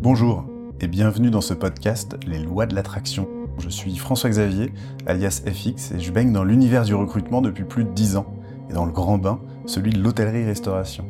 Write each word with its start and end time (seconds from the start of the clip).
Bonjour 0.00 0.44
et 0.80 0.86
bienvenue 0.86 1.28
dans 1.28 1.40
ce 1.40 1.54
podcast 1.54 2.16
Les 2.24 2.38
lois 2.38 2.66
de 2.66 2.74
l'attraction. 2.76 3.28
Je 3.58 3.68
suis 3.68 3.96
François 3.96 4.30
Xavier, 4.30 4.72
alias 5.08 5.42
FX, 5.44 5.90
et 5.90 5.98
je 5.98 6.12
baigne 6.12 6.32
dans 6.32 6.44
l'univers 6.44 6.84
du 6.84 6.94
recrutement 6.94 7.40
depuis 7.40 7.64
plus 7.64 7.82
de 7.82 7.90
10 7.90 8.16
ans, 8.16 8.32
et 8.70 8.74
dans 8.74 8.86
le 8.86 8.92
grand 8.92 9.18
bain, 9.18 9.40
celui 9.66 9.90
de 9.90 10.00
l'hôtellerie-restauration. 10.00 11.04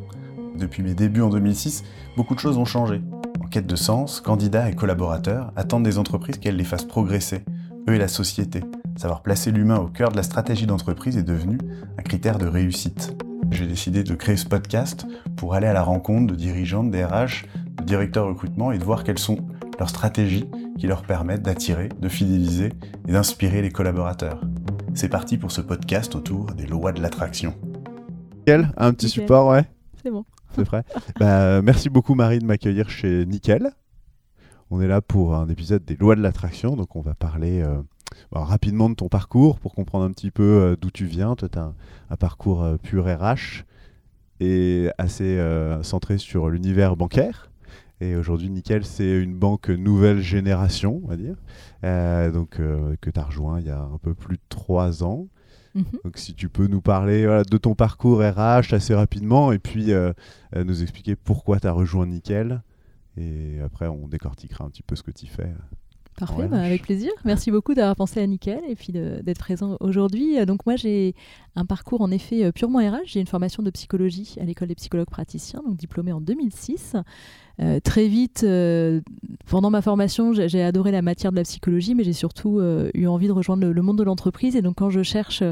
Depuis 0.56 0.82
mes 0.82 0.94
débuts 0.94 1.20
en 1.20 1.28
2006, 1.28 1.84
beaucoup 2.16 2.34
de 2.34 2.40
choses 2.40 2.56
ont 2.56 2.64
changé. 2.64 3.02
En 3.44 3.48
quête 3.48 3.66
de 3.66 3.76
sens, 3.76 4.22
candidats 4.22 4.70
et 4.70 4.74
collaborateurs 4.74 5.52
attendent 5.54 5.84
des 5.84 5.98
entreprises 5.98 6.38
qu'elles 6.38 6.56
les 6.56 6.64
fassent 6.64 6.86
progresser, 6.86 7.44
eux 7.90 7.94
et 7.94 7.98
la 7.98 8.08
société. 8.08 8.62
Savoir 8.96 9.20
placer 9.20 9.50
l'humain 9.50 9.76
au 9.76 9.88
cœur 9.88 10.12
de 10.12 10.16
la 10.16 10.22
stratégie 10.22 10.66
d'entreprise 10.66 11.18
est 11.18 11.22
devenu 11.22 11.58
un 11.98 12.02
critère 12.02 12.38
de 12.38 12.46
réussite. 12.46 13.14
J'ai 13.50 13.66
décidé 13.66 14.02
de 14.02 14.14
créer 14.14 14.38
ce 14.38 14.46
podcast 14.46 15.06
pour 15.36 15.54
aller 15.54 15.66
à 15.66 15.74
la 15.74 15.82
rencontre 15.82 16.32
de 16.32 16.34
dirigeants, 16.34 16.84
de 16.84 16.90
DRH, 16.90 17.44
de 17.78 17.84
directeurs 17.84 18.26
recrutement 18.26 18.72
et 18.72 18.78
de 18.78 18.84
voir 18.84 19.04
quelles 19.04 19.18
sont 19.18 19.38
leurs 19.78 19.88
stratégies 19.90 20.48
qui 20.78 20.86
leur 20.86 21.02
permettent 21.02 21.42
d'attirer, 21.42 21.88
de 22.00 22.08
fidéliser 22.08 22.72
et 23.06 23.12
d'inspirer 23.12 23.62
les 23.62 23.70
collaborateurs. 23.70 24.40
C'est 24.94 25.08
parti 25.08 25.36
pour 25.38 25.52
ce 25.52 25.60
podcast 25.60 26.14
autour 26.14 26.52
des 26.54 26.66
lois 26.66 26.92
de 26.92 27.00
l'attraction. 27.00 27.54
Nickel, 28.38 28.72
un 28.76 28.92
petit 28.92 29.06
Nickel. 29.06 29.22
support, 29.22 29.48
ouais, 29.48 29.64
C'est 30.02 30.10
bon. 30.10 30.24
c'est 30.54 30.64
prêt. 30.64 30.84
Bah, 31.20 31.62
merci 31.62 31.88
beaucoup 31.88 32.14
Marie 32.14 32.38
de 32.38 32.44
m'accueillir 32.44 32.90
chez 32.90 33.24
Nickel. 33.26 33.70
On 34.70 34.80
est 34.80 34.88
là 34.88 35.00
pour 35.00 35.34
un 35.34 35.48
épisode 35.48 35.84
des 35.84 35.96
lois 35.96 36.14
de 36.16 36.20
l'attraction, 36.20 36.76
donc 36.76 36.94
on 36.96 37.00
va 37.00 37.14
parler 37.14 37.62
euh, 37.62 37.80
bah, 38.32 38.44
rapidement 38.44 38.90
de 38.90 38.94
ton 38.94 39.08
parcours 39.08 39.58
pour 39.60 39.74
comprendre 39.74 40.04
un 40.04 40.10
petit 40.10 40.30
peu 40.30 40.42
euh, 40.42 40.76
d'où 40.78 40.90
tu 40.90 41.06
viens. 41.06 41.36
Toi, 41.36 41.48
tu 41.48 41.58
as 41.58 41.62
un, 41.62 41.74
un 42.10 42.16
parcours 42.16 42.62
euh, 42.62 42.76
pur 42.76 43.04
RH 43.06 43.64
et 44.40 44.90
assez 44.98 45.38
euh, 45.38 45.82
centré 45.82 46.18
sur 46.18 46.50
l'univers 46.50 46.96
bancaire. 46.96 47.47
Et 48.00 48.14
aujourd'hui, 48.14 48.48
Nickel, 48.48 48.84
c'est 48.84 49.20
une 49.20 49.36
banque 49.36 49.70
nouvelle 49.70 50.20
génération, 50.20 51.00
on 51.04 51.08
va 51.08 51.16
dire, 51.16 51.36
euh, 51.84 52.30
donc, 52.30 52.60
euh, 52.60 52.94
que 53.00 53.10
tu 53.10 53.18
as 53.18 53.24
rejoint 53.24 53.60
il 53.60 53.66
y 53.66 53.70
a 53.70 53.80
un 53.80 53.98
peu 53.98 54.14
plus 54.14 54.36
de 54.36 54.42
trois 54.48 55.02
ans. 55.02 55.26
Mhm. 55.74 55.84
Donc 56.04 56.16
si 56.16 56.34
tu 56.34 56.48
peux 56.48 56.66
nous 56.66 56.80
parler 56.80 57.26
voilà, 57.26 57.44
de 57.44 57.58
ton 57.58 57.74
parcours 57.74 58.20
RH 58.20 58.72
assez 58.72 58.94
rapidement 58.94 59.52
et 59.52 59.58
puis 59.58 59.92
euh, 59.92 60.12
nous 60.56 60.82
expliquer 60.82 61.14
pourquoi 61.14 61.60
tu 61.60 61.66
as 61.66 61.72
rejoint 61.72 62.06
Nickel. 62.06 62.62
Et 63.16 63.60
après, 63.64 63.88
on 63.88 64.06
décortiquera 64.06 64.64
un 64.64 64.70
petit 64.70 64.82
peu 64.82 64.94
ce 64.96 65.02
que 65.02 65.10
tu 65.10 65.26
fais. 65.26 65.52
Parfait, 66.16 66.48
bah, 66.48 66.60
avec 66.60 66.82
plaisir. 66.82 67.10
Merci 67.24 67.50
beaucoup 67.50 67.74
d'avoir 67.74 67.94
pensé 67.94 68.20
à 68.20 68.26
Nickel 68.26 68.60
et 68.68 68.74
puis 68.74 68.92
d'être 68.92 69.38
présent 69.38 69.76
aujourd'hui. 69.80 70.44
Donc 70.46 70.66
moi 70.66 70.76
j'ai 70.76 71.14
un 71.54 71.64
parcours 71.64 72.00
en 72.00 72.10
effet 72.10 72.50
purement 72.52 72.78
RH. 72.78 73.06
J'ai 73.06 73.20
une 73.20 73.26
formation 73.26 73.62
de 73.62 73.70
psychologie 73.70 74.36
à 74.40 74.44
l'école 74.44 74.68
des 74.68 74.74
psychologues 74.74 75.10
praticiens, 75.10 75.62
donc 75.64 75.76
diplômée 75.76 76.12
en 76.12 76.20
2006. 76.20 76.96
Euh, 77.60 77.80
très 77.80 78.06
vite, 78.06 78.44
euh, 78.44 79.00
pendant 79.46 79.70
ma 79.70 79.82
formation, 79.82 80.32
j'ai 80.32 80.62
adoré 80.62 80.92
la 80.92 81.02
matière 81.02 81.32
de 81.32 81.36
la 81.36 81.42
psychologie, 81.42 81.94
mais 81.94 82.04
j'ai 82.04 82.12
surtout 82.12 82.60
euh, 82.60 82.90
eu 82.94 83.06
envie 83.06 83.26
de 83.26 83.32
rejoindre 83.32 83.66
le, 83.66 83.82
monde 83.82 83.98
de 83.98 84.04
l'entreprise. 84.04 84.54
Et 84.54 84.62
donc 84.62 84.76
quand 84.76 84.90
je 84.90 85.02
cherche 85.02 85.42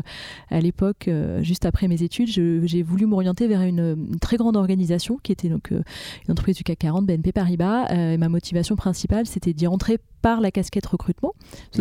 à 0.50 0.60
l'époque, 0.60 1.10
juste 1.40 1.64
après 1.64 1.88
mes 1.88 2.02
études, 2.02 2.28
j'ai 2.28 2.82
voulu 2.82 3.06
m'orienter 3.06 3.48
vers 3.48 3.62
une, 3.62 3.96
très 4.20 4.36
grande 4.36 4.56
organisation 4.56 5.18
qui 5.22 5.32
était 5.32 5.48
donc 5.48 5.70
une 5.70 6.32
entreprise 6.32 6.56
du 6.56 6.62
CAC 6.62 6.78
40, 6.78 7.06
BNP 7.06 7.32
Paribas. 7.32 7.86
Et 7.92 8.16
ma 8.16 8.28
motivation 8.28 8.76
principale, 8.76 9.26
c'était 9.26 9.52
d'y 9.52 9.66
entrer 9.66 9.98
par 10.26 10.40
la 10.40 10.50
casquette 10.50 10.86
recrutement. 10.86 11.34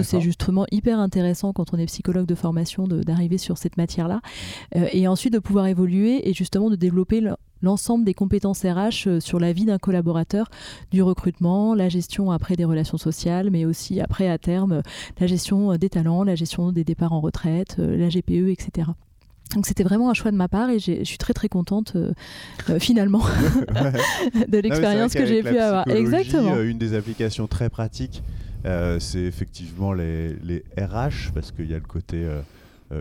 C'est 0.03 0.21
justement 0.21 0.67
hyper 0.71 0.99
intéressant 0.99 1.51
quand 1.51 1.73
on 1.73 1.77
est 1.79 1.87
psychologue 1.87 2.27
de 2.27 2.35
formation 2.35 2.87
d'arriver 2.87 3.39
sur 3.39 3.57
cette 3.57 3.75
matière-là. 3.75 4.21
Euh, 4.75 4.85
et 4.93 5.07
ensuite 5.07 5.33
de 5.33 5.39
pouvoir 5.39 5.65
évoluer 5.65 6.29
et 6.29 6.33
justement 6.35 6.69
de 6.69 6.75
développer 6.75 7.21
le- 7.21 7.33
l'ensemble 7.63 8.05
des 8.05 8.13
compétences 8.13 8.61
RH 8.61 9.07
euh, 9.07 9.19
sur 9.19 9.39
la 9.39 9.51
vie 9.51 9.65
d'un 9.65 9.79
collaborateur, 9.79 10.51
du 10.91 11.01
recrutement, 11.01 11.73
la 11.73 11.89
gestion 11.89 12.29
après 12.29 12.55
des 12.55 12.65
relations 12.65 12.99
sociales, 12.99 13.49
mais 13.49 13.65
aussi 13.65 13.99
après 13.99 14.29
à 14.29 14.37
terme 14.37 14.73
euh, 14.73 14.81
la 15.19 15.25
gestion 15.25 15.75
des 15.75 15.89
talents, 15.89 16.23
la 16.23 16.35
gestion 16.35 16.71
des 16.71 16.83
départs 16.83 17.13
en 17.13 17.21
retraite, 17.21 17.77
la 17.79 18.09
GPE, 18.09 18.49
etc. 18.51 18.89
Donc 19.53 19.67
c'était 19.67 19.83
vraiment 19.83 20.09
un 20.09 20.13
choix 20.15 20.31
de 20.31 20.35
ma 20.37 20.47
part 20.47 20.69
et 20.71 20.79
je 20.79 21.03
suis 21.03 21.19
très 21.19 21.33
très 21.33 21.49
contente 21.49 21.93
euh, 21.95 22.13
euh, 22.69 22.79
finalement 22.79 23.21
de 24.47 24.57
l'expérience 24.57 25.13
que 25.13 25.25
j'ai 25.25 25.43
pu 25.43 25.57
avoir. 25.57 25.87
Exactement. 25.87 26.55
euh, 26.55 26.67
une 26.67 26.79
des 26.79 26.93
applications 26.95 27.45
très 27.47 27.69
pratiques, 27.69 28.23
c'est 28.99 29.19
effectivement 29.19 29.93
les, 29.93 30.33
les 30.35 30.63
RH 30.77 31.31
parce 31.33 31.51
qu'il 31.51 31.69
y 31.69 31.73
a 31.73 31.77
le 31.77 31.85
côté 31.85 32.23
euh, 32.23 32.41
euh, 32.41 32.41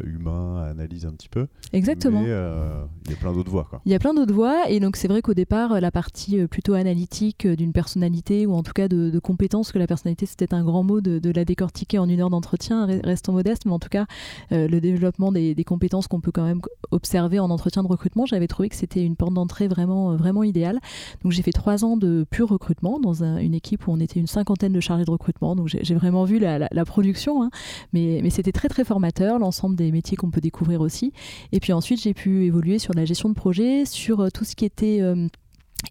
humain, 0.04 0.62
analyse 0.70 1.06
un 1.06 1.12
petit 1.12 1.28
peu. 1.28 1.46
Exactement. 1.72 2.20
Mais 2.22 2.28
euh, 2.30 2.84
il 3.06 3.10
y 3.10 3.14
a 3.14 3.16
plein 3.18 3.32
d'autres 3.32 3.50
voies. 3.50 3.66
Quoi. 3.68 3.80
Il 3.84 3.92
y 3.92 3.94
a 3.94 3.98
plein 3.98 4.14
d'autres 4.14 4.34
voies 4.34 4.68
et 4.70 4.80
donc 4.80 4.96
c'est 4.96 5.08
vrai 5.08 5.22
qu'au 5.22 5.34
départ 5.34 5.72
euh, 5.72 5.80
la 5.80 5.90
partie 5.90 6.40
euh, 6.40 6.46
plutôt 6.46 6.74
analytique 6.74 7.46
euh, 7.46 7.56
d'une 7.56 7.72
personnalité 7.72 8.46
ou 8.46 8.54
en 8.54 8.62
tout 8.62 8.72
cas 8.72 8.88
de, 8.88 9.10
de 9.10 9.18
compétences 9.18 9.72
que 9.72 9.78
la 9.78 9.86
personnalité 9.86 10.26
peut-être 10.36 10.54
un 10.54 10.64
grand 10.64 10.82
mot 10.82 11.00
de, 11.00 11.18
de 11.18 11.30
la 11.30 11.44
décortiquer 11.44 11.98
en 11.98 12.08
une 12.08 12.20
heure 12.20 12.30
d'entretien 12.30 12.86
re- 12.86 13.04
restons 13.04 13.32
modestes 13.32 13.66
mais 13.66 13.72
en 13.72 13.78
tout 13.78 13.88
cas 13.88 14.06
euh, 14.52 14.66
le 14.68 14.80
développement 14.80 15.30
des, 15.32 15.54
des 15.54 15.64
compétences 15.64 16.06
qu'on 16.08 16.20
peut 16.20 16.32
quand 16.32 16.44
même 16.44 16.60
observer 16.90 17.38
en 17.38 17.50
entretien 17.50 17.82
de 17.82 17.88
recrutement 17.88 18.26
j'avais 18.26 18.46
trouvé 18.46 18.68
que 18.68 18.76
c'était 18.76 19.02
une 19.04 19.16
porte 19.16 19.34
d'entrée 19.34 19.68
vraiment 19.68 20.12
euh, 20.12 20.16
vraiment 20.16 20.42
idéale 20.42 20.80
donc 21.22 21.32
j'ai 21.32 21.42
fait 21.42 21.52
trois 21.52 21.84
ans 21.84 21.96
de 21.96 22.24
pur 22.30 22.48
recrutement 22.48 22.98
dans 23.00 23.22
un- 23.22 23.38
une 23.38 23.54
équipe 23.54 23.86
où 23.86 23.92
on 23.92 24.00
était 24.00 24.18
une 24.20 24.26
cinquantaine 24.26 24.72
de 24.72 24.80
chargés 24.80 25.04
de 25.04 25.10
recrutement 25.10 25.54
donc 25.56 25.68
j'ai 25.68 25.80
j'ai 25.84 25.94
vraiment 25.94 26.24
vu 26.24 26.38
la, 26.38 26.58
la- 26.58 26.68
la 26.72 26.84
production 26.84 27.42
hein. 27.42 27.50
mais, 27.92 28.20
mais 28.22 28.30
c'était 28.30 28.52
très 28.52 28.68
très 28.68 28.84
formateur 28.84 29.38
l'ensemble 29.38 29.73
des 29.74 29.92
métiers 29.92 30.16
qu'on 30.16 30.30
peut 30.30 30.40
découvrir 30.40 30.80
aussi 30.80 31.12
et 31.52 31.60
puis 31.60 31.72
ensuite, 31.72 32.00
j'ai 32.00 32.14
pu 32.14 32.44
évoluer 32.44 32.78
sur 32.78 32.94
la 32.94 33.04
gestion 33.04 33.28
de 33.28 33.34
projet, 33.34 33.84
sur 33.84 34.20
euh, 34.20 34.28
tout 34.32 34.44
ce 34.44 34.54
qui 34.54 34.64
était 34.64 35.00
euh, 35.00 35.28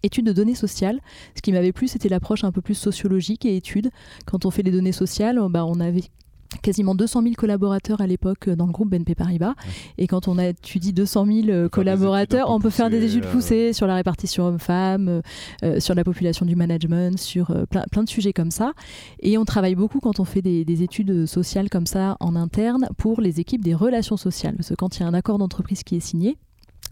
études 0.02 0.26
de 0.26 0.32
données 0.32 0.54
sociales. 0.54 1.00
Ce 1.34 1.42
qui 1.42 1.52
m'avait 1.52 1.72
plu, 1.72 1.88
c'était 1.88 2.08
l'approche 2.08 2.44
un 2.44 2.52
peu 2.52 2.60
plus 2.60 2.74
sociologique 2.74 3.44
et 3.44 3.56
études. 3.56 3.90
Quand 4.26 4.44
on 4.44 4.50
fait 4.50 4.62
les 4.62 4.70
données 4.70 4.92
sociales, 4.92 5.40
bah, 5.50 5.64
on 5.64 5.80
avait 5.80 6.04
quasiment 6.62 6.94
200 6.94 7.22
000 7.22 7.34
collaborateurs 7.34 8.00
à 8.00 8.06
l'époque 8.06 8.48
euh, 8.48 8.56
dans 8.56 8.66
le 8.66 8.72
groupe 8.72 8.90
BNP 8.90 9.14
Paribas. 9.14 9.54
Et 9.98 10.06
quand 10.06 10.28
on 10.28 10.38
a 10.38 10.46
étudie 10.48 10.92
200 10.92 11.26
000 11.26 11.48
euh, 11.48 11.68
collaborateurs, 11.68 12.50
on 12.50 12.60
peut 12.60 12.70
faire 12.70 12.90
des 12.90 12.98
poussées, 12.98 13.16
études 13.16 13.24
euh. 13.24 13.32
poussées 13.32 13.72
sur 13.72 13.86
la 13.86 13.94
répartition 13.94 14.46
hommes-femmes, 14.46 15.22
euh, 15.62 15.80
sur 15.80 15.94
la 15.94 16.04
population 16.04 16.46
du 16.46 16.56
management, 16.56 17.18
sur 17.18 17.50
euh, 17.50 17.66
plein, 17.66 17.84
plein 17.90 18.02
de 18.02 18.08
sujets 18.08 18.32
comme 18.32 18.50
ça. 18.50 18.72
Et 19.20 19.38
on 19.38 19.44
travaille 19.44 19.74
beaucoup 19.74 20.00
quand 20.00 20.20
on 20.20 20.24
fait 20.24 20.42
des, 20.42 20.64
des 20.64 20.82
études 20.82 21.26
sociales 21.26 21.68
comme 21.68 21.86
ça 21.86 22.16
en 22.20 22.36
interne 22.36 22.88
pour 22.96 23.20
les 23.20 23.40
équipes 23.40 23.64
des 23.64 23.74
relations 23.74 24.16
sociales. 24.16 24.54
Parce 24.56 24.68
que 24.68 24.74
quand 24.74 24.96
il 24.96 25.00
y 25.00 25.02
a 25.04 25.08
un 25.08 25.14
accord 25.14 25.38
d'entreprise 25.38 25.82
qui 25.82 25.96
est 25.96 26.00
signé, 26.00 26.36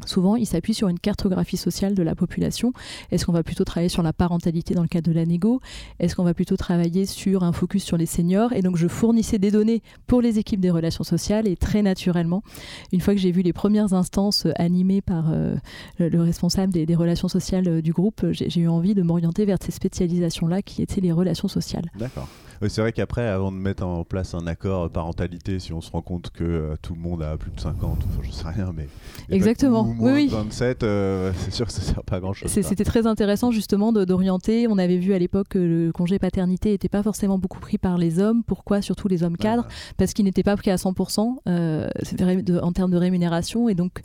Souvent, 0.06 0.36
il 0.36 0.46
s'appuie 0.46 0.74
sur 0.74 0.88
une 0.88 0.98
cartographie 0.98 1.56
sociale 1.56 1.94
de 1.94 2.02
la 2.02 2.14
population. 2.14 2.72
Est-ce 3.10 3.26
qu'on 3.26 3.32
va 3.32 3.42
plutôt 3.42 3.64
travailler 3.64 3.88
sur 3.88 4.02
la 4.02 4.12
parentalité 4.12 4.74
dans 4.74 4.82
le 4.82 4.88
cadre 4.88 5.08
de 5.08 5.14
la 5.14 5.26
négo? 5.26 5.60
Est-ce 5.98 6.16
qu'on 6.16 6.24
va 6.24 6.34
plutôt 6.34 6.56
travailler 6.56 7.06
sur 7.06 7.44
un 7.44 7.52
focus 7.52 7.84
sur 7.84 7.96
les 7.96 8.06
seniors? 8.06 8.52
Et 8.52 8.62
donc, 8.62 8.76
je 8.76 8.88
fournissais 8.88 9.38
des 9.38 9.50
données 9.50 9.82
pour 10.06 10.20
les 10.20 10.38
équipes 10.38 10.60
des 10.60 10.70
relations 10.70 11.04
sociales 11.04 11.46
et 11.46 11.56
très 11.56 11.82
naturellement, 11.82 12.42
une 12.92 13.00
fois 13.00 13.14
que 13.14 13.20
j'ai 13.20 13.32
vu 13.32 13.42
les 13.42 13.52
premières 13.52 13.92
instances 13.92 14.46
euh, 14.46 14.52
animées 14.56 15.00
par 15.00 15.30
euh, 15.32 15.54
le, 15.98 16.08
le 16.08 16.22
responsable 16.22 16.72
des, 16.72 16.94
relations 16.94 17.28
sociales 17.28 17.68
euh, 17.68 17.82
du 17.82 17.92
groupe, 17.92 18.26
j'ai 18.32 18.60
eu 18.60 18.68
envie 18.68 18.94
de 18.94 19.02
m'orienter 19.02 19.44
vers 19.44 19.58
ces 19.60 19.72
spécialisations-là 19.72 20.62
qui 20.62 20.82
étaient 20.82 21.00
les 21.00 21.12
relations 21.12 21.48
sociales. 21.48 21.90
D'accord. 21.98 22.28
C'est 22.68 22.80
vrai 22.80 22.92
qu'après, 22.92 23.26
avant 23.26 23.50
de 23.50 23.56
mettre 23.56 23.84
en 23.84 24.04
place 24.04 24.34
un 24.34 24.46
accord 24.46 24.88
parentalité, 24.90 25.58
si 25.58 25.72
on 25.72 25.80
se 25.80 25.90
rend 25.90 26.02
compte 26.02 26.30
que 26.30 26.44
euh, 26.44 26.74
tout 26.80 26.94
le 26.94 27.00
monde 27.00 27.22
a 27.22 27.36
plus 27.36 27.50
de 27.50 27.60
50, 27.60 27.98
enfin, 27.98 28.20
je 28.22 28.30
sais 28.30 28.48
rien, 28.48 28.72
mais. 28.74 28.88
Exactement. 29.30 29.82
ou 29.82 29.90
Oui, 29.90 29.96
moins 29.98 30.14
oui. 30.14 30.26
de 30.28 30.34
27, 30.34 30.82
euh, 30.82 31.32
c'est 31.38 31.52
sûr 31.52 31.66
que 31.66 31.72
ça 31.72 31.82
sert 31.82 32.02
pas 32.04 32.16
à 32.16 32.20
grand 32.20 32.32
chose. 32.32 32.50
C'était 32.50 32.84
très 32.84 33.06
intéressant 33.06 33.50
justement 33.50 33.92
d'orienter. 33.92 34.66
On 34.68 34.78
avait 34.78 34.98
vu 34.98 35.14
à 35.14 35.18
l'époque 35.18 35.48
que 35.50 35.58
le 35.58 35.92
congé 35.92 36.18
paternité 36.18 36.70
n'était 36.70 36.88
pas 36.88 37.02
forcément 37.02 37.38
beaucoup 37.38 37.60
pris 37.60 37.78
par 37.78 37.98
les 37.98 38.18
hommes. 38.18 38.42
Pourquoi 38.44 38.82
Surtout 38.82 39.08
les 39.08 39.22
hommes 39.22 39.36
cadres, 39.36 39.66
parce 39.96 40.12
qu'il 40.12 40.24
n'était 40.24 40.42
pas 40.42 40.56
pris 40.56 40.70
à 40.70 40.76
100% 40.76 41.36
euh, 41.48 41.88
en 42.62 42.72
termes 42.72 42.90
de 42.90 42.96
rémunération. 42.96 43.68
Et 43.68 43.74
donc, 43.74 44.00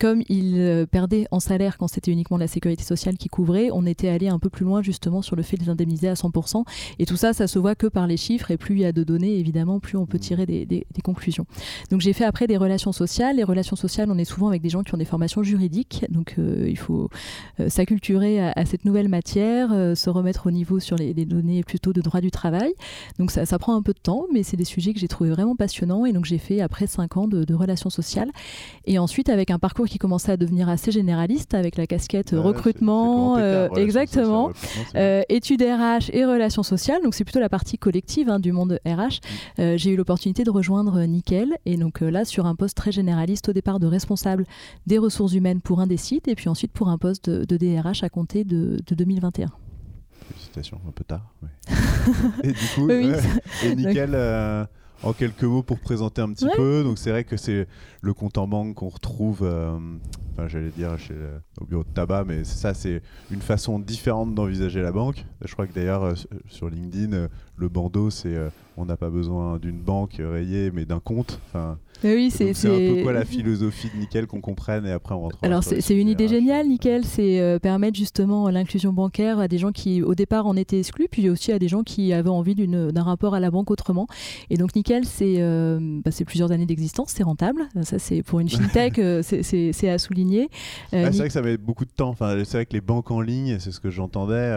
comme 0.00 0.22
ils 0.28 0.86
perdaient 0.90 1.26
en 1.30 1.40
salaire 1.40 1.78
quand 1.78 1.88
c'était 1.88 2.10
uniquement 2.10 2.36
la 2.36 2.46
sécurité 2.46 2.84
sociale 2.84 3.16
qui 3.16 3.28
couvrait, 3.28 3.70
on 3.72 3.86
était 3.86 4.08
allé 4.08 4.28
un 4.28 4.38
peu 4.38 4.50
plus 4.50 4.64
loin 4.64 4.82
justement 4.82 5.22
sur 5.22 5.36
le 5.36 5.42
fait 5.42 5.56
de 5.56 5.62
les 5.64 5.70
indemniser 5.70 6.08
à 6.08 6.14
100%. 6.14 6.64
Et 6.98 7.06
tout 7.06 7.16
ça, 7.16 7.32
ça 7.32 7.46
se 7.46 7.58
voit 7.58 7.74
que 7.74 7.86
par 7.86 8.01
les 8.06 8.16
chiffres. 8.16 8.50
Et 8.50 8.56
plus 8.56 8.74
il 8.76 8.80
y 8.80 8.84
a 8.84 8.92
de 8.92 9.04
données, 9.04 9.36
évidemment, 9.38 9.80
plus 9.80 9.96
on 9.96 10.06
peut 10.06 10.18
tirer 10.18 10.46
des, 10.46 10.66
des- 10.66 10.86
des 10.94 11.02
conclusions. 11.02 11.46
Donc 11.90 12.00
j'ai 12.00 12.12
fait 12.12 12.24
après 12.24 12.46
des 12.46 12.56
relations 12.56 12.92
sociales. 12.92 13.36
Les 13.36 13.44
relations 13.44 13.76
sociales, 13.76 14.10
on 14.10 14.18
est 14.18 14.24
souvent 14.24 14.48
avec 14.48 14.62
des 14.62 14.68
gens 14.68 14.82
qui 14.82 14.94
ont 14.94 14.98
des 14.98 15.04
formations 15.04 15.42
juridiques. 15.42 16.04
Donc 16.08 16.34
euh, 16.38 16.66
il 16.68 16.78
faut 16.78 17.08
euh, 17.60 17.68
s'acculturer 17.68 18.40
à, 18.40 18.52
à 18.56 18.64
cette 18.64 18.84
nouvelle 18.84 19.08
matière, 19.08 19.70
euh, 19.72 19.94
se 19.94 20.10
remettre 20.10 20.46
au 20.46 20.50
niveau 20.50 20.80
sur 20.80 20.96
les, 20.96 21.12
les 21.12 21.24
données 21.26 21.62
plutôt 21.62 21.92
de 21.92 22.00
droit 22.00 22.20
du 22.20 22.30
travail. 22.30 22.72
Donc 23.18 23.30
ça, 23.30 23.46
ça 23.46 23.58
prend 23.58 23.74
un 23.76 23.82
peu 23.82 23.92
de 23.92 23.98
temps, 23.98 24.26
mais 24.32 24.42
c'est 24.42 24.56
des 24.56 24.64
sujets 24.64 24.92
que 24.92 25.00
j'ai 25.00 25.08
trouvé 25.08 25.30
vraiment 25.30 25.56
passionnants. 25.56 26.06
Et 26.06 26.12
donc 26.12 26.24
j'ai 26.24 26.38
fait 26.38 26.60
après 26.60 26.86
cinq 26.86 27.16
ans 27.16 27.28
de, 27.28 27.44
de 27.44 27.54
relations 27.54 27.90
sociales. 27.90 28.30
Et 28.86 28.98
ensuite 28.98 29.28
avec 29.28 29.50
un 29.50 29.58
parcours 29.58 29.86
qui 29.86 29.98
commençait 29.98 30.32
à 30.32 30.36
devenir 30.36 30.68
assez 30.68 30.90
généraliste, 30.92 31.54
avec 31.54 31.76
la 31.76 31.86
casquette 31.86 32.32
Ouais, 32.32 32.38
recrutement, 32.38 33.36
euh, 33.38 33.68
exactement. 33.76 34.46
recrutement, 34.46 34.82
Euh, 34.96 35.22
études 35.28 35.62
RH 35.62 36.10
et 36.12 36.24
relations 36.24 36.62
sociales, 36.62 37.00
donc 37.02 37.14
c'est 37.14 37.24
plutôt 37.24 37.40
la 37.40 37.48
partie 37.48 37.78
collective 37.78 37.91
hein, 38.28 38.38
du 38.38 38.52
monde 38.52 38.78
RH. 38.86 39.20
Euh, 39.58 39.76
j'ai 39.76 39.90
eu 39.90 39.96
l'opportunité 39.96 40.44
de 40.44 40.50
rejoindre 40.50 41.00
euh, 41.00 41.06
Nickel 41.06 41.56
et 41.66 41.76
donc 41.76 42.02
euh, 42.02 42.10
là 42.10 42.24
sur 42.24 42.46
un 42.46 42.54
poste 42.54 42.76
très 42.76 42.92
généraliste 42.92 43.48
au 43.48 43.52
départ 43.52 43.80
de 43.80 43.86
responsable 43.86 44.46
des 44.86 44.98
ressources 44.98 45.32
humaines 45.32 45.60
pour 45.60 45.80
un 45.80 45.86
des 45.86 45.96
sites 45.96 46.28
et 46.28 46.34
puis 46.34 46.48
ensuite 46.48 46.72
pour 46.72 46.88
un 46.88 46.98
poste 46.98 47.28
de, 47.28 47.44
de 47.44 47.56
DRH 47.56 48.02
à 48.02 48.08
compter 48.08 48.44
de, 48.44 48.78
de 48.86 48.94
2021. 48.94 49.48
félicitations, 50.28 50.80
un 50.86 50.92
peu 50.92 51.04
tard. 51.04 51.34
et 52.42 52.52
du 52.52 52.66
coup, 52.74 52.90
et 52.90 53.74
nickel 53.74 54.14
en 55.02 55.12
quelques 55.12 55.44
mots 55.44 55.62
pour 55.62 55.78
présenter 55.78 56.22
un 56.22 56.32
petit 56.32 56.46
peu. 56.56 56.82
Donc 56.82 56.98
c'est 56.98 57.10
vrai 57.10 57.24
que 57.24 57.36
c'est 57.36 57.66
le 58.00 58.14
compte 58.14 58.38
en 58.38 58.46
banque 58.46 58.74
qu'on 58.74 58.88
retrouve, 58.88 59.40
euh, 59.42 59.78
enfin 60.32 60.48
j'allais 60.48 60.70
dire 60.70 60.98
chez, 60.98 61.14
au 61.60 61.64
bureau 61.64 61.84
de 61.84 61.88
tabac, 61.88 62.24
mais 62.26 62.44
ça 62.44 62.74
c'est 62.74 63.02
une 63.30 63.40
façon 63.40 63.78
différente 63.78 64.34
d'envisager 64.34 64.82
la 64.82 64.92
banque. 64.92 65.24
Je 65.44 65.52
crois 65.52 65.66
que 65.66 65.74
d'ailleurs 65.74 66.04
euh, 66.04 66.14
sur 66.48 66.68
LinkedIn, 66.68 67.12
euh, 67.12 67.28
le 67.56 67.68
bandeau 67.68 68.10
c'est 68.10 68.36
on 68.76 68.86
n'a 68.86 68.96
pas 68.96 69.10
besoin 69.10 69.58
d'une 69.58 69.80
banque 69.80 70.16
rayée, 70.18 70.70
mais 70.70 70.84
d'un 70.84 71.00
compte. 71.00 71.40
Enfin, 71.48 71.78
oui, 72.04 72.30
c'est 72.30 72.50
un 72.50 72.94
peu 72.94 73.02
quoi 73.02 73.12
la 73.12 73.24
philosophie 73.24 73.88
de 73.94 74.00
Nickel 74.00 74.26
qu'on 74.26 74.40
comprenne 74.40 74.86
et 74.86 74.90
après 74.90 75.14
on 75.14 75.20
rentre. 75.20 75.38
Alors 75.42 75.62
c'est 75.62 75.96
une 75.96 76.08
idée 76.08 76.28
géniale, 76.28 76.66
Nickel, 76.66 77.04
c'est 77.04 77.40
euh, 77.40 77.58
permettre 77.58 77.96
justement 77.96 78.48
l'inclusion 78.50 78.92
bancaire 78.92 79.38
à 79.38 79.48
des 79.48 79.58
gens 79.58 79.72
qui 79.72 80.02
au 80.02 80.14
départ 80.14 80.46
en 80.46 80.56
étaient 80.56 80.78
exclus, 80.78 81.08
puis 81.10 81.28
aussi 81.28 81.52
à 81.52 81.58
des 81.58 81.68
gens 81.68 81.82
qui 81.82 82.12
avaient 82.12 82.28
envie 82.28 82.54
d'un 82.54 83.02
rapport 83.02 83.34
à 83.34 83.40
la 83.40 83.50
banque 83.50 83.70
autrement. 83.70 84.06
Et 84.50 84.56
donc 84.56 84.74
Nickel, 84.74 85.04
c'est 85.04 85.36
euh, 85.38 86.00
bah, 86.04 86.10
plusieurs 86.26 86.50
années 86.52 86.66
d'existence, 86.66 87.12
c'est 87.14 87.22
rentable. 87.22 87.68
Ça 87.82 87.98
c'est 87.98 88.22
pour 88.22 88.40
une 88.40 88.48
fintech, 88.48 88.98
euh, 88.98 89.22
c'est 89.22 89.88
à 89.88 89.98
souligner. 89.98 90.21
Ah, 90.92 91.10
c'est 91.12 91.18
vrai 91.18 91.26
que 91.28 91.32
ça 91.32 91.42
met 91.42 91.56
beaucoup 91.56 91.84
de 91.84 91.90
temps. 91.90 92.10
Enfin, 92.10 92.36
c'est 92.44 92.58
vrai 92.58 92.66
que 92.66 92.72
les 92.72 92.80
banques 92.80 93.10
en 93.10 93.20
ligne, 93.20 93.58
c'est 93.58 93.72
ce 93.72 93.80
que 93.80 93.90
j'entendais. 93.90 94.48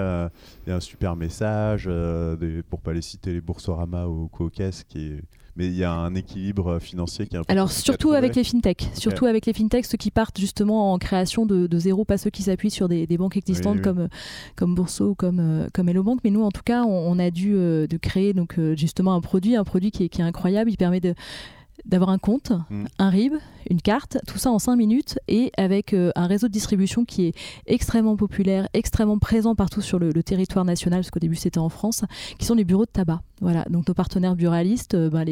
Il 0.65 0.69
y 0.69 0.71
a 0.71 0.75
un 0.75 0.79
super 0.79 1.15
message 1.15 1.85
des, 1.85 2.63
pour 2.69 2.81
pas 2.81 2.93
les 2.93 3.01
citer, 3.01 3.33
les 3.33 3.41
Boursorama 3.41 4.07
ou 4.07 4.27
Cocaisse 4.27 4.83
qui 4.87 5.07
est 5.07 5.21
mais 5.55 5.67
il 5.67 5.75
y 5.75 5.83
a 5.83 5.91
un 5.91 6.15
équilibre 6.15 6.79
financier 6.79 7.27
qui 7.27 7.35
est 7.35 7.39
important. 7.39 7.53
Alors 7.53 7.71
surtout 7.71 8.11
avec 8.11 8.35
les 8.35 8.43
fintechs, 8.43 8.89
surtout 8.93 9.25
avec 9.25 9.45
les 9.45 9.53
fintechs, 9.53 9.85
ceux 9.85 9.97
qui 9.97 10.11
partent 10.11 10.37
justement 10.39 10.91
en 10.93 10.97
création 10.97 11.45
de, 11.45 11.79
zéro, 11.79 12.03
pas 12.03 12.17
ceux 12.17 12.29
qui 12.29 12.43
s'appuient 12.43 12.71
sur 12.71 12.89
des, 12.89 13.07
banques 13.17 13.37
existantes 13.37 13.81
comme 13.81 14.09
comme 14.57 14.75
Bourseau 14.75 15.11
ou 15.11 15.15
comme 15.15 15.39
euh, 15.39 15.67
comme 15.73 15.87
Hello 15.87 16.03
Bank. 16.03 16.19
Mais 16.23 16.29
nous, 16.29 16.43
en 16.43 16.51
tout 16.51 16.63
cas, 16.63 16.83
on, 16.83 17.17
a 17.17 17.31
dû 17.31 17.55
euh, 17.55 17.87
de 17.87 17.97
créer 17.97 18.33
donc 18.33 18.59
euh, 18.59 18.75
justement 18.75 19.13
un 19.13 19.21
produit, 19.21 19.55
un 19.55 19.63
produit 19.63 19.91
qui 19.91 20.03
est, 20.03 20.09
qui 20.09 20.21
est 20.21 20.25
incroyable. 20.25 20.69
Il 20.69 20.77
permet 20.77 20.99
de 20.99 21.15
d'avoir 21.85 22.09
un 22.09 22.17
compte, 22.17 22.51
mm. 22.69 22.85
un 22.99 23.09
RIB, 23.09 23.33
une 23.69 23.81
carte, 23.81 24.17
tout 24.27 24.37
ça 24.37 24.51
en 24.51 24.59
5 24.59 24.75
minutes 24.75 25.19
et 25.27 25.51
avec 25.57 25.93
euh, 25.93 26.11
un 26.15 26.27
réseau 26.27 26.47
de 26.47 26.53
distribution 26.53 27.05
qui 27.05 27.27
est 27.27 27.35
extrêmement 27.65 28.15
populaire, 28.15 28.67
extrêmement 28.73 29.19
présent 29.19 29.55
partout 29.55 29.81
sur 29.81 29.99
le, 29.99 30.13
territoire 30.23 30.65
national, 30.65 31.01
parce 31.01 31.11
qu'au 31.11 31.19
début 31.19 31.35
c'était 31.35 31.59
en 31.59 31.69
France, 31.69 32.03
qui 32.39 32.45
sont 32.45 32.55
les 32.55 32.63
bureaux 32.63 32.85
de 32.85 32.91
tabac. 32.91 33.21
Voilà, 33.41 33.65
donc 33.69 33.87
nos 33.87 33.93
partenaires 33.93 34.35
buralistes, 34.35 34.95
euh, 34.95 35.09
ben, 35.09 35.25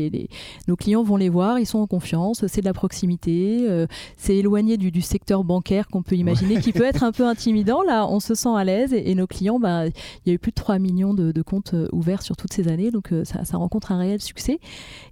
nos 0.68 0.76
clients 0.76 1.04
vont 1.04 1.16
les 1.16 1.30
voir, 1.30 1.58
ils 1.58 1.66
sont 1.66 1.80
en 1.80 1.88
confiance, 1.88 2.46
c'est 2.48 2.60
de 2.60 2.66
la 2.66 2.74
proximité, 2.74 3.66
euh, 3.70 3.88
c'est 4.18 4.36
éloigné 4.36 4.78
du, 4.78 5.02
secteur 5.02 5.44
bancaire 5.44 5.88
qu'on 5.88 6.02
peut 6.02 6.16
imaginer, 6.16 6.60
qui 6.60 6.74
peut 6.74 6.84
être 6.84 7.04
un 7.04 7.12
peu 7.12 7.26
intimidant. 7.26 7.82
Là, 7.82 8.08
on 8.08 8.20
se 8.20 8.36
sent 8.36 8.54
à 8.56 8.64
l'aise 8.64 8.94
et, 8.94 9.16
nos 9.16 9.28
clients, 9.28 9.60
ben, 9.60 9.86
il 9.86 10.30
y 10.30 10.32
a 10.32 10.34
eu 10.34 10.40
plus 10.40 10.52
de 10.52 10.56
3 10.56 10.80
millions 10.80 11.14
de, 11.14 11.42
comptes 11.42 11.76
ouverts 11.92 12.22
sur 12.22 12.36
toutes 12.36 12.54
ces 12.54 12.68
années, 12.68 12.92
donc 12.92 13.14
ça, 13.24 13.46
ça, 13.46 13.58
rencontre 13.58 13.92
un 13.92 13.98
réel 13.98 14.22
succès. 14.22 14.60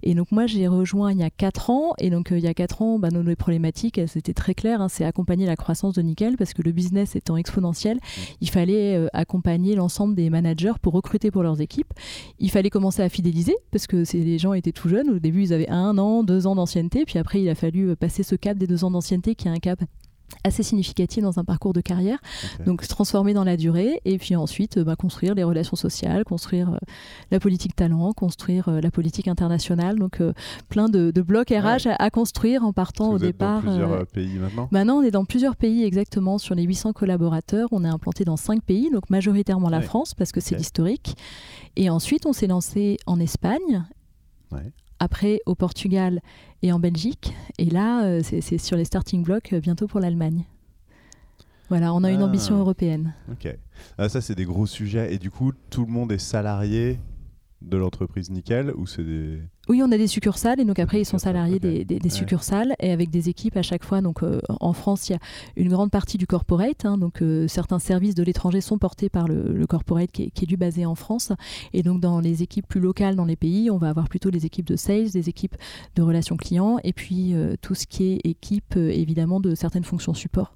Et 0.02 0.14
donc 0.14 0.32
moi 0.32 0.46
j'ai 0.46 0.66
rejoint 0.66 1.12
il 1.12 1.18
y 1.18 1.22
a 1.22 1.30
4 1.30 1.70
ans, 1.70 1.92
et 1.98 2.10
donc 2.10 2.28
il 2.30 2.40
y 2.40 2.46
a 2.46 2.54
4 2.54 2.82
ans, 2.82 2.98
ben, 2.98 3.11
nos, 3.12 3.36
problématiques, 3.36 4.00
c'était 4.06 4.34
très 4.34 4.54
clair, 4.54 4.80
hein, 4.80 4.88
c'est 4.88 5.04
accompagner 5.04 5.46
la 5.46 5.56
croissance 5.56 5.94
de 5.94 6.02
Nickel 6.02 6.36
parce 6.36 6.54
que 6.54 6.62
le 6.62 6.72
business 6.72 7.16
étant 7.16 7.36
exponentiel, 7.36 7.96
mmh. 7.96 8.20
il 8.40 8.50
fallait 8.50 8.96
euh, 8.96 9.08
accompagner 9.12 9.74
l'ensemble 9.74 10.14
des 10.14 10.30
managers 10.30 10.72
pour 10.80 10.92
recruter 10.92 11.30
pour 11.30 11.42
leurs 11.42 11.60
équipes. 11.60 11.92
Il 12.38 12.50
fallait 12.50 12.70
commencer 12.70 13.02
à 13.02 13.08
fidéliser 13.08 13.56
parce 13.70 13.86
que 13.86 14.04
les 14.12 14.38
gens 14.38 14.54
étaient 14.54 14.72
tout 14.72 14.88
jeunes. 14.88 15.10
Au 15.10 15.18
début, 15.18 15.42
ils 15.42 15.52
avaient 15.52 15.68
un 15.68 15.98
an, 15.98 16.24
deux 16.24 16.46
ans 16.46 16.54
d'ancienneté, 16.54 17.04
puis 17.04 17.18
après, 17.18 17.42
il 17.42 17.48
a 17.48 17.54
fallu 17.54 17.90
euh, 17.90 17.96
passer 17.96 18.22
ce 18.22 18.34
cap 18.34 18.56
des 18.58 18.66
deux 18.66 18.84
ans 18.84 18.90
d'ancienneté 18.90 19.34
qui 19.34 19.48
est 19.48 19.50
un 19.50 19.58
cap 19.58 19.80
assez 20.44 20.62
significatif 20.62 21.22
dans 21.22 21.38
un 21.38 21.44
parcours 21.44 21.72
de 21.72 21.80
carrière. 21.80 22.18
Donc 22.66 22.82
se 22.82 22.88
transformer 22.88 23.34
dans 23.34 23.44
la 23.44 23.56
durée 23.56 24.00
et 24.04 24.18
puis 24.18 24.36
ensuite 24.36 24.78
euh, 24.78 24.84
bah, 24.84 24.96
construire 24.96 25.34
les 25.34 25.44
relations 25.44 25.76
sociales, 25.76 26.24
construire 26.24 26.70
euh, 26.70 26.78
la 27.30 27.40
politique 27.40 27.76
talent, 27.76 28.12
construire 28.12 28.68
euh, 28.68 28.80
la 28.80 28.90
politique 28.90 29.28
internationale. 29.28 29.98
Donc 29.98 30.20
plein 30.68 30.88
de, 30.88 31.10
blocs 31.22 31.50
RH 31.50 31.88
à, 31.98 32.10
construire 32.10 32.64
en 32.64 32.72
partant 32.72 33.10
au 33.10 33.12
vous 33.12 33.18
départ. 33.18 33.58
Êtes 33.58 33.64
dans 33.64 33.70
plusieurs 33.70 34.06
pays 34.06 34.38
maintenant? 34.38 34.68
Maintenant, 34.70 34.96
on 34.98 35.02
est 35.02 35.10
dans 35.10 35.24
plusieurs 35.24 35.56
pays 35.56 35.84
exactement. 35.84 36.38
Sur 36.38 36.54
les 36.54 36.64
800 36.64 36.92
collaborateurs, 36.92 37.68
on 37.72 37.84
est 37.84 37.88
implanté 37.88 38.24
dans 38.24 38.36
5 38.36 38.62
pays, 38.62 38.90
donc 38.90 39.10
majoritairement 39.10 39.68
la 39.68 39.80
France 39.80 40.14
parce 40.14 40.32
que 40.32 40.40
c'est 40.40 40.56
l'historique. 40.56 41.16
Et 41.76 41.90
ensuite, 41.90 42.26
on 42.26 42.32
s'est 42.32 42.46
lancé 42.46 42.98
en 43.06 43.20
Espagne. 43.20 43.84
Après, 45.02 45.40
au 45.46 45.56
Portugal 45.56 46.20
et 46.62 46.72
en 46.72 46.78
Belgique. 46.78 47.34
Et 47.58 47.64
là, 47.64 48.04
euh, 48.04 48.20
c'est 48.22 48.56
sur 48.56 48.76
les 48.76 48.84
starting 48.84 49.24
blocks 49.24 49.52
euh, 49.52 49.58
bientôt 49.58 49.88
pour 49.88 49.98
l'Allemagne. 49.98 50.44
Voilà, 51.70 51.92
on 51.92 52.04
a 52.04 52.12
une 52.12 52.20
ah. 52.20 52.26
ambition 52.26 52.56
européenne. 52.56 53.12
Ok. 53.28 53.52
Ah, 53.98 54.08
ça, 54.08 54.20
c'est 54.20 54.36
des 54.36 54.44
gros 54.44 54.68
sujets. 54.68 55.12
Et 55.12 55.18
du 55.18 55.28
coup, 55.28 55.50
tout 55.70 55.84
le 55.84 55.90
monde 55.90 56.12
est 56.12 56.18
salarié 56.18 57.00
de 57.62 57.76
l'entreprise 57.76 58.30
Nickel 58.30 58.70
ou 58.76 58.86
c'est 58.86 59.02
des... 59.02 59.40
Oui, 59.72 59.82
on 59.82 59.90
a 59.90 59.96
des 59.96 60.06
succursales 60.06 60.60
et 60.60 60.66
donc 60.66 60.78
après 60.78 61.00
ils 61.00 61.06
sont 61.06 61.16
salariés 61.16 61.58
des, 61.58 62.10
succursales 62.10 62.74
et 62.78 62.92
avec 62.92 63.08
des 63.08 63.30
équipes 63.30 63.56
à 63.56 63.62
chaque 63.62 63.84
fois. 63.84 64.02
Donc 64.02 64.22
euh, 64.22 64.38
en 64.60 64.74
France, 64.74 65.08
il 65.08 65.12
y 65.12 65.14
a 65.14 65.18
une 65.56 65.70
grande 65.70 65.90
partie 65.90 66.18
du 66.18 66.26
corporate. 66.26 66.84
Hein, 66.84 66.98
donc 66.98 67.22
euh, 67.22 67.48
certains 67.48 67.78
services 67.78 68.14
de 68.14 68.22
l'étranger 68.22 68.60
sont 68.60 68.76
portés 68.76 69.08
par 69.08 69.28
le, 69.28 69.64
corporate 69.66 70.12
qui 70.12 70.24
est, 70.24 70.30
qui 70.30 70.44
est, 70.44 70.46
lui 70.46 70.58
basé 70.58 70.84
en 70.84 70.94
France. 70.94 71.32
Et 71.72 71.82
donc 71.82 72.02
dans 72.02 72.20
les 72.20 72.42
équipes 72.42 72.68
plus 72.68 72.80
locales 72.80 73.16
dans 73.16 73.24
les 73.24 73.34
pays, 73.34 73.70
on 73.70 73.78
va 73.78 73.88
avoir 73.88 74.10
plutôt 74.10 74.30
des 74.30 74.44
équipes 74.44 74.66
de 74.66 74.76
sales, 74.76 75.10
des 75.10 75.30
équipes 75.30 75.56
de 75.96 76.02
relations 76.02 76.36
clients 76.36 76.76
et 76.84 76.92
puis 76.92 77.32
euh, 77.32 77.54
tout 77.62 77.74
ce 77.74 77.86
qui 77.86 78.12
est 78.12 78.20
équipe 78.24 78.76
évidemment 78.76 79.40
de 79.40 79.54
certaines 79.54 79.84
fonctions 79.84 80.12
support. 80.12 80.52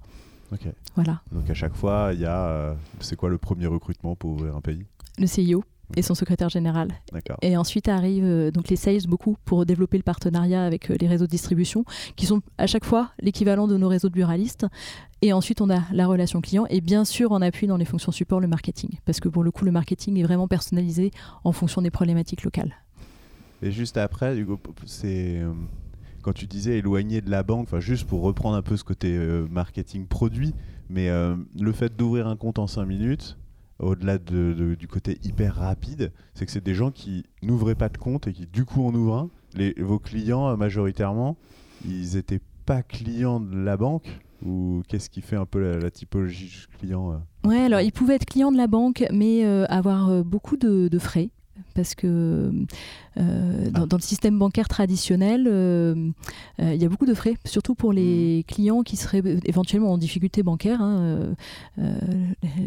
Ok. 0.53 0.69
Voilà. 0.95 1.23
Donc 1.33 1.49
à 1.49 1.55
chaque 1.55 1.75
fois, 1.75 2.11
il 2.12 2.21
y 2.21 2.27
a. 2.27 2.77
c'est 3.01 3.17
quoi 3.17 3.31
le 3.31 3.39
premier 3.39 3.67
recrutement 3.67 4.15
pour 4.15 4.33
ouvrir 4.33 4.55
un 4.55 4.61
pays? 4.61 4.85
Le 5.17 5.27
CIO 5.27 5.65
et 5.94 6.03
son 6.03 6.15
secrétaire 6.15 6.49
général. 6.49 6.88
Et 7.43 7.56
ensuite 7.56 7.88
arrivent 7.88 8.25
euh, 8.25 8.50
donc 8.50 8.69
les 8.69 8.77
sales 8.77 9.06
beaucoup 9.09 9.37
pour 9.44 9.65
développer 9.67 9.97
le 9.97 10.03
partenariat 10.03 10.65
avec 10.65 10.91
euh, 10.91 10.97
les 11.00 11.06
réseaux 11.06 11.27
de 11.27 11.31
distribution 11.31 11.85
qui 12.17 12.27
sont 12.27 12.43
à 12.59 12.67
chaque 12.67 12.85
fois 12.85 13.11
l'équivalent 13.21 13.67
de 13.67 13.77
nos 13.77 13.88
réseaux 13.88 14.09
de 14.09 14.15
buralistes. 14.15 14.67
Et 15.23 15.33
ensuite 15.33 15.61
on 15.61 15.71
a 15.71 15.83
la 15.93 16.06
relation 16.06 16.41
client 16.41 16.67
et 16.69 16.81
bien 16.81 17.05
sûr 17.05 17.33
en 17.33 17.41
appui 17.41 17.67
dans 17.67 17.77
les 17.77 17.85
fonctions 17.85 18.12
support 18.12 18.41
le 18.41 18.49
marketing 18.49 18.99
parce 19.05 19.21
que 19.21 19.29
pour 19.29 19.44
le 19.44 19.50
coup 19.50 19.65
le 19.65 19.71
marketing 19.71 20.19
est 20.19 20.25
vraiment 20.25 20.49
personnalisé 20.49 21.11
en 21.44 21.53
fonction 21.53 21.83
des 21.83 21.91
problématiques 21.91 22.43
locales. 22.43 22.75
Et 23.62 23.71
juste 23.71 23.97
après, 23.97 24.37
Hugo, 24.37 24.61
c'est 24.85 25.38
euh, 25.38 25.53
quand 26.21 26.35
tu 26.35 26.47
disais 26.47 26.79
éloigné 26.79 27.23
de 27.23 27.31
la 27.31 27.43
banque, 27.43 27.69
enfin 27.69 27.81
juste 27.81 28.06
pour 28.06 28.21
reprendre 28.21 28.56
un 28.56 28.62
peu 28.62 28.77
ce 28.77 28.85
côté 28.85 29.17
marketing 29.50 30.06
produit, 30.06 30.53
mais 30.91 31.09
le 31.09 31.73
fait 31.73 31.97
d'ouvrir 31.97 32.27
un 32.27 32.37
compte 32.37 32.59
en 32.59 32.67
5 32.67 32.85
minutes, 32.85 33.38
au-delà 33.78 34.19
du 34.19 34.88
côté 34.88 35.19
hyper 35.23 35.56
rapide, 35.56 36.12
c'est 36.34 36.47
que 36.47 36.52
c'est 36.52 36.64
des 36.64 36.75
gens 36.75 36.90
qui 36.90 37.25
n'ouvraient 37.42 37.75
pas 37.75 37.88
de 37.88 37.99
compte 37.99 38.26
et 38.26 38.33
qui 38.33 38.47
du 38.47 38.64
coup 38.64 38.87
en 38.87 38.95
ouvrent 38.95 39.16
un. 39.16 39.30
Vos 39.78 39.99
clients 39.99 40.49
euh, 40.49 40.56
majoritairement, 40.56 41.37
ils 41.85 42.14
n'étaient 42.14 42.40
pas 42.64 42.83
clients 42.83 43.40
de 43.40 43.56
la 43.56 43.76
banque 43.76 44.21
ou 44.45 44.83
qu'est-ce 44.88 45.09
qui 45.09 45.23
fait 45.23 45.37
un 45.37 45.47
peu 45.47 45.78
la, 45.78 45.90
typologie 45.90 46.66
client 46.78 47.12
euh 47.12 47.49
Ouais, 47.49 47.61
alors 47.61 47.80
ils 47.80 47.92
pouvaient 47.92 48.16
être 48.16 48.26
clients 48.26 48.52
de 48.52 48.56
la 48.56 48.66
banque, 48.66 49.04
mais 49.12 49.45
euh, 49.45 49.64
avoir 49.66 50.25
beaucoup 50.25 50.56
de, 50.56 50.99
frais 50.99 51.30
parce 51.76 51.95
que 51.95 52.50
euh, 53.18 53.71
dans, 53.71 53.97
le 53.97 54.02
système 54.02 54.38
bancaire 54.38 54.68
traditionnel, 54.68 55.47
euh, 55.47 56.11
euh, 56.61 56.75
il 56.75 56.83
y 56.83 56.85
a 56.85 56.88
beaucoup 56.88 57.06
de 57.06 57.14
frais, 57.14 57.35
surtout 57.45 57.75
pour 57.75 57.92
les 57.92 58.40
mmh. 58.40 58.52
clients 58.52 58.83
qui 58.83 58.97
seraient 58.97 59.23
éventuellement 59.45 59.92
en 59.92 59.99
difficulté 59.99 60.42
bancaire. 60.42 60.80
Hein, 60.80 61.35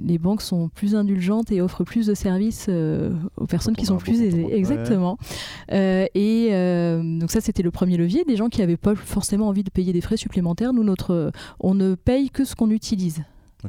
les 0.05 0.17
banques 0.17 0.41
sont 0.41 0.69
plus 0.69 0.95
indulgentes 0.95 1.51
et 1.51 1.61
offrent 1.61 1.83
plus 1.83 2.05
de 2.05 2.13
services 2.13 2.69
aux 3.37 3.47
personnes 3.47 3.75
qui 3.75 3.85
sont 3.85 3.97
plus 3.97 4.21
aisées. 4.21 4.47
Exactement. 4.53 5.17
et 5.71 6.49
donc 7.19 7.31
ça, 7.31 7.41
c'était 7.41 7.63
le 7.63 7.71
premier 7.71 7.97
levier. 7.97 8.23
Des 8.25 8.35
gens 8.35 8.49
qui 8.49 8.61
n'avaient 8.61 8.77
pas 8.77 8.95
forcément 8.95 9.47
envie 9.47 9.63
de 9.63 9.71
payer 9.71 9.93
des 9.93 10.01
frais 10.01 10.17
supplémentaires. 10.17 10.73
Nous, 10.73 10.83
notre, 10.83 11.31
on 11.59 11.73
ne 11.73 11.95
paye 11.95 12.29
que 12.29 12.45
ce 12.45 12.55
qu'on 12.55 12.69
utilise. 12.69 13.23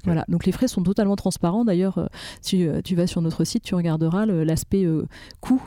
Voilà, 0.05 0.25
donc 0.29 0.47
les 0.47 0.53
frais 0.53 0.69
sont 0.69 0.83
totalement 0.83 1.17
transparents. 1.17 1.65
D'ailleurs, 1.65 1.99
euh, 1.99 2.07
si 2.43 2.67
euh, 2.67 2.81
tu 2.83 2.95
vas 2.95 3.07
sur 3.07 3.23
notre 3.23 3.45
site, 3.45 3.65
tu 3.65 3.75
regarderas 3.75 4.25
l'aspect 4.27 4.85
euh, 4.85 5.07
coût 5.41 5.63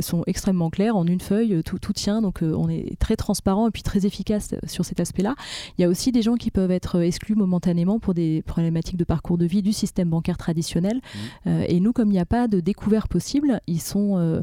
sont 0.00 0.22
extrêmement 0.26 0.70
clairs. 0.70 0.96
En 0.96 1.06
une 1.06 1.20
feuille, 1.20 1.62
tout, 1.62 1.78
tout 1.78 1.92
tient. 1.92 2.22
Donc 2.22 2.40
on 2.42 2.68
est 2.68 2.98
très 2.98 3.16
transparent 3.16 3.68
et 3.68 3.70
puis 3.70 3.82
très 3.82 4.06
efficace 4.06 4.54
sur 4.66 4.84
cet 4.84 5.00
aspect-là. 5.00 5.34
Il 5.76 5.82
y 5.82 5.84
a 5.84 5.88
aussi 5.88 6.12
des 6.12 6.22
gens 6.22 6.34
qui 6.34 6.50
peuvent 6.50 6.70
être 6.70 7.00
exclus 7.00 7.34
momentanément 7.34 7.98
pour 7.98 8.14
des 8.14 8.42
problématiques 8.42 8.96
de 8.96 9.04
parcours 9.04 9.38
de 9.38 9.46
vie 9.46 9.62
du 9.62 9.72
système 9.72 10.08
bancaire 10.10 10.38
traditionnel. 10.38 11.00
Mmh. 11.44 11.50
et 11.68 11.80
nous, 11.80 11.92
comme 11.92 12.08
il 12.08 12.12
n'y 12.12 12.18
a 12.18 12.26
pas 12.26 12.48
de 12.48 12.60
découvert 12.60 13.08
possible, 13.08 13.60
ils 13.66 13.80
sont 13.80 14.42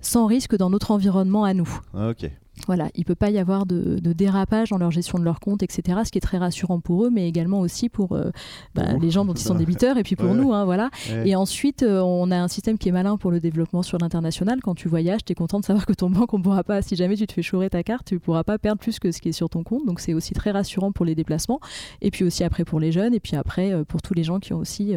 sans 0.00 0.26
risque 0.26 0.56
dans 0.56 0.70
notre 0.70 0.90
environnement 0.90 1.44
à 1.44 1.54
nous. 1.54 1.80
Ah, 1.94 2.10
ok. 2.10 2.30
Voilà, 2.66 2.88
il 2.94 3.00
ne 3.00 3.04
peut 3.04 3.14
pas 3.14 3.30
y 3.30 3.38
avoir 3.38 3.66
de, 3.66 3.98
dérapage 4.12 4.70
dans 4.70 4.78
leur 4.78 4.90
gestion 4.90 5.18
de 5.18 5.24
leur 5.24 5.40
compte, 5.40 5.62
etc. 5.62 6.00
Ce 6.04 6.10
qui 6.10 6.18
est 6.18 6.22
très 6.22 6.38
rassurant 6.38 6.80
pour 6.80 7.04
eux, 7.04 7.10
mais 7.10 7.28
également 7.28 7.60
aussi 7.60 7.88
pour 7.88 8.12
euh, 8.12 8.30
bah, 8.74 8.94
les 9.00 9.10
gens 9.10 9.24
dont 9.24 9.34
ils 9.34 9.40
sont 9.40 9.54
débiteurs 9.54 9.96
et 9.96 10.02
puis 10.02 10.16
pour 10.16 10.34
nous. 10.34 10.52
Hein, 10.52 10.64
voilà. 10.64 10.90
Et 11.24 11.34
ensuite, 11.36 11.82
euh, 11.82 12.00
on 12.00 12.30
a 12.30 12.36
un 12.36 12.48
système 12.48 12.78
qui 12.78 12.88
est 12.88 12.92
malin 12.92 13.16
pour 13.16 13.30
le 13.30 13.40
développement 13.40 13.82
sur 13.82 13.98
l'international. 13.98 14.60
Quand 14.62 14.74
tu 14.74 14.88
voyages, 14.88 15.24
tu 15.24 15.32
es 15.32 15.34
content 15.34 15.60
de 15.60 15.64
savoir 15.64 15.86
que 15.86 15.92
ton 15.92 16.10
banque, 16.10 16.34
on 16.34 16.42
pourra 16.42 16.64
pas, 16.64 16.82
si 16.82 16.96
jamais 16.96 17.16
tu 17.16 17.26
te 17.26 17.32
fais 17.32 17.42
chourer 17.42 17.70
ta 17.70 17.82
carte, 17.82 18.06
tu 18.06 18.14
ne 18.14 18.18
pourras 18.18 18.44
pas 18.44 18.58
perdre 18.58 18.80
plus 18.80 18.98
que 18.98 19.12
ce 19.12 19.20
qui 19.20 19.30
est 19.30 19.32
sur 19.32 19.48
ton 19.48 19.62
compte. 19.62 19.86
Donc 19.86 20.00
c'est 20.00 20.14
aussi 20.14 20.34
très 20.34 20.50
rassurant 20.50 20.92
pour 20.92 21.04
les 21.04 21.14
déplacements. 21.14 21.60
Et 22.00 22.10
puis 22.10 22.24
aussi 22.24 22.44
après 22.44 22.64
pour 22.64 22.80
les 22.80 22.92
jeunes, 22.92 23.14
et 23.14 23.20
puis 23.20 23.36
après 23.36 23.72
euh, 23.72 23.84
pour 23.84 24.02
tous 24.02 24.14
les 24.14 24.24
gens 24.24 24.38
qui 24.38 24.52
ont 24.52 24.58
aussi 24.58 24.96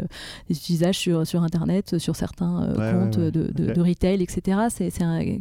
des 0.50 0.55
utilisages 0.55 0.98
sur, 0.98 1.25
sur 1.25 1.43
Internet, 1.43 1.98
sur 1.98 2.15
certains 2.15 2.74
comptes 2.75 3.20
de, 3.20 3.51
de, 3.51 3.82
retail, 3.82 4.22
etc. 4.22 4.58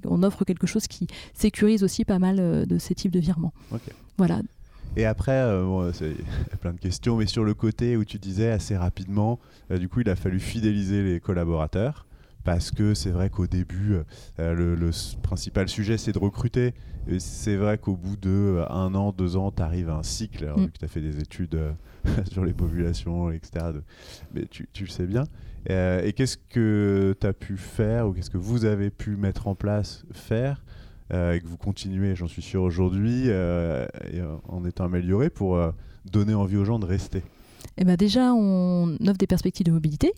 On 0.07 0.23
offre 0.23 0.45
quelque 0.45 0.67
chose 0.67 0.87
qui 0.87 1.07
sécurise 1.35 1.83
aussi 1.85 2.05
pas 2.13 2.19
mal 2.19 2.37
euh, 2.41 2.67
de 2.67 2.77
ces 2.77 2.95
types 2.95 3.11
de 3.11 3.21
virements. 3.21 3.55
Voilà. 4.19 4.43
Et 4.99 5.07
après, 5.07 5.33
euh, 5.33 5.91
il 6.03 6.09
y 6.09 6.53
a 6.53 6.57
plein 6.59 6.75
de 6.75 6.79
questions, 6.79 7.17
mais 7.17 7.25
sur 7.25 7.43
le 7.43 7.55
côté 7.55 7.97
où 7.97 8.05
tu 8.05 8.19
disais 8.19 8.51
assez 8.51 8.77
rapidement, 8.77 9.41
euh, 9.71 9.79
du 9.79 9.89
coup, 9.89 10.01
il 10.01 10.11
a 10.11 10.15
fallu 10.15 10.39
fidéliser 10.39 11.03
les 11.03 11.21
collaborateurs 11.21 12.07
parce 12.45 12.71
que 12.71 12.93
c'est 12.93 13.09
vrai 13.09 13.31
qu'au 13.31 13.47
début, 13.47 13.97
le, 14.39 14.91
principal 15.23 15.69
sujet, 15.71 15.97
c'est 15.97 16.13
de 16.13 16.19
recruter. 16.19 16.75
C'est 17.19 17.57
vrai 17.57 17.79
qu'au 17.79 17.97
bout 17.97 18.17
de 18.17 18.63
un 18.69 18.95
an, 18.95 19.13
deux 19.13 19.37
ans, 19.37 19.53
tu 19.53 19.63
arrives 19.63 19.89
à 19.89 19.95
un 19.95 20.03
cycle, 20.03 20.45
alors, 20.45 20.59
mm. 20.59 20.65
vu 20.65 20.73
que 20.73 20.79
tu 20.79 20.85
as 20.85 20.89
fait 20.89 21.01
des 21.01 21.21
études 21.21 21.59
sur 22.31 22.45
les 22.45 22.53
populations, 22.53 23.31
etc. 23.31 23.67
Mais 24.35 24.45
tu, 24.51 24.69
tu, 24.73 24.85
le 24.85 24.91
sais 24.91 25.07
bien. 25.07 25.25
et 25.67 26.13
qu'est-ce 26.15 26.37
que 26.37 27.17
tu 27.19 27.27
as 27.27 27.33
pu 27.33 27.57
faire, 27.57 28.09
ou 28.09 28.13
qu'est-ce 28.13 28.31
que 28.31 28.39
vous 28.39 28.67
avez 28.67 28.91
pu 28.91 29.17
mettre 29.17 29.47
en 29.47 29.55
place, 29.55 30.05
faire 30.13 30.63
euh, 30.63 30.92
et 31.13 31.41
que 31.41 31.47
vous 31.47 31.59
continuez, 31.59 32.17
j'en 32.17 32.29
suis 32.29 32.43
sûr 32.43 32.63
aujourd'hui, 32.63 33.25
euh, 33.27 33.87
euh, 34.15 34.37
en 34.49 34.65
étant 34.65 34.85
amélioré 34.85 35.29
pour 35.31 35.61
donner 36.11 36.35
envie 36.35 36.57
aux 36.57 36.65
gens 36.65 36.79
de 36.79 36.87
rester 36.87 37.23
eh 37.77 37.85
ben 37.85 37.97
Déjà, 37.97 38.33
on 38.35 38.97
offre 39.07 39.19
des 39.19 39.27
perspectives 39.27 39.67
de 39.67 39.73
mobilité. 39.73 40.13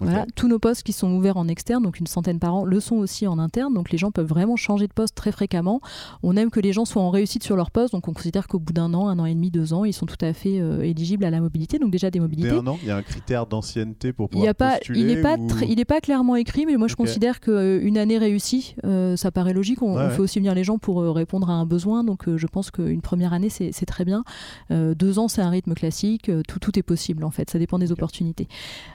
Voilà, 0.00 0.24
tous 0.34 0.48
nos 0.48 0.58
postes 0.58 0.82
qui 0.82 0.94
sont 0.94 1.12
ouverts 1.12 1.36
en 1.36 1.46
externe, 1.46 1.82
donc 1.82 2.00
une 2.00 2.06
centaine 2.06 2.38
par 2.38 2.54
an, 2.54 2.64
le 2.64 2.80
sont 2.80 2.96
aussi 2.96 3.26
en 3.26 3.38
interne. 3.38 3.74
Donc 3.74 3.90
les 3.90 3.98
gens 3.98 4.10
peuvent 4.10 4.26
vraiment 4.26 4.56
changer 4.56 4.86
de 4.86 4.92
poste 4.92 5.14
très 5.14 5.30
fréquemment. 5.30 5.80
On 6.22 6.36
aime 6.36 6.50
que 6.50 6.60
les 6.60 6.72
gens 6.72 6.86
soient 6.86 7.02
en 7.02 7.10
réussite 7.10 7.44
sur 7.44 7.54
leur 7.54 7.70
poste, 7.70 7.92
donc 7.92 8.08
on 8.08 8.14
considère 8.14 8.48
qu'au 8.48 8.58
bout 8.58 8.72
d'un 8.72 8.94
an, 8.94 9.08
un 9.08 9.18
an 9.18 9.26
et 9.26 9.34
demi, 9.34 9.50
deux 9.50 9.74
ans, 9.74 9.84
ils 9.84 9.92
sont 9.92 10.06
tout 10.06 10.16
à 10.22 10.32
fait 10.32 10.58
euh, 10.58 10.82
éligibles 10.82 11.24
à 11.24 11.30
la 11.30 11.40
mobilité. 11.40 11.78
Donc 11.78 11.90
déjà 11.90 12.10
des 12.10 12.20
mobilités. 12.20 12.50
un 12.50 12.66
an, 12.66 12.78
il 12.82 12.88
y 12.88 12.90
a 12.90 12.96
un 12.96 13.02
critère 13.02 13.46
d'ancienneté 13.46 14.12
pour 14.12 14.30
pouvoir 14.30 14.44
il 14.44 14.46
y 14.46 14.48
a 14.48 14.54
pas, 14.54 14.78
postuler 14.78 15.00
Il 15.00 15.06
n'est 15.06 15.20
pas, 15.20 15.36
ou... 15.36 15.84
pas 15.86 16.00
clairement 16.00 16.36
écrit, 16.36 16.64
mais 16.64 16.76
moi 16.76 16.88
je 16.88 16.96
considère 16.96 17.40
qu'une 17.40 17.52
euh, 17.98 18.00
année 18.00 18.16
réussie, 18.16 18.76
euh, 18.84 19.16
ça 19.16 19.30
paraît 19.30 19.52
logique. 19.52 19.82
On, 19.82 20.10
fait 20.10 20.20
aussi 20.20 20.38
venir 20.38 20.54
les 20.54 20.64
gens 20.64 20.78
pour 20.78 21.02
répondre 21.14 21.50
à 21.50 21.52
un 21.52 21.66
besoin. 21.66 22.04
Donc 22.04 22.24
je 22.34 22.46
pense 22.46 22.70
qu'une 22.70 23.02
première 23.02 23.32
année, 23.32 23.50
c'est 23.50 23.86
très 23.86 24.04
bien. 24.04 24.24
deux 24.70 25.18
ans, 25.18 25.28
c'est 25.28 25.42
un 25.42 25.50
rythme 25.50 25.74
classique. 25.74 26.30
tout, 26.48 26.58
tout 26.58 26.78
est 26.78 26.82
possible 26.82 27.24
en 27.24 27.30
fait. 27.30 27.50
Ça 27.50 27.58
dépend 27.58 27.78
des 27.78 27.92
opportunités. 27.92 28.48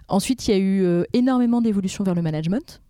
Ensuite, 0.07 0.47
il 0.47 0.51
y 0.51 0.53
a 0.53 0.57
eu 0.57 0.94
énormément 1.13 1.61
d'évolutions 1.61 2.03
vers 2.03 2.15
le 2.15 2.21
management. 2.21 2.81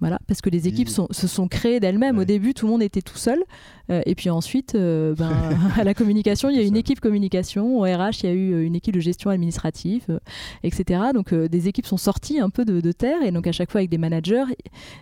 Voilà, 0.00 0.20
parce 0.28 0.40
que 0.40 0.50
les 0.50 0.68
équipes 0.68 0.88
se 0.88 1.26
sont 1.26 1.48
créées 1.48 1.80
d'elles-mêmes. 1.80 2.18
Au 2.18 2.24
début, 2.24 2.54
tout 2.54 2.66
le 2.66 2.72
monde 2.72 2.82
était 2.82 3.02
tout 3.02 3.16
seul. 3.18 3.42
Euh, 3.90 4.02
et 4.06 4.14
puis 4.14 4.30
ensuite, 4.30 4.74
euh, 4.74 5.14
ben, 5.14 5.32
à 5.76 5.84
la 5.84 5.94
communication, 5.94 6.50
il 6.50 6.56
y 6.56 6.60
a 6.60 6.62
une 6.62 6.76
équipe 6.76 7.00
communication. 7.00 7.78
Au 7.78 7.82
RH, 7.82 8.22
il 8.22 8.26
y 8.26 8.28
a 8.28 8.32
eu 8.32 8.52
euh, 8.52 8.66
une 8.66 8.74
équipe 8.74 8.94
de 8.94 9.00
gestion 9.00 9.30
administrative, 9.30 10.20
etc. 10.62 11.00
Donc 11.14 11.34
des 11.34 11.68
équipes 11.68 11.86
sont 11.86 11.96
sorties 11.96 12.40
un 12.40 12.50
peu 12.50 12.64
de, 12.64 12.92
terre. 12.92 13.22
Et 13.22 13.30
donc 13.30 13.46
à 13.46 13.52
chaque 13.52 13.70
fois 13.70 13.80
avec 13.80 13.90
des 13.90 13.98
managers, 13.98 14.44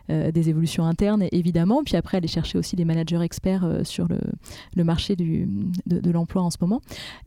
des 0.09 0.49
évolutions 0.49 0.85
internes 0.85 1.25
évidemment. 1.33 1.83
Puis 1.85 1.97
après, 1.97 2.19
aller 2.19 2.29
chercher 2.29 2.59
aussi 2.59 2.77
des 2.77 2.85
managers 2.85 3.21
experts 3.23 3.81
sur 3.85 4.09
le, 4.09 4.19
le, 4.75 4.85
marché 4.85 5.17
du, 5.17 5.49
de, 5.87 6.11
l'emploi 6.11 6.43
en 6.43 6.51
ce 6.51 6.59
moment. 6.61 6.81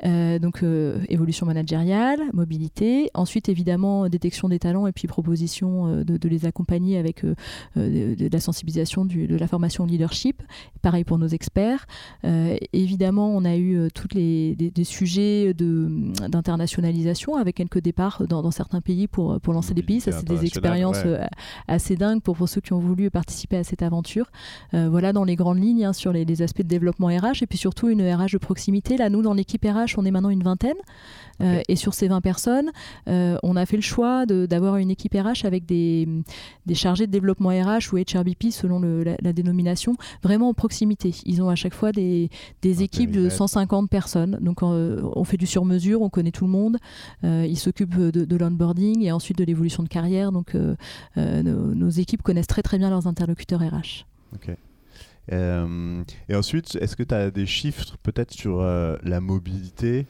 donc 0.04 0.64
évolution 1.08 1.46
managériale, 1.46 2.20
mobilité. 2.34 3.10
Ensuite, 3.14 3.50
évidemment, 3.50 4.10
détection 4.10 4.50
des 4.50 4.60
talents 4.60 4.88
et 4.88 4.92
puis 4.92 5.08
proposition 5.08 6.04
de, 6.04 6.18
de 6.18 6.30
les 6.30 6.46
accompagner 6.46 6.98
avec 6.98 7.24
de, 7.76 8.30
la 8.32 8.40
sensibilisation 8.40 9.06
de 9.06 9.38
la 9.38 9.48
formation 9.48 9.86
leadership. 9.86 10.42
Pareil 10.82 11.04
pour 11.04 11.18
nos 11.18 11.28
experts 11.28 11.49
euh, 12.26 12.58
évidemment, 12.74 13.30
on 13.36 13.46
a 13.46 13.56
eu 13.56 13.78
euh, 13.78 13.88
tous 13.94 14.08
les 14.14 14.56
des, 14.56 14.84
sujets 14.84 15.54
d'internationalisation 15.54 17.36
avec 17.36 17.56
quelques 17.56 17.80
départs 17.80 18.24
dans, 18.28 18.52
certains 18.52 18.82
pays 18.82 19.08
pour, 19.08 19.40
pour 19.42 19.54
lancer 19.54 19.74
des 19.74 19.84
pays. 19.84 20.00
Ça, 20.02 20.12
c'est 20.12 20.28
des 20.28 20.46
expériences 20.46 21.04
euh, 21.06 21.24
assez 21.68 21.96
dingues 21.96 22.22
pour, 22.22 22.36
pour 22.36 22.50
ceux 22.50 22.62
qui 22.62 22.74
ont 22.74 22.80
voulu 22.80 23.10
participer 23.10 23.58
à 23.58 23.64
cette 23.64 23.82
aventure. 23.82 24.32
voilà 24.74 25.14
dans 25.14 25.24
les 25.24 25.36
grandes 25.36 25.62
lignes 25.62 25.86
hein, 25.86 25.94
sur 25.94 26.12
les, 26.14 26.26
les, 26.26 26.42
aspects 26.42 26.62
de 26.62 26.68
développement 26.68 27.08
RH 27.08 27.44
et 27.44 27.48
puis 27.48 27.58
surtout 27.58 27.90
une 27.90 28.02
RH 28.02 28.34
de 28.34 28.38
proximité. 28.38 28.98
Là, 28.98 29.10
nous, 29.10 29.22
dans 29.22 29.34
l'équipe 29.34 29.64
RH, 29.64 29.98
on 29.98 30.06
est 30.06 30.12
maintenant 30.12 30.30
une 30.30 30.44
vingtaine. 30.44 30.78
Euh, 31.42 31.62
et 31.68 31.76
sur 31.76 31.94
ces 31.94 32.08
20 32.08 32.22
personnes, 32.22 32.72
euh, 33.08 33.38
on 33.44 33.56
a 33.56 33.66
fait 33.66 33.78
le 33.78 33.82
choix 33.82 34.26
d'avoir 34.26 34.78
une 34.78 34.92
équipe 34.92 35.14
RH 35.14 35.46
avec 35.46 35.66
des, 35.66 36.08
des, 36.66 36.76
chargés 36.76 37.08
de 37.08 37.12
développement 37.12 37.50
RH 37.50 37.94
ou 37.94 37.98
HRBP 37.98 38.52
selon 38.52 38.80
la, 38.80 39.34
dénomination, 39.34 39.96
vraiment 40.24 40.50
en 40.50 40.54
proximité. 40.54 41.14
Ils 41.26 41.42
ont 41.42 41.50
à 41.50 41.56
chaque 41.56 41.74
fois 41.74 41.92
des, 41.92 42.30
des 42.62 42.84
équipes 42.84 43.12
de 43.12 43.30
150 43.30 43.90
personnes. 43.90 44.38
Donc 44.42 44.64
euh, 44.64 45.02
on 45.16 45.24
fait 45.24 45.38
du 45.38 45.46
sur-mesure, 45.46 46.02
on 46.02 46.10
connaît 46.10 46.32
tout 46.32 46.46
le 46.46 46.52
monde. 46.52 46.78
ils 47.24 47.58
s'occupent 47.58 47.98
de, 47.98 48.26
de 48.26 48.36
l'onboarding 48.36 49.04
et 49.04 49.12
ensuite 49.12 49.38
de 49.38 49.44
l'évolution 49.44 49.84
de 49.84 49.90
carrière. 49.90 50.32
Donc 50.32 50.56
nos, 51.16 51.90
équipes 51.90 52.22
connaissent 52.22 52.48
très 52.48 52.62
très 52.62 52.78
bien 52.78 52.90
leurs 52.90 53.08
interlocuteurs 53.08 53.62
RH. 53.62 54.06
Ok. 54.34 54.56
et 55.32 56.36
ensuite, 56.36 56.78
est-ce 56.82 56.96
que 56.96 57.04
tu 57.04 57.16
as 57.16 57.32
des 57.32 57.46
chiffres 57.46 57.98
peut-être 58.04 58.32
sur 58.32 58.62
la 58.62 59.22
mobilité? 59.22 60.06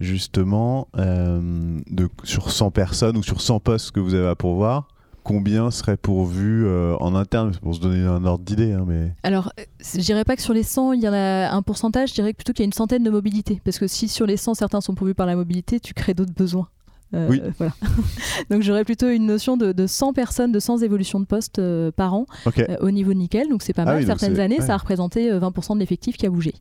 Justement, 0.00 0.88
euh, 0.96 1.80
de, 1.90 2.08
sur 2.24 2.50
100 2.50 2.70
personnes 2.70 3.16
ou 3.16 3.22
sur 3.22 3.40
100 3.40 3.60
postes 3.60 3.92
que 3.92 4.00
vous 4.00 4.14
avez 4.14 4.28
à 4.28 4.34
pourvoir, 4.34 4.88
combien 5.22 5.70
serait 5.70 5.96
pourvu 5.96 6.66
euh, 6.66 6.96
en 7.00 7.14
interne? 7.14 7.52
Pour 7.62 7.74
se 7.74 7.80
donner 7.80 8.04
un 8.04 8.24
ordre 8.24 8.44
d'idée 8.44 8.72
hein, 8.72 8.84
mais... 8.86 9.14
Alors, 9.22 9.52
je 9.80 10.00
dirais 10.00 10.24
pas 10.24 10.36
que 10.36 10.42
sur 10.42 10.54
les 10.54 10.62
100, 10.62 10.92
il 10.92 11.02
y 11.02 11.08
en 11.08 11.12
a 11.12 11.48
un 11.50 11.62
pourcentage, 11.62 12.10
je 12.10 12.14
dirais 12.14 12.32
plutôt 12.32 12.52
qu'il 12.52 12.62
y 12.62 12.64
a 12.64 12.66
une 12.66 12.72
centaine 12.72 13.02
de 13.02 13.10
mobilités. 13.10 13.60
Parce 13.64 13.78
que 13.78 13.86
si 13.86 14.08
sur 14.08 14.26
les 14.26 14.36
100, 14.36 14.54
certains 14.54 14.80
sont 14.80 14.94
pourvus 14.94 15.14
par 15.14 15.26
la 15.26 15.36
mobilité, 15.36 15.80
tu 15.80 15.94
crées 15.94 16.14
d'autres 16.14 16.34
besoins. 16.34 16.68
Euh, 17.14 17.28
oui. 17.30 17.40
Voilà. 17.58 17.72
donc 18.50 18.62
j'aurais 18.62 18.84
plutôt 18.84 19.08
une 19.08 19.26
notion 19.26 19.56
de, 19.56 19.86
100 19.86 20.12
personnes, 20.12 20.52
de 20.52 20.58
100 20.58 20.78
évolutions 20.78 21.20
de 21.20 21.24
poste 21.24 21.58
euh, 21.58 21.90
par 21.90 22.14
an 22.14 22.26
euh, 22.58 22.76
au 22.80 22.90
niveau 22.90 23.12
de 23.12 23.18
nickel. 23.18 23.48
Donc 23.48 23.62
c'est 23.62 23.72
pas 23.72 23.82
ah 23.82 23.94
mal. 23.94 24.06
Certaines 24.06 24.40
années, 24.40 24.60
ça 24.60 24.74
a 24.74 24.76
représenté 24.76 25.30
20% 25.30 25.74
de 25.74 25.80
l'effectif 25.80 26.16
qui 26.16 26.26
a 26.26 26.30
bougé. 26.30 26.54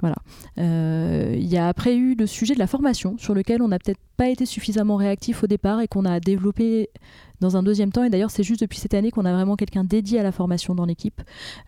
Voilà. 0.00 0.16
Il 0.56 1.46
y 1.46 1.56
a 1.56 1.68
après 1.68 1.96
eu 1.96 2.14
le 2.14 2.26
sujet 2.26 2.54
de 2.54 2.58
la 2.58 2.66
formation 2.66 3.16
sur 3.18 3.34
lequel 3.34 3.62
on 3.62 3.68
n'a 3.68 3.78
peut-être 3.78 4.00
pas 4.16 4.28
été 4.28 4.46
suffisamment 4.46 4.96
réactif 4.96 5.44
au 5.44 5.46
départ 5.46 5.80
et 5.80 5.88
qu'on 5.88 6.04
a 6.04 6.20
développé 6.20 6.90
dans 7.44 7.56
un 7.56 7.62
deuxième 7.62 7.92
temps. 7.92 8.02
Et 8.02 8.10
d'ailleurs, 8.10 8.30
c'est 8.30 8.42
juste 8.42 8.60
depuis 8.60 8.78
cette 8.78 8.94
année 8.94 9.10
qu'on 9.10 9.24
a 9.24 9.32
vraiment 9.32 9.54
quelqu'un 9.56 9.84
dédié 9.84 10.18
à 10.18 10.22
la 10.22 10.32
formation 10.32 10.74
dans 10.74 10.86
l'équipe. 10.86 11.20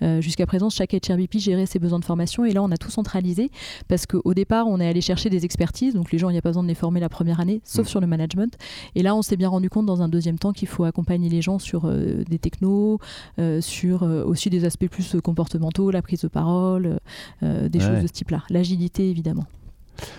Euh, 0.02 0.20
jusqu'à 0.20 0.46
présent, 0.46 0.70
chaque 0.70 0.92
HRBP 0.92 1.38
gérait 1.38 1.66
ses 1.66 1.78
besoins 1.78 1.98
de 1.98 2.04
formation 2.04 2.44
et 2.44 2.52
là, 2.52 2.62
on 2.62 2.70
a 2.70 2.76
tout 2.76 2.90
centralisé 2.90 3.50
parce 3.88 4.06
qu'au 4.06 4.34
départ, 4.34 4.66
on 4.66 4.80
est 4.80 4.88
allé 4.88 5.00
chercher 5.00 5.30
des 5.30 5.44
expertises. 5.44 5.94
Donc, 5.94 6.10
les 6.10 6.18
gens, 6.18 6.30
il 6.30 6.32
n'y 6.32 6.38
a 6.38 6.42
pas 6.42 6.48
besoin 6.48 6.62
de 6.62 6.68
les 6.68 6.74
former 6.74 7.00
la 7.00 7.08
première 7.08 7.40
année, 7.40 7.60
sauf 7.64 7.86
mm. 7.86 7.90
sur 7.90 8.00
le 8.00 8.06
management. 8.06 8.56
Et 8.94 9.02
là, 9.02 9.14
on 9.14 9.22
s'est 9.22 9.36
bien 9.36 9.48
rendu 9.48 9.70
compte 9.70 9.86
dans 9.86 10.02
un 10.02 10.08
deuxième 10.08 10.38
temps 10.38 10.52
qu'il 10.52 10.68
faut 10.68 10.84
accompagner 10.84 11.28
les 11.28 11.42
gens 11.42 11.58
sur 11.58 11.84
euh, 11.84 12.24
des 12.28 12.38
technos, 12.38 12.98
euh, 13.38 13.60
sur 13.60 14.02
aussi 14.02 14.50
des 14.50 14.64
aspects 14.64 14.88
plus 14.88 15.16
comportementaux, 15.22 15.90
la 15.90 16.02
prise 16.02 16.22
de 16.22 16.28
parole, 16.28 16.98
des 17.42 17.80
choses 17.80 18.02
de 18.02 18.06
ce 18.06 18.12
type-là. 18.12 18.42
L'agilité, 18.50 19.10
évidemment. 19.10 19.44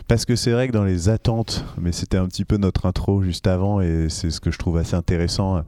Parce 0.07 0.25
que 0.25 0.35
c'est 0.35 0.51
vrai 0.51 0.67
que 0.67 0.73
dans 0.73 0.83
les 0.83 1.09
attentes, 1.09 1.65
mais 1.79 1.91
c'était 1.91 2.17
un 2.17 2.27
petit 2.27 2.45
peu 2.45 2.57
notre 2.57 2.85
intro 2.85 3.21
juste 3.21 3.47
avant, 3.47 3.81
et 3.81 4.07
c'est 4.09 4.29
ce 4.29 4.39
que 4.39 4.51
je 4.51 4.57
trouve 4.57 4.77
assez 4.77 4.95
intéressant. 4.95 5.63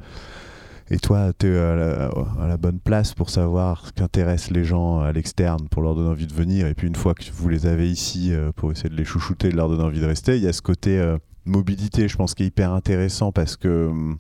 Et 0.92 0.98
toi, 0.98 1.32
tu 1.38 1.48
es 1.48 1.58
à 1.58 2.48
la, 2.48 2.58
bonne 2.58 2.80
place 2.80 3.14
pour 3.14 3.30
savoir 3.30 3.86
ce 3.86 3.92
qu'intéresse 3.92 4.50
les 4.50 4.64
gens 4.64 5.02
à 5.02 5.12
l'externe, 5.12 5.68
pour 5.70 5.84
leur 5.84 5.94
donner 5.94 6.10
envie 6.10 6.26
de 6.26 6.34
venir. 6.34 6.66
Et 6.66 6.74
puis 6.74 6.88
une 6.88 6.96
fois 6.96 7.14
que 7.14 7.24
vous 7.32 7.48
les 7.48 7.68
avez 7.68 7.90
ici, 7.90 8.34
euh, 8.34 8.52
pour 8.56 8.72
essayer 8.72 8.90
de 8.90 8.96
les 8.96 9.06
chouchouter, 9.06 9.50
de 9.50 9.56
leur 9.56 9.70
donner 9.70 9.84
envie 9.84 10.00
de 10.00 10.06
rester, 10.06 10.38
il 10.38 10.44
y 10.44 10.48
a 10.48 10.54
ce 10.54 10.64
côté 10.64 10.98
euh, 10.98 11.20
mobilité, 11.46 12.08
je 12.08 12.18
pense, 12.18 12.34
qui 12.34 12.44
est 12.44 12.48
hyper 12.48 12.74
intéressant 12.74 13.32
parce 13.32 13.56
que 13.56 13.88
hum, 13.88 14.18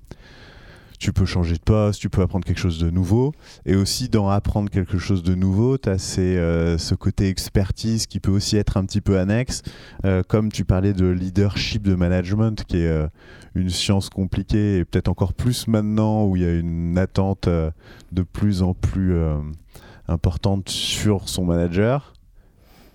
tu 0.99 1.13
peux 1.13 1.25
changer 1.25 1.55
de 1.55 1.61
poste, 1.61 2.01
tu 2.01 2.09
peux 2.09 2.21
apprendre 2.21 2.45
quelque 2.45 2.59
chose 2.59 2.77
de 2.77 2.89
nouveau. 2.89 3.31
Et 3.65 3.75
aussi, 3.75 4.09
dans 4.09 4.29
apprendre 4.29 4.69
quelque 4.69 4.97
chose 4.97 5.23
de 5.23 5.33
nouveau, 5.33 5.77
tu 5.77 5.89
as 5.89 6.15
euh, 6.19 6.77
ce 6.77 6.93
côté 6.93 7.29
expertise 7.29 8.05
qui 8.05 8.19
peut 8.19 8.31
aussi 8.31 8.57
être 8.57 8.75
un 8.75 8.83
petit 8.83 8.99
peu 8.99 9.17
annexe. 9.17 9.61
Euh, 10.05 10.23
comme 10.27 10.51
tu 10.51 10.65
parlais 10.65 10.93
de 10.93 11.07
leadership, 11.07 11.83
de 11.83 11.95
management, 11.95 12.65
qui 12.65 12.77
est 12.77 12.87
euh, 12.87 13.07
une 13.55 13.69
science 13.69 14.09
compliquée, 14.09 14.79
et 14.79 14.85
peut-être 14.85 15.07
encore 15.07 15.33
plus 15.33 15.67
maintenant 15.67 16.25
où 16.25 16.35
il 16.35 16.41
y 16.41 16.45
a 16.45 16.53
une 16.53 16.97
attente 16.97 17.47
de 17.47 18.21
plus 18.21 18.61
en 18.61 18.73
plus 18.73 19.15
importante 20.07 20.69
sur 20.69 21.29
son 21.29 21.45
manager. 21.45 22.13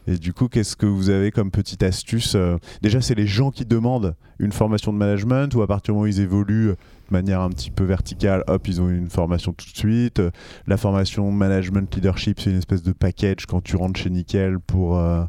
Et 0.06 0.16
du 0.16 0.32
coup, 0.32 0.48
qu'est-ce 0.48 0.76
que 0.76 0.86
vous 0.86 1.10
avez 1.10 1.30
comme 1.30 1.50
petite 1.50 1.82
astuce 1.82 2.36
Déjà, 2.82 3.00
c'est 3.00 3.14
les 3.14 3.26
gens 3.26 3.50
qui 3.50 3.64
demandent 3.64 4.14
une 4.38 4.52
formation 4.52 4.92
de 4.92 4.98
management 4.98 5.54
ou 5.54 5.62
à 5.62 5.66
partir 5.66 5.92
du 5.92 5.96
moment 5.96 6.04
où 6.04 6.06
ils 6.06 6.20
évoluent 6.20 6.74
manière 7.14 7.40
un 7.40 7.50
petit 7.50 7.70
peu 7.70 7.84
verticale, 7.84 8.44
hop, 8.48 8.68
ils 8.68 8.82
ont 8.82 8.90
une 8.90 9.08
formation 9.08 9.52
tout 9.52 9.70
de 9.70 9.76
suite. 9.76 10.20
La 10.66 10.76
formation 10.76 11.30
management 11.30 11.94
leadership, 11.94 12.40
c'est 12.40 12.50
une 12.50 12.58
espèce 12.58 12.82
de 12.82 12.92
package 12.92 13.46
quand 13.46 13.62
tu 13.62 13.76
rentres 13.76 13.98
chez 14.00 14.10
Nickel 14.10 14.58
pour 14.58 14.98
euh, 14.98 15.24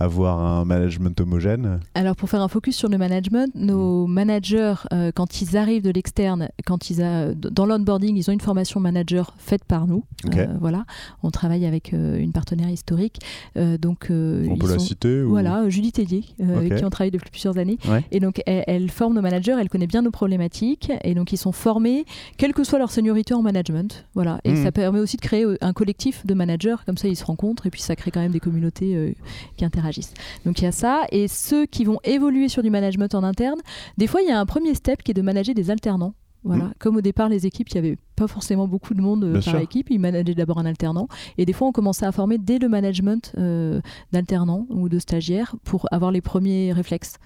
avoir 0.00 0.40
un 0.40 0.64
management 0.64 1.20
homogène 1.20 1.80
Alors 1.94 2.16
pour 2.16 2.28
faire 2.28 2.40
un 2.42 2.48
focus 2.48 2.76
sur 2.76 2.88
le 2.88 2.98
management, 2.98 3.50
nos 3.54 4.06
Mm. 4.06 4.12
managers, 4.12 4.74
euh, 4.92 5.12
quand 5.14 5.40
ils 5.42 5.56
arrivent 5.56 5.82
de 5.82 5.90
l'externe, 5.90 6.48
quand 6.66 6.90
ils 6.90 7.02
a, 7.02 7.34
dans 7.34 7.66
l'onboarding, 7.66 8.16
ils 8.16 8.28
ont 8.30 8.32
une 8.32 8.40
formation 8.40 8.80
manager 8.80 9.34
faite 9.38 9.64
par 9.64 9.86
nous. 9.86 10.04
Euh, 10.36 10.46
voilà, 10.60 10.84
on 11.22 11.30
travaille 11.30 11.66
avec 11.66 11.92
euh, 11.94 12.18
une 12.18 12.32
partenaire 12.32 12.68
historique, 12.70 13.18
donc 13.56 14.06
On 14.10 14.56
peut 14.58 14.68
la 14.68 14.78
citer 14.78 15.22
ou- 15.22 15.30
Voilà, 15.30 15.68
Julie 15.68 15.92
Tellier, 15.92 16.24
avec 16.40 16.76
qui 16.76 16.84
on 16.84 16.90
travaille 16.90 17.10
depuis 17.10 17.30
plusieurs 17.30 17.58
années. 17.58 17.78
Ouais. 17.88 18.04
Et 18.10 18.20
donc, 18.20 18.42
elle, 18.46 18.64
elle 18.66 18.90
forme 18.90 19.14
nos 19.14 19.22
managers, 19.22 19.56
elle 19.60 19.68
connaît 19.68 19.86
bien 19.86 20.02
nos 20.02 20.10
problématiques. 20.10 20.90
Et 21.04 21.14
donc, 21.14 21.32
ils 21.32 21.36
sont 21.36 21.52
formés, 21.52 22.04
quelle 22.38 22.52
que 22.54 22.64
soit 22.64 22.78
leur 22.78 22.90
seniorité 22.90 23.34
en 23.34 23.42
management. 23.42 24.06
Voilà. 24.14 24.40
Et 24.44 24.52
Mhm. 24.52 24.64
ça 24.64 24.72
permet 24.72 25.00
aussi 25.00 25.16
de 25.16 25.22
créer 25.22 25.44
un 25.60 25.72
collectif 25.72 26.24
de 26.26 26.34
managers. 26.34 26.76
Comme 26.86 26.96
ça, 26.96 27.08
ils 27.08 27.16
se 27.16 27.24
rencontrent 27.24 27.66
et 27.66 27.70
puis 27.70 27.80
ça 27.82 27.96
crée 27.96 28.10
quand 28.10 28.20
même 28.20 28.32
des 28.32 28.40
communautés 28.40 29.14
qui 29.56 29.64
interagissent. 29.90 30.14
Donc, 30.44 30.60
il 30.60 30.64
y 30.64 30.68
a 30.68 30.72
ça. 30.72 31.04
Et 31.10 31.28
ceux 31.28 31.66
qui 31.66 31.84
vont 31.84 31.98
évoluer 32.04 32.48
sur 32.48 32.62
du 32.62 32.70
management 32.70 33.14
en 33.14 33.22
interne, 33.22 33.60
des 33.98 34.06
fois, 34.06 34.22
il 34.22 34.28
y 34.28 34.32
a 34.32 34.38
un 34.38 34.46
premier 34.46 34.74
step 34.74 35.02
qui 35.02 35.10
est 35.10 35.14
de 35.14 35.22
manager 35.22 35.54
des 35.54 35.70
alternants. 35.70 36.14
Voilà. 36.42 36.64
Mhm. 36.64 36.72
Comme 36.78 36.96
au 36.96 37.00
départ, 37.02 37.28
les 37.28 37.46
équipes, 37.46 37.68
il 37.68 37.80
n'y 37.80 37.86
avait 37.86 37.98
pas 38.16 38.26
forcément 38.26 38.66
beaucoup 38.66 38.94
de 38.94 39.02
monde 39.02 39.24
euh, 39.24 39.40
par 39.42 39.56
équipe. 39.60 39.90
Ils 39.90 39.98
manageaient 39.98 40.34
d'abord 40.34 40.58
un 40.58 40.64
alternant. 40.64 41.08
Et 41.36 41.44
des 41.44 41.52
fois, 41.52 41.68
on 41.68 41.72
commençait 41.72 42.06
à 42.06 42.12
former 42.12 42.38
dès 42.38 42.58
le 42.58 42.68
management 42.68 43.32
euh, 43.36 43.80
d'alternants 44.12 44.66
ou 44.70 44.88
de 44.88 44.98
stagiaires 44.98 45.54
pour 45.64 45.86
avoir 45.90 46.10
les 46.10 46.22
premiers 46.22 46.72
réflexes. 46.72 47.16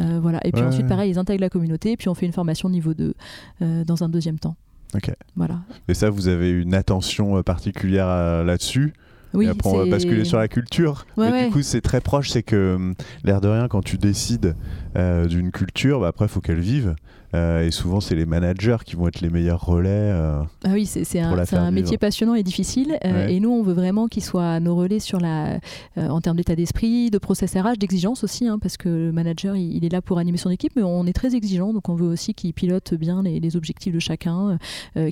Euh, 0.00 0.18
voilà. 0.20 0.44
Et 0.44 0.50
puis 0.50 0.62
Ouais, 0.62 0.68
ensuite, 0.68 0.88
pareil, 0.88 1.10
ils 1.10 1.18
intègrent 1.18 1.42
la 1.42 1.50
communauté. 1.50 1.92
Et 1.92 1.96
puis 1.96 2.08
on 2.08 2.14
fait 2.14 2.26
une 2.26 2.32
formation 2.32 2.68
niveau 2.68 2.94
2 2.94 3.14
euh, 3.62 3.84
dans 3.84 4.02
un 4.02 4.08
deuxième 4.08 4.40
temps. 4.40 4.56
Ok. 4.92 5.12
Voilà. 5.36 5.60
Et 5.86 5.94
ça, 5.94 6.10
vous 6.10 6.26
avez 6.26 6.50
une 6.50 6.74
attention 6.74 7.40
particulière 7.44 8.44
là-dessus? 8.44 8.92
Oui, 9.34 9.46
Et 9.46 9.48
après, 9.48 9.68
on 9.70 9.76
va 9.76 9.86
basculer 9.86 10.24
sur 10.24 10.38
la 10.38 10.48
culture. 10.48 11.06
Ouais, 11.16 11.26
Mais 11.26 11.32
ouais. 11.32 11.44
du 11.46 11.52
coup, 11.52 11.62
c'est 11.62 11.80
très 11.80 12.00
proche. 12.00 12.30
C'est 12.30 12.42
que, 12.42 12.74
hum, 12.76 12.94
l'air 13.24 13.40
de 13.40 13.48
rien, 13.48 13.68
quand 13.68 13.82
tu 13.82 13.98
décides 13.98 14.54
euh, 14.96 15.26
d'une 15.26 15.50
culture, 15.50 16.00
bah, 16.00 16.08
après, 16.08 16.26
il 16.26 16.28
faut 16.28 16.40
qu'elle 16.40 16.60
vive. 16.60 16.94
Euh, 17.34 17.66
et 17.66 17.70
souvent, 17.70 18.00
c'est 18.00 18.14
les 18.14 18.26
managers 18.26 18.76
qui 18.84 18.94
vont 18.96 19.08
être 19.08 19.20
les 19.20 19.28
meilleurs 19.30 19.64
relais. 19.64 19.88
euh. 19.90 20.42
Ah 20.64 20.70
oui, 20.72 20.86
c'est 20.86 21.18
un, 21.20 21.70
métier 21.70 21.98
passionnant 21.98 22.34
et 22.34 22.42
difficile. 22.42 22.96
euh, 23.04 23.26
Ouais. 23.26 23.34
Et 23.34 23.40
nous, 23.40 23.50
on 23.50 23.62
veut 23.62 23.72
vraiment 23.74 24.06
qu'ils 24.08 24.24
soient 24.24 24.60
nos 24.60 24.74
relais 24.76 24.98
sur 25.00 25.18
la, 25.20 25.58
en 25.96 26.20
termes 26.20 26.36
d'état 26.36 26.54
d'esprit, 26.56 27.10
de 27.10 27.18
process 27.18 27.54
RH, 27.54 27.76
d'exigence 27.78 28.24
aussi, 28.24 28.46
hein, 28.48 28.58
parce 28.60 28.76
que 28.76 28.88
le 28.88 29.12
manager, 29.12 29.56
il, 29.56 29.76
il 29.76 29.84
est 29.84 29.88
là 29.88 30.00
pour 30.02 30.18
animer 30.18 30.38
son 30.38 30.50
équipe, 30.50 30.72
mais 30.76 30.82
on 30.82 31.06
est 31.06 31.12
très 31.12 31.34
exigeant, 31.34 31.72
donc 31.72 31.88
on 31.88 31.94
veut 31.94 32.06
aussi 32.06 32.34
qu'il 32.34 32.52
pilote 32.54 32.94
bien 32.94 33.22
les, 33.22 33.40
les 33.40 33.56
objectifs 33.56 33.92
de 33.94 33.98
chacun, 33.98 34.58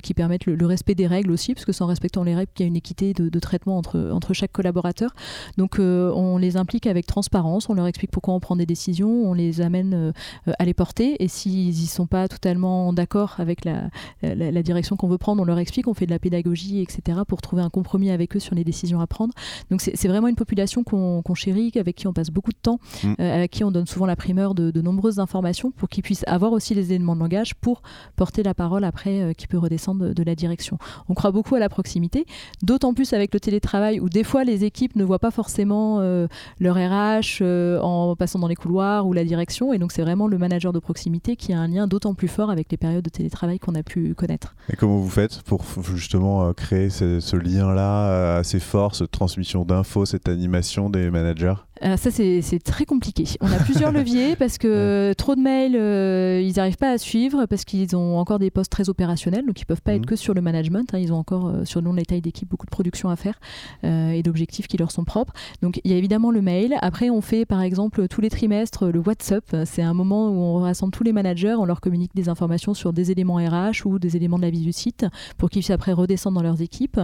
qui 0.01 0.13
permettent 0.13 0.45
le, 0.45 0.55
le 0.55 0.65
respect 0.65 0.95
des 0.95 1.07
règles 1.07 1.31
aussi, 1.31 1.53
parce 1.53 1.65
que 1.65 1.71
c'est 1.71 1.83
en 1.83 1.87
respectant 1.87 2.23
les 2.23 2.35
règles 2.35 2.51
qu'il 2.53 2.65
y 2.65 2.67
a 2.67 2.69
une 2.69 2.75
équité 2.75 3.13
de, 3.13 3.29
de 3.29 3.39
traitement 3.39 3.77
entre, 3.77 4.09
entre 4.13 4.33
chaque 4.33 4.51
collaborateur. 4.51 5.11
Donc 5.57 5.75
on 5.79 6.37
les 6.37 6.57
implique 6.57 6.87
avec 6.87 7.05
transparence, 7.05 7.69
on 7.69 7.73
leur 7.73 7.87
explique 7.87 8.11
pourquoi 8.11 8.33
on 8.33 8.39
prend 8.39 8.55
des 8.55 8.65
décisions, 8.65 9.09
on 9.29 9.33
les 9.33 9.61
amène 9.61 10.13
à 10.59 10.65
les 10.65 10.73
porter, 10.73 11.21
et 11.23 11.27
s'ils 11.27 11.67
n'y 11.73 11.87
sont 11.87 12.07
pas 12.15 12.27
totalement 12.27 12.93
d'accord 12.93 13.31
avec 13.39 13.65
la, 13.65 13.89
la, 14.21 14.51
la 14.51 14.63
direction 14.69 14.95
qu'on 14.95 15.07
veut 15.07 15.17
prendre, 15.17 15.41
on 15.41 15.45
leur 15.45 15.57
explique, 15.57 15.87
on 15.87 15.95
fait 15.95 16.05
de 16.05 16.11
la 16.11 16.19
pédagogie, 16.19 16.79
etc., 16.85 17.21
pour 17.27 17.41
trouver 17.41 17.63
un 17.63 17.71
compromis 17.77 18.11
avec 18.11 18.35
eux 18.35 18.39
sur 18.47 18.53
les 18.59 18.63
décisions 18.63 18.99
à 19.01 19.07
prendre. 19.07 19.33
Donc 19.71 19.81
c'est 19.81 20.07
vraiment 20.07 20.27
une 20.27 20.35
population 20.35 20.83
qu'on 20.83 21.35
chérit, 21.35 21.71
avec 21.83 21.95
qui 21.95 22.05
on 22.07 22.13
passe 22.13 22.29
beaucoup 22.29 22.51
de 22.51 22.61
temps, 22.61 22.79
Mm. 23.03 23.13
euh, 23.19 23.43
à 23.43 23.47
qui 23.47 23.63
on 23.63 23.71
donne 23.71 23.87
souvent 23.87 24.05
la 24.05 24.15
primeur 24.15 24.53
de, 24.53 24.69
de 24.77 24.81
nombreuses 24.81 25.19
informations 25.19 25.71
pour 25.71 25.89
qu'ils 25.89 26.03
puissent 26.03 26.25
avoir 26.27 26.51
aussi 26.51 26.75
les 26.75 26.91
éléments 26.93 27.15
de 27.15 27.21
langage 27.21 27.55
pour 27.55 27.81
porter 28.15 28.43
la 28.43 28.53
parole 28.53 28.83
après 28.83 29.21
euh, 29.21 29.33
qui 29.33 29.47
peut 29.47 29.57
redescendre 29.57 30.05
de, 30.09 30.13
de 30.13 30.23
la 30.23 30.35
direction. 30.35 30.77
On 31.09 31.13
croit 31.15 31.31
beaucoup 31.31 31.55
à 31.55 31.59
la 31.59 31.69
proximité, 31.69 32.25
d'autant 32.61 32.93
plus 32.93 33.13
avec 33.13 33.33
le 33.33 33.39
télétravail 33.39 33.99
où 33.99 34.07
des 34.09 34.23
fois 34.23 34.43
les 34.43 34.63
équipes 34.65 34.95
ne 34.95 35.03
voient 35.03 35.23
pas 35.27 35.31
forcément 35.31 35.99
euh, 36.01 36.27
leur 36.59 36.75
RH 36.75 37.39
euh, 37.41 37.79
en 37.81 38.15
passant 38.15 38.39
dans 38.39 38.47
les 38.53 38.59
couloirs 38.63 39.07
ou 39.07 39.13
la 39.13 39.23
direction, 39.23 39.73
et 39.73 39.79
donc 39.79 39.91
c'est 39.93 40.03
vraiment 40.03 40.27
le 40.27 40.37
manager 40.37 40.71
de 40.73 40.79
proximité 40.79 41.35
qui 41.35 41.53
a 41.53 41.59
un 41.59 41.67
lien 41.67 41.87
d'autant 41.87 42.02
plus 42.13 42.27
fort 42.27 42.49
avec 42.49 42.69
les 42.69 42.77
périodes 42.77 43.03
de 43.05 43.09
télétravail 43.09 43.59
qu'on 43.59 43.75
a 43.75 43.83
pu 43.83 44.13
connaître. 44.13 44.55
Et 44.69 44.75
comment 44.75 44.97
vous 44.97 45.09
faites 45.09 45.41
pour 45.43 45.63
justement 45.95 46.45
euh, 46.45 46.53
créer 46.53 46.89
ce, 46.89 47.21
ce 47.21 47.37
lien-là 47.37 48.09
euh, 48.09 48.39
assez 48.39 48.59
fort, 48.59 48.95
cette 48.95 49.11
transmission 49.11 49.63
d'infos, 49.63 50.05
cette 50.05 50.27
animation 50.27 50.89
des 50.89 51.09
managers? 51.09 51.55
Euh, 51.83 51.97
ça, 51.97 52.11
c'est 52.11 52.59
très 52.63 52.85
compliqué. 52.85 53.25
On 53.41 53.47
a 53.51 53.55
plusieurs 53.57 53.91
leviers 53.99 54.35
parce 54.35 54.57
que 54.57 55.13
trop 55.17 55.35
de 55.35 55.41
mails, 55.41 55.75
euh, 55.75 56.39
ils 56.41 56.55
n'arrivent 56.57 56.77
pas 56.77 56.91
à 56.91 56.97
suivre 56.97 57.45
parce 57.47 57.65
qu'ils 57.65 57.95
ont 57.95 58.17
encore 58.19 58.37
des 58.39 58.51
postes 58.51 58.71
très 58.71 58.89
opérationnels, 58.89 59.45
donc 59.45 59.59
ils 59.59 59.65
peuvent 59.65 59.81
pas 59.81 59.93
être 59.93 60.01
Mhm. 60.01 60.05
que 60.05 60.15
sur 60.15 60.33
le 60.33 60.41
management. 60.41 60.93
hein. 60.93 60.99
Ils 60.99 61.11
ont 61.11 61.17
encore, 61.17 61.47
euh, 61.47 61.65
sur 61.65 61.81
le 61.81 61.85
long 61.85 61.93
de 61.93 61.97
la 61.97 62.05
taille 62.05 62.21
d'équipe, 62.21 62.47
beaucoup 62.47 62.65
de 62.67 62.71
production 62.71 63.09
à 63.09 63.15
faire 63.15 63.39
euh, 63.83 64.11
et 64.11 64.21
d'objectifs 64.23 64.67
qui 64.67 64.77
leur 64.77 64.91
sont 64.91 65.03
propres. 65.03 65.33
Donc 65.61 65.81
il 65.83 65.91
y 65.91 65.93
a 65.93 65.97
évidemment 65.97 66.29
le 66.31 66.41
mail. 66.41 66.75
Après, 66.81 67.09
on 67.09 67.21
fait 67.21 67.45
par 67.45 67.61
exemple 67.61 68.07
tous 68.07 68.21
les 68.21 68.29
trimestres 68.29 68.85
le 68.85 68.99
WhatsApp. 68.99 69.43
C'est 69.65 69.81
un 69.81 69.93
moment 69.93 70.29
où 70.29 70.35
on 70.35 70.59
rassemble 70.59 70.93
tous 70.93 71.03
les 71.03 71.13
managers, 71.13 71.55
on 71.55 71.65
leur 71.65 71.81
communique 71.81 72.11
des 72.15 72.29
informations 72.29 72.73
sur 72.73 72.93
des 72.93 73.11
éléments 73.11 73.35
RH 73.37 73.85
ou 73.85 73.97
des 73.99 74.15
éléments 74.15 74.37
de 74.37 74.43
la 74.43 74.49
vie 74.51 74.61
du 74.61 74.73
site 74.73 75.05
pour 75.37 75.49
qu'ils 75.49 75.61
puissent 75.61 75.71
après 75.71 75.93
redescendre 75.93 76.35
dans 76.35 76.43
leurs 76.43 76.61
équipes. 76.61 76.99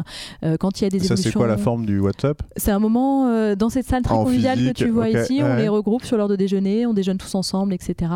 Quand 0.60 0.80
il 0.80 0.84
y 0.84 0.88
a 0.88 0.90
des 0.90 1.00
Ça, 1.00 1.16
c'est 1.18 1.32
quoi 1.32 1.48
la 1.48 1.58
forme 1.58 1.86
du 1.86 2.00
WhatsApp? 2.00 2.44
C'est 2.58 2.72
un 2.72 2.80
moment 2.80 3.56
dans 3.56 3.70
cette 3.70 3.86
salle 3.88 4.04
très 4.04 4.14
En 4.14 4.24
conviviale 4.26 4.59
que 4.68 4.74
tu 4.74 4.90
vois 4.90 5.10
ici. 5.10 5.40
On 5.42 5.46
ouais. 5.46 5.58
les 5.58 5.68
regroupe 5.68 6.04
sur 6.04 6.18
l'heure 6.18 6.28
de 6.28 6.36
déjeuner, 6.36 6.86
on 6.86 6.94
déjeune 6.94 7.18
tous 7.18 7.34
ensemble, 7.36 7.74
etc. 7.74 8.12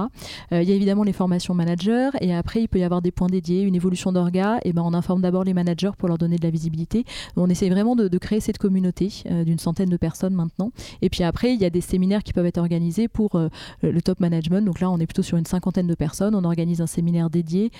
Euh, 0.51 0.61
Il 0.61 0.69
y 0.69 0.71
a 0.71 0.75
évidemment 0.75 1.03
les 1.03 1.13
formations 1.13 1.53
managers 1.53 2.09
et 2.21 2.33
après 2.33 2.61
il 2.61 2.67
peut 2.67 2.79
y 2.79 2.83
avoir 2.83 3.01
des 3.01 3.11
points 3.11 3.27
dédiés, 3.27 3.61
une 3.61 3.75
évolution 3.75 4.11
d'orga. 4.11 4.59
Et 4.65 4.73
ben 4.73 4.81
on 4.85 4.93
informe 4.93 5.21
d'abord 5.21 5.43
les 5.43 5.53
managers 5.53 5.91
pour 5.97 6.07
leur 6.07 6.17
donner 6.17 6.37
de 6.37 6.43
la 6.43 6.49
visibilité. 6.49 7.05
On 7.35 7.49
essaye 7.49 7.69
vraiment 7.69 7.95
de, 7.95 8.07
de 8.07 8.17
créer 8.17 8.39
cette 8.39 8.57
communauté 8.57 9.11
euh, 9.29 9.43
d'une 9.43 9.59
centaine 9.59 9.89
de 9.89 9.97
personnes 9.97 10.33
maintenant. 10.33 10.71
Et 11.01 11.09
puis 11.09 11.23
après 11.23 11.53
il 11.53 11.61
y 11.61 11.65
a 11.65 11.69
des 11.69 11.81
séminaires 11.81 12.23
qui 12.23 12.33
peuvent 12.33 12.45
être 12.45 12.57
organisés 12.57 13.07
pour 13.07 13.35
euh, 13.35 13.49
le 13.81 14.01
top 14.01 14.19
management. 14.19 14.65
Donc 14.65 14.79
là 14.79 14.89
on 14.89 14.99
est 14.99 15.05
plutôt 15.05 15.23
sur 15.23 15.37
une 15.37 15.45
cinquantaine 15.45 15.87
de 15.87 15.95
personnes. 15.95 16.35
On 16.35 16.43
organise 16.43 16.81
un 16.81 16.87
séminaire 16.87 17.29
dédié 17.29 17.71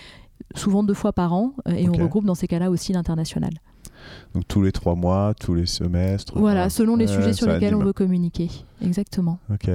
souvent 0.56 0.84
deux 0.84 0.94
fois 0.94 1.14
par 1.14 1.34
an 1.34 1.54
et 1.74 1.88
on 1.88 1.94
regroupe 1.94 2.26
dans 2.26 2.36
ces 2.36 2.48
cas-là 2.48 2.70
aussi 2.70 2.92
l'international. 2.92 3.54
Donc 4.34 4.44
tous 4.48 4.62
les 4.62 4.72
trois 4.72 4.96
mois, 4.96 5.34
tous 5.40 5.54
les 5.54 5.66
semestres 5.66 6.34
Voilà, 6.38 6.66
euh, 6.66 6.70
selon 6.70 6.96
les 6.96 7.08
sujets 7.08 7.34
sur 7.34 7.48
lesquels 7.48 7.76
on 7.76 7.84
veut 7.84 7.94
communiquer. 7.94 8.50
Exactement. 8.84 9.40
Ok. 9.52 9.70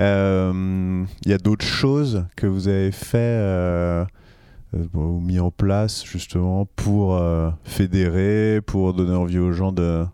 Euh, 0.00 1.04
Il 1.24 1.30
y 1.30 1.34
a 1.34 1.38
d'autres 1.38 1.64
choses 1.64 2.24
que 2.36 2.46
vous 2.46 2.68
avez 2.68 2.92
fait 2.92 3.18
euh, 3.18 4.04
euh, 4.74 4.84
ou 4.94 5.20
mis 5.20 5.38
en 5.40 5.50
place 5.50 6.04
justement 6.04 6.66
pour 6.76 7.14
euh, 7.16 7.50
fédérer, 7.64 8.60
pour 8.64 8.92
donner 8.94 9.14
envie 9.14 9.38
aux 9.38 9.52
gens 9.52 9.72
de, 9.72 10.04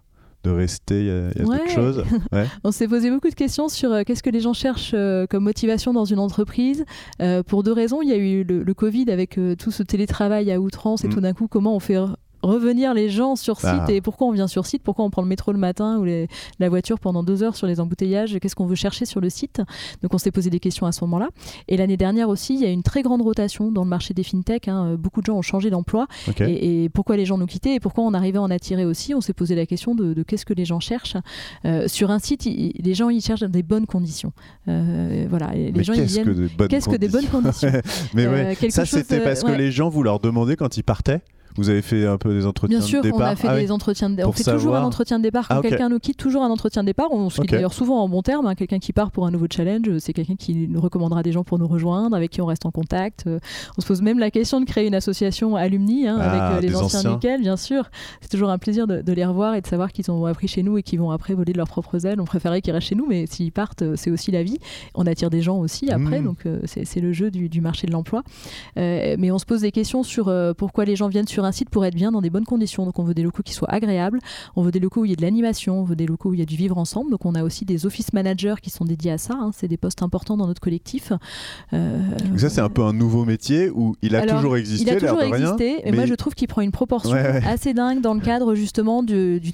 de 0.45 0.51
rester? 0.51 1.01
Il 1.01 1.07
y 1.07 1.11
a, 1.11 1.31
il 1.35 1.39
y 1.39 1.43
a 1.43 1.47
Ouais. 1.49 1.59
d'autres 1.59 1.71
choses? 1.71 2.05
Ouais. 2.33 2.47
On 2.65 2.71
s'est 2.71 2.89
posé 2.89 3.11
beaucoup 3.11 3.31
de 3.31 3.35
questions 3.35 3.69
sur 3.69 3.93
euh, 3.93 4.03
qu'est-ce 4.07 4.23
que 4.23 4.31
les 4.31 4.41
gens 4.41 4.53
cherchent 4.53 4.93
euh, 4.95 5.27
comme 5.27 5.45
motivation 5.45 5.93
dans 5.93 6.05
une 6.05 6.19
entreprise. 6.19 6.85
Euh, 7.21 7.43
pour 7.43 7.63
deux 7.63 7.73
raisons. 7.73 8.03
Il 8.03 8.09
y 8.09 8.13
a 8.13 8.17
eu 8.17 8.45
le, 8.45 8.63
le 8.63 8.75
Covid 8.75 9.11
avec 9.11 9.39
euh, 9.39 9.57
tout 9.57 9.71
ce 9.71 9.83
télétravail 9.83 10.53
à 10.53 10.61
outrance 10.61 11.05
et 11.05 11.09
Mm. 11.09 11.13
tout 11.13 11.21
d'un 11.21 11.33
coup, 11.33 11.49
comment 11.49 11.75
on 11.75 11.81
fait 11.81 11.97
revenir 12.43 12.95
les 12.95 13.09
gens 13.11 13.37
sur 13.37 13.59
site 13.61 13.69
Ah. 13.71 13.87
et 13.91 14.01
pourquoi 14.01 14.27
on 14.29 14.33
vient 14.33 14.47
sur 14.47 14.67
site, 14.67 14.83
pourquoi 14.83 15.05
on 15.05 15.11
prend 15.11 15.23
le 15.23 15.29
métro 15.29 15.53
le 15.53 15.59
matin 15.59 15.99
ou 15.99 16.05
les- 16.05 16.29
la 16.59 16.69
voiture 16.69 16.99
pendant 16.99 17.23
deux 17.23 17.43
heures 17.43 17.57
sur 17.57 17.67
les 17.67 17.81
embouteillages, 17.81 18.39
qu'est-ce 18.41 18.55
qu'on 18.57 18.67
veut 18.67 18.75
chercher 18.75 19.05
sur 19.05 19.21
le 19.21 19.29
site? 19.31 19.61
Donc 20.03 20.15
on 20.15 20.19
s'est 20.19 20.31
posé 20.31 20.51
des 20.51 20.61
questions 20.61 20.87
à 20.87 20.93
ce 20.93 21.05
moment-là. 21.05 21.29
Et 21.69 21.77
l'année 21.77 21.97
dernière 21.97 22.29
aussi, 22.29 22.55
il 22.55 22.61
y 22.61 22.65
a 22.67 22.71
une 22.71 22.83
très 22.83 23.03
grande 23.03 23.23
rotation 23.23 23.71
dans 23.71 23.83
le 23.85 23.89
marché 23.89 24.15
des 24.15 24.23
fintech. 24.23 24.69
hein. 24.69 24.97
Beaucoup 24.99 25.21
de 25.21 25.27
gens 25.27 25.37
ont 25.37 25.43
changé 25.43 25.71
d'emploi 25.71 26.07
et, 26.49 26.85
et 26.85 26.89
pourquoi 26.89 27.17
les 27.17 27.27
gens 27.27 27.39
nous 27.39 27.47
quittaient 27.47 27.75
et 27.75 27.81
pourquoi 27.81 28.05
on 28.05 28.15
arrivait 28.15 28.39
à 28.39 28.43
en 28.43 28.51
attirer 28.51 28.85
aussi? 28.85 29.15
On 29.15 29.21
s'est 29.21 29.33
posé 29.35 29.55
la 29.55 29.67
question 29.67 29.95
de, 29.95 30.15
de 30.15 30.23
qu'est-ce 30.23 30.47
que 30.47 30.55
les 30.55 30.65
gens 30.65 30.81
cherchent. 30.81 31.17
Euh, 31.65 31.89
sur 31.89 32.11
un 32.11 32.19
site, 32.19 32.47
il- 32.47 32.73
les 32.83 32.95
gens 32.95 33.09
ils 33.11 33.21
cherchent 33.21 33.41
des 33.43 33.63
bonnes 33.63 33.87
conditions. 33.87 34.33
Euh, 34.69 35.27
voilà, 35.29 35.53
les 35.53 35.73
Mais 35.73 35.85
gens 35.85 35.93
qu'est-ce 35.95 36.19
que 36.21 36.23
viennent. 36.31 36.47
des 36.49 36.55
bonnes 36.55 36.69
Qu'est-ce 36.69 36.89
que 36.89 36.97
des 36.97 37.09
bonnes 37.09 37.27
conditions? 37.27 37.71
Mais 38.15 38.27
Euh, 38.27 38.55
ouais, 38.61 38.71
ça 38.71 38.85
chose, 38.85 39.01
c'était 39.01 39.21
euh, 39.21 39.25
parce 39.25 39.43
que 39.43 39.53
les 39.53 39.71
gens 39.71 39.89
vous 39.89 40.03
leur 40.03 40.21
demandez 40.21 40.57
quand 40.57 40.77
ils 40.77 40.83
partaient? 40.85 41.21
Vous 41.61 41.69
avez 41.69 41.83
fait 41.83 42.07
un 42.07 42.17
peu 42.17 42.33
des 42.33 42.47
entretiens 42.47 42.79
Bien 42.79 42.87
sûr, 42.87 43.03
de 43.03 43.11
départ. 43.11 43.21
on 43.21 43.33
a 43.33 43.37
fait 43.37 43.49
Ah 43.49 43.57
des 43.57 43.65
oui. 43.67 43.71
entretiens 43.71 44.09
de... 44.09 44.21
On 44.23 44.27
Pour 44.27 44.35
fait 44.37 44.45
toujours 44.51 44.75
un 44.77 44.83
entretien 44.83 45.19
de 45.19 45.23
départ 45.23 45.47
quand 45.47 45.59
Ah, 45.59 45.63
quelqu'un 45.63 45.89
nous 45.91 45.99
quitte, 45.99 46.17
toujours 46.17 46.43
un 46.43 46.49
entretien 46.51 46.83
de 46.83 46.87
départ. 46.87 47.09
On 47.13 47.29
se 47.29 47.37
quitte 47.37 47.45
Ok. 47.45 47.51
d'ailleurs 47.51 47.75
souvent 47.75 48.03
en 48.03 48.09
bon 48.09 48.23
terme. 48.23 48.47
hein. 48.47 48.55
Quelqu'un 48.55 48.79
qui 48.79 48.93
part 48.93 49.11
pour 49.11 49.27
un 49.27 49.31
nouveau 49.31 49.47
challenge, 49.53 49.99
c'est 49.99 50.13
quelqu'un 50.13 50.37
qui 50.37 50.69
nous 50.69 50.81
recommandera 50.81 51.23
des 51.23 51.33
gens 51.33 51.45
pour 51.45 51.59
nous 51.59 51.69
rejoindre, 51.69 52.17
avec 52.17 52.31
qui 52.31 52.41
on 52.41 52.47
reste 52.47 52.65
en 52.67 52.71
contact. 52.71 53.25
Euh, 53.27 53.39
On 53.77 53.81
se 53.83 53.87
pose 53.87 54.01
même 54.03 54.19
la 54.19 54.31
question 54.31 54.61
de 54.61 54.65
créer 54.65 54.87
une 54.87 54.95
association 54.95 55.55
alumni 55.57 56.07
hein, 56.09 56.17
Ah, 56.21 56.31
avec 56.31 56.65
euh, 56.65 56.67
les 56.69 56.75
anciens, 56.77 57.01
anciens. 57.01 57.13
Nickel, 57.13 57.41
bien 57.43 57.57
sûr. 57.57 57.91
C'est 58.23 58.31
toujours 58.31 58.51
un 58.51 58.59
plaisir 58.59 58.87
de, 58.87 59.03
de 59.03 59.13
les 59.13 59.25
revoir 59.27 59.55
et 59.55 59.61
de 59.61 59.67
savoir 59.67 59.93
qu'ils 59.93 60.11
ont 60.11 60.25
appris 60.27 60.49
chez 60.49 60.63
nous 60.63 60.79
et 60.79 60.83
qu'ils 60.83 60.99
vont 60.99 61.11
après 61.11 61.35
voler 61.35 61.53
de 61.53 61.59
leurs 61.59 61.69
propres 61.69 62.07
ailes. 62.07 62.21
On 62.21 62.25
préférait 62.25 62.63
qu'ils 62.63 62.73
restent 62.73 62.89
chez 62.89 62.95
nous, 62.95 63.07
mais 63.07 63.27
s'ils 63.27 63.53
partent, 63.53 63.83
euh, 63.83 63.95
c'est 63.97 64.11
aussi 64.11 64.31
la 64.31 64.43
vie. 64.43 64.59
On 64.95 65.07
attire 65.07 65.29
des 65.31 65.43
gens 65.43 65.59
aussi 65.59 65.91
après, 65.91 66.21
Mmh. 66.21 66.25
donc 66.25 66.47
euh, 66.47 66.61
c'est 66.65 67.01
le 67.01 67.13
jeu 67.13 67.31
du, 67.31 67.49
du 67.49 67.61
marché 67.61 67.87
de 67.87 67.93
l'emploi. 67.93 68.23
Euh, 68.79 69.17
mais 69.19 69.31
on 69.31 69.39
se 69.39 69.45
pose 69.45 69.61
des 69.61 69.73
questions 69.73 70.03
sur 70.03 70.29
euh, 70.29 70.53
pourquoi 70.55 70.85
les 70.85 70.97
gens 70.97 71.09
viennent 71.09 71.27
sur 71.29 71.45
un 71.45 71.50
un 71.51 71.53
site 71.53 71.71
pour 71.71 71.85
être 71.85 71.95
bien 71.95 72.13
dans 72.13 72.23
des 72.23 72.31
bonnes 72.31 72.45
conditions. 72.45 72.85
Donc 72.87 72.99
on 72.99 73.05
veut 73.05 73.15
des 73.15 73.23
locaux 73.23 73.43
qui 73.43 73.53
soient 73.53 73.71
agréables, 73.71 74.21
on 74.57 74.63
veut 74.63 74.71
des 74.71 74.81
locaux 74.81 75.03
où 75.03 75.05
il 75.05 75.11
y 75.11 75.13
a 75.13 75.17
de 75.17 75.23
l'animation, 75.23 75.81
on 75.81 75.85
veut 75.85 75.97
des 75.97 76.07
locaux 76.07 76.31
où 76.31 76.35
il 76.35 76.41
y 76.41 76.43
a 76.43 76.47
du 76.47 76.57
vivre 76.57 76.79
ensemble. 76.79 77.11
Donc 77.11 77.27
on 77.27 77.35
a 77.35 77.43
aussi 77.43 77.65
des 77.65 77.87
office 77.87 78.13
managers 78.13 78.55
qui 78.63 78.71
sont 78.71 78.85
dédiés 78.85 79.13
à 79.13 79.19
ça. 79.19 79.35
Hein. 79.35 79.51
C'est 79.53 79.69
des 79.69 79.77
postes 79.77 80.03
importants 80.03 80.37
dans 80.37 80.47
notre 80.47 80.61
collectif. 80.61 81.13
Euh, 81.73 82.01
donc 82.29 82.41
ça 82.41 82.49
c'est 82.49 82.61
un 82.61 82.69
peu 82.69 82.83
un 82.83 82.93
nouveau 82.93 83.25
métier 83.25 83.71
où 83.71 83.97
il 84.03 84.15
a 84.17 84.27
toujours 84.27 84.57
existé. 84.57 84.91
Il 84.91 84.97
a 84.97 85.01
toujours 85.01 85.23
existé. 85.23 85.69
Rien, 85.77 85.85
et 85.85 85.93
moi 85.93 86.07
je 86.07 86.15
trouve 86.15 86.35
qu'il 86.35 86.49
prend 86.49 86.63
une 86.63 86.73
proportion 86.73 87.17
assez 87.47 87.75
dingue 87.75 88.01
dans 88.01 88.15
le 88.15 88.21
cadre 88.21 88.55
justement 88.55 89.03
du, 89.03 89.41
du, 89.41 89.53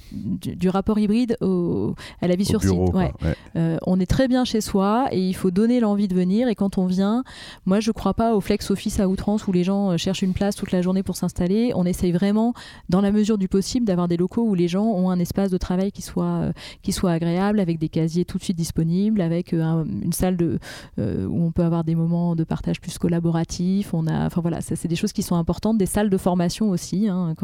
du 0.56 0.68
rapport 0.68 0.98
hybride 0.98 1.37
au, 1.40 1.94
à 2.20 2.28
la 2.28 2.37
vie 2.37 2.44
sur 2.44 2.62
site. 2.62 2.72
Ouais. 2.72 3.12
Euh, 3.56 3.78
on 3.87 3.98
est 4.00 4.06
très 4.06 4.28
bien 4.28 4.44
chez 4.44 4.61
soi 4.61 5.09
et 5.12 5.20
il 5.20 5.35
faut 5.35 5.50
donner 5.50 5.80
l'envie 5.80 6.09
de 6.09 6.14
venir. 6.14 6.48
Et 6.48 6.54
quand 6.54 6.78
on 6.78 6.87
vient, 6.87 7.24
moi 7.64 7.80
je 7.80 7.90
crois 7.90 8.14
pas 8.14 8.35
au 8.35 8.40
flex 8.40 8.70
office 8.70 9.00
à 9.00 9.09
outrance 9.09 9.46
où 9.46 9.52
les 9.52 9.64
gens 9.64 9.92
euh, 9.92 9.96
cherchent 9.96 10.22
une 10.22 10.35
place 10.35 10.56
toute 10.56 10.72
la 10.72 10.82
journée 10.82 11.02
pour 11.02 11.16
s'installer. 11.16 11.72
On 11.77 11.85
essaye 11.85 12.12
vraiment, 12.12 12.55
dans 12.89 13.01
la 13.01 13.12
mesure 13.12 13.39
du 13.39 13.49
possible, 13.49 13.87
d'avoir 13.87 14.09
des 14.09 14.17
locaux 14.17 14.43
où 14.43 14.55
les 14.55 14.69
gens 14.69 14.85
ont 14.85 15.11
un 15.11 15.19
espace 15.19 15.51
de 15.51 15.59
travail 15.59 15.93
qui 15.93 16.03
soit, 16.03 16.53
euh, 17.05 17.09
agréable, 17.09 17.61
avec 17.61 17.79
des 17.79 17.89
casiers 17.89 18.25
tout 18.25 18.39
de 18.39 18.43
suite 18.43 18.57
disponibles, 18.57 19.21
avec 19.21 19.53
une 19.53 20.12
salle 20.12 20.37
de, 20.37 20.59
où 20.99 21.45
on 21.45 21.53
peut 21.53 21.62
avoir 21.62 21.85
des 21.85 21.95
moments 21.95 22.35
de 22.35 22.45
partage 22.45 22.81
plus 22.81 22.99
collaboratifs. 22.99 23.95
C'est 24.61 24.89
des 24.89 24.97
choses 24.97 25.12
qui 25.12 25.23
sont 25.23 25.37
importantes. 25.37 25.79
Des 25.79 25.87
salles 25.87 26.11
de 26.11 26.17
formation 26.17 26.71
aussi. 26.71 27.09
Hein, 27.09 27.35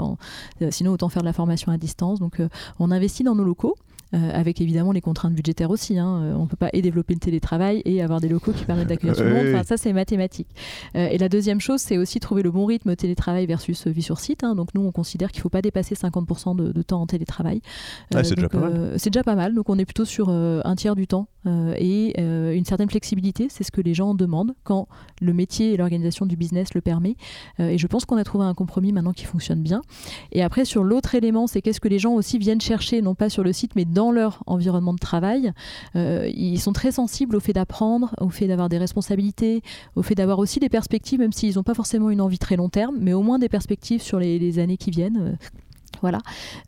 sinon 0.71 0.93
autant 0.93 1.09
faire 1.09 1.23
de 1.23 1.27
la 1.27 1.33
formation 1.33 1.71
à 1.71 1.79
distance. 1.79 2.19
Donc 2.19 2.41
on 2.79 2.91
investit 2.91 3.23
dans 3.23 3.35
nos 3.35 3.45
locaux. 3.45 3.77
Euh, 4.15 4.31
avec 4.33 4.61
évidemment 4.61 4.93
les 4.93 5.01
contraintes 5.01 5.33
budgétaires 5.33 5.71
aussi. 5.71 5.99
Hein. 5.99 6.21
Euh, 6.23 6.35
on 6.35 6.43
ne 6.43 6.47
peut 6.47 6.57
pas 6.57 6.69
et 6.75 6.83
développer 6.83 7.15
le 7.15 7.21
télétravail 7.21 7.81
et 7.87 8.03
avoir 8.03 8.21
des 8.21 8.29
locaux 8.29 8.53
qui 8.53 8.67
permettent 8.67 8.89
d'accueillir 8.89 9.17
tout 9.17 9.23
le 9.23 9.33
monde. 9.33 9.47
Enfin, 9.49 9.63
ça, 9.63 9.79
c'est 9.79 9.93
mathématique. 9.95 10.49
Euh, 10.97 11.09
et 11.09 11.17
la 11.17 11.31
deuxième 11.31 11.61
chose, 11.61 11.81
c'est 11.81 11.97
aussi 11.97 12.21
trouver 12.21 12.43
le 12.43 12.51
bon 12.51 12.67
rythme 12.67 12.95
télétravail 12.95 13.47
versus 13.47 13.87
vie 13.87 14.03
sur 14.03 14.21
site. 14.21 14.45
Hein. 14.45 14.55
Donc 14.55 14.75
nous, 14.75 14.83
on 14.83 14.93
considère 14.93 15.31
qu'il 15.31 15.39
ne 15.39 15.45
faut 15.45 15.49
pas 15.49 15.63
dépasser 15.63 15.95
50% 15.95 16.57
de, 16.57 16.83
temps 16.83 17.01
en 17.01 17.07
télétravail. 17.07 17.63
c'est 18.11 18.35
déjà 18.35 18.49
pas 18.51 18.59
mal. 18.59 18.93
c'est 18.99 19.11
déjà 19.11 19.25
pas 19.25 19.35
mal. 19.35 19.55
Donc 19.55 19.71
on 19.71 19.79
est 19.79 19.87
plutôt 19.87 20.05
sur 20.05 20.29
un 20.29 20.77
tiers 20.77 20.95
du 20.95 21.07
temps 21.07 21.29
et 21.47 22.21
une 22.21 22.65
certaine 22.65 22.91
flexibilité. 22.91 23.49
C'est 23.51 23.65
ce 23.65 23.73
que 23.73 23.81
les 23.81 23.95
gens 23.95 24.15
demandent 24.15 24.55
quand 24.65 24.89
le 25.21 25.33
métier 25.33 25.73
et 25.73 25.77
l'organisation 25.77 26.27
du 26.27 26.37
business 26.37 26.75
le 26.75 26.81
permet. 26.81 27.17
et 27.59 27.79
je 27.79 27.87
pense 27.87 28.05
qu'on 28.05 28.17
a 28.17 28.25
trouvé 28.25 28.45
un 28.45 28.55
compromis 28.55 28.93
maintenant 28.93 29.13
qui 29.13 29.25
fonctionne 29.25 29.63
bien. 29.63 29.83
Et 30.33 30.43
après, 30.43 30.65
sur 30.65 30.85
l'autre 30.85 31.15
élément, 31.15 31.47
c'est 31.47 31.63
qu'est-ce 31.63 31.81
que 31.81 31.89
les 31.89 31.99
gens 31.99 32.13
aussi 32.13 32.39
viennent 32.39 32.61
chercher, 32.61 33.03
non 33.03 33.15
pas 33.15 33.29
sur 33.29 33.43
le 33.43 33.53
site, 33.53 33.73
mais 33.77 33.85
dans 33.85 34.13
leur 34.13 34.43
environnement 34.47 34.95
de 34.95 34.99
travail, 34.99 35.53
euh, 35.97 36.31
ils 36.35 36.61
sont 36.61 36.73
très 36.73 36.93
sensibles 36.93 37.37
au 37.37 37.41
fait 37.41 37.53
d'apprendre, 37.53 38.15
au 38.21 38.31
fait 38.31 38.47
d'avoir 38.47 38.69
des 38.69 38.79
responsabilités, 38.79 39.63
au 39.97 40.03
fait 40.03 40.15
d'avoir 40.15 40.39
aussi 40.39 40.61
des 40.61 40.69
perspectives, 40.69 41.21
même 41.21 41.33
s'ils 41.33 41.57
n'ont 41.57 41.63
pas 41.63 41.75
forcément 41.75 42.11
une 42.11 42.21
envie 42.21 42.39
très 42.39 42.57
long 42.57 42.69
terme, 42.69 42.97
mais 43.01 43.13
au 43.13 43.23
moins 43.23 43.39
des 43.39 43.49
perspectives 43.49 44.03
sur 44.03 44.19
les, 44.19 44.59
années 44.59 44.77
qui 44.77 44.91
viennent. 44.91 45.39
Euh, 46.03 46.09
voilà, 46.13 46.19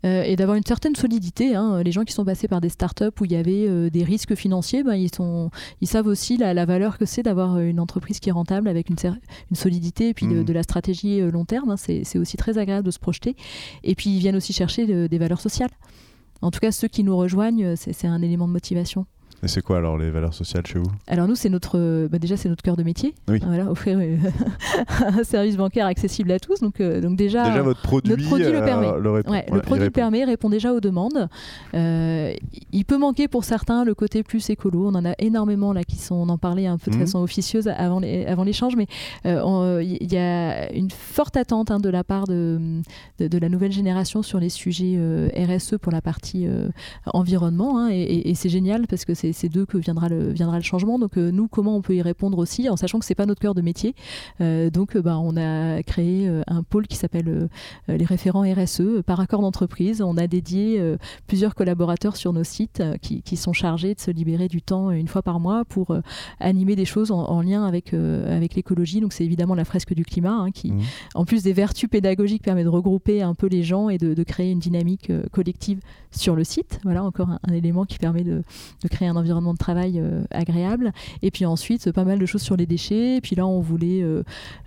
euh, 0.05 0.23
et 0.23 0.35
d'avoir 0.37 0.55
une 0.55 0.63
certaine 0.63 0.95
solidité. 0.95 1.55
Hein. 1.55 1.83
Les 1.83 1.91
gens 1.91 2.03
qui 2.03 2.13
sont 2.13 2.23
passés 2.23 2.47
par 2.47 2.61
des 2.61 2.69
startups 2.69 3.11
où 3.19 3.25
il 3.25 3.33
y 3.33 3.35
avait 3.35 3.89
des 3.89 4.03
risques 4.03 4.35
financiers, 4.35 4.83
ben, 4.83 4.95
ils, 4.95 5.13
sont, 5.13 5.51
ils 5.81 5.87
savent 5.87 6.07
aussi 6.07 6.37
la, 6.37 6.65
valeur 6.65 6.97
que 6.97 7.05
c'est 7.05 7.21
d'avoir 7.21 7.59
une 7.59 7.79
entreprise 7.79 8.19
qui 8.19 8.29
est 8.29 8.31
rentable 8.31 8.67
avec 8.69 8.89
une, 8.89 8.95
une 9.03 9.55
solidité 9.55 10.09
et 10.09 10.13
puis 10.13 10.25
de, 10.25 10.41
mmh. 10.41 10.53
la 10.53 10.63
stratégie 10.63 11.19
long 11.19 11.45
terme. 11.45 11.71
Hein. 11.71 11.75
C'est 11.77 12.17
aussi 12.17 12.37
très 12.37 12.57
agréable 12.57 12.85
de 12.85 12.91
se 12.91 12.99
projeter. 12.99 13.35
Et 13.83 13.93
puis 13.93 14.09
ils 14.09 14.19
viennent 14.19 14.37
aussi 14.37 14.53
chercher 14.53 15.07
des 15.07 15.17
valeurs 15.17 15.41
sociales. 15.41 15.71
En 16.41 16.51
tout 16.51 16.59
cas, 16.59 16.71
ceux 16.71 16.87
qui 16.87 17.03
nous 17.03 17.17
rejoignent, 17.17 17.75
c'est 17.75 18.07
un 18.07 18.21
élément 18.21 18.47
de 18.47 18.53
motivation. 18.53 19.05
Et 19.45 19.47
c'est 19.47 19.61
quoi 19.61 19.77
alors 19.77 19.95
les 19.95 20.09
valeurs 20.09 20.33
sociales 20.33 20.65
chez 20.65 20.79
vous? 20.79 20.89
Alors 21.05 21.27
nous, 21.27 21.35
c'est 21.35 21.49
notre, 21.49 21.77
euh, 21.77 22.07
bah, 22.07 22.17
déjà 22.17 22.35
c'est 22.35 22.49
notre 22.49 22.63
cœur 22.63 22.75
de 22.75 22.81
métier. 22.81 23.13
Voilà, 23.27 23.69
offrir 23.69 23.99
euh, 24.01 24.17
un 25.05 25.23
service 25.23 25.55
bancaire 25.55 25.85
accessible 25.85 26.31
à 26.31 26.39
tous. 26.39 26.61
Donc, 26.61 26.81
euh, 26.81 26.99
donc 26.99 27.15
déjà, 27.15 27.47
déjà 27.47 27.61
votre 27.61 27.83
produit, 27.83 28.09
notre 28.09 28.25
produit 28.25 28.51
le 28.51 28.63
permet. 28.63 28.87
Le, 28.87 29.61
produit 29.61 29.83
répond. 29.83 29.93
permet, 29.93 30.23
répond 30.23 30.49
déjà 30.49 30.73
aux 30.73 30.79
demandes. 30.79 31.29
il 31.73 32.85
peut 32.87 32.97
manquer 32.97 33.27
pour 33.27 33.43
certains 33.43 33.85
le 33.85 33.93
côté 33.93 34.23
plus 34.23 34.49
écolo. 34.49 34.87
On 34.87 34.95
en 34.95 35.05
a 35.05 35.13
énormément 35.19 35.73
là 35.73 35.83
qui 35.83 35.97
sont, 35.97 36.15
on 36.15 36.29
en 36.29 36.39
parlait 36.39 36.65
un 36.65 36.79
peu 36.79 36.89
de 36.89 36.95
mhm. 36.95 37.03
façon 37.03 37.19
officieuse 37.19 37.67
avant 37.67 37.99
les, 37.99 38.25
avant 38.25 38.43
l'échange, 38.43 38.75
mais 38.75 38.87
il 39.25 40.11
y 40.11 40.17
a 40.17 40.73
une 40.73 40.89
forte 40.89 41.37
attente 41.37 41.69
hein, 41.69 41.79
de 41.79 41.89
la 41.89 42.03
part 42.03 42.25
de, 42.25 42.81
de, 43.19 43.37
la 43.37 43.49
nouvelle 43.49 43.71
génération 43.71 44.23
sur 44.23 44.39
les 44.39 44.49
sujets 44.49 44.97
RSE 45.35 45.75
pour 45.79 45.91
la 45.91 46.01
partie 46.01 46.47
environnement. 47.05 47.77
Hein, 47.77 47.89
et, 47.91 48.31
et 48.31 48.33
c'est 48.33 48.49
génial 48.49 48.87
parce 48.87 49.05
que 49.05 49.13
c'est 49.13 49.34
c'est 49.35 49.49
d'eux 49.49 49.65
que 49.65 49.77
viendra 49.77 50.09
le, 50.09 50.31
viendra 50.31 50.57
le 50.57 50.63
changement. 50.63 50.97
Donc 50.97 51.17
euh, 51.17 51.31
nous, 51.31 51.47
comment 51.47 51.75
on 51.75 51.81
peut 51.81 51.95
y 51.95 52.01
répondre 52.01 52.37
aussi, 52.37 52.69
en 52.69 52.77
sachant 52.77 52.99
que 52.99 53.05
c'est 53.05 53.15
pas 53.15 53.25
notre 53.25 53.41
cœur 53.41 53.53
de 53.53 53.61
métier. 53.61 53.93
Euh, 54.41 54.69
donc 54.69 54.95
euh, 54.95 55.01
bah, 55.01 55.19
on 55.19 55.35
a 55.37 55.83
créé 55.83 56.29
un 56.47 56.63
pôle 56.63 56.87
qui 56.87 56.95
s'appelle 56.95 57.49
les 57.87 58.05
référents 58.05 58.41
RSE 58.41 59.01
par 59.05 59.19
accord 59.19 59.41
d'entreprise. 59.41 60.01
On 60.01 60.17
a 60.17 60.27
dédié 60.27 60.81
plusieurs 61.27 61.55
collaborateurs 61.55 62.15
sur 62.15 62.33
nos 62.33 62.43
sites 62.43 62.81
qui, 63.01 63.21
qui, 63.21 63.35
sont 63.35 63.53
chargés 63.53 63.93
de 63.93 63.99
se 63.99 64.11
libérer 64.11 64.47
du 64.47 64.61
temps 64.61 64.91
une 64.91 65.07
fois 65.07 65.21
par 65.21 65.39
mois 65.39 65.65
pour 65.65 65.95
animer 66.39 66.75
des 66.75 66.85
choses 66.85 67.11
en, 67.11 67.41
lien 67.41 67.65
avec, 67.65 67.93
avec 67.93 68.55
l'écologie. 68.55 69.01
Donc 69.01 69.13
c'est 69.13 69.25
évidemment 69.25 69.55
la 69.55 69.65
fresque 69.65 69.93
du 69.93 70.05
climat 70.05 70.33
hein, 70.33 70.51
qui, 70.51 70.71
mmh. 70.71 70.81
en 71.15 71.25
plus 71.25 71.43
des 71.43 71.53
vertus 71.53 71.89
pédagogiques, 71.89 72.43
permet 72.43 72.63
de 72.63 72.69
regrouper 72.69 73.21
un 73.21 73.33
peu 73.33 73.47
les 73.47 73.63
gens 73.63 73.89
et 73.89 73.97
de, 73.97 74.23
créer 74.23 74.51
une 74.51 74.59
dynamique 74.59 75.11
collective 75.31 75.79
sur 76.11 76.35
le 76.35 76.43
site. 76.43 76.79
Voilà 76.83 77.03
encore 77.03 77.29
un, 77.29 77.53
élément 77.53 77.85
qui 77.85 77.99
permet 77.99 78.23
de, 78.23 78.43
de 78.83 78.87
créer 78.87 79.07
un 79.07 79.14
environnement 79.15 79.53
de 79.53 79.57
travail 79.57 79.99
euh, 79.99 80.23
agréable. 80.31 80.91
Et 81.21 81.31
puis 81.31 81.45
ensuite, 81.45 81.91
pas 81.91 82.03
mal 82.03 82.19
de 82.19 82.25
choses 82.25 82.41
sur 82.41 82.57
les 82.57 82.65
déchets. 82.65 83.17
Et 83.17 83.21
puis 83.21 83.35
là, 83.35 83.45
on 83.45 83.59
voulait 83.61 84.01
euh, 84.01 84.23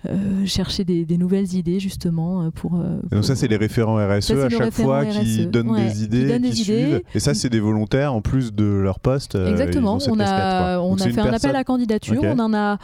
euh, 0.07 0.45
chercher 0.45 0.83
des, 0.83 1.05
nouvelles 1.17 1.53
idées 1.53 1.81
justement 1.81 2.49
pour. 2.51 2.81
donc 3.11 3.25
ça, 3.25 3.35
c'est 3.35 3.49
les 3.49 3.57
référents 3.57 3.95
RSE 3.95 4.31
à 4.31 4.49
chaque 4.49 4.73
fois 4.73 5.05
qui 5.05 5.45
donnent 5.47 5.75
des 5.75 6.03
idées, 6.03 6.39
qui, 6.49 6.63
suivent. 6.63 7.01
Et 7.13 7.19
ça, 7.19 7.33
c'est 7.33 7.49
des 7.49 7.59
volontaires 7.59 8.13
en 8.13 8.21
plus 8.21 8.53
de 8.53 8.63
leur 8.63 8.99
poste. 8.99 9.35
Exactement. 9.35 9.97
on 10.07 10.19
a, 10.19 10.79
on 10.79 10.95
a 10.95 11.09
fait 11.09 11.19
un 11.19 11.33
appel 11.33 11.55
à 11.55 11.63
candidature. 11.63 12.21
On 12.23 12.39
en 12.39 12.53
a 12.53 12.77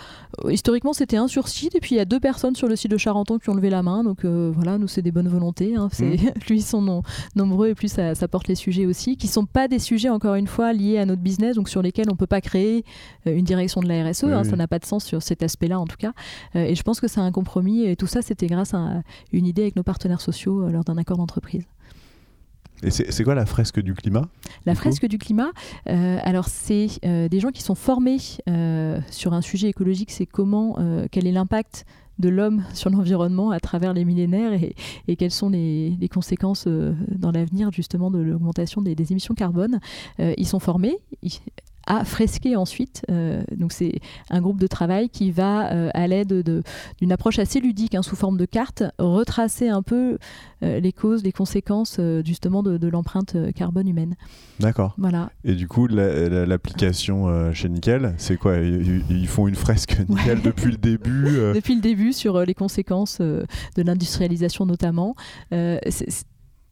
historiquement, 0.50 0.92
c'était 0.92 1.18
un 1.18 1.28
sur 1.28 1.48
site. 1.48 1.76
Et 1.76 1.80
puis 1.80 1.96
il 1.96 1.98
y 1.98 2.02
a 2.02 2.06
deux 2.06 2.20
personnes 2.20 2.56
sur 2.56 2.68
le 2.68 2.76
site 2.76 2.92
de 2.92 2.98
Charenton 2.98 3.40
qui 3.40 3.50
ont 3.50 3.56
levé 3.56 3.70
la 3.70 3.84
main. 3.84 4.04
Donc 4.04 4.26
voilà, 4.26 4.78
nous, 4.78 4.88
c'est 4.88 5.02
des 5.02 5.12
bonnes 5.12 5.30
volontés. 5.30 5.76
Hein. 5.76 5.88
C'est 5.92 6.22
mmh. 6.22 6.32
plus 6.42 6.56
ils 6.56 6.62
sont 6.62 7.04
nombreux 7.36 7.70
et 7.70 7.76
plus 7.76 7.92
ça, 7.92 8.16
ça 8.16 8.28
porte 8.28 8.48
les 8.48 8.56
sujets 8.56 8.86
aussi, 8.86 9.18
qui 9.18 9.28
sont 9.28 9.46
pas 9.46 9.68
des 9.68 9.80
sujets 9.80 10.10
encore 10.10 10.36
une 10.36 10.48
fois 10.48 10.74
liés 10.74 10.98
à 10.98 11.06
notre 11.06 11.22
business 11.22 11.55
donc 11.56 11.70
sur 11.70 11.82
lesquels 11.82 12.08
on 12.10 12.14
ne 12.14 12.18
peut 12.18 12.28
pas 12.28 12.42
créer 12.42 12.84
euh, 13.28 13.36
une 13.36 13.46
direction 13.46 13.82
de 13.82 13.88
la 13.88 14.10
RSE. 14.10 14.26
Hein, 14.26 14.44
ça 14.44 14.56
n'a 14.56 14.68
pas 14.68 14.80
de 14.80 14.86
sens 14.86 15.04
sur 15.04 15.24
cet 15.24 15.44
aspect-là, 15.44 15.80
en 15.80 15.86
tout 15.86 15.98
cas. 15.98 16.14
Euh, 16.56 16.66
et 16.66 16.76
je 16.76 16.84
pense 16.84 17.00
que 17.00 17.08
c'est 17.08 17.20
un 17.20 17.32
compromis. 17.32 17.86
Et 17.86 17.96
tout 17.96 18.08
ça, 18.08 18.22
c'était 18.22 18.48
grâce 18.48 18.74
à 18.74 19.02
une 19.32 19.46
idée 19.46 19.64
avec 19.64 19.76
nos 19.76 19.84
partenaires 19.84 20.22
sociaux 20.22 20.64
euh, 20.64 20.72
lors 20.72 20.84
d'un 20.84 20.98
accord 20.98 21.18
d'entreprise. 21.18 21.66
Et 22.84 22.92
c'est 22.92 23.24
quoi 23.24 23.36
la 23.36 23.46
fresque 23.46 23.80
du 23.80 23.94
climat 23.94 24.28
La 24.66 24.76
fresque 24.76 25.08
du 25.08 25.18
climat, 25.18 25.52
alors 25.86 26.50
c'est 26.50 26.88
des 27.02 27.40
gens 27.40 27.52
qui 27.52 27.64
sont 27.64 27.74
formés 27.74 28.18
sur 28.20 29.34
un 29.34 29.42
sujet 29.42 29.70
écologique, 29.70 30.12
c'est 30.12 30.26
comment, 30.26 30.76
quel 31.10 31.26
est 31.26 31.32
l'impact 31.32 31.86
de 32.20 32.30
l'homme 32.30 32.64
sur 32.74 32.90
l'environnement 32.90 33.52
à 33.52 33.60
travers 33.60 33.94
les 33.94 34.06
millénaires 34.06 34.54
et, 35.08 35.16
quelles 35.16 35.32
sont 35.32 35.50
les, 35.50 35.98
conséquences 36.12 36.68
dans 36.68 37.32
l'avenir 37.32 37.72
justement 37.72 38.12
de 38.12 38.20
l'augmentation 38.20 38.82
des, 38.82 38.96
émissions 39.12 39.34
carbone. 39.34 39.80
ils 40.20 40.48
sont 40.48 40.60
formés, 40.60 40.98
à 41.88 42.04
fresquer 42.06 42.56
ensuite. 42.56 43.04
Euh, 43.10 43.44
donc 43.56 43.72
c'est 43.72 44.00
un 44.30 44.42
groupe 44.42 44.60
de 44.60 44.68
travail 44.68 45.10
qui 45.10 45.32
va, 45.32 45.72
euh, 45.72 45.90
à 45.94 46.08
l'aide 46.08 46.34
d'une 47.00 47.12
approche 47.12 47.40
assez 47.40 47.60
ludique, 47.60 47.96
hein, 47.96 48.02
sous 48.02 48.16
forme 48.16 48.38
de 48.38 48.46
carte, 48.46 48.84
retracer 48.98 49.70
un 49.70 49.82
peu 49.82 50.18
euh, 50.64 50.80
les 50.80 50.92
causes, 50.92 51.24
les 51.24 51.32
conséquences 51.32 52.00
justement 52.26 52.64
de, 52.64 52.88
l'empreinte 52.88 53.36
carbone 53.56 53.88
humaine. 53.88 54.16
D'accord. 54.60 54.94
Voilà. 54.98 55.32
Et 55.44 55.56
du 55.56 55.68
coup, 55.68 55.88
l'application 55.88 57.52
chez 57.52 57.68
Nickel, 57.68 58.14
c'est 58.18 58.38
quoi? 58.38 58.58
Ils, 58.58 59.28
font 59.28 59.48
une 59.48 59.56
fresque 59.56 59.98
Nickel 60.08 60.42
depuis 60.42 60.72
le 60.72 60.78
début 60.78 61.26
Depuis 61.56 61.76
le 61.76 61.82
début 61.82 62.14
sur 62.14 62.46
les 62.46 62.54
conséquences 62.54 63.20
de 63.22 63.46
l'industrialisation 63.78 64.66
notamment 64.66 65.16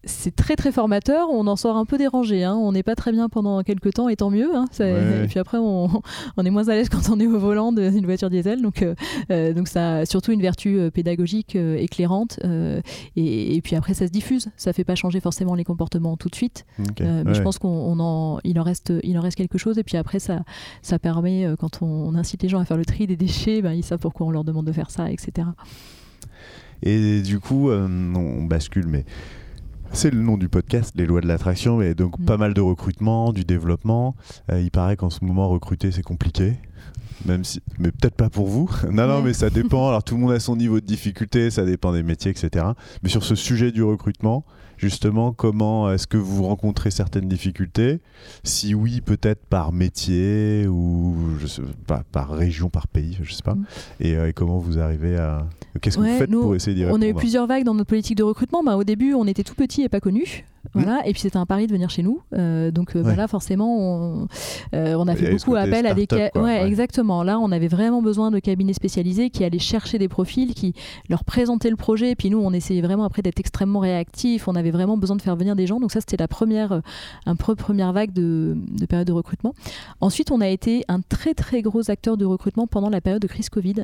c'est 0.05 0.35
très 0.35 0.55
très 0.55 0.71
formateur. 0.71 1.29
On 1.29 1.47
en 1.47 1.55
sort 1.55 1.77
un 1.77 1.85
peu 1.85 1.97
dérangé. 1.97 2.43
Hein. 2.43 2.55
On 2.55 2.71
n'est 2.71 2.83
pas 2.83 2.95
très 2.95 3.11
bien 3.11 3.29
pendant 3.29 3.61
quelques 3.63 3.93
temps 3.93 4.09
et 4.09 4.15
tant 4.15 4.29
mieux. 4.29 4.49
Hein. 4.55 4.65
Et 4.79 5.27
puis 5.27 5.39
après, 5.39 5.57
on, 5.61 6.01
est 6.43 6.49
moins 6.49 6.67
à 6.67 6.75
l'aise 6.75 6.89
quand 6.89 7.09
on 7.09 7.19
est 7.19 7.27
au 7.27 7.39
volant 7.39 7.71
d'une 7.71 8.05
voiture 8.05 8.29
diesel. 8.29 8.61
Donc, 8.61 8.81
euh, 8.81 8.95
euh, 9.31 9.53
donc 9.53 9.67
ça 9.67 9.97
a 9.97 10.05
surtout 10.05 10.31
une 10.31 10.41
vertu 10.41 10.77
euh, 10.77 10.89
pédagogique 10.89 11.55
éclairante. 11.55 12.39
Et, 13.15 13.61
puis 13.63 13.75
après, 13.75 13.93
ça 13.93 14.07
se 14.07 14.11
diffuse. 14.11 14.49
Ça 14.57 14.73
fait 14.73 14.83
pas 14.83 14.95
changer 14.95 15.19
forcément 15.19 15.55
les 15.55 15.63
comportements 15.63 16.17
tout 16.17 16.29
de 16.29 16.35
suite. 16.35 16.65
mais 16.99 17.33
je 17.33 17.41
pense 17.41 17.57
qu'on 17.57 17.99
en, 17.99 18.39
il 18.43 18.59
en 18.59 18.63
reste, 18.63 18.93
il 19.03 19.17
en 19.17 19.21
reste 19.21 19.37
quelque 19.37 19.57
chose. 19.57 19.77
Et 19.77 19.83
puis 19.83 19.97
après, 19.97 20.19
ça, 20.19 20.43
ça 20.81 20.99
permet 20.99 21.47
quand 21.59 21.81
on, 21.81 22.13
incite 22.15 22.43
les 22.43 22.49
gens 22.49 22.59
à 22.59 22.65
faire 22.65 22.77
le 22.77 22.85
tri 22.85 23.07
des 23.07 23.15
déchets, 23.15 23.61
ben, 23.61 23.73
ils 23.73 23.83
savent 23.83 23.99
pourquoi 23.99 24.27
on 24.27 24.31
leur 24.31 24.43
demande 24.43 24.67
de 24.67 24.71
faire 24.71 24.91
ça, 24.91 25.09
etc. 25.09 25.47
Et 26.83 27.21
du 27.21 27.39
coup, 27.39 27.71
on 27.71 28.43
bascule, 28.43 28.87
mais 28.87 29.05
c'est 29.93 30.11
le 30.11 30.21
nom 30.21 30.37
du 30.37 30.49
podcast, 30.49 30.93
les 30.95 31.05
lois 31.05 31.21
de 31.21 31.27
l'attraction, 31.27 31.77
mais 31.77 31.93
donc 31.93 32.19
mm. 32.19 32.25
pas 32.25 32.37
mal 32.37 32.53
de 32.53 32.61
recrutement, 32.61 33.31
du 33.31 33.45
développement. 33.45 34.15
Euh, 34.51 34.59
il 34.59 34.71
paraît 34.71 34.97
qu'en 34.97 35.09
ce 35.09 35.23
moment, 35.23 35.47
recruter, 35.47 35.91
c'est 35.91 36.01
compliqué. 36.01 36.53
même 37.25 37.43
si, 37.43 37.61
mais 37.79 37.91
peut-être 37.91 38.15
pas 38.15 38.29
pour 38.29 38.47
vous. 38.47 38.69
non, 38.91 39.07
non, 39.07 39.21
mais 39.21 39.33
ça 39.33 39.49
dépend. 39.49 39.87
Alors 39.87 40.03
tout 40.03 40.15
le 40.15 40.21
monde 40.21 40.31
a 40.31 40.39
son 40.39 40.55
niveau 40.55 40.79
de 40.79 40.85
difficulté, 40.85 41.51
ça 41.51 41.63
dépend 41.63 41.93
des 41.93 42.03
métiers, 42.03 42.31
etc. 42.31 42.65
Mais 43.03 43.09
sur 43.09 43.23
ce 43.23 43.35
sujet 43.35 43.71
du 43.71 43.83
recrutement, 43.83 44.45
justement, 44.77 45.31
comment 45.31 45.91
est-ce 45.91 46.07
que 46.07 46.17
vous 46.17 46.43
rencontrez 46.43 46.91
certaines 46.91 47.29
difficultés? 47.29 48.01
Si 48.43 48.73
oui, 48.73 48.99
peut-être 48.99 49.45
par 49.45 49.71
métier 49.71 50.67
ou 50.67 51.15
je 51.39 51.47
sais 51.47 51.61
pas, 51.87 52.03
par 52.11 52.31
région, 52.31 52.69
par 52.69 52.87
pays, 52.87 53.19
je 53.21 53.31
sais 53.31 53.43
pas. 53.43 53.55
Mm. 53.55 53.65
Euh, 54.05 54.27
et, 54.27 54.33
comment 54.33 54.57
vous 54.57 54.79
arrivez 54.79 55.17
à 55.17 55.47
Qu'est-ce 55.81 55.97
que 55.97 56.03
vous 56.03 56.17
faites 56.17 56.31
pour 56.31 56.55
essayer 56.55 56.75
d'y 56.75 56.85
répondre 56.85 57.03
On 57.03 57.05
a 57.05 57.09
eu 57.09 57.13
plusieurs 57.13 57.47
vagues 57.47 57.63
dans 57.63 57.73
notre 57.73 57.89
politique 57.89 58.17
de 58.17 58.23
recrutement. 58.23 58.63
Bah, 58.63 58.77
au 58.77 58.83
début, 58.83 59.13
on 59.13 59.25
était 59.25 59.43
tout 59.43 59.55
petit 59.55 59.83
et 59.83 59.89
pas 59.89 59.99
connu. 59.99 60.45
Mmh. 60.75 60.81
Voilà, 60.81 61.07
et 61.07 61.11
puis 61.11 61.21
c'était 61.21 61.37
un 61.37 61.45
pari 61.45 61.67
de 61.67 61.71
venir 61.71 61.91
chez 61.91 62.01
nous. 62.01 62.21
Euh, 62.33 62.71
donc 62.71 62.95
voilà, 62.95 63.11
euh, 63.11 63.15
bah 63.15 63.27
forcément, 63.27 63.77
on, 63.77 64.27
euh, 64.73 64.95
on 64.95 65.07
a 65.07 65.15
fait 65.15 65.31
beaucoup 65.31 65.55
appel 65.55 65.85
à 65.85 65.93
des 65.93 66.07
ouais, 66.35 66.65
exactement. 66.65 67.21
Là, 67.21 67.39
on 67.39 67.51
avait 67.51 67.67
vraiment 67.67 68.01
besoin 68.01 68.31
de 68.31 68.39
cabinets 68.39 68.73
spécialisés 68.73 69.29
qui 69.29 69.43
allaient 69.43 69.59
chercher 69.59 69.99
des 69.99 70.07
profils, 70.07 70.55
qui 70.55 70.73
leur 71.09 71.23
présentaient 71.23 71.69
le 71.69 71.75
projet. 71.75 72.11
Et 72.11 72.15
puis 72.15 72.31
nous, 72.31 72.39
on 72.39 72.51
essayait 72.53 72.81
vraiment 72.81 73.03
après 73.03 73.21
d'être 73.21 73.39
extrêmement 73.39 73.79
réactifs. 73.79 74.47
On 74.47 74.55
avait 74.55 74.71
vraiment 74.71 74.97
besoin 74.97 75.15
de 75.15 75.21
faire 75.21 75.35
venir 75.35 75.55
des 75.55 75.67
gens. 75.67 75.79
Donc 75.79 75.91
ça, 75.91 75.99
c'était 75.99 76.17
la 76.17 76.27
première, 76.27 76.81
un 77.27 77.35
première 77.35 77.93
vague 77.93 78.11
de, 78.11 78.57
de, 78.71 78.85
période 78.87 79.07
de 79.07 79.13
recrutement. 79.13 79.53
Ensuite, 80.01 80.31
on 80.31 80.41
a 80.41 80.47
été 80.47 80.83
un 80.87 81.01
très 81.01 81.35
très 81.35 81.61
gros 81.61 81.91
acteur 81.91 82.17
de 82.17 82.25
recrutement 82.25 82.65
pendant 82.65 82.89
la 82.89 82.99
période 82.99 83.21
de 83.21 83.27
crise 83.27 83.49
Covid. 83.49 83.83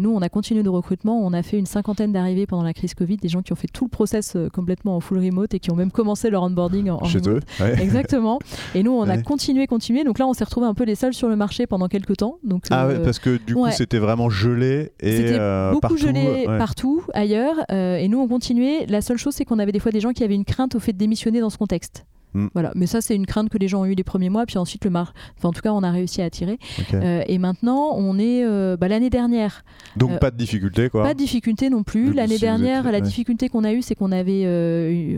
nous, 0.00 0.14
on 0.14 0.22
a 0.22 0.30
continué 0.30 0.62
de 0.62 0.70
recrutement. 0.70 1.20
On 1.20 1.34
a 1.34 1.42
fait 1.42 1.58
une 1.58 1.66
cinquantaine 1.66 2.12
d'arrivées 2.12 2.46
pendant 2.46 2.62
la 2.62 2.72
crise 2.72 2.94
Covid, 2.94 3.18
des 3.18 3.28
gens 3.28 3.42
qui 3.42 3.52
ont 3.52 3.56
fait 3.56 3.68
tout 3.68 3.84
le 3.84 3.90
process 3.90 4.34
complètement 4.54 4.96
en 4.96 5.00
full 5.00 5.18
remote 5.18 5.52
et 5.52 5.60
qui 5.60 5.70
ont 5.70 5.76
même 5.76 5.90
commencé 5.90 6.05
leur 6.30 6.42
onboarding 6.42 6.90
en, 6.90 7.04
Chez 7.04 7.20
eux. 7.26 7.40
Exactement. 7.80 8.38
Et 8.74 8.82
nous, 8.82 8.92
on 8.92 9.08
a 9.08 9.18
continué, 9.18 9.66
continué. 9.66 10.04
Donc 10.04 10.18
là, 10.18 10.26
on 10.26 10.32
s'est 10.32 10.44
retrouvé 10.44 10.66
un 10.66 10.74
peu 10.74 10.84
les 10.84 10.94
seuls 10.94 11.14
sur 11.14 11.28
le 11.28 11.36
marché 11.36 11.66
pendant 11.66 11.88
quelques 11.88 12.16
temps. 12.18 12.38
Donc, 12.44 12.64
ah 12.70 12.86
ouais, 12.86 12.94
euh, 12.94 13.04
parce 13.04 13.18
que 13.18 13.38
du 13.38 13.54
coup, 13.54 13.66
c'était 13.70 13.98
vraiment 13.98 14.30
gelé 14.30 14.92
et 15.00 15.16
c'était 15.16 15.38
euh, 15.38 15.70
beaucoup 15.70 15.80
partout, 15.80 15.96
gelé 15.98 16.44
partout 16.58 17.02
ailleurs. 17.14 17.56
Euh, 17.70 17.96
et 17.96 18.08
nous, 18.08 18.20
on 18.20 18.28
continuait. 18.28 18.86
La 18.88 19.00
seule 19.00 19.18
chose, 19.18 19.34
c'est 19.34 19.44
qu'on 19.44 19.58
avait 19.58 19.72
des 19.72 19.80
fois 19.80 19.92
des 19.92 20.00
gens 20.00 20.12
qui 20.12 20.24
avaient 20.24 20.34
une 20.34 20.44
crainte 20.44 20.74
au 20.74 20.80
fait 20.80 20.92
de 20.92 20.98
démissionner 20.98 21.40
dans 21.40 21.50
ce 21.50 21.58
contexte. 21.58 22.04
Mm. 22.36 22.48
Voilà. 22.52 22.72
Mais 22.74 22.86
ça, 22.86 23.00
c'est 23.00 23.16
une 23.16 23.26
crainte 23.26 23.48
que 23.48 23.58
les 23.58 23.66
gens 23.66 23.80
ont 23.80 23.84
eu 23.86 23.94
les 23.94 24.04
premiers 24.04 24.28
mois, 24.28 24.44
puis 24.46 24.58
ensuite 24.58 24.84
le 24.84 24.90
mar. 24.90 25.14
Enfin, 25.38 25.48
en 25.48 25.52
tout 25.52 25.62
cas, 25.62 25.72
on 25.72 25.82
a 25.82 25.90
réussi 25.90 26.20
à 26.20 26.26
attirer. 26.26 26.58
Euh, 26.92 27.22
et 27.26 27.38
maintenant, 27.38 27.92
on 27.94 28.18
est 28.18 28.44
euh, 28.44 28.76
bah, 28.76 28.88
l'année 28.88 29.10
dernière. 29.10 29.64
Donc 29.96 30.12
euh, 30.12 30.18
pas 30.18 30.30
de 30.30 30.36
difficulté, 30.36 30.90
quoi. 30.90 31.02
Pas 31.02 31.14
de 31.14 31.18
difficulté 31.18 31.70
non 31.70 31.82
plus. 31.82 32.12
L'année 32.12 32.38
dernière, 32.38 32.90
la 32.90 33.00
difficulté 33.00 33.48
qu'on 33.48 33.64
a 33.64 33.72
eue, 33.72 33.82
c'est 33.82 33.94
qu'on 33.94 34.12
avait, 34.12 34.44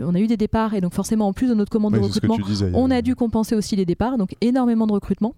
on 0.05 0.15
a 0.15 0.19
eu 0.19 0.27
des 0.27 0.37
départs, 0.37 0.73
et 0.73 0.81
donc 0.81 0.93
forcément, 0.93 1.27
en 1.27 1.33
plus 1.33 1.47
de 1.47 1.53
notre 1.53 1.71
commande 1.71 1.93
de 1.93 1.99
recrutement, 1.99 2.37
on 2.73 2.89
a 2.89 3.01
dû 3.01 3.15
compenser 3.15 3.55
aussi 3.55 3.75
les 3.75 3.85
départs, 3.85 4.17
donc 4.17 4.35
énormément 4.41 4.87
de 4.87 4.93
recrutement. 4.93 5.35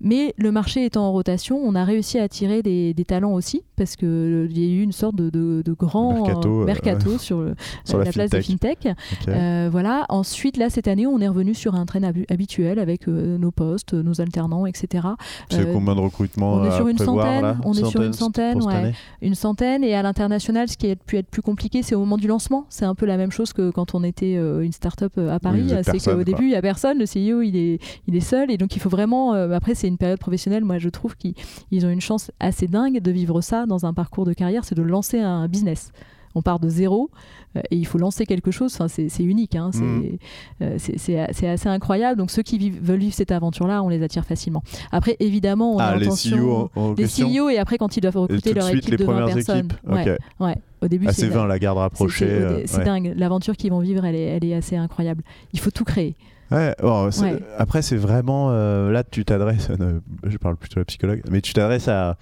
Mais 0.00 0.34
le 0.36 0.52
marché 0.52 0.84
étant 0.84 1.04
en 1.04 1.12
rotation, 1.12 1.58
on 1.64 1.74
a 1.74 1.84
réussi 1.84 2.18
à 2.18 2.24
attirer 2.24 2.62
des, 2.62 3.04
talents 3.06 3.32
aussi, 3.32 3.62
parce 3.76 3.96
qu'il 3.96 4.08
y 4.52 4.62
a 4.62 4.66
eu 4.66 4.82
une 4.82 4.92
sorte 4.92 5.16
de, 5.16 5.30
de, 5.30 5.72
grand 5.72 6.26
mercato, 6.64 7.18
sur, 7.18 7.42
la, 7.42 8.04
place 8.12 8.30
des 8.30 8.42
fintech. 8.42 8.88
voilà. 9.26 10.04
Ensuite, 10.08 10.56
là, 10.56 10.70
cette 10.70 10.88
année, 10.88 11.06
on 11.06 11.13
est 11.20 11.28
revenu 11.28 11.54
sur 11.54 11.74
un 11.74 11.86
train 11.86 12.02
habituel 12.28 12.78
avec 12.78 13.08
euh, 13.08 13.38
nos 13.38 13.50
postes, 13.50 13.94
nos 13.94 14.20
alternants, 14.20 14.66
etc. 14.66 15.08
C'est 15.50 15.60
euh, 15.60 15.72
combien 15.72 15.94
de 15.94 16.00
recrutements 16.00 16.54
On 16.54 16.64
est 16.64 16.76
sur 16.76 16.88
une 16.88 16.98
centaine. 16.98 17.58
on 17.64 17.72
est 17.74 17.84
sur 17.84 18.02
une 18.02 18.12
centaine, 18.12 18.60
une 19.22 19.34
centaine. 19.34 19.84
Et 19.84 19.94
à 19.94 20.02
l'international, 20.02 20.68
ce 20.68 20.76
qui 20.76 20.90
a 20.90 20.96
pu 20.96 21.16
être 21.16 21.28
plus 21.28 21.42
compliqué, 21.42 21.82
c'est 21.82 21.94
au 21.94 22.00
moment 22.00 22.16
du 22.16 22.26
lancement. 22.26 22.66
C'est 22.68 22.84
un 22.84 22.94
peu 22.94 23.06
la 23.06 23.16
même 23.16 23.30
chose 23.30 23.52
que 23.52 23.70
quand 23.70 23.94
on 23.94 24.04
était 24.04 24.36
euh, 24.36 24.60
une 24.60 24.72
start-up 24.72 25.18
à 25.18 25.38
Paris. 25.38 25.72
c'est 25.82 25.98
qu'au 25.98 26.24
début, 26.24 26.44
il 26.44 26.50
n'y 26.50 26.56
a 26.56 26.62
personne. 26.62 26.98
Le 26.98 27.04
CEO, 27.04 27.42
il 27.42 27.56
est, 27.56 27.78
il 28.06 28.16
est 28.16 28.20
seul. 28.20 28.50
Et 28.50 28.58
donc, 28.58 28.76
il 28.76 28.80
faut 28.80 28.88
vraiment. 28.90 29.32
après, 29.32 29.74
c'est 29.74 29.88
une 29.88 29.98
période 29.98 30.18
professionnelle. 30.18 30.64
Moi, 30.64 30.78
je 30.78 30.88
trouve 30.88 31.16
qu'ils 31.16 31.86
ont 31.86 31.90
une 31.90 32.00
chance 32.00 32.30
assez 32.40 32.66
dingue 32.66 33.00
de 33.00 33.10
vivre 33.10 33.40
ça 33.40 33.66
dans 33.66 33.86
un 33.86 33.94
parcours 33.94 34.24
de 34.24 34.32
carrière, 34.32 34.64
c'est 34.64 34.74
de 34.74 34.82
lancer 34.82 35.20
un 35.20 35.48
business 35.48 35.92
on 36.34 36.42
part 36.42 36.60
de 36.60 36.68
zéro 36.68 37.10
euh, 37.56 37.60
et 37.70 37.76
il 37.76 37.86
faut 37.86 37.98
lancer 37.98 38.26
quelque 38.26 38.50
chose. 38.50 38.74
Enfin, 38.74 38.88
c'est 38.88 39.22
unique, 39.22 39.56
hein. 39.56 39.70
mmh. 39.72 40.02
euh, 40.62 40.76
c'est 40.78 41.18
assez 41.18 41.68
incroyable. 41.68 42.18
Donc 42.18 42.30
ceux 42.30 42.42
qui 42.42 42.70
veulent 42.70 42.98
vivre 42.98 43.14
cette 43.14 43.32
aventure-là, 43.32 43.82
on 43.82 43.88
les 43.88 44.02
attire 44.02 44.24
facilement. 44.24 44.62
Après, 44.92 45.16
évidemment, 45.20 45.74
on 45.74 45.78
ah, 45.78 45.86
a 45.86 45.96
les 45.96 46.08
CEO, 46.08 46.70
les 46.96 47.06
CEO 47.06 47.48
et 47.48 47.58
après 47.58 47.78
quand 47.78 47.96
ils 47.96 48.00
doivent 48.00 48.16
recruter 48.16 48.54
leur 48.54 48.68
équipe 48.68 48.96
de 48.96 49.04
20 49.04 49.26
personnes. 49.26 49.68
Ouais, 50.40 50.56
Au 50.82 50.88
début, 50.88 51.06
ah, 51.08 51.12
c'est 51.12 51.28
20 51.28 51.46
la 51.46 51.58
garde 51.58 51.78
rapprochée. 51.78 52.64
C'est 52.66 52.80
euh, 52.80 52.84
dingue. 52.84 53.14
L'aventure 53.16 53.56
qu'ils 53.56 53.70
vont 53.70 53.80
vivre, 53.80 54.04
elle 54.04 54.16
est, 54.16 54.24
elle 54.24 54.44
est 54.44 54.54
assez 54.54 54.76
incroyable. 54.76 55.22
Il 55.52 55.60
faut 55.60 55.70
tout 55.70 55.84
créer. 55.84 56.16
Ouais, 56.50 56.74
Après, 57.58 57.82
c'est 57.82 57.96
vraiment. 57.96 58.50
là, 58.52 59.02
tu 59.04 59.24
t'adresses. 59.24 59.70
je 60.24 60.36
parle 60.36 60.56
plutôt 60.56 60.78
à 60.78 60.80
la 60.80 60.84
psychologue, 60.84 61.22
mais 61.30 61.40
tu 61.40 61.52
t'adresses 61.52 61.88
à, 61.88 62.16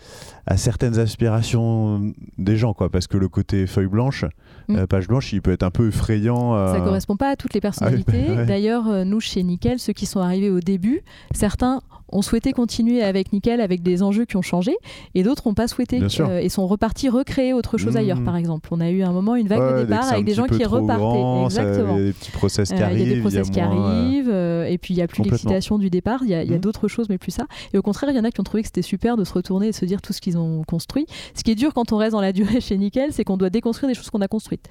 à, 0.46 0.56
certaines 0.56 0.98
aspirations 0.98 2.12
des 2.38 2.56
gens, 2.56 2.74
quoi. 2.74 2.88
Parce 2.90 3.06
que 3.06 3.16
le 3.16 3.28
côté 3.28 3.66
feuille 3.66 3.86
blanche, 3.86 4.24
mm. 4.68 4.76
euh, 4.76 4.86
page 4.86 5.08
blanche, 5.08 5.32
il 5.32 5.42
peut 5.42 5.52
être 5.52 5.62
un 5.62 5.70
peu 5.70 5.88
effrayant. 5.88 6.72
Ça 6.72 6.80
correspond 6.80 7.16
pas 7.16 7.30
à 7.30 7.36
toutes 7.36 7.54
les 7.54 7.58
ah 7.58 7.62
personnalités. 7.62 8.46
D'ailleurs, 8.46 8.88
euh, 8.88 9.04
nous, 9.04 9.20
chez 9.20 9.42
Nickel, 9.42 9.78
ceux 9.78 9.92
qui 9.92 10.06
sont 10.06 10.20
arrivés 10.20 10.50
au 10.50 10.60
début, 10.60 11.02
certains 11.34 11.80
ont 12.12 12.22
souhaité 12.22 12.52
continuer 12.52 13.02
avec 13.02 13.32
Nickel 13.32 13.60
avec 13.60 13.82
des 13.82 14.02
enjeux 14.02 14.24
qui 14.24 14.36
ont 14.36 14.42
changé 14.42 14.76
et 15.14 15.22
d'autres 15.22 15.48
n'ont 15.48 15.54
pas 15.54 15.68
souhaité 15.68 16.00
euh, 16.20 16.38
et 16.38 16.48
sont 16.48 16.66
repartis 16.66 17.08
recréer 17.08 17.52
autre 17.52 17.78
chose 17.78 17.96
ailleurs 17.96 18.20
mmh. 18.20 18.24
par 18.24 18.36
exemple. 18.36 18.68
On 18.72 18.80
a 18.80 18.90
eu 18.90 19.02
un 19.02 19.12
moment 19.12 19.36
une 19.36 19.48
vague 19.48 19.76
de 19.76 19.82
départ 19.82 20.12
avec 20.12 20.24
des 20.24 20.34
gens 20.34 20.46
qui 20.46 20.64
repartaient. 20.64 21.44
Exactement. 21.44 21.96
Il 21.96 22.00
y 22.00 22.02
a 22.02 22.06
des 22.06 22.12
petits 22.12 22.30
process 22.30 22.72
qui 22.72 22.82
arrivent. 22.82 23.00
Il 23.00 23.08
y 23.08 23.12
a 23.12 23.14
des 23.14 23.20
process 23.20 23.50
qui 23.50 23.60
arrivent 23.60 24.30
et 24.30 24.78
puis 24.78 24.94
il 24.94 24.96
n'y 24.96 25.02
a 25.02 25.06
plus 25.06 25.22
l'excitation 25.22 25.78
du 25.78 25.90
départ, 25.90 26.20
il 26.22 26.30
y 26.30 26.34
a, 26.34 26.44
mmh. 26.44 26.58
d'autres 26.58 26.88
choses 26.88 27.08
mais 27.08 27.18
plus 27.18 27.32
ça. 27.32 27.46
Et 27.72 27.78
au 27.78 27.82
contraire, 27.82 28.10
il 28.10 28.16
y 28.16 28.20
en 28.20 28.24
a 28.24 28.30
qui 28.30 28.40
ont 28.40 28.44
trouvé 28.44 28.62
que 28.62 28.68
c'était 28.68 28.82
super 28.82 29.16
de 29.16 29.24
se 29.24 29.32
retourner 29.32 29.68
et 29.68 29.70
de 29.70 29.76
se 29.76 29.84
dire 29.84 30.02
tout 30.02 30.12
ce 30.12 30.20
qu'ils 30.20 30.38
ont 30.38 30.62
construit. 30.64 31.06
Ce 31.34 31.42
qui 31.42 31.50
est 31.50 31.56
dur 31.56 31.74
quand 31.74 31.92
on 31.92 31.96
reste 31.96 32.12
dans 32.12 32.20
la 32.20 32.32
durée 32.32 32.60
chez 32.60 32.76
Nickel, 32.76 33.12
c'est 33.12 33.24
qu'on 33.24 33.36
doit 33.36 33.50
déconstruire 33.50 33.88
des 33.88 33.94
choses 33.94 34.10
qu'on 34.10 34.20
a 34.20 34.28
construites. 34.28 34.68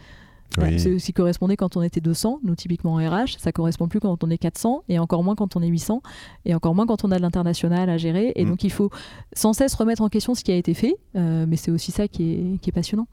C'est 0.59 0.99
ce 0.99 1.05
qui 1.05 1.13
correspondait 1.13 1.55
quand 1.55 1.77
on 1.77 1.81
était 1.81 2.01
200, 2.01 2.41
nous 2.43 2.55
typiquement 2.55 2.93
en 2.93 2.97
RH, 2.97 3.37
ça 3.37 3.51
correspond 3.51 3.87
plus 3.87 3.99
quand 3.99 4.23
on 4.23 4.29
est 4.29 4.37
400 4.37 4.83
et 4.89 4.99
encore 4.99 5.23
moins 5.23 5.35
quand 5.35 5.55
on 5.55 5.61
est 5.61 5.67
800 5.67 6.01
et 6.45 6.53
encore 6.53 6.75
moins 6.75 6.85
quand 6.85 7.05
on 7.05 7.11
a 7.11 7.17
de 7.17 7.21
l'international 7.21 7.89
à 7.89 7.97
gérer. 7.97 8.33
Et 8.35 8.45
mm. 8.45 8.49
donc 8.49 8.63
il 8.63 8.71
faut 8.71 8.89
sans 9.33 9.53
cesse 9.53 9.73
remettre 9.75 10.01
en 10.01 10.09
question 10.09 10.35
ce 10.35 10.43
qui 10.43 10.51
a 10.51 10.55
été 10.55 10.73
fait, 10.73 10.95
euh, 11.15 11.45
mais 11.47 11.55
c'est 11.55 11.71
aussi 11.71 11.91
ça 11.91 12.07
qui 12.07 12.33
est, 12.33 12.61
qui 12.61 12.69
est, 12.69 12.73
passionnant. 12.73 13.07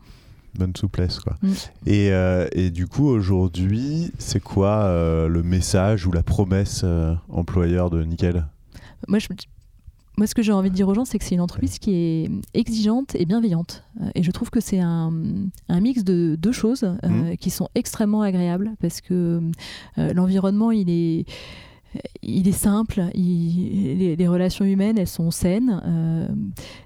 Bonne 0.58 0.74
souplesse 0.74 1.20
quoi. 1.20 1.36
Mm. 1.42 1.52
Et, 1.86 2.12
euh, 2.12 2.48
et, 2.52 2.70
du 2.70 2.86
coup 2.86 3.06
aujourd'hui, 3.06 4.10
c'est 4.18 4.42
quoi 4.42 4.82
euh, 4.82 5.28
le 5.28 5.42
message 5.42 6.06
ou 6.06 6.12
la 6.12 6.22
promesse 6.22 6.84
employeur 7.28 7.90
de 7.90 8.02
Nickel? 8.02 8.46
Moi 9.06 9.18
je 9.18 9.28
moi, 10.18 10.26
ce 10.26 10.34
que 10.34 10.42
j'ai 10.42 10.50
envie 10.50 10.68
de 10.68 10.74
dire 10.74 10.88
aux 10.88 10.94
gens, 10.94 11.04
c'est 11.04 11.16
que 11.20 11.24
c'est 11.24 11.36
une 11.36 11.40
entreprise 11.40 11.78
qui 11.78 11.94
est 11.94 12.30
exigeante 12.52 13.14
et 13.14 13.24
bienveillante. 13.24 13.84
Euh, 14.00 14.10
et 14.16 14.24
je 14.24 14.30
trouve 14.32 14.50
que 14.50 14.58
c'est 14.58 14.80
un, 14.80 15.12
mix 15.70 16.02
de 16.02 16.34
deux 16.36 16.50
choses 16.50 16.82
euh, 16.82 17.08
mmh. 17.08 17.36
qui 17.36 17.50
sont 17.50 17.68
extrêmement 17.76 18.22
agréables 18.22 18.72
parce 18.80 19.00
que 19.00 19.40
euh, 19.96 20.12
l'environnement, 20.12 20.72
il 20.72 20.90
est 20.90 21.24
il 22.22 22.48
est 22.48 22.52
simple, 22.52 23.02
les, 23.14 24.28
relations 24.28 24.64
humaines, 24.64 24.98
elles 24.98 25.08
sont 25.08 25.30
saines, 25.30 25.80
euh, 25.86 26.28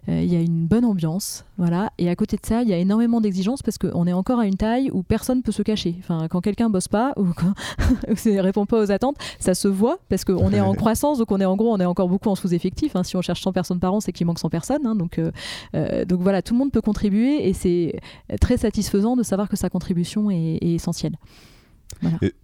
euh, 0.08 0.22
il 0.22 0.32
y 0.32 0.36
a 0.36 0.40
une 0.40 0.66
bonne 0.66 0.84
ambiance, 0.84 1.44
voilà. 1.58 1.90
Et 1.98 2.08
à 2.08 2.16
côté 2.16 2.36
de 2.36 2.46
ça, 2.46 2.62
il 2.62 2.68
y 2.68 2.72
a 2.72 2.78
énormément 2.78 3.20
d'exigences 3.20 3.62
parce 3.62 3.78
qu'on 3.78 4.06
est 4.06 4.12
encore 4.12 4.38
à 4.38 4.46
une 4.46 4.56
taille 4.56 4.90
où 4.92 5.02
personne 5.02 5.42
peut 5.42 5.52
se 5.52 5.62
cacher. 5.62 5.96
Enfin, 5.98 6.28
quand 6.28 6.40
quelqu'un 6.40 6.70
bosse 6.70 6.88
pas 6.88 7.12
ou 7.16 7.24
ne 7.26 8.40
répond 8.40 8.66
pas 8.66 8.80
aux 8.80 8.90
attentes, 8.92 9.16
ça 9.38 9.54
se 9.54 9.68
voit 9.68 9.98
parce 10.08 10.24
qu'on 10.24 10.52
est 10.52 10.60
en 10.60 10.74
croissance, 10.82 11.18
donc 11.18 11.32
on 11.32 11.40
est 11.40 11.44
en 11.44 11.56
gros, 11.56 11.72
on 11.72 11.78
est 11.78 11.84
encore 11.84 12.08
beaucoup 12.08 12.28
en 12.28 12.34
sous-effectif. 12.34 12.94
Hein. 12.94 13.02
Si 13.02 13.16
on 13.16 13.22
cherche 13.22 13.42
100 13.42 13.52
personnes 13.52 13.80
par 13.80 13.92
an, 13.94 14.00
c'est 14.00 14.12
qu'il 14.12 14.26
manque 14.26 14.38
100 14.38 14.50
personnes. 14.50 14.86
Hein. 14.86 14.94
donc, 14.94 15.18
euh, 15.18 16.04
donc 16.04 16.20
voilà, 16.20 16.42
tout 16.42 16.54
le 16.54 16.58
monde 16.58 16.72
peut 16.72 16.82
contribuer 16.82 17.48
et 17.48 17.52
c'est 17.52 17.98
très 18.40 18.56
satisfaisant 18.56 19.16
de 19.16 19.22
savoir 19.22 19.48
que 19.48 19.56
sa 19.56 19.70
contribution 19.70 20.30
est 20.30 20.58
essentielle. 20.62 21.16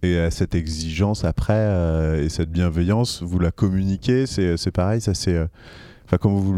Et, 0.03 0.17
à 0.17 0.31
cette 0.31 0.55
exigence 0.55 1.23
après 1.25 1.53
euh, 1.53 2.23
et 2.23 2.29
cette 2.29 2.51
bienveillance, 2.51 3.21
vous 3.21 3.39
la 3.39 3.51
communiquez, 3.51 4.25
c'est 4.25 4.71
pareil, 4.71 5.01
ça 5.01 5.13
c'est 5.13 5.35
euh, 5.35 5.47
Enfin, 6.09 6.17
comment 6.19 6.39
vous 6.39 6.55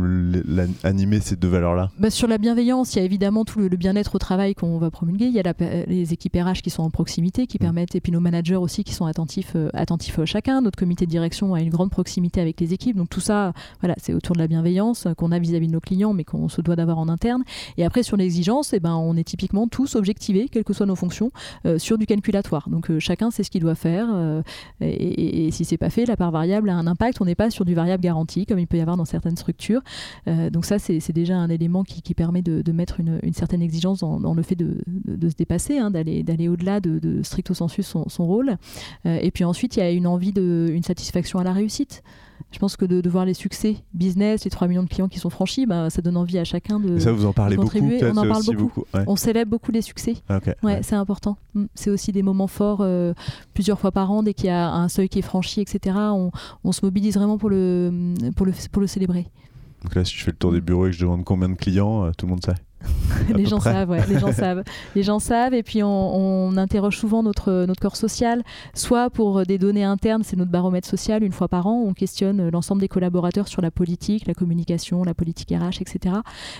animez 0.85 1.19
ces 1.19 1.35
deux 1.35 1.49
valeurs-là? 1.49 1.91
Bah, 1.99 2.09
Sur 2.09 2.29
la 2.29 2.37
bienveillance, 2.37 2.95
il 2.95 2.99
y 2.99 3.01
a 3.01 3.03
évidemment 3.03 3.43
tout 3.43 3.59
le, 3.59 3.67
bien-être 3.75 4.15
au 4.15 4.17
travail 4.17 4.55
qu'on 4.55 4.77
va 4.77 4.89
promulguer. 4.89 5.25
Il 5.25 5.33
y 5.33 5.41
a 5.41 5.53
les 5.87 6.13
équipes 6.13 6.37
RH 6.37 6.61
qui 6.63 6.69
sont 6.69 6.83
en 6.83 6.89
proximité, 6.89 7.47
qui 7.47 7.57
mm. 7.57 7.59
permettent, 7.59 7.95
et 7.95 7.99
puis 7.99 8.13
nos 8.13 8.21
managers 8.21 8.55
aussi 8.55 8.85
qui 8.85 8.93
sont 8.93 9.07
attentifs, 9.07 9.51
euh, 9.57 9.69
attentifs 9.73 10.17
à 10.19 10.25
chacun. 10.25 10.61
Notre 10.61 10.79
comité 10.79 11.05
de 11.05 11.11
direction 11.11 11.53
a 11.53 11.59
une 11.59 11.69
grande 11.69 11.89
proximité 11.91 12.39
avec 12.39 12.61
les 12.61 12.71
équipes. 12.71 12.95
Donc 12.95 13.09
tout 13.09 13.19
ça, 13.19 13.51
voilà, 13.81 13.95
c'est 13.97 14.13
autour 14.13 14.35
de 14.35 14.39
la 14.39 14.47
bienveillance 14.47 15.05
qu'on 15.17 15.33
a 15.33 15.39
vis-à-vis 15.39 15.67
de 15.67 15.73
nos 15.73 15.81
clients, 15.81 16.13
mais 16.13 16.23
qu'on 16.23 16.47
se 16.47 16.61
doit 16.61 16.77
d'avoir 16.77 16.97
en 16.97 17.09
interne. 17.09 17.43
Et 17.75 17.83
après, 17.83 18.03
sur 18.03 18.15
l'exigence, 18.15 18.71
eh 18.71 18.79
ben, 18.79 18.95
on 18.95 19.17
est 19.17 19.25
typiquement 19.25 19.67
tous 19.67 19.97
objectivés, 19.97 20.47
quelles 20.47 20.63
que 20.63 20.71
soient 20.71 20.85
nos 20.85 20.95
fonctions, 20.95 21.29
euh, 21.65 21.77
sur 21.77 21.97
du 21.97 22.05
calculatoire. 22.05 22.69
Donc 22.69 22.89
euh, 22.89 22.99
chacun 23.01 23.31
sait 23.31 23.43
ce 23.43 23.51
qu'il 23.51 23.61
doit 23.61 23.75
faire. 23.75 24.07
et, 24.79 25.47
et, 25.47 25.51
si 25.51 25.65
c'est 25.65 25.77
pas 25.77 25.89
fait, 25.89 26.05
la 26.05 26.15
part 26.15 26.31
variable 26.31 26.69
a 26.69 26.75
un 26.75 26.87
impact. 26.87 27.19
On 27.19 27.25
n'est 27.25 27.35
pas 27.35 27.49
sur 27.49 27.65
du 27.65 27.73
variable 27.73 28.01
garanti, 28.01 28.45
comme 28.45 28.57
il 28.57 28.67
peut 28.67 28.77
y 28.77 28.81
avoir 28.81 28.95
dans 28.95 29.03
certaines 29.03 29.35
structure. 29.41 29.81
Euh, 30.27 30.49
donc 30.49 30.65
ça, 30.65 30.79
c'est 30.79 31.11
déjà 31.11 31.35
un 31.35 31.49
élément 31.49 31.83
qui, 31.83 32.13
permet 32.13 32.41
de, 32.41 32.71
mettre 32.71 32.99
une, 32.99 33.33
certaine 33.33 33.61
exigence 33.61 33.99
dans, 33.99 34.33
le 34.33 34.43
fait 34.43 34.55
de, 34.55 34.77
se 35.29 35.35
dépasser, 35.35 35.77
hein, 35.77 35.91
d'aller 35.91 36.47
au-delà 36.47 36.79
de, 36.79 37.21
stricto 37.23 37.53
sensu 37.53 37.83
son, 37.83 38.05
rôle. 38.19 38.57
Euh, 39.05 39.19
et 39.21 39.31
puis 39.31 39.43
ensuite, 39.43 39.75
il 39.75 39.79
y 39.79 39.83
a 39.83 39.91
une 39.91 40.07
envie 40.07 40.31
de, 40.33 40.69
une 40.71 40.83
satisfaction 40.83 41.39
à 41.39 41.43
la 41.43 41.53
réussite. 41.53 42.03
Je 42.51 42.59
pense 42.59 42.75
que 42.77 42.85
de, 42.85 43.01
de 43.01 43.09
voir 43.09 43.25
les 43.25 43.33
succès 43.33 43.77
business, 43.93 44.43
les 44.45 44.51
3 44.51 44.67
millions 44.67 44.83
de 44.83 44.89
clients 44.89 45.07
qui 45.07 45.19
sont 45.19 45.29
franchis, 45.29 45.65
bah, 45.65 45.89
ça 45.89 46.01
donne 46.01 46.17
envie 46.17 46.37
à 46.37 46.43
chacun 46.43 46.79
de. 46.79 46.95
Et 46.97 46.99
ça, 46.99 47.11
vous 47.11 47.25
en 47.25 47.33
parlez 47.33 47.55
beaucoup, 47.55 47.77
On 47.79 48.17
en 48.17 48.27
parle 48.27 48.43
beaucoup. 48.55 48.83
ouais. 48.93 49.03
On 49.07 49.15
célèbre 49.15 49.51
beaucoup 49.51 49.71
les 49.71 49.81
succès. 49.81 50.15
Ah. 50.29 50.39
Ouais, 50.45 50.55
Ouais. 50.63 50.79
c'est 50.83 50.95
important. 50.95 51.37
Mm. 51.53 51.65
C'est 51.75 51.89
aussi 51.89 52.11
des 52.11 52.23
moments 52.23 52.47
forts 52.47 52.79
euh, 52.81 53.13
plusieurs 53.53 53.79
fois 53.79 53.91
par 53.91 54.11
an. 54.11 54.23
Dès 54.23 54.33
qu'il 54.33 54.47
y 54.47 54.49
a 54.49 54.71
un 54.73 54.87
seuil 54.89 55.09
qui 55.09 55.19
est 55.19 55.23
franchi, 55.23 55.61
etc., 55.61 55.95
on, 55.99 56.31
on 56.63 56.71
se 56.71 56.85
mobilise 56.85 57.15
vraiment 57.15 57.37
pour 57.37 57.49
le, 57.49 58.13
pour 58.35 58.45
le, 58.45 58.53
pour 58.71 58.81
le 58.81 58.87
célébrer. 58.87 59.27
Donc 59.83 59.95
là, 59.95 60.05
si 60.05 60.15
je 60.15 60.23
fais 60.23 60.31
le 60.31 60.37
tour 60.37 60.51
des 60.51 60.61
bureaux 60.61 60.85
et 60.87 60.91
que 60.91 60.95
je 60.95 61.01
demande 61.01 61.23
combien 61.23 61.49
de 61.49 61.55
clients, 61.55 62.05
euh, 62.05 62.11
tout 62.17 62.25
le 62.27 62.31
monde 62.31 62.43
sait. 62.45 62.53
Les 63.35 63.45
gens 63.45 63.59
près. 63.59 63.71
savent, 63.73 63.89
ouais, 63.89 64.05
les 64.07 64.19
gens 64.19 64.31
savent. 64.31 64.63
Les 64.95 65.03
gens 65.03 65.19
savent, 65.19 65.53
et 65.53 65.63
puis 65.63 65.83
on, 65.83 66.47
on 66.49 66.57
interroge 66.57 66.97
souvent 66.97 67.23
notre, 67.23 67.65
notre 67.67 67.81
corps 67.81 67.95
social, 67.95 68.43
soit 68.73 69.09
pour 69.09 69.45
des 69.45 69.57
données 69.57 69.83
internes, 69.83 70.23
c'est 70.23 70.35
notre 70.37 70.51
baromètre 70.51 70.87
social, 70.87 71.23
une 71.23 71.31
fois 71.31 71.47
par 71.47 71.67
an, 71.67 71.83
on 71.85 71.93
questionne 71.93 72.49
l'ensemble 72.49 72.81
des 72.81 72.87
collaborateurs 72.87 73.47
sur 73.47 73.61
la 73.61 73.71
politique, 73.71 74.25
la 74.27 74.33
communication, 74.33 75.03
la 75.03 75.13
politique 75.13 75.51
RH, 75.51 75.81
etc. 75.81 76.15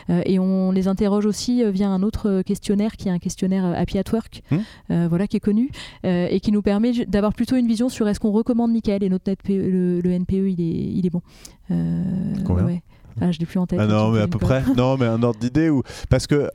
Euh, 0.10 0.22
et 0.26 0.40
on 0.40 0.72
les 0.72 0.88
interroge 0.88 1.26
aussi 1.26 1.64
euh, 1.64 1.72
via 1.72 1.90
un 1.90 2.04
autre 2.04 2.42
questionnaire 2.44 2.96
qui 2.98 3.08
est 3.08 3.12
un 3.12 3.20
questionnaire 3.20 3.66
euh, 3.66 3.74
Happy 3.76 3.98
at 3.98 4.04
Work, 4.12 4.44
Hmm. 4.52 4.58
euh, 4.92 5.08
voilà, 5.10 5.28
qui 5.28 5.38
est 5.38 5.42
connu, 5.42 5.70
euh, 6.06 6.28
et 6.30 6.40
qui 6.40 6.52
nous 6.52 6.62
permet 6.62 7.06
d'avoir 7.06 7.34
plutôt 7.34 7.56
une 7.56 7.68
vision 7.68 7.90
sur 7.90 8.08
est-ce 8.08 8.20
qu'on 8.20 8.32
recommande 8.32 8.72
nickel, 8.72 9.04
et 9.04 9.10
notre 9.10 9.30
NPE, 9.32 9.50
le, 9.50 10.02
le 10.02 10.12
NPE, 10.12 10.34
il 10.34 10.62
est, 10.62 10.92
il 10.98 11.06
est 11.06 11.10
bon. 11.10 11.22
Ouais. 11.70 12.82
Ah, 13.20 13.32
je 13.32 13.40
l'ai 13.40 13.46
plus 13.46 13.60
en 13.60 13.68
tête. 13.68 13.80
Ah 13.82 13.86
non, 13.88 14.12
mais 14.12 14.22
à 14.22 14.28
peu 14.28 14.40
près. 14.40 14.64
Non, 14.78 14.98
mais 14.98 15.06
un 15.06 15.22
ordre 15.24 15.40
d'idée 15.40 15.70
ou 15.70 15.84
parce 16.10 16.28
que 16.28 16.50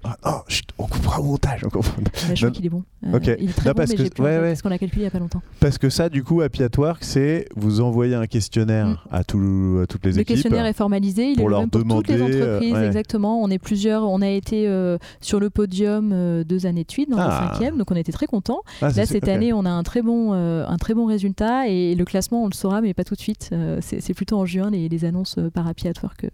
chut, 0.48 0.66
on 0.78 0.86
coupera 0.86 1.20
au 1.20 1.24
montage. 1.24 1.62
on 1.64 1.68
comprend. 1.68 1.92
Bah, 2.02 2.10
je 2.30 2.34
crois 2.34 2.48
Non. 2.48 2.52
qu'il 2.52 2.66
est 2.66 2.70
bon. 2.70 2.82
Euh, 3.06 3.16
Ok. 3.16 3.30
Il 3.38 3.50
est 3.50 3.52
très 3.52 3.68
Non, 3.68 3.72
bon, 3.72 3.74
parce 3.76 3.90
mais 3.90 3.96
que- 4.08 4.22
ouais, 4.22 4.38
ouais. 4.38 4.48
parce 4.48 4.62
qu'on 4.62 4.68
l'a 4.68 4.78
calculé 4.78 5.02
il 5.02 5.04
y 5.04 5.08
a 5.08 5.10
pas 5.10 5.18
longtemps. 5.18 5.42
Parce 5.60 5.78
que 5.78 5.90
ça, 5.90 6.08
du 6.08 6.24
coup, 6.24 6.40
Work, 6.78 7.04
c'est 7.04 7.46
vous 7.56 7.80
envoyez 7.80 8.14
un 8.14 8.26
questionnaire 8.26 8.86
Mm. 8.86 8.96
à, 9.14 9.24
tout- 9.24 9.80
à 9.82 9.86
toutes 9.86 10.04
les 10.04 10.12
Le 10.12 10.20
équipes. 10.20 10.34
questionnaire 10.36 10.66
est 10.66 10.72
formalisé, 10.72 11.30
il 11.30 11.36
pour 11.36 11.42
est 11.42 11.44
le 11.46 11.50
leur 11.50 11.60
même 11.60 11.70
pour 11.70 11.80
toutes 11.82 12.08
les 12.08 12.14
demander, 12.16 12.40
euh, 12.40 12.56
entreprises, 12.56 12.72
ouais. 12.74 12.86
exactement. 12.86 13.42
On 13.42 13.50
est 13.50 13.58
plusieurs, 13.58 14.02
on 14.08 14.22
a 14.22 14.28
été 14.28 14.66
euh, 14.68 14.98
sur 15.20 15.40
le 15.40 15.50
podium 15.50 16.10
euh, 16.12 16.44
deux 16.44 16.66
années 16.66 16.84
de 16.84 16.90
suite, 16.90 17.10
dans 17.10 17.18
Ah. 17.18 17.28
la 17.28 17.52
cinquième, 17.52 17.76
donc 17.78 17.90
on 17.90 17.96
était 17.96 18.12
très 18.12 18.26
contents. 18.26 18.60
Ah, 18.82 18.90
Là, 18.90 19.06
cette 19.06 19.28
année, 19.28 19.52
on 19.52 19.64
a 19.64 19.70
un 19.70 19.82
très 19.82 20.02
bon, 20.02 20.30
euh, 20.32 20.64
un 20.66 20.76
très 20.76 20.94
bon 20.94 21.06
résultat 21.06 21.68
et 21.68 21.94
le 21.94 22.04
classement, 22.04 22.42
on 22.44 22.46
le 22.46 22.54
saura, 22.54 22.80
mais 22.80 22.94
pas 22.94 23.04
tout 23.04 23.14
de 23.14 23.20
suite. 23.20 23.50
Euh, 23.52 23.78
c'est 23.82 24.14
plutôt 24.14 24.36
en 24.38 24.46
juin 24.46 24.70
les, 24.70 24.88
les 24.88 25.04
annonces 25.04 25.36
euh, 25.38 25.50
par 25.50 25.66
euh, 26.24 26.28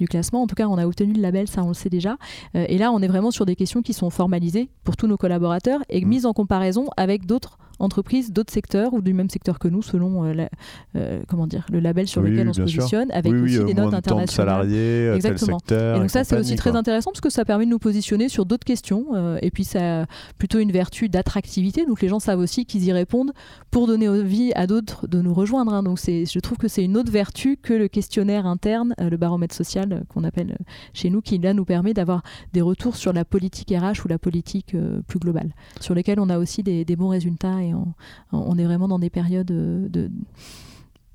du 0.00 0.06
classement. 0.08 0.42
En 0.42 0.46
tout 0.46 0.54
cas, 0.54 0.66
on 0.66 0.78
a 0.78 0.86
obtenu 0.86 1.12
le 1.12 1.20
label, 1.22 1.48
ça 1.48 1.62
on 1.62 1.68
le 1.68 1.74
sait 1.74 1.90
déjà. 1.90 2.16
Euh, 2.54 2.64
et 2.68 2.78
là, 2.78 2.92
on 2.92 3.00
est 3.00 3.08
vraiment 3.08 3.30
sur 3.30 3.46
des 3.46 3.56
questions 3.56 3.82
qui 3.82 3.92
sont 3.92 4.10
formalisées 4.10 4.68
pour 4.84 4.96
tous 4.96 5.06
nos 5.06 5.16
collaborateurs 5.16 5.80
et 5.88 6.04
Mm. 6.04 6.08
mises 6.08 6.26
en 6.26 6.32
comparaison 6.32 6.86
avec 6.96 7.26
d'autres 7.26 7.58
entreprises, 7.78 8.32
d'autres 8.32 8.52
secteurs 8.52 8.94
ou 8.94 9.00
du 9.02 9.12
même 9.14 9.30
secteur 9.30 9.58
que 9.58 9.68
nous, 9.68 9.82
selon 9.82 10.24
euh, 10.24 10.32
la- 10.34 10.48
euh, 10.96 11.22
comment 11.28 11.46
dire, 11.46 11.66
le 11.72 11.80
label 11.80 12.06
sur 12.08 12.22
Oui, 12.22 12.30
lequel 12.30 12.44
oui, 12.46 12.50
on 12.50 12.52
se 12.54 12.66
sûr. 12.66 12.78
positionne, 12.82 13.10
avec 13.12 13.32
oui, 13.32 13.42
aussi 13.42 13.58
euh, 13.58 13.64
des 13.64 13.74
notes 13.74 13.84
temps 13.84 13.90
de 13.90 13.96
internationales. 13.96 14.28
salariés, 14.28 14.76
euh, 14.78 15.18
tel 15.20 15.32
Exactement. 15.32 15.58
secteur. 15.58 15.96
Et 15.96 16.00
donc 16.00 16.10
ça, 16.10 16.24
c'est 16.24 16.38
aussi 16.38 16.56
très 16.56 16.74
intéressant 16.76 17.10
parce 17.10 17.20
que 17.20 17.30
ça 17.30 17.44
permet 17.44 17.64
de 17.66 17.70
nous 17.70 17.78
positionner 17.78 18.28
sur 18.28 18.46
d'autres 18.46 18.64
questions. 18.64 19.06
et 19.42 19.50
puis 19.50 19.64
ça 19.64 20.02
a 20.02 20.06
plutôt 20.38 20.58
une 20.58 20.72
vertu 20.72 21.08
d'attractivité. 21.08 21.84
Donc 21.86 22.00
les 22.00 22.08
gens 22.08 22.20
savent 22.20 22.38
aussi 22.38 22.64
qu'ils 22.64 22.84
y 22.84 22.92
répondent 22.92 23.32
pour 23.70 23.86
donner 23.86 24.08
envie 24.08 24.52
à 24.54 24.66
d'autres 24.66 25.06
de 25.08 25.20
nous 25.20 25.34
rejoindre. 25.34 25.74
hein. 25.74 25.82
Donc 25.82 25.98
c'est, 25.98 26.24
je 26.26 26.38
trouve 26.38 26.58
que 26.58 26.68
c'est 26.68 26.84
une 26.84 26.96
autre 26.96 27.10
vertu 27.12 27.56
que 27.60 27.72
le 27.74 27.88
questionnaire 27.88 28.46
interne, 28.46 28.94
le 28.98 29.16
baromètre 29.16 29.54
social 29.54 30.04
qu'on 30.08 30.24
appelle 30.24 30.56
chez 30.92 31.10
nous, 31.10 31.20
qui 31.20 31.38
là 31.38 31.52
nous 31.54 31.64
permet 31.64 31.92
d'avoir 31.94 32.22
des 32.52 32.60
retours 32.60 32.96
sur 32.96 33.12
la 33.12 33.24
politique 33.24 33.70
RH 33.76 34.04
ou 34.04 34.08
la 34.08 34.18
politique 34.18 34.74
euh, 34.74 35.00
plus 35.06 35.18
globale, 35.18 35.50
sur 35.80 35.94
lesquels 35.94 36.20
on 36.20 36.28
a 36.30 36.38
aussi 36.38 36.62
des, 36.62 36.84
des 36.84 36.96
bons 36.96 37.08
résultats 37.08 37.62
et 37.62 37.73
on, 37.74 37.94
on 38.32 38.58
est 38.58 38.64
vraiment 38.64 38.88
dans 38.88 38.98
des 38.98 39.10
périodes 39.10 39.46
de... 39.46 40.10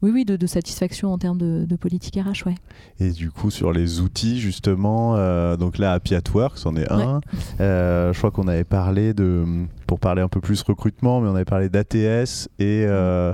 Oui, 0.01 0.11
oui, 0.13 0.23
de, 0.23 0.37
de 0.37 0.47
satisfaction 0.47 1.11
en 1.11 1.17
termes 1.17 1.37
de, 1.37 1.65
de 1.67 1.75
politique 1.75 2.15
RH, 2.15 2.47
ouais. 2.47 2.55
Et 3.01 3.11
du 3.11 3.31
coup, 3.31 3.51
sur 3.51 3.73
les 3.73 3.99
outils, 3.99 4.39
justement, 4.39 5.17
euh, 5.17 5.57
donc 5.57 5.77
là, 5.77 5.91
Happy 5.91 6.15
at 6.15 6.21
Work, 6.33 6.57
c'en 6.57 6.77
est 6.77 6.89
un. 6.89 7.19
Euh, 7.59 8.13
je 8.13 8.17
crois 8.17 8.31
qu'on 8.31 8.47
avait 8.47 8.63
parlé 8.63 9.13
de, 9.13 9.43
pour 9.87 9.99
parler 9.99 10.21
un 10.21 10.29
peu 10.29 10.39
plus 10.39 10.61
recrutement, 10.61 11.19
mais 11.19 11.27
on 11.27 11.35
avait 11.35 11.43
parlé 11.43 11.67
d'ATS 11.67 12.47
et, 12.59 12.85
euh, 12.87 13.33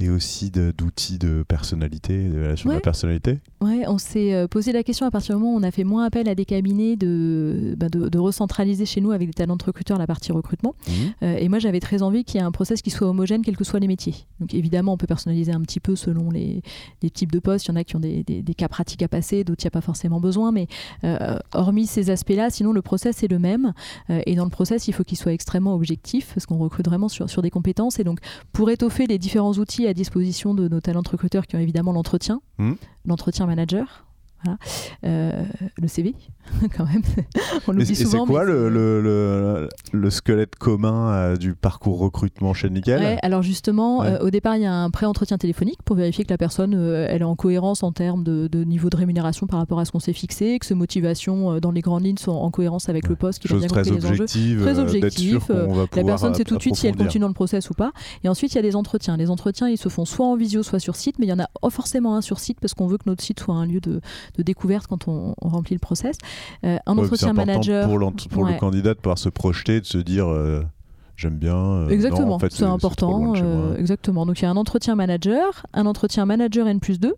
et 0.00 0.10
aussi 0.10 0.50
d'outils 0.50 1.18
de 1.18 1.44
personnalité, 1.48 2.28
de 2.28 2.36
relation 2.42 2.68
de 2.68 2.72
la 2.74 2.76
Ouais. 2.76 2.82
personnalité. 2.82 3.38
Ouais, 3.62 3.84
on 3.88 3.98
s'est 3.98 4.34
euh, 4.34 4.46
posé 4.46 4.72
la 4.72 4.82
question 4.82 5.06
à 5.06 5.10
partir 5.10 5.34
du 5.36 5.42
moment 5.42 5.54
où 5.54 5.58
on 5.58 5.62
a 5.62 5.70
fait 5.70 5.84
moins 5.84 6.04
appel 6.04 6.28
à 6.28 6.34
des 6.34 6.44
cabinets 6.44 6.96
de, 6.96 7.74
bah, 7.78 7.88
de, 7.88 8.08
de 8.08 8.18
recentraliser 8.18 8.84
chez 8.84 9.00
nous 9.00 9.10
avec 9.12 9.28
des 9.28 9.32
talents 9.34 9.56
de 9.56 9.64
recruteurs 9.64 9.98
la 9.98 10.06
partie 10.06 10.32
recrutement. 10.32 10.74
Mhm. 10.86 10.94
Euh, 11.22 11.36
et 11.38 11.48
moi, 11.48 11.58
j'avais 11.58 11.80
très 11.80 12.02
envie 12.02 12.24
qu'il 12.24 12.38
y 12.38 12.42
ait 12.42 12.46
un 12.46 12.52
process 12.52 12.82
qui 12.82 12.90
soit 12.90 13.08
homogène, 13.08 13.42
quels 13.42 13.56
que 13.56 13.64
soient 13.64 13.80
les 13.80 13.88
métiers. 13.88 14.14
Donc 14.40 14.52
évidemment, 14.52 14.92
on 14.92 14.96
peut 14.98 15.06
personnaliser 15.06 15.52
un 15.52 15.60
petit 15.62 15.80
peu 15.80 15.96
selon 15.96 16.30
les, 16.30 16.62
les 17.02 17.10
types 17.10 17.32
de 17.32 17.38
postes. 17.38 17.66
Il 17.66 17.68
y 17.70 17.72
en 17.72 17.76
a 17.76 17.84
qui 17.84 17.96
ont 17.96 18.00
des, 18.00 18.22
des- 18.22 18.42
des 18.42 18.54
cas 18.54 18.68
pratiques 18.68 19.02
à 19.02 19.08
passer, 19.08 19.44
d'autres, 19.44 19.62
il 19.64 19.66
n'y 19.66 19.68
a 19.68 19.70
pas 19.70 19.80
forcément 19.80 20.20
besoin. 20.20 20.52
Mais 20.52 20.66
euh, 21.04 21.38
hormis 21.54 21.86
ces 21.86 22.10
aspects-là, 22.10 22.50
sinon 22.50 22.72
le 22.72 22.82
process 22.82 23.22
est 23.22 23.28
le 23.28 23.38
même. 23.38 23.72
Euh, 24.10 24.20
et 24.26 24.34
dans 24.34 24.44
le 24.44 24.50
process, 24.50 24.88
il 24.88 24.92
faut 24.92 25.04
qu'il 25.04 25.16
soit 25.16 25.32
extrêmement 25.32 25.74
objectif 25.74 26.32
parce 26.34 26.44
qu'on 26.44 26.58
recrute 26.58 26.86
vraiment 26.86 27.08
sur, 27.08 27.30
sur 27.30 27.40
des 27.40 27.50
compétences. 27.50 27.98
Et 27.98 28.04
donc, 28.04 28.18
pour 28.52 28.70
étoffer 28.70 29.06
les 29.06 29.18
différents 29.18 29.54
outils 29.54 29.85
à 29.88 29.94
disposition 29.94 30.54
de 30.54 30.68
nos 30.68 30.80
talents 30.80 31.02
de 31.02 31.08
recruteurs 31.08 31.46
qui 31.46 31.56
ont 31.56 31.60
évidemment 31.60 31.92
l'entretien, 31.92 32.40
Mhm. 32.58 32.76
l'entretien 33.04 33.46
manager. 33.46 34.04
Voilà. 34.44 34.58
Euh, 35.04 35.44
le 35.78 35.88
CV, 35.88 36.14
quand 36.76 36.84
même. 36.86 37.02
On 37.66 37.72
l'oublie 37.72 37.94
c'est 37.94 38.04
quoi 38.16 38.44
mais 38.44 38.52
le, 38.52 38.64
c'est- 38.64 38.70
le, 38.70 39.00
le, 39.02 39.68
le 39.92 40.10
squelette 40.10 40.56
commun 40.56 41.10
euh, 41.12 41.36
du 41.36 41.54
parcours 41.54 41.98
recrutement 41.98 42.54
chez 42.54 42.70
Nickel? 42.70 43.00
Ouais, 43.00 43.18
alors 43.22 43.42
justement, 43.42 44.00
Ouais. 44.00 44.08
euh, 44.08 44.24
au 44.26 44.30
départ, 44.30 44.56
il 44.56 44.62
y 44.62 44.66
a 44.66 44.74
un 44.74 44.90
pré-entretien 44.90 45.38
téléphonique 45.38 45.82
pour 45.84 45.96
vérifier 45.96 46.24
que 46.24 46.32
la 46.32 46.38
personne 46.38 46.74
euh, 46.74 47.06
elle 47.08 47.22
est 47.22 47.24
en 47.24 47.36
cohérence 47.36 47.82
en 47.82 47.92
termes 47.92 48.24
de, 48.24 48.46
de 48.48 48.64
niveau 48.64 48.90
de 48.90 48.96
rémunération 48.96 49.46
par 49.46 49.58
rapport 49.58 49.78
à 49.80 49.84
ce 49.84 49.92
qu'on 49.92 50.00
s'est 50.00 50.12
fixé, 50.12 50.58
que 50.58 50.66
ses 50.66 50.74
motivations 50.74 51.58
dans 51.60 51.70
les 51.70 51.80
grandes 51.80 52.04
lignes 52.04 52.16
sont 52.18 52.32
en 52.32 52.50
cohérence 52.50 52.88
avec 52.88 53.08
le 53.08 53.16
poste, 53.16 53.40
qu'il 53.40 53.52
a 53.54 53.58
bien 53.58 53.68
compris 53.68 53.90
les 53.90 54.04
enjeux. 54.06 54.26
Très 54.26 54.78
objectif, 54.78 55.48
La 55.94 56.04
personne 56.04 56.34
sait 56.34 56.44
tout 56.44 56.56
de 56.56 56.60
suite 56.62 56.76
si 56.76 56.86
elle 56.86 56.96
continue 56.96 57.22
dans 57.22 57.28
le 57.28 57.34
process 57.34 57.70
ou 57.70 57.74
pas. 57.74 57.92
Et 58.24 58.28
ensuite, 58.28 58.52
il 58.52 58.56
y 58.56 58.58
a 58.58 58.62
des 58.62 58.76
entretiens. 58.76 59.16
Les 59.16 59.30
entretiens, 59.30 59.68
ils 59.68 59.78
se 59.78 59.88
font 59.88 60.04
soit 60.04 60.26
en 60.26 60.36
visio, 60.36 60.62
soit 60.62 60.78
sur 60.78 60.96
site, 60.96 61.18
mais 61.18 61.26
il 61.26 61.28
y 61.28 61.32
en 61.32 61.38
a 61.40 61.48
forcément 61.70 62.16
un 62.16 62.20
sur 62.20 62.38
site 62.38 62.58
parce 62.60 62.74
qu'on 62.74 62.86
veut 62.86 62.96
que 62.98 63.04
notre 63.06 63.22
site 63.22 63.40
soit 63.40 63.54
un 63.54 63.66
lieu 63.66 63.80
de, 63.80 64.00
de 64.36 64.42
découverte 64.42 64.86
quand 64.86 65.08
on, 65.08 65.34
on 65.40 65.48
remplit 65.48 65.74
le 65.74 65.80
process. 65.80 66.16
Euh, 66.64 66.78
un 66.86 66.98
entretien 66.98 67.32
manager. 67.32 67.86
pour, 67.88 67.98
l'ent- 67.98 68.12
pour 68.30 68.42
Ouais. 68.44 68.52
le 68.54 68.58
candidat 68.58 68.94
de 68.94 68.98
pouvoir 68.98 69.18
se 69.18 69.28
projeter, 69.28 69.80
de 69.80 69.86
se 69.86 69.98
dire 69.98 70.26
euh, 70.28 70.62
j'aime 71.16 71.36
bien. 71.38 71.56
euh, 71.56 71.88
Exactement, 71.88 72.34
en 72.34 72.38
fait, 72.38 72.52
c'est 72.52 72.64
important. 72.64 73.34
euh, 73.36 73.76
exactement. 73.76 74.26
Donc 74.26 74.40
il 74.40 74.42
y 74.42 74.46
a 74.46 74.50
un 74.50 74.56
entretien 74.56 74.94
manager, 74.94 75.66
un 75.74 75.86
entretien 75.86 76.26
manager 76.26 76.66
N 76.68 76.80
plus 76.80 77.00
2, 77.00 77.14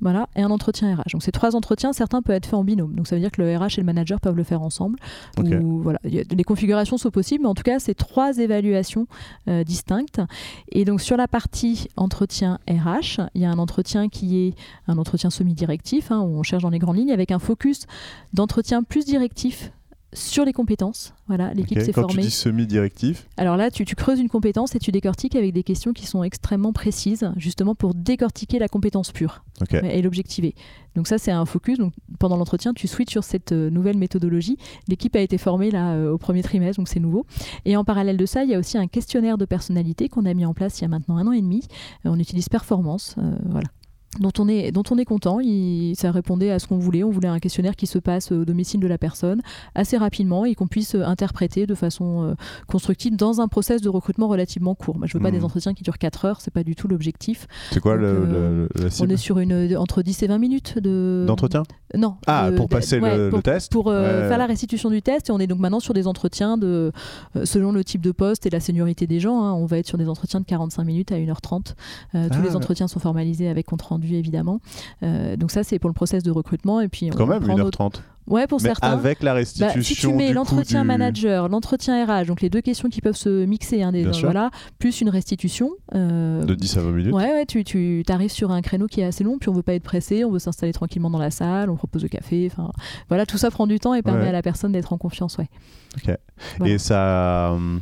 voilà, 0.00 0.28
et 0.36 0.42
un 0.42 0.50
entretien 0.50 0.94
RH. 0.94 1.12
Donc 1.12 1.22
ces 1.22 1.32
trois 1.32 1.54
entretiens, 1.56 1.92
certains 1.92 2.22
peuvent 2.22 2.36
être 2.36 2.46
faits 2.46 2.54
en 2.54 2.64
binôme. 2.64 2.94
Donc 2.94 3.06
ça 3.06 3.16
veut 3.16 3.20
dire 3.20 3.30
que 3.30 3.42
le 3.42 3.56
RH 3.56 3.78
et 3.78 3.80
le 3.80 3.84
manager 3.84 4.20
peuvent 4.20 4.36
le 4.36 4.44
faire 4.44 4.62
ensemble. 4.62 4.98
Ou, 5.38 5.82
voilà, 5.82 5.98
les 6.04 6.44
configurations 6.44 6.96
sont 6.96 7.10
possibles, 7.10 7.42
mais 7.42 7.48
en 7.48 7.54
tout 7.54 7.62
cas, 7.62 7.78
c'est 7.78 7.94
trois 7.94 8.38
évaluations 8.38 9.06
euh, 9.48 9.64
distinctes. 9.64 10.20
Et 10.70 10.84
donc 10.84 11.00
sur 11.00 11.16
la 11.16 11.28
partie 11.28 11.88
entretien 11.96 12.58
RH, 12.68 13.20
il 13.34 13.42
y 13.42 13.44
a 13.44 13.50
un 13.50 13.58
entretien 13.58 14.08
qui 14.08 14.38
est 14.38 14.54
un 14.88 14.98
entretien 14.98 15.30
semi-directif, 15.30 16.10
hein, 16.10 16.20
où 16.20 16.38
on 16.38 16.42
cherche 16.42 16.62
dans 16.62 16.70
les 16.70 16.78
grandes 16.78 16.96
lignes, 16.96 17.12
avec 17.12 17.30
un 17.30 17.38
focus 17.38 17.86
d'entretien 18.32 18.82
plus 18.82 19.04
directif 19.04 19.72
sur 20.12 20.44
les 20.44 20.52
compétences. 20.52 21.14
Voilà, 21.28 21.54
l'équipe 21.54 21.78
s'est 21.80 21.92
Quand 21.92 22.02
formée. 22.02 22.22
tu 22.22 22.28
dis 22.28 22.30
semi-directif, 22.30 23.28
Alors 23.36 23.56
là, 23.56 23.70
tu, 23.70 23.84
tu 23.84 23.94
creuses 23.94 24.18
une 24.18 24.28
compétence 24.28 24.74
et 24.74 24.78
tu 24.78 24.90
décortiques 24.90 25.36
avec 25.36 25.52
des 25.52 25.62
questions 25.62 25.92
qui 25.92 26.06
sont 26.06 26.24
extrêmement 26.24 26.72
précises, 26.72 27.30
justement 27.36 27.74
pour 27.74 27.94
décortiquer 27.94 28.58
la 28.58 28.68
compétence 28.68 29.12
pure 29.12 29.44
et 29.82 30.02
l'objectiver. 30.02 30.54
Donc 30.96 31.06
ça, 31.06 31.18
c'est 31.18 31.30
un 31.30 31.46
focus. 31.46 31.78
Donc 31.78 31.92
pendant 32.18 32.36
l'entretien, 32.36 32.72
tu 32.74 32.88
switches 32.88 33.12
sur 33.12 33.24
cette 33.24 33.52
euh, 33.52 33.70
nouvelle 33.70 33.96
méthodologie. 33.96 34.56
L'équipe 34.88 35.14
a 35.14 35.20
été 35.20 35.38
formée 35.38 35.70
là 35.70 35.92
euh, 35.92 36.12
au 36.12 36.18
premier 36.18 36.42
trimestre, 36.42 36.78
donc 36.80 36.88
c'est 36.88 37.00
nouveau. 37.00 37.26
Et 37.64 37.76
en 37.76 37.84
parallèle 37.84 38.16
de 38.16 38.26
ça, 38.26 38.42
il 38.42 38.50
y 38.50 38.54
a 38.54 38.58
aussi 38.58 38.76
un 38.76 38.88
questionnaire 38.88 39.38
de 39.38 39.44
personnalité 39.44 40.08
qu'on 40.08 40.24
a 40.26 40.34
mis 40.34 40.44
en 40.44 40.54
place 40.54 40.80
il 40.80 40.82
y 40.82 40.84
a 40.86 40.88
maintenant 40.88 41.16
un 41.16 41.26
an 41.26 41.32
et 41.32 41.40
demi. 41.40 41.62
Euh, 42.06 42.10
on 42.10 42.18
utilise 42.18 42.48
Performance, 42.48 43.14
euh, 43.18 43.36
voilà 43.48 43.68
dont 44.18 44.32
on 44.38 44.48
est, 44.48 44.72
dont 44.72 44.82
on 44.90 44.98
est 44.98 45.04
content. 45.04 45.38
Il, 45.40 45.94
ça 45.96 46.10
répondait 46.10 46.50
à 46.50 46.58
ce 46.58 46.66
qu'on 46.66 46.78
voulait. 46.78 47.04
On 47.04 47.10
voulait 47.10 47.28
un 47.28 47.38
questionnaire 47.38 47.76
qui 47.76 47.86
se 47.86 47.98
passe 47.98 48.32
au 48.32 48.44
domicile 48.44 48.80
de 48.80 48.88
la 48.88 48.98
personne 48.98 49.40
assez 49.76 49.96
rapidement 49.96 50.44
et 50.44 50.54
qu'on 50.56 50.66
puisse 50.66 50.96
euh, 50.96 51.04
interpréter 51.04 51.66
de 51.66 51.74
façon 51.76 52.24
euh, 52.24 52.34
constructive 52.66 53.14
dans 53.16 53.40
un 53.40 53.46
process 53.46 53.80
de 53.82 53.88
recrutement 53.88 54.26
relativement 54.26 54.74
court. 54.74 54.98
Moi, 54.98 55.06
je 55.06 55.16
veux 55.16 55.22
pas 55.22 55.30
des 55.30 55.44
entretiens 55.44 55.74
qui 55.74 55.84
durent 55.84 55.98
4 55.98 56.24
heures, 56.24 56.40
c'est 56.40 56.50
pas 56.52 56.64
du 56.64 56.74
tout 56.74 56.88
l'objectif. 56.88 57.46
C'est 57.70 57.78
quoi 57.80 57.92
Donc, 57.92 58.00
le, 58.02 58.06
euh, 58.08 58.68
le- 58.74 58.80
la 58.82 58.86
On 58.86 58.90
cible 58.90 59.12
est 59.12 59.16
sur 59.16 59.38
une 59.38 59.76
entre 59.76 60.02
10 60.02 60.22
et 60.24 60.26
20 60.26 60.38
minutes 60.38 60.78
de 60.78 61.24
d'entretien? 61.26 61.62
Non. 61.96 62.16
Ah, 62.26 62.50
de- 62.50 62.56
pour 62.56 62.66
de- 62.66 62.74
passer 62.74 62.96
le- 62.96 63.02
ouais, 63.02 63.16
le 63.16 63.30
pour, 63.30 63.42
test 63.42 63.70
Pour 63.70 63.88
euh, 63.88 64.22
Ouais. 64.22 64.28
faire 64.28 64.38
la 64.38 64.46
restitution 64.46 64.90
du 64.90 65.02
test 65.02 65.28
et 65.28 65.32
on 65.32 65.38
est 65.38 65.46
donc 65.46 65.60
maintenant 65.60 65.80
sur 65.80 65.94
des 65.94 66.06
entretiens 66.08 66.56
de 66.56 66.90
euh, 67.36 67.44
selon 67.44 67.70
le 67.72 67.84
type 67.84 68.00
de 68.00 68.10
poste 68.12 68.44
et 68.46 68.50
la 68.50 68.60
seniorité 68.60 69.06
des 69.06 69.20
gens. 69.20 69.42
hein, 69.44 69.52
on 69.52 69.66
va 69.66 69.78
être 69.78 69.86
sur 69.86 69.98
des 69.98 70.08
entretiens 70.08 70.40
de 70.40 70.44
45 70.46 70.82
minutes 70.84 71.12
à 71.12 71.16
1h30. 71.16 71.74
Euh, 72.14 72.28
tous 72.28 72.38
Ah, 72.40 72.42
les 72.44 72.56
entretiens 72.56 72.88
sont 72.88 72.98
formalisés 73.00 73.48
avec 73.48 73.66
compte 73.66 73.82
rendu 73.82 73.99
évidemment. 74.04 74.60
donc 75.02 75.50
ça, 75.50 75.62
c'est 75.64 75.78
pour 75.78 75.88
le 75.90 75.94
process 75.94 76.22
de 76.22 76.30
recrutement. 76.30 76.80
Et 76.80 76.88
puis, 76.88 77.08
Quand 77.10 77.26
même, 77.26 77.42
1h30. 77.44 78.02
Ouais, 78.26 78.46
pour 78.46 78.60
Mais 78.60 78.68
certains. 78.68 78.90
avec 78.92 79.22
la 79.24 79.32
Bah, 79.32 79.38
restitution. 79.38 79.82
si 79.82 79.96
tu 79.96 80.12
mets 80.12 80.32
l'entretien 80.32 80.82
du- 80.82 80.86
manager, 80.86 81.48
l'entretien 81.48 82.04
RH, 82.06 82.26
donc 82.26 82.42
les 82.42 82.50
deux 82.50 82.60
questions 82.60 82.88
qui 82.88 83.00
peuvent 83.00 83.16
se 83.16 83.44
mixer, 83.44 83.82
hein, 83.82 83.90
des- 83.90 84.04
voilà, 84.04 84.50
plus 84.78 85.00
une 85.00 85.08
restitution. 85.08 85.70
euh, 85.96 86.44
De 86.44 86.54
10 86.54 86.76
à 86.76 86.80
20 86.82 86.92
minutes. 86.92 87.12
Ouais, 87.12 87.32
ouais, 87.32 87.44
tu, 87.46 87.64
tu 87.64 88.04
arrives 88.08 88.30
sur 88.30 88.52
un 88.52 88.60
créneau 88.62 88.86
qui 88.86 89.00
est 89.00 89.04
assez 89.04 89.24
long, 89.24 89.38
puis 89.38 89.48
on 89.48 89.52
veut 89.52 89.62
pas 89.62 89.74
être 89.74 89.82
pressé, 89.82 90.24
on 90.24 90.30
veut 90.30 90.38
s'installer 90.38 90.72
tranquillement 90.72 91.10
dans 91.10 91.18
la 91.18 91.32
salle, 91.32 91.70
on 91.70 91.76
propose 91.76 92.02
le 92.04 92.08
café, 92.08 92.48
enfin 92.52 92.70
voilà, 93.08 93.26
tout 93.26 93.38
ça 93.38 93.50
prend 93.50 93.66
du 93.66 93.80
temps 93.80 93.94
et 93.94 94.02
permet 94.02 94.20
Ouais. 94.22 94.28
à 94.28 94.32
la 94.32 94.42
personne 94.42 94.70
d'être 94.72 94.92
en 94.92 94.98
confiance, 94.98 95.36
ouais. 95.38 95.48
Voilà. 96.58 96.72
Et 96.72 96.78
ça. 96.78 97.52
euh, 97.54 97.78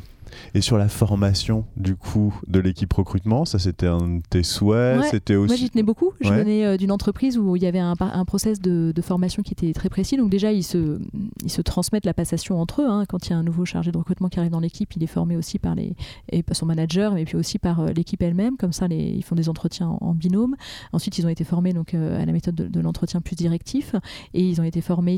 Et 0.53 0.61
sur 0.61 0.77
la 0.77 0.87
formation, 0.89 1.65
du 1.77 1.95
coup, 1.95 2.33
de 2.47 2.59
l'équipe 2.59 2.91
recrutement, 2.93 3.45
ça 3.45 3.59
c'était 3.59 3.87
un 3.87 4.17
de 4.17 4.21
tes 4.29 4.43
souhaits, 4.43 4.99
Ouais. 5.01 5.07
c'était 5.09 5.35
Moi, 5.35 5.45
aussi. 5.45 5.57
j'y 5.57 5.69
tenais 5.69 5.83
beaucoup. 5.83 6.11
Je 6.21 6.29
Ouais. 6.29 6.37
venais 6.43 6.65
euh, 6.65 6.77
d'une 6.77 6.91
entreprise 6.91 7.37
où 7.37 7.55
il 7.55 7.63
y 7.63 7.65
avait 7.65 7.79
un, 7.79 7.95
un 7.99 8.25
process 8.25 8.59
de, 8.61 8.91
de 8.95 9.01
formation 9.01 9.43
qui 9.43 9.53
était 9.53 9.71
très 9.73 9.89
précis. 9.89 10.17
Donc 10.17 10.29
déjà, 10.29 10.51
ils 10.51 10.63
se, 10.63 10.99
ils 11.43 11.49
se 11.51 11.61
transmettent 11.61 12.05
la 12.05 12.13
passation 12.13 12.59
entre 12.61 12.81
eux. 12.81 12.87
hein. 12.89 13.03
Quand 13.07 13.27
il 13.27 13.31
y 13.31 13.33
a 13.33 13.37
un 13.37 13.43
nouveau 13.43 13.65
chargé 13.65 13.91
de 13.91 13.97
recrutement 13.97 14.29
qui 14.29 14.39
arrive 14.39 14.51
dans 14.51 14.59
l'équipe, 14.59 14.91
il 14.95 15.03
est 15.03 15.07
formé 15.07 15.35
aussi 15.35 15.59
par, 15.59 15.75
les, 15.75 15.95
et 16.31 16.43
par 16.43 16.55
son 16.55 16.65
manager, 16.65 17.13
mais 17.13 17.25
puis 17.25 17.35
aussi 17.37 17.59
par 17.59 17.79
euh, 17.79 17.87
l'équipe 17.95 18.21
elle-même. 18.21 18.57
Comme 18.57 18.73
ça, 18.73 18.87
les, 18.87 18.97
ils 18.97 19.23
font 19.23 19.35
des 19.35 19.49
entretiens 19.49 19.87
en, 19.89 19.97
en 20.01 20.13
binôme. 20.13 20.55
Ensuite, 20.93 21.17
ils 21.17 21.25
ont 21.25 21.29
été 21.29 21.43
formés 21.43 21.73
donc, 21.73 21.93
euh, 21.93 22.21
à 22.21 22.25
la 22.25 22.31
méthode 22.31 22.55
de, 22.55 22.67
de 22.67 22.79
l'entretien 22.79 23.21
plus 23.21 23.35
directif. 23.35 23.95
Et 24.33 24.41
ils 24.47 24.59
ont 24.61 24.63
été 24.65 24.81
formés 24.81 25.17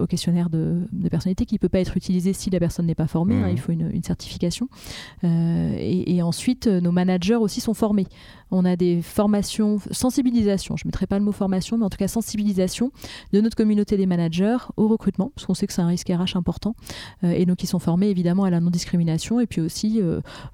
au 0.00 0.06
questionnaire 0.06 0.50
de, 0.50 0.82
de 0.92 1.08
personnalité 1.08 1.46
qui 1.46 1.54
ne 1.54 1.58
peut 1.58 1.68
pas 1.68 1.80
être 1.80 1.96
utilisé 1.96 2.32
si 2.32 2.50
la 2.50 2.58
personne 2.60 2.86
n'est 2.86 2.94
pas 2.94 3.06
formée. 3.06 3.34
hein. 3.36 3.46
Mhm. 3.46 3.52
il 3.52 3.58
faut 3.60 3.72
une, 3.72 3.90
une 3.92 4.02
certification. 4.02 4.51
Euh, 5.24 5.74
et, 5.78 6.16
et 6.16 6.22
ensuite, 6.22 6.66
euh, 6.66 6.80
nos 6.80 6.92
managers 6.92 7.36
aussi 7.36 7.60
sont 7.60 7.74
formés. 7.74 8.06
On 8.50 8.66
a 8.66 8.76
des 8.76 9.00
formations, 9.00 9.78
sensibilisation, 9.92 10.76
je 10.76 10.84
ne 10.84 10.88
mettrai 10.88 11.06
pas 11.06 11.18
le 11.18 11.24
mot 11.24 11.32
formation, 11.32 11.78
mais 11.78 11.84
en 11.86 11.88
tout 11.90 11.96
cas 11.96 12.06
sensibilisation 12.08 12.90
de 13.32 13.40
notre 13.40 13.56
communauté 13.56 13.96
des 13.96 14.04
managers 14.04 14.58
au 14.76 14.88
recrutement, 14.88 15.32
parce 15.34 15.46
qu'on 15.46 15.54
sait 15.54 15.66
que 15.66 15.72
c'est 15.72 15.80
un 15.80 15.86
risque 15.86 16.08
RH 16.08 16.36
important. 16.36 16.74
Euh, 17.24 17.30
et 17.30 17.46
donc, 17.46 17.62
ils 17.62 17.66
sont 17.66 17.78
formés 17.78 18.08
évidemment 18.10 18.44
à 18.44 18.50
la 18.50 18.60
non-discrimination 18.60 19.40
et 19.40 19.46
puis 19.46 19.60
aussi 19.62 20.00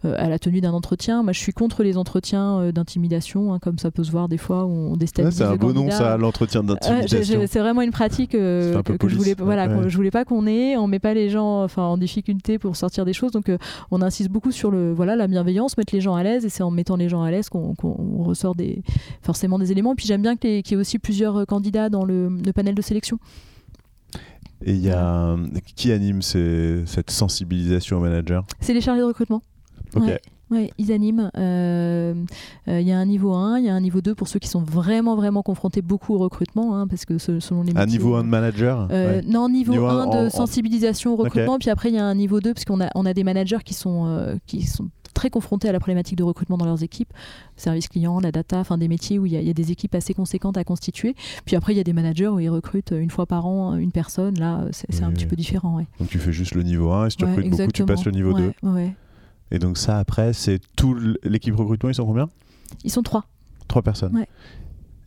à 0.04 0.28
la 0.28 0.38
tenue 0.38 0.60
d'un 0.60 0.72
entretien. 0.72 1.22
Moi, 1.24 1.32
je 1.32 1.40
suis 1.40 1.52
contre 1.52 1.82
les 1.82 1.96
entretiens 1.96 2.70
d'intimidation, 2.72 3.52
hein, 3.52 3.58
comme 3.58 3.78
ça 3.78 3.90
peut 3.90 4.04
se 4.04 4.10
voir 4.12 4.28
des 4.28 4.38
fois 4.38 4.64
où 4.64 4.70
on 4.70 4.90
Ouais, 4.92 4.96
déstabilise 4.98 5.38
c'est 5.38 5.44
un 5.44 5.56
beau 5.56 5.72
nom, 5.72 5.90
ça, 5.90 6.16
l'entretien 6.16 6.60
Ouais, 6.60 6.66
d'intimidation. 6.68 7.40
c'est 7.48 7.58
vraiment 7.60 7.82
une 7.82 7.90
pratique 7.90 8.34
euh, 8.34 8.76
un 8.78 8.82
que, 8.82 9.08
je 9.08 9.16
voulais, 9.16 9.34
voilà, 9.38 9.66
Ouais, 9.66 9.74
qu'on- 9.74 9.82
ouais. 9.82 9.90
je 9.90 9.96
voulais 9.96 10.10
pas 10.10 10.24
qu'on 10.24 10.46
ait. 10.46 10.76
On 10.76 10.86
met 10.86 10.98
pas 11.00 11.14
les 11.14 11.30
gens, 11.30 11.64
enfin, 11.64 11.82
en 11.82 11.96
difficulté 11.98 12.58
pour 12.58 12.76
sortir 12.76 13.04
des 13.04 13.12
choses. 13.12 13.32
Donc, 13.32 13.48
euh, 13.48 13.58
on 13.90 14.02
insiste 14.02 14.28
beaucoup 14.30 14.50
sur 14.52 14.70
le, 14.70 14.92
voilà, 14.92 15.16
la 15.16 15.26
bienveillance, 15.26 15.76
mettre 15.78 15.94
les 15.94 16.00
gens 16.00 16.14
à 16.14 16.22
l'aise. 16.22 16.44
Et 16.44 16.48
c'est 16.48 16.62
en 16.62 16.70
mettant 16.70 16.96
les 16.96 17.08
gens 17.08 17.22
à 17.22 17.30
l'aise 17.30 17.48
qu'on 17.48 17.74
ressort 18.22 18.54
des, 18.54 18.82
forcément 19.22 19.58
des 19.58 19.72
éléments. 19.72 19.92
Et 19.92 19.96
puis 19.96 20.06
j'aime 20.06 20.22
bien 20.22 20.36
qu'il 20.36 20.50
y, 20.50 20.54
y 20.70 20.72
ait 20.74 20.76
aussi 20.76 20.98
plusieurs 20.98 21.36
euh, 21.38 21.44
candidats 21.44 21.88
dans 21.88 22.04
le, 22.04 22.28
le 22.28 22.52
panel 22.52 22.74
de 22.74 22.82
sélection. 22.82 23.18
Et 24.64 24.72
il 24.72 24.80
y 24.80 24.90
a. 24.90 25.36
Qui 25.76 25.92
anime 25.92 26.20
ces- 26.20 26.82
cette 26.86 27.10
sensibilisation 27.12 27.98
au 27.98 28.00
manager? 28.00 28.44
C'est 28.60 28.74
les 28.74 28.80
chargés 28.80 29.00
de 29.00 29.06
recrutement. 29.06 29.40
Ok. 29.94 30.02
Ouais. 30.04 30.20
Ouais, 30.50 30.70
ils 30.78 30.92
animent. 30.92 31.30
Euh, 31.36 32.14
euh, 32.68 32.80
Il 32.80 32.86
y 32.88 32.92
a 32.92 32.98
un 32.98 33.04
niveau 33.06 33.34
1, 33.34 33.58
il 33.58 33.66
y 33.66 33.68
a 33.68 33.74
un 33.74 33.80
niveau 33.80 34.00
2 34.00 34.14
pour 34.14 34.28
ceux 34.28 34.38
qui 34.38 34.48
sont 34.48 34.62
vraiment, 34.62 35.14
vraiment 35.16 35.42
confrontés 35.42 35.82
beaucoup 35.82 36.14
au 36.14 36.18
recrutement, 36.18 36.76
hein, 36.76 36.86
parce 36.86 37.04
que 37.04 37.18
ce- 37.18 37.40
selon 37.40 37.62
les 37.62 37.72
Un 37.72 37.80
métiers, 37.84 37.98
niveau 37.98 38.14
1 38.14 38.24
de 38.24 38.28
manager 38.28 38.88
Euh, 38.90 39.16
Ouais. 39.18 39.22
Non, 39.26 39.48
niveau, 39.48 39.72
Niveau 39.72 39.86
1 39.86 40.02
un 40.02 40.06
de 40.06 40.10
en- 40.16 40.26
en- 40.26 40.30
sensibilisation 40.30 41.12
au 41.12 41.16
recrutement, 41.16 41.58
puis 41.58 41.68
après 41.70 41.90
il 41.90 41.96
y 41.96 41.98
a 41.98 42.04
un 42.04 42.14
niveau 42.14 42.40
2 42.40 42.54
parce 42.54 42.64
qu'on 42.64 42.80
a, 42.80 42.88
on 42.94 43.04
a 43.06 43.12
des 43.14 43.24
managers 43.24 43.58
qui 43.64 43.74
sont, 43.74 44.06
euh, 44.06 44.36
qui 44.46 44.62
sont 44.62 44.88
très 45.14 45.30
confrontés 45.30 45.68
à 45.68 45.72
la 45.72 45.80
problématique 45.80 46.16
de 46.16 46.22
recrutement 46.22 46.56
dans 46.56 46.64
leurs 46.66 46.82
équipes, 46.84 47.12
service 47.56 47.88
client, 47.88 48.20
la 48.20 48.30
data, 48.30 48.58
enfin 48.60 48.78
des 48.78 48.86
métiers 48.88 49.18
où 49.18 49.26
il 49.26 49.32
y, 49.32 49.36
a, 49.36 49.40
il 49.40 49.46
y 49.48 49.50
a 49.50 49.54
des 49.54 49.72
équipes 49.72 49.94
assez 49.96 50.14
conséquentes 50.14 50.56
à 50.56 50.62
constituer. 50.64 51.14
Puis 51.44 51.56
après 51.56 51.74
il 51.74 51.76
y 51.76 51.80
a 51.80 51.84
des 51.84 51.92
managers 51.92 52.28
où 52.28 52.38
ils 52.40 52.48
recrutent 52.50 52.92
une 52.96 53.10
fois 53.10 53.26
par 53.26 53.44
an 53.46 53.74
une 53.74 53.90
personne, 53.92 54.38
là 54.38 54.64
c'est 54.70 55.02
un 55.02 55.08
Oui, 55.08 55.14
petit 55.14 55.24
oui. 55.24 55.30
peu 55.30 55.36
différent. 55.36 55.76
Ouais. 55.76 55.86
Donc 55.98 56.08
tu 56.08 56.18
fais 56.18 56.32
juste 56.32 56.54
le 56.54 56.62
niveau 56.62 56.90
1 56.92 57.06
et 57.06 57.10
si 57.10 57.16
tu 57.16 57.24
recrutes 57.24 57.50
beaucoup, 57.50 57.72
tu 57.72 57.84
passes 57.84 58.04
le 58.04 58.12
niveau 58.12 58.32
2. 58.32 58.52
Et 59.50 59.58
donc 59.58 59.78
ça, 59.78 59.98
après, 59.98 60.32
c'est 60.32 60.60
tout 60.76 60.96
l'équipe 61.22 61.54
recrutement, 61.56 61.88
ils 61.90 61.94
sont 61.94 62.06
combien? 62.06 62.28
Ils 62.84 62.90
sont 62.90 63.02
trois. 63.02 63.24
Trois 63.66 63.82
personnes. 63.82 64.14
Ouais. 64.14 64.28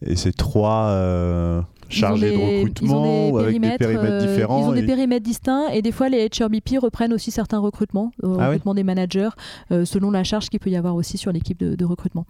Et 0.04 0.16
c'est 0.16 0.32
trois 0.36 0.86
euh, 0.90 1.62
chargés 1.90 2.32
des- 2.32 2.36
de 2.38 2.58
recrutement 2.60 3.04
des 3.28 3.32
ou 3.32 3.38
avec 3.38 3.54
des 3.54 3.60
périmètres, 3.60 3.78
périmètres 3.78 4.14
euh, 4.26 4.28
différents. 4.34 4.62
Ils 4.66 4.70
ont 4.70 4.74
des 4.74 4.84
périmètres 4.86 5.24
distincts 5.26 5.68
et 5.70 5.82
des 5.84 5.92
fois 5.92 6.10
les 6.10 6.28
HRBP 6.28 6.80
reprennent 6.82 7.14
aussi 7.14 7.30
certains 7.30 7.60
recrutements, 7.60 8.12
euh, 8.24 8.30
Ah 8.40 8.42
oui 8.42 8.46
recrutement 8.48 8.74
des 8.74 8.84
managers, 8.84 9.30
selon 9.70 10.10
la 10.10 10.24
charge 10.24 10.50
qu'il 10.50 10.60
peut 10.60 10.72
y 10.72 10.76
avoir 10.76 10.96
aussi 10.96 11.18
sur 11.20 11.32
l'équipe 11.32 11.60
de, 11.60 11.76
de 11.76 11.86
recrutement. 11.86 12.26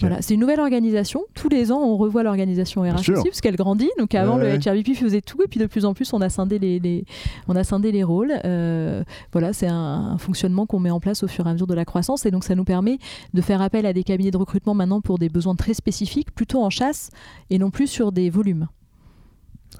Voilà, 0.00 0.22
c'est 0.22 0.34
une 0.34 0.40
nouvelle 0.40 0.60
organisation. 0.60 1.22
Tous 1.34 1.48
les 1.48 1.72
ans, 1.72 1.80
on 1.80 1.96
revoit 1.96 2.22
l'organisation 2.22 2.82
RH 2.82 2.94
aussi, 3.12 3.12
parce 3.28 3.40
qu'elle 3.40 3.56
grandit. 3.56 3.90
Donc 3.98 4.14
avant, 4.14 4.36
Ouais, 4.38 4.56
le 4.58 4.62
HRBP 4.62 4.94
faisait 4.94 5.20
tout, 5.22 5.42
et 5.42 5.48
puis 5.48 5.58
de 5.60 5.66
plus 5.66 5.84
en 5.84 5.94
plus, 5.94 6.12
on 6.12 6.20
a 6.20 6.28
scindé 6.28 6.58
les, 6.58 6.78
les- 6.78 7.04
on 7.48 7.56
a 7.56 7.64
scindé 7.64 7.90
les 7.92 8.02
rôles. 8.04 8.32
Euh, 8.44 9.02
voilà, 9.32 9.52
c'est 9.52 9.66
un, 9.68 9.74
un 10.12 10.18
fonctionnement 10.18 10.66
qu'on 10.66 10.78
met 10.80 10.90
en 10.90 11.00
place 11.00 11.22
au 11.22 11.28
fur 11.28 11.46
et 11.46 11.50
à 11.50 11.52
mesure 11.52 11.66
de 11.66 11.74
la 11.74 11.84
croissance, 11.84 12.26
et 12.26 12.30
donc 12.30 12.44
ça 12.44 12.54
nous 12.54 12.64
permet 12.64 12.98
de 13.34 13.40
faire 13.40 13.62
appel 13.62 13.86
à 13.86 13.92
des 13.92 14.04
cabinets 14.04 14.30
de 14.30 14.36
recrutement 14.36 14.74
maintenant 14.74 15.00
pour 15.00 15.18
des 15.18 15.28
besoins 15.28 15.54
très 15.54 15.74
spécifiques, 15.74 16.32
plutôt 16.34 16.62
en 16.62 16.70
chasse 16.70 17.10
et 17.50 17.58
non 17.58 17.70
plus 17.70 17.86
sur 17.86 18.12
des 18.12 18.30
volumes. 18.30 18.68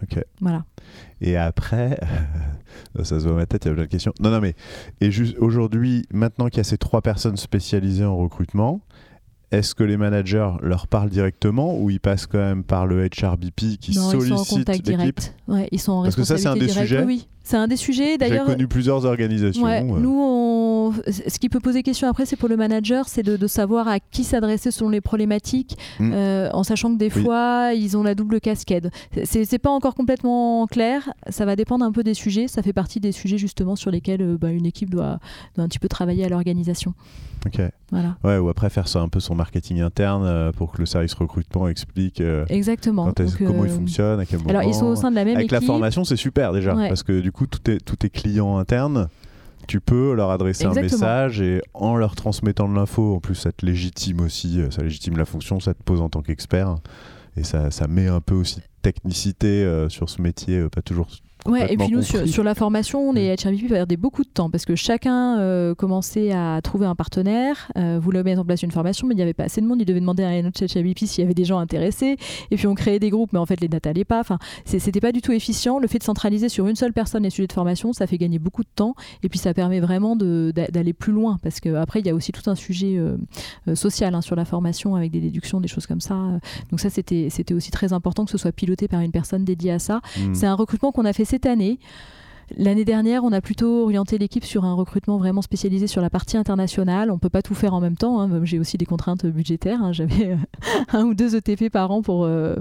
Ok. 0.03 0.23
Voilà. 0.41 0.65
Et 1.21 1.37
après, 1.37 1.99
ça 3.03 3.19
se 3.19 3.25
voit 3.25 3.33
à 3.33 3.37
ma 3.37 3.47
tête, 3.47 3.65
il 3.65 3.69
y 3.69 3.71
a 3.71 3.75
plein 3.75 3.85
de 3.85 3.89
questions. 3.89 4.13
Non, 4.21 4.31
non, 4.31 4.41
mais 4.41 4.55
et 5.01 5.11
juste 5.11 5.37
aujourd'hui, 5.39 6.05
maintenant 6.13 6.47
qu'il 6.47 6.59
y 6.59 6.61
a 6.61 6.65
ces 6.65 6.79
trois 6.79 7.01
personnes 7.03 7.37
spécialisées 7.37 8.05
en 8.05 8.17
recrutement, 8.17 8.81
est-ce 9.51 9.75
que 9.75 9.83
les 9.83 9.97
managers 9.97 10.51
leur 10.63 10.87
parlent 10.87 11.09
directement 11.09 11.79
ou 11.79 11.89
ils 11.91 12.01
passent 12.01 12.27
quand 12.27 12.39
même 12.39 12.65
par 12.65 12.87
le 12.87 13.07
HRBP 13.07 13.79
qui 13.81 13.97
non, 13.97 14.13
ils 14.13 14.27
sont 14.27 14.33
en 14.33 14.45
sollicite 14.45 14.59
contact 14.59 14.89
l'équipe. 14.89 15.21
Ouais, 15.47 15.69
ils 15.73 15.81
sont 15.81 15.93
en 15.93 16.03
Parce 16.03 16.17
que 16.17 16.25
ça, 16.25 16.37
c'est 16.37 16.49
un 16.49 16.55
des 16.55 16.67
directe. 16.67 16.81
sujets. 16.81 17.05
Oui, 17.05 17.29
c'est 17.43 17.57
un 17.57 17.67
des 17.67 17.77
sujets. 17.77 18.13
J'ai 18.13 18.19
D'ailleurs, 18.19 18.45
connu 18.45 18.69
plusieurs 18.69 19.07
organisations. 19.07 19.65
Ouais, 19.65 19.81
euh, 19.81 19.99
nous, 19.99 20.21
on... 20.21 20.68
ce 21.07 21.39
qui 21.39 21.49
peut 21.49 21.61
poser 21.61 21.83
question 21.83 22.09
après, 22.09 22.27
c'est 22.27 22.37
pour 22.37 22.49
le 22.49 22.57
manager, 22.57 23.09
c'est 23.09 23.23
de, 23.23 23.37
de 23.37 23.47
savoir 23.47 23.89
à 23.89 24.01
qui 24.01 24.25
s'adresser 24.25 24.71
selon 24.71 24.91
les 24.91 25.01
problématiques, 25.01 25.77
Mm. 26.01 26.13
euh, 26.15 26.51
en 26.53 26.63
sachant 26.63 26.93
que 26.93 26.99
des 26.99 27.11
Oui. 27.15 27.23
fois, 27.23 27.71
ils 27.75 27.97
ont 27.97 28.03
la 28.03 28.15
double 28.15 28.41
casquette. 28.41 28.89
C'est 29.25 29.59
pas 29.59 29.71
encore 29.71 29.95
complètement 29.95 30.67
clair, 30.67 31.09
ça 31.29 31.45
va 31.45 31.57
dépendre 31.57 31.85
un 31.85 31.93
peu 31.93 32.03
des 32.03 32.15
sujets, 32.15 32.49
ça 32.49 32.63
fait 32.63 32.73
partie 32.73 33.01
des 33.01 33.13
sujets 33.13 33.39
justement 33.39 33.77
sur 33.77 33.91
lesquels 33.91 34.23
euh, 34.23 34.37
bah, 34.39 34.51
une 34.51 34.67
équipe 34.67 34.91
doit, 34.91 35.19
doit 35.55 35.65
un 35.65 35.69
petit 35.69 35.79
peu 35.79 35.89
travailler 35.89 36.25
à 36.25 36.29
l'organisation. 36.29 36.95
Ok. 37.47 37.61
Voilà, 37.91 38.17
Ouais, 38.25 38.37
ou 38.39 38.49
après 38.49 38.69
faire 38.69 38.89
ça 38.89 39.01
un 39.01 39.09
peu 39.09 39.21
son 39.21 39.35
marketing 39.35 39.81
interne 39.81 40.25
euh, 40.27 40.53
pour 40.53 40.73
que 40.73 40.79
le 40.79 40.87
service 40.87 41.15
recrutement 41.15 41.69
explique 41.69 42.21
exactement. 42.49 43.07
quand 43.07 43.21
est-ce- 43.21 43.39
Donc, 43.39 43.47
comment 43.47 43.65
il 43.65 43.71
fonctionne, 43.71 44.21
à 44.21 44.27
quel 44.27 44.39
moment. 44.41 44.51
Alors, 44.51 44.63
ils 44.65 44.75
sont 44.75 44.87
au 44.87 44.97
sein 44.97 45.11
de 45.11 45.15
la 45.17 45.25
même 45.25 45.37
Avec 45.37 45.51
la 45.51 45.59
équipe. 45.59 45.67
formation, 45.69 46.05
c'est 46.05 46.17
super 46.17 46.53
déjà, 46.53 46.75
Ouais. 46.75 46.89
parce 46.89 47.03
que 47.03 47.21
du 47.21 47.33
coup, 47.33 47.47
tous 47.47 47.61
tes, 47.61 47.79
tous 47.79 47.97
tes 47.97 48.11
clients 48.11 48.59
internes, 48.59 49.09
tu 49.69 49.81
peux 49.81 50.15
leur 50.15 50.31
adresser 50.31 50.65
un 50.65 50.73
message 50.73 51.41
et 51.41 51.63
en 51.75 51.95
leur 51.95 52.17
transmettant 52.17 52.69
de 52.69 52.75
l'info, 52.75 53.15
en 53.15 53.21
plus, 53.21 53.35
ça 53.37 53.53
te 53.53 53.65
légitime 53.65 54.21
aussi, 54.21 54.61
euh, 54.61 54.71
ça 54.71 54.83
légitime 54.83 55.17
la 55.17 55.27
fonction, 55.27 55.61
ça 55.61 55.75
te 55.75 55.83
pose 55.83 56.01
en 56.01 56.09
tant 56.09 56.23
qu'expert 56.23 56.77
et 57.37 57.45
ça, 57.45 57.71
ça 57.71 57.87
met 57.87 58.09
un 58.09 58.21
peu 58.21 58.35
aussi 58.35 58.57
de 58.57 58.63
technicité 58.83 59.65
euh, 59.65 59.89
sur 59.89 60.09
ce 60.09 60.21
métier, 60.23 60.57
euh, 60.57 60.69
pas 60.69 60.83
toujours. 60.83 61.09
Ouais, 61.47 61.73
et 61.73 61.77
puis 61.77 61.89
nous, 61.89 62.03
sur, 62.03 62.45
la 62.45 62.55
formation, 62.55 63.13
les 63.13 63.35
HRBP 63.35 63.69
perdaient 63.69 63.97
beaucoup 63.97 64.23
de 64.23 64.29
temps 64.29 64.51
parce 64.51 64.65
que 64.65 64.75
chacun 64.75 65.39
euh, 65.39 65.75
commençait 65.75 66.33
à 66.33 66.61
trouver 66.63 66.87
un 66.87 66.95
partenaire, 66.95 67.71
euh, 67.77 67.99
voulait 68.01 68.23
mettre 68.23 68.41
en 68.41 68.45
place 68.45 68.63
une 68.63 68.71
formation, 68.71 69.07
mais 69.07 69.15
il 69.15 69.17
n'y 69.17 69.23
avait 69.23 69.35
pas 69.35 69.45
assez 69.45 69.61
de 69.61 69.67
monde. 69.67 69.81
Il 69.81 69.85
devait 69.85 70.01
demander 70.01 70.25
à 70.25 70.29
un 70.29 70.47
autre 70.47 70.63
HRBP 70.65 70.99
s'il 71.07 71.23
y 71.23 71.25
avait 71.25 71.35
des 71.35 71.45
gens 71.45 71.59
intéressés. 71.59 72.17
Et 72.51 72.57
puis 72.57 72.67
on 72.67 72.75
créait 72.75 72.99
des 72.99 73.11
groupes, 73.11 73.33
mais 73.33 73.39
en 73.39 73.47
fait 73.47 73.61
les 73.61 73.69
datas 73.69 73.91
n'allaient 73.91 74.05
pas. 74.05 74.21
Enfin, 74.21 74.39
c'était 74.65 75.01
pas 75.01 75.13
du 75.13 75.23
tout 75.23 75.33
efficient. 75.33 75.79
Le 75.79 75.87
fait 75.87 75.99
de 75.99 76.05
centraliser 76.05 76.49
sur 76.49 76.67
une 76.67 76.77
seule 76.77 76.93
personne 76.93 77.23
les 77.23 77.31
sujets 77.31 77.47
de 77.47 77.53
formation, 77.53 77.93
ça 77.93 78.07
fait 78.07 78.19
gagner 78.19 78.39
beaucoup 78.39 78.63
de 78.63 78.69
temps. 78.75 78.95
Et 79.23 79.29
puis 79.29 79.39
ça 79.39 79.55
permet 79.55 79.81
vraiment 79.81 80.17
d'aller 80.17 80.93
plus 80.93 81.13
loin 81.13 81.39
parce 81.43 81.61
qu'après, 81.61 82.01
il 82.01 82.07
y 82.07 82.11
a 82.11 82.15
aussi 82.15 82.33
tout 82.33 82.49
un 82.51 82.55
sujet 82.55 82.97
euh, 82.97 83.17
euh, 83.69 83.75
social 83.75 84.15
hein, 84.15 84.21
sur 84.21 84.37
la 84.37 84.45
formation 84.45 84.97
avec 84.97 85.13
des 85.13 85.21
déductions, 85.21 85.61
des 85.61 85.69
choses 85.69 85.87
comme 85.87 86.01
ça. 86.01 86.17
Donc 86.71 86.81
ça, 86.81 86.91
c'était 86.91 87.29
c'était 87.31 87.55
aussi 87.55 87.71
très 87.71 87.93
important 87.93 88.25
que 88.25 88.31
ce 88.31 88.39
soit 88.39 88.53
piloté 88.53 88.89
par 88.89 89.01
une 89.01 89.13
personne 89.13 89.45
dédiée 89.45 89.73
à 89.73 89.79
ça. 89.79 90.01
Hmm. 90.19 90.35
C'est 90.35 90.47
un 90.47 90.55
recrutement 90.55 90.93
qu'on 90.93 91.05
a 91.05 91.13
fait 91.13 91.25
cette 91.29 91.47
année. 91.47 91.79
L'année 92.57 92.85
dernière, 92.85 93.25
on 93.25 93.33
a 93.33 93.41
plutôt 93.41 93.83
orienté 93.85 94.19
l'équipe 94.19 94.45
sur 94.45 94.65
un 94.65 94.75
recrutement 94.75 95.19
vraiment 95.19 95.43
spécialisé 95.43 95.87
sur 95.87 96.01
la 96.01 96.11
partie 96.11 96.37
internationale. 96.37 97.11
On 97.11 97.15
ne 97.15 97.19
peut 97.19 97.29
pas 97.29 97.43
tout 97.43 97.55
faire 97.55 97.75
en 97.75 97.81
même 97.81 97.97
temps. 97.97 98.21
hein. 98.21 98.45
J'ai 98.45 98.59
aussi 98.59 98.79
des 98.79 98.87
contraintes 98.87 99.27
budgétaires. 99.27 99.83
hein. 99.83 99.93
J'avais 99.99 100.33
euh, 100.33 100.37
un 100.93 101.05
ou 101.05 101.15
deux 101.15 101.35
ETP 101.37 101.71
par 101.71 101.91
an 101.91 102.03
pour, 102.03 102.25
euh, 102.25 102.57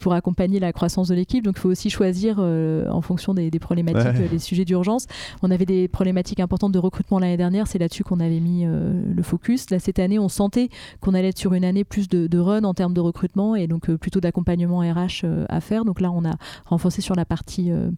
pour 0.00 0.12
accompagner 0.12 0.60
la 0.60 0.72
croissance 0.72 1.08
de 1.08 1.14
l'équipe. 1.14 1.44
Donc, 1.44 1.56
il 1.56 1.60
faut 1.60 1.68
aussi 1.70 1.90
choisir 1.90 2.36
euh, 2.38 2.88
en 2.90 3.00
fonction 3.00 3.34
des, 3.34 3.50
des 3.50 3.58
problématiques, 3.58 3.94
Ouais. 4.20 4.28
les 4.30 4.38
sujets 4.38 4.64
d'urgence. 4.64 5.06
On 5.42 5.50
avait 5.50 5.66
des 5.66 5.88
problématiques 5.88 6.40
importantes 6.40 6.72
de 6.72 6.78
recrutement 6.78 7.18
l'année 7.18 7.36
dernière. 7.36 7.66
C'est 7.66 7.78
là-dessus 7.78 8.04
qu'on 8.04 8.20
avait 8.20 8.40
mis 8.40 8.64
le 8.64 9.22
focus. 9.22 9.70
Là, 9.70 9.78
cette 9.78 9.98
année, 9.98 10.18
on 10.18 10.28
sentait 10.28 10.68
qu'on 11.00 11.14
allait 11.14 11.28
être 11.28 11.38
sur 11.38 11.54
une 11.54 11.64
année 11.64 11.84
plus 11.84 12.08
de, 12.08 12.26
de 12.26 12.38
run 12.38 12.64
en 12.64 12.74
termes 12.74 12.94
de 12.94 13.00
recrutement 13.00 13.56
et 13.56 13.66
donc 13.66 13.90
plutôt 13.96 14.20
d'accompagnement 14.20 14.78
RH 14.80 15.24
à 15.48 15.60
faire. 15.60 15.84
Donc 15.84 16.00
là, 16.00 16.10
on 16.10 16.24
a 16.24 16.32
renforcé 16.66 17.00
sur 17.02 17.14
la 17.14 17.24
partie 17.24 17.70
euh, 17.70 17.88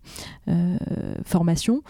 euh, 0.48 0.76
formation. 1.28 1.82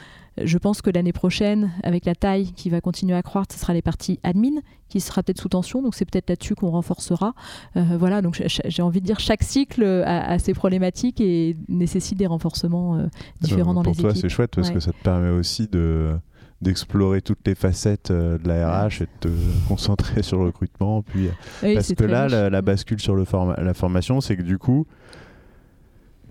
Je 0.43 0.59
pense 0.59 0.82
que 0.82 0.91
l'année 0.91 1.14
prochaine, 1.14 1.70
avec 1.82 2.05
la 2.05 2.14
taille 2.14 2.53
qui 2.53 2.68
va 2.68 2.82
continuer 2.82 3.14
à 3.14 3.22
croître, 3.22 3.55
ce 3.55 3.61
sera 3.61 3.72
les 3.72 3.80
parties 3.80 4.20
admin 4.22 4.61
qui 4.89 5.01
sera 5.01 5.22
peut-être 5.22 5.41
sous 5.41 5.49
tension. 5.49 5.82
Donc 5.82 5.95
c'est 5.95 6.05
peut-être 6.05 6.28
là-dessus 6.28 6.55
qu'on 6.55 6.70
renforcera. 6.70 7.34
Euh, 7.76 7.82
voilà, 7.99 8.20
donc 8.20 8.43
j'ai 8.47 8.82
envie 8.82 9.01
de 9.01 9.07
dire 9.07 9.18
chaque 9.18 9.43
cycle 9.43 9.82
a, 9.84 10.39
ses 10.39 10.53
problématiques 10.53 11.20
et 11.20 11.57
nécessite 11.68 12.18
des 12.18 12.26
renforcements 12.26 12.97
euh, 12.97 13.07
différents 13.41 13.72
dans 13.72 13.82
les 13.82 13.91
équipes. 13.91 14.03
Pour 14.03 14.12
toi, 14.12 14.20
c'est 14.20 14.28
chouette 14.28 14.53
parce 14.55 14.70
que 14.70 14.80
ça 14.80 14.93
te 14.93 15.03
permet 15.03 15.30
aussi 15.30 15.68
de 15.68 16.16
d'explorer 16.62 17.20
toutes 17.20 17.47
les 17.47 17.55
facettes 17.55 18.11
de 18.11 18.49
la 18.49 18.87
RH 18.87 19.03
et 19.03 19.07
de 19.07 19.28
te 19.28 19.28
concentrer 19.68 20.22
sur 20.22 20.39
le 20.39 20.47
recrutement. 20.47 21.03
Puis, 21.03 21.28
parce 21.61 21.93
que 21.93 22.05
là, 22.05 22.28
la, 22.28 22.62
bascule 22.62 22.99
sur 22.99 23.14
le 23.14 23.24
la 23.62 23.74
formation, 23.74 24.22
c'est 24.22 24.37
que 24.37 24.43
du 24.43 24.57
coup, 24.57 24.87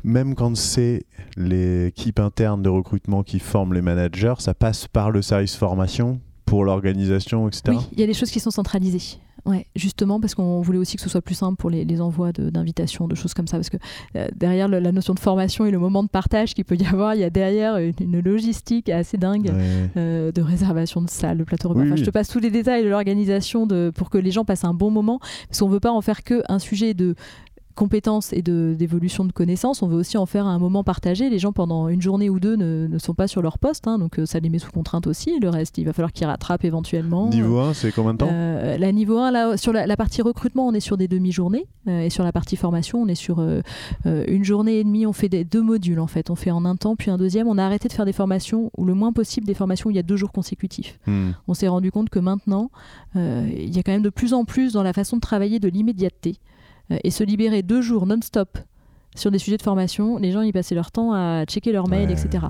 même 0.05 0.35
quand 0.35 0.55
c'est 0.55 1.03
l'équipe 1.35 2.19
interne 2.19 2.61
de 2.61 2.69
recrutement 2.69 3.23
qui 3.23 3.39
forme 3.39 3.73
les 3.73 3.81
managers, 3.81 4.35
ça 4.37 4.53
passe 4.53 4.87
par 4.87 5.09
le 5.11 5.21
service 5.21 5.55
formation 5.55 6.19
pour 6.45 6.63
l'organisation, 6.63 7.47
etc. 7.47 7.63
Oui, 7.69 7.77
il 7.93 7.99
y 7.99 8.03
a 8.03 8.07
des 8.07 8.13
choses 8.13 8.29
qui 8.29 8.39
sont 8.39 8.51
centralisées. 8.51 9.17
Ouais, 9.45 9.67
justement 9.75 10.19
parce 10.19 10.33
qu'on 10.33 10.61
voulait 10.61 10.79
aussi 10.79 10.95
que 10.95 11.03
ce 11.03 11.09
soit 11.09 11.21
plus 11.21 11.35
simple 11.35 11.55
pour 11.57 11.69
les, 11.69 12.01
envois 12.01 12.31
d'invitations, 12.31 13.07
de, 13.07 13.13
choses 13.13 13.35
comme 13.35 13.47
ça. 13.47 13.57
Parce 13.57 13.69
que 13.69 13.77
euh, 14.15 14.27
derrière 14.35 14.67
la 14.67 14.91
notion 14.91 15.13
de 15.13 15.19
formation 15.19 15.65
et 15.67 15.71
le 15.71 15.77
moment 15.77 16.01
de 16.01 16.07
partage 16.07 16.55
qu'il 16.55 16.65
peut 16.65 16.77
y 16.77 16.85
avoir, 16.85 17.13
il 17.13 17.21
y 17.21 17.23
a 17.23 17.29
derrière 17.29 17.77
une, 17.77 18.19
logistique 18.21 18.89
assez 18.89 19.17
dingue 19.17 19.51
euh, 19.97 20.31
de 20.31 20.41
réservation 20.41 21.01
de 21.01 21.09
salles, 21.09 21.37
de 21.37 21.43
plateaux 21.43 21.69
repas. 21.69 21.95
Je 21.95 22.03
te 22.03 22.09
passe 22.09 22.27
tous 22.27 22.39
les 22.39 22.49
détails 22.49 22.83
de 22.83 22.89
l'organisation 22.89 23.67
pour 23.93 24.09
que 24.09 24.17
les 24.17 24.31
gens 24.31 24.45
passent 24.45 24.65
un 24.65 24.73
bon 24.73 24.89
moment. 24.89 25.19
Parce 25.47 25.59
qu'on 25.59 25.67
ne 25.67 25.73
veut 25.73 25.79
pas 25.79 25.91
en 25.91 26.01
faire 26.01 26.23
qu'un 26.23 26.59
sujet 26.59 26.95
de 26.95 27.15
compétences 27.75 28.33
et 28.33 28.41
d'évolution 28.41 29.25
de, 29.25 29.31
connaissances, 29.31 29.83
on 29.83 29.87
veut 29.87 29.97
aussi 29.97 30.17
en 30.17 30.25
faire 30.25 30.47
un 30.47 30.57
moment 30.57 30.83
partagé. 30.83 31.29
Les 31.29 31.39
gens, 31.39 31.51
pendant 31.51 31.89
une 31.89 32.01
journée 32.01 32.29
ou 32.29 32.39
deux, 32.39 32.55
ne, 32.55 32.87
ne 32.87 32.97
sont 32.97 33.13
pas 33.13 33.27
sur 33.27 33.41
leur 33.41 33.59
poste, 33.59 33.87
hein, 33.87 33.99
donc 33.99 34.17
euh, 34.17 34.25
ça 34.25 34.39
les 34.39 34.49
met 34.49 34.59
sous 34.59 34.71
contrainte 34.71 35.07
aussi. 35.07 35.39
Le 35.39 35.49
reste, 35.49 35.77
il 35.77 35.85
va 35.85 35.93
falloir 35.93 36.11
qu'ils 36.11 36.25
rattrapent 36.25 36.63
éventuellement. 36.63 37.29
Niveau 37.29 37.59
1, 37.59 37.73
c'est 37.73 37.91
combien 37.91 38.13
de 38.13 38.19
temps? 38.19 38.29
Euh, 38.31 38.77
La 38.77 38.91
niveau 38.91 39.17
1, 39.17 39.31
là, 39.31 39.57
sur 39.57 39.73
la, 39.73 39.97
partie 39.97 40.21
recrutement, 40.21 40.67
on 40.67 40.73
est 40.73 40.79
sur 40.79 40.97
des 40.97 41.07
demi-journées. 41.07 41.67
Euh, 41.87 42.01
et 42.01 42.09
sur 42.09 42.23
la 42.23 42.31
partie 42.31 42.55
formation, 42.55 43.01
on 43.01 43.07
est 43.07 43.15
sur 43.15 43.45
une 44.05 44.43
journée 44.43 44.79
et 44.79 44.83
demie. 44.83 45.05
On 45.05 45.13
fait 45.13 45.29
des, 45.29 45.43
deux 45.43 45.61
modules, 45.61 45.99
en 45.99 46.07
fait. 46.07 46.29
On 46.29 46.35
fait 46.35 46.51
en 46.51 46.65
un 46.65 46.75
temps, 46.75 46.95
puis 46.95 47.11
un 47.11 47.17
deuxième. 47.17 47.47
On 47.47 47.57
a 47.57 47.63
arrêté 47.63 47.87
de 47.87 47.93
faire 47.93 48.05
des 48.05 48.13
formations, 48.13 48.71
ou 48.77 48.85
le 48.85 48.93
moins 48.93 49.11
possible 49.11 49.45
des 49.45 49.53
formations 49.53 49.89
où 49.89 49.91
il 49.91 49.97
y 49.97 49.99
a 49.99 50.03
deux 50.03 50.17
jours 50.17 50.31
consécutifs. 50.31 50.99
Hmm. 51.05 51.31
On 51.47 51.53
s'est 51.53 51.67
rendu 51.67 51.91
compte 51.91 52.09
que 52.09 52.19
maintenant, 52.19 52.71
il 53.15 53.75
y 53.75 53.79
a 53.79 53.83
quand 53.83 53.91
même 53.91 54.01
de 54.01 54.09
plus 54.09 54.33
en 54.33 54.45
plus 54.45 54.73
dans 54.73 54.83
la 54.83 54.93
façon 54.93 55.17
de 55.17 55.21
travailler 55.21 55.59
de 55.59 55.67
l'immédiateté. 55.67 56.39
Euh, 56.91 56.97
et 57.03 57.11
se 57.11 57.23
libérer 57.23 57.61
deux 57.61 57.81
jours 57.81 58.05
non-stop 58.05 58.57
sur 59.15 59.31
des 59.31 59.39
sujets 59.39 59.57
de 59.57 59.61
formation, 59.61 60.17
les 60.17 60.31
gens 60.31 60.41
y 60.41 60.51
passaient 60.51 60.75
leur 60.75 60.91
temps 60.91 61.13
à 61.13 61.45
checker 61.45 61.71
leurs 61.71 61.87
mails, 61.87 62.11
etc. 62.11 62.47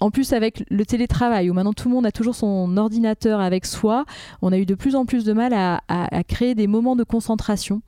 En 0.00 0.10
plus, 0.10 0.32
avec 0.32 0.64
le 0.70 0.84
télétravail, 0.86 1.50
où 1.50 1.54
maintenant 1.54 1.72
tout 1.72 1.88
le 1.88 1.94
monde 1.94 2.06
a 2.06 2.12
toujours 2.12 2.34
son 2.34 2.76
ordinateur 2.76 3.40
avec 3.40 3.66
soi, 3.66 4.04
on 4.42 4.52
a 4.52 4.58
eu 4.58 4.66
de 4.66 4.74
plus 4.74 4.94
en 4.94 5.06
plus 5.06 5.24
de 5.24 5.32
mal 5.32 5.52
à, 5.54 6.24
créer 6.24 6.54
des 6.54 6.66
moments 6.66 6.94
de 6.94 7.04
concentration. 7.04 7.82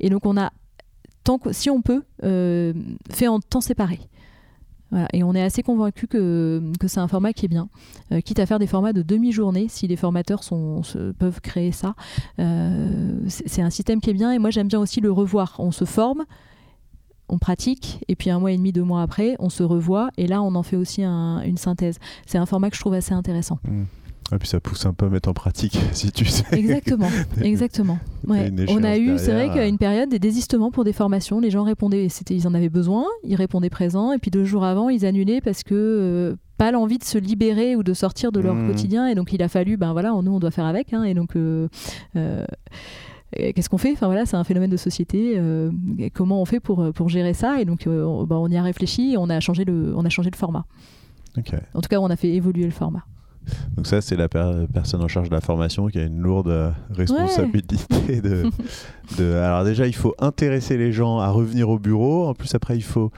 Et 0.00 0.10
donc, 0.10 0.26
on 0.26 0.36
a, 0.36 0.52
tant 1.22 1.38
que, 1.38 1.52
si 1.52 1.70
on 1.70 1.80
peut, 1.80 2.02
euh, 2.24 2.74
fait 3.10 3.28
en 3.28 3.40
temps 3.40 3.62
séparé. 3.62 4.00
Et 5.12 5.22
on 5.22 5.34
est 5.34 5.42
assez 5.42 5.62
convaincu 5.62 6.06
que, 6.06 6.62
que 6.78 6.88
c'est 6.88 7.00
un 7.00 7.08
format 7.08 7.32
qui 7.32 7.46
est 7.46 7.48
bien, 7.48 7.68
euh, 8.12 8.20
quitte 8.20 8.38
à 8.38 8.46
faire 8.46 8.58
des 8.58 8.66
formats 8.66 8.92
de 8.92 9.02
demi-journée 9.02 9.66
si 9.68 9.86
les 9.86 9.96
formateurs 9.96 10.42
sont, 10.44 10.82
peuvent 11.18 11.40
créer 11.40 11.72
ça. 11.72 11.94
Euh, 12.38 13.18
c'est 13.28 13.62
un 13.62 13.70
système 13.70 14.00
qui 14.00 14.10
est 14.10 14.14
bien 14.14 14.32
et 14.32 14.38
moi 14.38 14.50
j'aime 14.50 14.68
bien 14.68 14.80
aussi 14.80 15.00
le 15.00 15.10
revoir. 15.10 15.56
On 15.58 15.72
se 15.72 15.84
forme, 15.84 16.24
on 17.28 17.38
pratique 17.38 18.04
et 18.08 18.16
puis 18.16 18.30
un 18.30 18.38
mois 18.38 18.52
et 18.52 18.56
demi, 18.56 18.72
deux 18.72 18.84
mois 18.84 19.02
après, 19.02 19.36
on 19.38 19.48
se 19.48 19.62
revoit 19.62 20.10
et 20.16 20.26
là 20.26 20.42
on 20.42 20.54
en 20.54 20.62
fait 20.62 20.76
aussi 20.76 21.02
une 21.04 21.56
synthèse. 21.56 21.98
C'est 22.26 22.38
un 22.38 22.46
format 22.46 22.70
que 22.70 22.76
je 22.76 22.80
trouve 22.80 22.94
assez 22.94 23.14
intéressant. 23.14 23.58
Mmh. 23.64 23.84
Et 24.32 24.38
puis 24.38 24.48
ça 24.48 24.58
pousse 24.58 24.86
un 24.86 24.94
peu 24.94 25.06
à 25.06 25.08
mettre 25.10 25.28
en 25.28 25.34
pratique, 25.34 25.78
si 25.92 26.10
tu 26.10 26.24
sais. 26.24 26.44
Exactement, 26.52 27.08
exactement. 27.42 27.98
Ouais. 28.26 28.50
On 28.68 28.82
a 28.82 28.96
eu, 28.96 29.18
c'est 29.18 29.32
vrai 29.32 29.50
qu'à 29.52 29.66
une 29.66 29.78
période, 29.78 30.08
des 30.08 30.18
désistements 30.18 30.70
pour 30.70 30.84
des 30.84 30.94
formations. 30.94 31.40
Les 31.40 31.50
gens 31.50 31.62
répondaient, 31.62 32.08
c'était, 32.08 32.34
ils 32.34 32.48
en 32.48 32.54
avaient 32.54 32.70
besoin, 32.70 33.04
ils 33.22 33.36
répondaient 33.36 33.70
présent, 33.70 34.12
et 34.12 34.18
puis 34.18 34.30
deux 34.30 34.44
jours 34.44 34.64
avant, 34.64 34.88
ils 34.88 35.04
annulaient 35.04 35.42
parce 35.42 35.62
que 35.62 35.74
euh, 35.74 36.36
pas 36.56 36.70
l'envie 36.70 36.98
de 36.98 37.04
se 37.04 37.18
libérer 37.18 37.76
ou 37.76 37.82
de 37.82 37.92
sortir 37.92 38.32
de 38.32 38.40
leur 38.40 38.54
mmh. 38.54 38.66
quotidien. 38.68 39.06
Et 39.08 39.14
donc 39.14 39.32
il 39.32 39.42
a 39.42 39.48
fallu, 39.48 39.76
ben 39.76 39.92
voilà, 39.92 40.12
nous 40.22 40.32
on 40.32 40.38
doit 40.38 40.50
faire 40.50 40.66
avec. 40.66 40.94
Hein, 40.94 41.04
et 41.04 41.12
donc 41.12 41.36
euh, 41.36 41.68
euh, 42.16 42.46
qu'est-ce 43.36 43.68
qu'on 43.68 43.78
fait? 43.78 43.92
Enfin 43.92 44.06
voilà, 44.06 44.24
c'est 44.24 44.36
un 44.36 44.44
phénomène 44.44 44.70
de 44.70 44.78
société. 44.78 45.38
comment 46.14 46.40
on 46.40 46.46
fait 46.46 46.60
pour, 46.60 46.92
pour 46.94 47.10
gérer 47.10 47.34
ça? 47.34 47.60
Et 47.60 47.66
donc 47.66 47.84
on, 47.86 48.24
ben, 48.24 48.36
on, 48.36 48.48
y 48.48 48.56
a 48.56 48.62
réfléchi 48.62 49.12
et 49.12 49.16
on 49.18 49.28
a 49.28 49.38
changé 49.40 49.66
le, 49.66 49.92
on 49.94 50.04
a 50.06 50.08
changé 50.08 50.30
le 50.30 50.36
format. 50.36 50.64
En 51.36 51.80
tout 51.80 51.88
cas, 51.88 51.98
on 51.98 52.06
a 52.06 52.16
fait 52.16 52.30
évoluer 52.30 52.64
le 52.64 52.70
format. 52.70 53.04
Donc 53.76 53.86
ça, 53.86 54.00
c'est 54.00 54.16
la 54.16 54.28
personne 54.28 55.02
en 55.02 55.08
charge 55.08 55.28
de 55.28 55.34
la 55.34 55.40
formation 55.40 55.88
qui 55.88 55.98
a 55.98 56.04
une 56.04 56.20
lourde 56.20 56.48
euh, 56.48 56.70
responsabilité 56.90 57.76
de, 58.20 58.50
de, 59.18 59.34
Alors 59.34 59.64
déjà, 59.64 59.86
il 59.86 59.94
faut 59.94 60.14
intéresser 60.18 60.76
les 60.76 60.92
gens 60.92 61.18
à 61.18 61.30
revenir 61.30 61.68
au 61.68 61.78
bureau. 61.78 62.26
En 62.26 62.34
plus, 62.34 62.54
après, 62.54 62.76
il 62.76 62.82
faut 62.82 63.10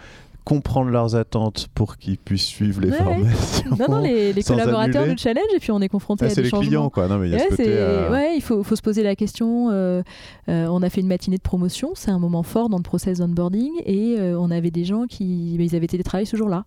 comprendre 0.45 0.91
leurs 0.91 1.17
attentes 1.17 1.67
pour 1.75 1.97
qu'ils 1.97 2.19
puissent 2.19 2.47
suivre 2.47 2.81
les 2.81 2.93
formations. 2.93 3.71
Non, 3.81 3.97
non, 3.97 4.01
les, 4.01 4.33
collaborateurs 4.45 5.05
du 5.07 5.19
challenge, 5.19 5.49
et 5.55 5.59
puis 5.59 5.73
on 5.73 5.81
est 5.81 5.89
confronté 5.89 6.25
ah, 6.25 6.31
à 6.31 6.35
des 6.35 6.45
changements. 6.45 6.61
Les 6.61 6.67
clients, 6.69 6.91
quoi. 6.91 7.09
Non, 7.09 7.19
mais 7.19 7.29
il 7.29 7.33
y 7.33 7.35
a 7.35 7.41
ce 7.41 7.49
côté, 7.49 7.65
euh, 7.67 8.13
ouais, 8.13 8.37
il 8.37 8.41
faut, 8.41 8.63
faut, 8.63 8.77
se 8.77 8.83
poser 8.83 9.03
la 9.03 9.17
question. 9.17 9.71
Euh, 9.71 10.03
on 10.47 10.83
a 10.83 10.89
fait 10.89 11.01
une 11.01 11.09
matinée 11.09 11.37
de 11.37 11.43
promotion, 11.43 11.91
c'est 11.95 12.13
un 12.13 12.21
moment 12.21 12.45
fort 12.45 12.69
dans 12.69 12.77
le 12.77 12.85
process 12.85 13.21
onboarding, 13.21 13.73
et 13.85 14.19
on 14.39 14.53
avait 14.53 14.71
des 14.71 14.85
gens 14.85 15.07
qui, 15.07 15.57
ils 15.57 15.75
avaient 15.75 15.89
télétravaillé 15.89 16.27
ce 16.27 16.37
jour-là. 16.37 16.65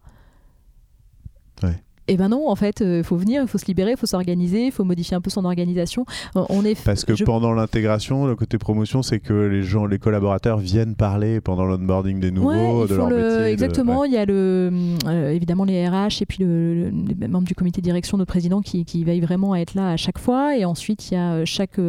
Ouais. 1.64 1.82
Et 2.10 2.14
eh 2.14 2.18
ben 2.18 2.30
non, 2.30 2.50
en 2.50 2.56
fait, 2.56 2.80
il 2.80 2.88
euh, 2.88 3.04
faut 3.04 3.18
venir, 3.18 3.44
il 3.44 3.48
faut 3.48 3.60
se 3.60 3.68
libérer, 3.68 3.92
il 3.92 3.98
faut 3.98 4.08
s'organiser, 4.08 4.66
il 4.66 4.72
faut 4.72 4.84
modifier 4.84 5.16
un 5.16 5.22
peu 5.22 5.30
son 5.30 5.46
organisation. 5.46 6.06
Euh, 6.36 6.42
on 6.50 6.66
est 6.66 6.84
Parce 6.84 7.06
que 7.06 7.24
pendant 7.24 7.54
l'intégration, 7.54 8.26
le 8.26 8.36
côté 8.36 8.58
promotion, 8.58 9.04
c'est 9.04 9.20
que 9.20 9.32
les 9.32 9.62
gens, 9.62 9.86
les 9.86 10.00
collaborateurs 10.00 10.58
viennent 10.58 10.96
parler 10.96 11.40
pendant 11.40 11.66
l'onboarding 11.66 12.20
des 12.20 12.32
nouveaux, 12.32 12.88
de 12.88 12.96
leur 12.96 13.12
métier. 13.12 13.52
Exactement, 13.52 14.06
il 14.06 14.14
y 14.14 14.18
a 14.18 14.26
le, 14.26 14.72
euh, 15.06 15.30
évidemment 15.30 15.66
les 15.66 15.88
RH 15.88 16.22
et 16.22 16.26
puis 16.26 16.44
le, 16.44 16.90
les 16.90 17.28
membres 17.28 17.48
du 17.48 17.54
comité 17.54 17.80
de 17.80 17.84
direction, 17.84 18.18
notre 18.18 18.32
président 18.32 18.62
qui, 18.62 18.86
qui 18.86 19.04
veille 19.04 19.22
vraiment 19.22 19.54
à 19.54 19.60
être 19.60 19.76
là 19.76 19.92
à 19.92 19.98
chaque 19.98 20.18
fois. 20.18 20.58
Et 20.58 20.66
ensuite, 20.66 21.12
il 21.12 21.14
y 21.14 21.18
a 21.18 21.46
chaque. 21.46 21.80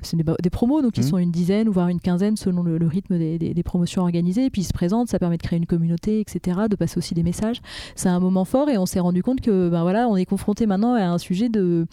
c'est 0.00 0.16
des, 0.16 0.50
promos, 0.50 0.80
donc 0.80 0.96
ils 0.96 1.04
mmh. 1.04 1.08
sont 1.08 1.18
une 1.18 1.30
dizaine, 1.30 1.68
voire 1.68 1.88
une 1.88 2.00
quinzaine 2.00 2.38
selon 2.38 2.62
le, 2.62 2.86
rythme 2.86 3.18
des, 3.18 3.36
des, 3.38 3.62
promotions 3.62 4.00
organisées. 4.00 4.46
Et 4.46 4.50
puis 4.50 4.62
ils 4.62 4.66
se 4.66 4.72
présentent, 4.72 5.10
ça 5.10 5.18
permet 5.18 5.36
de 5.36 5.42
créer 5.42 5.58
une 5.58 5.66
communauté, 5.66 6.20
etc., 6.20 6.60
de 6.70 6.76
passer 6.76 6.96
aussi 6.96 7.12
des 7.12 7.22
messages. 7.22 7.60
C'est 7.94 8.08
un 8.08 8.20
moment 8.20 8.46
fort 8.46 8.70
et 8.70 8.78
on 8.78 8.86
s'est 8.86 9.00
rendu 9.00 9.22
compte 9.22 9.42
que 9.42 9.65
ben 9.70 9.82
voilà, 9.82 10.08
on 10.08 10.16
est 10.16 10.24
confronté 10.24 10.66
maintenant 10.66 10.94
à 10.94 11.04
un 11.04 11.18
sujet 11.18 11.48
de 11.48 11.86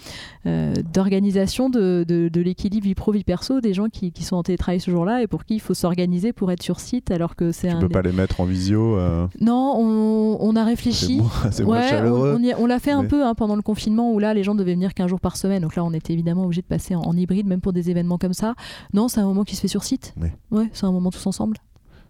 euh, 0.46 0.74
d'organisation 0.94 1.70
de, 1.70 2.06
de, 2.08 2.42
l'équilibre 2.42 2.86
vie 2.86 2.96
pro 2.96 3.12
vie 3.12 3.24
perso 3.24 3.62
des 3.62 3.74
gens 3.74 3.88
qui, 3.88 4.12
qui, 4.12 4.24
sont 4.24 4.36
en 4.36 4.44
télétravail 4.44 4.80
ce 4.80 4.92
jour-là 4.92 5.22
et 5.22 5.28
pour 5.28 5.46
qui 5.46 5.56
il 5.56 5.60
faut 5.60 5.74
s'organiser 5.74 6.34
pour 6.34 6.52
être 6.52 6.64
sur 6.64 6.80
site 6.80 7.12
alors 7.12 7.36
que 7.36 7.52
c'est 7.52 7.70
un. 7.70 7.80
Tu 7.80 7.88
peux 7.88 7.90
pas 7.90 8.02
les 8.02 8.12
mettre 8.12 8.42
en 8.42 8.46
visio. 8.46 8.98
Euh. 8.98 9.28
Non, 9.40 9.76
on, 9.78 10.38
on, 10.40 10.56
a 10.56 10.64
réfléchi. 10.64 11.22
C'est 11.52 11.64
moins, 11.64 11.82
chaleureux. 11.82 12.40
On, 12.58 12.66
l'a 12.66 12.80
fait 12.80 12.92
un 12.92 13.06
peu 13.06 13.26
hein, 13.26 13.36
pendant 13.36 13.56
le 13.56 13.62
confinement 13.62 14.12
où 14.12 14.20
là 14.20 14.34
les 14.34 14.44
gens 14.44 14.56
devaient 14.56 14.74
venir 14.74 14.94
qu'un 14.94 15.08
jour 15.08 15.20
par 15.20 15.38
semaine. 15.38 15.62
Donc 15.62 15.76
là 15.76 15.84
on 15.84 15.94
était 15.94 16.14
évidemment 16.14 16.46
obligé 16.46 16.62
de 16.62 16.68
passer 16.68 16.96
en, 16.96 17.14
hybride 17.16 17.48
même 17.48 17.62
pour 17.62 17.74
des 17.74 17.90
événements 17.90 18.18
comme 18.18 18.34
ça. 18.34 18.56
Non, 18.94 19.08
c'est 19.08 19.20
un 19.20 19.26
moment 19.26 19.44
qui 19.44 19.56
se 19.56 19.62
fait 19.62 19.68
sur 19.68 19.84
site. 19.84 20.14
Ouais, 20.52 20.70
c'est 20.74 20.86
un 20.86 20.92
moment 20.92 21.12
tous 21.12 21.26
ensemble. 21.26 21.58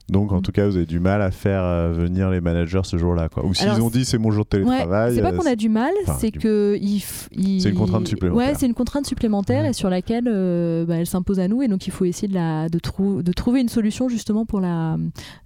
Donc, 0.10 0.32
en 0.34 0.39
mm. 0.39 0.41
tout 0.41 0.51
cas, 0.51 0.68
vous 0.68 0.76
avez 0.76 0.86
du 0.86 0.99
mal 0.99 1.22
à 1.22 1.32
faire 1.32 1.64
euh, 1.64 1.93
venir 1.93 2.30
les 2.30 2.41
managers 2.41 2.82
ce 2.84 2.97
jour-là. 2.97 3.30
Quoi. 3.30 3.45
Ou 3.45 3.54
s'ils 3.54 3.82
ont 3.82 3.89
dit 3.89 4.04
c'est 4.06 4.18
mon 4.18 4.32
jour 4.32 4.43
de 4.43 4.49
télétravail. 4.49 5.16
c'est 5.16 5.22
pas 5.22 5.32
qu'on 5.32 5.45
a 5.45 5.56
du 5.56 5.70
mal, 5.70 5.93
c'est 6.20 6.32
que. 6.32 6.78
C'est 6.80 7.70
une 7.70 7.76
contrainte 7.76 8.08
supplémentaire. 8.08 8.47
Ouais, 8.47 8.54
c'est 8.58 8.66
une 8.66 8.74
contrainte 8.74 9.06
supplémentaire 9.06 9.66
et 9.66 9.74
sur 9.74 9.89
laquelle 9.89 10.28
euh, 10.28 10.86
bah, 10.86 10.95
elle 10.95 11.08
s'impose 11.08 11.39
à 11.39 11.47
nous. 11.47 11.62
Et 11.62 11.68
donc, 11.68 11.88
il 11.88 11.91
faut 11.91 12.06
essayer 12.06 12.28
de, 12.28 12.34
la, 12.34 12.70
de, 12.70 12.80
de 13.22 13.32
trouver 13.32 13.62
une 13.62 13.70
solution 13.70 14.10
justement 14.10 14.45
pour 14.45 14.60
la, 14.60 14.97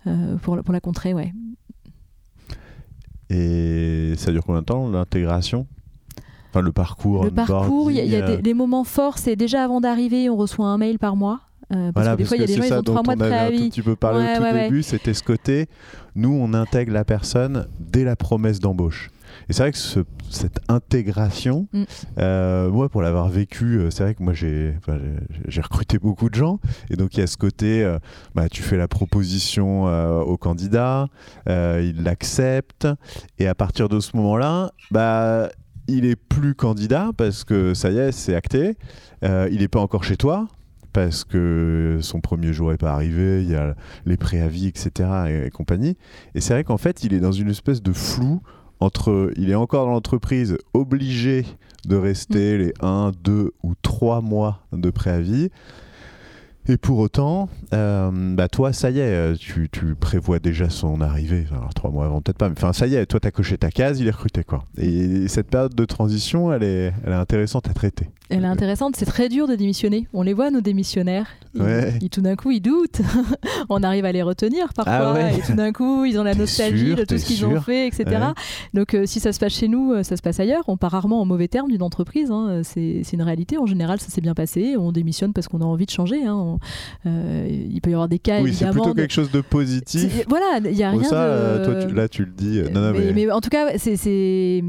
euh, 0.07 0.35
pour, 0.37 0.57
pour 0.63 0.73
la 0.73 0.79
contrer. 0.79 1.13
Ouais. 1.13 1.33
Et 3.29 4.13
ça 4.17 4.31
dure 4.31 4.43
combien 4.45 4.61
de 4.61 4.65
temps 4.65 4.89
l'intégration? 4.89 5.67
Enfin, 6.49 6.61
le 6.61 6.71
parcours. 6.71 7.25
Le 7.25 7.31
parcours, 7.31 7.91
il 7.91 7.97
y 7.97 8.15
a, 8.15 8.37
des, 8.37 8.53
moments 8.53 8.85
forts. 8.85 9.17
C'est 9.17 9.35
déjà 9.35 9.63
avant 9.63 9.81
d'arriver, 9.81 10.29
on 10.29 10.37
reçoit 10.37 10.67
un 10.67 10.77
mail 10.77 10.97
par 10.97 11.15
mois 11.15 11.41
euh, 11.73 11.91
parce 11.91 12.07
que 12.07 12.15
des 12.15 12.25
fois, 12.25 12.37
il 12.37 12.39
y 12.41 12.43
a 12.43 12.47
des 12.47 12.55
gens, 12.55 12.63
ils 12.63 12.73
ont 12.73 12.83
trois 12.83 13.03
mois 13.03 13.15
de 13.15 13.19
préavis. 13.19 13.69
Tu 13.69 13.83
peux 13.83 13.95
parler 13.95 14.25
au 14.33 14.37
tout 14.37 14.57
début, 14.57 14.83
c'était 14.83 15.13
ce 15.13 15.23
côté. 15.23 15.67
Nous, 16.15 16.31
on 16.31 16.53
intègre 16.53 16.93
la 16.93 17.05
personne 17.05 17.67
dès 17.79 18.03
la 18.03 18.15
promesse 18.15 18.59
d'embauche. 18.59 19.11
Et 19.49 19.53
c'est 19.53 19.63
vrai 19.63 19.71
que 19.71 19.77
cette 20.29 20.59
intégration, 20.69 21.67
mm. 21.73 21.83
euh, 22.19 22.69
moi, 22.69 22.89
pour 22.89 23.01
l'avoir 23.01 23.27
vécu, 23.27 23.77
euh, 23.77 23.89
c'est 23.91 24.03
vrai 24.03 24.15
que 24.15 24.23
moi, 24.23 24.33
j'ai 24.33 24.73
recruté 25.61 25.99
beaucoup 25.99 26.29
de 26.29 26.35
gens. 26.35 26.59
Et 26.89 26.95
donc, 26.95 27.15
il 27.15 27.19
y 27.19 27.23
a 27.23 27.27
ce 27.27 27.37
côté, 27.37 27.97
bah, 28.33 28.47
tu 28.49 28.63
fais 28.63 28.77
la 28.77 28.87
proposition 28.87 29.83
au 30.21 30.37
candidat, 30.37 31.07
il 31.47 32.03
l'accepte. 32.03 32.87
Et 33.39 33.47
à 33.47 33.55
partir 33.55 33.89
de 33.89 33.99
ce 33.99 34.15
moment-là, 34.15 34.71
bah, 34.91 35.49
il 35.89 36.05
est 36.05 36.15
plus 36.15 36.55
candidat 36.55 37.11
parce 37.15 37.43
que 37.43 37.73
ça 37.73 37.91
y 37.91 37.97
est, 37.97 38.11
c'est 38.13 38.35
acté. 38.35 38.77
il 39.21 39.59
n'est 39.59 39.67
pas 39.67 39.81
encore 39.81 40.05
chez 40.05 40.17
toi 40.17 40.47
parce 40.97 41.25
que 41.25 41.99
son 42.01 42.21
premier 42.21 42.53
jour 42.53 42.71
n'est 42.71 42.77
pas 42.77 42.91
arrivé, 42.91 43.43
il 43.43 43.51
y 43.51 43.55
a 43.55 43.75
les 44.07 44.17
préavis, 44.17 44.65
etc. 44.65 45.45
et, 45.45 45.51
compagnie. 45.51 45.95
Et 46.33 46.41
c'est 46.41 46.53
vrai 46.53 46.63
qu'en 46.63 46.79
fait, 46.79 47.03
il 47.03 47.13
est 47.13 47.19
dans 47.19 47.31
une 47.31 47.51
espèce 47.51 47.83
de 47.83 47.93
flou 47.93 48.41
entre, 48.79 49.31
il 49.37 49.51
est 49.51 49.55
encore 49.55 49.85
dans 49.85 49.91
l'entreprise, 49.91 50.57
obligé 50.73 51.45
de 51.85 51.95
rester 51.95 52.57
les 52.57 52.73
1, 52.81 53.11
2 53.23 53.51
ou 53.61 53.73
3 53.83 54.21
mois 54.21 54.65
de 54.73 54.89
préavis. 54.89 55.51
Et 56.69 56.77
pour 56.77 56.99
autant, 56.99 57.47
euh, 57.73 58.11
bah 58.35 58.49
toi, 58.49 58.73
ça 58.73 58.89
y 58.89 58.99
est, 58.99 59.37
tu, 59.37 59.69
tu, 59.69 59.95
prévois 59.95 60.39
déjà 60.39 60.69
son 60.69 60.99
arrivée. 60.99 61.45
Alors 61.51 61.73
trois 61.73 61.89
mois 61.89 62.05
avant, 62.05 62.21
peut-être 62.21 62.37
pas, 62.37 62.49
mais 62.49 62.55
enfin, 62.57 62.73
ça 62.73 62.87
y 62.87 62.95
est, 62.95 63.05
toi, 63.05 63.19
tu 63.19 63.27
as 63.27 63.31
coché 63.31 63.57
ta 63.57 63.71
case, 63.71 63.99
il 63.99 64.07
est 64.07 64.11
recruté, 64.11 64.43
quoi. 64.43 64.65
Et 64.77 65.27
cette 65.29 65.49
période 65.49 65.75
de 65.75 65.85
transition, 65.85 66.51
elle 66.51 66.63
est, 66.63 66.93
elle 67.05 67.13
est 67.13 67.15
intéressante 67.15 67.69
à 67.69 67.73
traiter. 67.73 68.09
Elle 68.29 68.43
est 68.43 68.47
intéressante, 68.47 68.97
c'est 68.97 69.05
très 69.05 69.29
dur 69.29 69.47
de 69.47 69.55
démissionner. 69.55 70.07
On 70.13 70.21
les 70.21 70.33
voit, 70.33 70.51
nos 70.51 70.59
démissionnaires. 70.59 71.27
Ils, 71.55 72.09
tout 72.09 72.19
d'un 72.19 72.35
coup, 72.35 72.51
ils 72.51 72.59
doutent. 72.59 73.01
on 73.69 73.81
arrive 73.83 74.03
à 74.03 74.11
les 74.11 74.21
retenir 74.21 74.73
parfois. 74.73 75.15
Ah 75.17 75.31
et 75.31 75.39
tout 75.39 75.53
d'un 75.53 75.71
coup, 75.71 76.03
ils 76.03 76.19
ont 76.19 76.23
la 76.23 76.35
nostalgie 76.35 76.93
de 76.93 77.05
tout 77.05 77.17
ce 77.17 77.25
qu'ils 77.25 77.45
ont 77.45 77.61
fait, 77.61 77.87
etc. 77.87 78.27
Donc, 78.73 78.93
euh, 78.93 79.05
si 79.05 79.21
ça 79.21 79.31
se 79.31 79.39
passe 79.39 79.53
chez 79.53 79.69
nous, 79.69 79.93
euh, 79.93 80.03
ça 80.03 80.17
se 80.17 80.21
passe 80.21 80.41
ailleurs. 80.41 80.63
On 80.67 80.75
part 80.75 80.91
rarement 80.91 81.21
en 81.21 81.25
mauvais 81.25 81.47
terme 81.47 81.69
d'une 81.69 81.81
entreprise. 81.81 82.29
Hein. 82.29 82.61
C'est 82.63 83.01
une 83.13 83.21
réalité. 83.21 83.57
En 83.57 83.65
général, 83.65 83.99
ça 84.01 84.09
s'est 84.09 84.21
bien 84.21 84.33
passé. 84.33 84.75
On 84.77 84.91
démissionne 84.91 85.31
parce 85.31 85.47
qu'on 85.47 85.61
a 85.61 85.65
envie 85.65 85.85
de 85.85 85.91
changer. 85.91 86.25
Hein. 86.25 86.56
Euh, 87.05 87.47
il 87.49 87.79
peut 87.81 87.89
y 87.89 87.93
avoir 87.93 88.07
des 88.07 88.19
cas, 88.19 88.41
oui, 88.41 88.53
c'est 88.53 88.69
plutôt 88.69 88.93
quelque 88.93 89.13
chose 89.13 89.31
de 89.31 89.41
positif. 89.41 90.25
Voilà, 90.27 90.59
il 90.63 90.75
n'y 90.75 90.83
a 90.83 90.91
rien 90.91 91.03
ça, 91.03 91.59
de... 91.59 91.65
Toi, 91.65 91.93
là, 91.93 92.07
tu 92.07 92.25
le 92.25 92.31
dis. 92.31 92.61
Non, 92.73 92.91
mais, 92.91 93.13
mais... 93.13 93.31
en 93.31 93.41
tout 93.41 93.49
cas, 93.49 93.77
c'est 93.77 94.63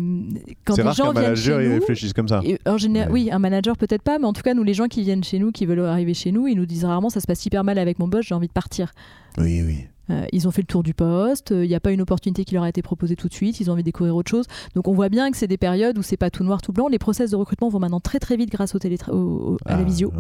quand 0.65 0.77
les 0.77 0.83
rare 0.83 0.95
gens 0.95 1.13
viennent 1.13 1.35
chez 1.35 1.51
nous... 1.51 1.75
réfléchissent 1.75 2.13
comme 2.13 2.29
ça. 2.29 2.43
en 2.67 2.79
général, 2.79 3.11
oui, 3.13 3.31
un 3.31 3.39
manager 3.39 3.77
peut-être 3.77 4.03
pas, 4.03 4.19
mais 4.19 4.27
en 4.27 4.33
tout 4.33 4.43
cas, 4.43 4.55
nous, 4.55 4.65
les 4.65 4.75
gens 4.75 4.87
qui 4.87 5.03
viennent 5.03 5.25
chez 5.25 5.39
nous, 5.39 5.53
qui 5.53 5.67
veulent 5.67 5.81
arriver 5.81 6.15
chez 6.15 6.33
nous, 6.33 6.47
ils 6.47 6.57
nous 6.57 6.67
disent 6.67 6.85
rarement 6.85 7.11
ça 7.11 7.21
se 7.21 7.27
passe 7.27 7.45
hyper 7.47 7.65
mal 7.65 7.79
avec 7.79 7.99
mon 7.99 8.09
boss, 8.09 8.27
j'ai 8.27 8.35
envie 8.35 8.49
de 8.49 8.53
partir. 8.53 8.93
Oui, 9.39 9.63
oui. 9.63 9.87
Euh, 10.11 10.27
ils 10.33 10.49
ont 10.49 10.51
fait 10.51 10.63
le 10.63 10.67
tour 10.67 10.83
du 10.83 10.95
poste, 10.95 11.51
il 11.51 11.69
n'y 11.69 11.75
a 11.75 11.81
pas 11.81 11.93
une 11.93 12.01
opportunité 12.01 12.45
qui 12.45 12.55
leur 12.55 12.65
a 12.65 12.69
été 12.69 12.83
proposée 12.83 13.17
tout 13.17 13.29
de 13.29 13.35
suite, 13.35 13.61
ils 13.61 13.71
ont 13.71 13.75
envie 13.75 13.83
de 13.83 13.87
découvrir 13.87 14.17
autre 14.17 14.31
chose. 14.31 14.47
Donc 14.75 14.89
on 14.89 14.93
voit 14.93 15.09
bien 15.09 15.31
que 15.31 15.37
c'est 15.37 15.47
des 15.47 15.59
périodes 15.59 15.99
où 15.99 16.03
c'est 16.03 16.17
pas 16.17 16.31
tout 16.31 16.45
noir, 16.45 16.63
tout 16.63 16.73
blanc. 16.73 16.89
Les 16.89 16.99
process 16.99 17.31
de 17.31 17.37
recrutement 17.37 17.69
vont 17.69 17.79
maintenant 17.79 18.01
très 18.01 18.19
très 18.19 18.37
vite 18.37 18.51
grâce 18.51 18.75
au, 18.75 18.79
au, 19.13 19.57
à 19.65 19.77
la 19.77 19.81
ah, 19.81 19.85
visio. 19.85 20.13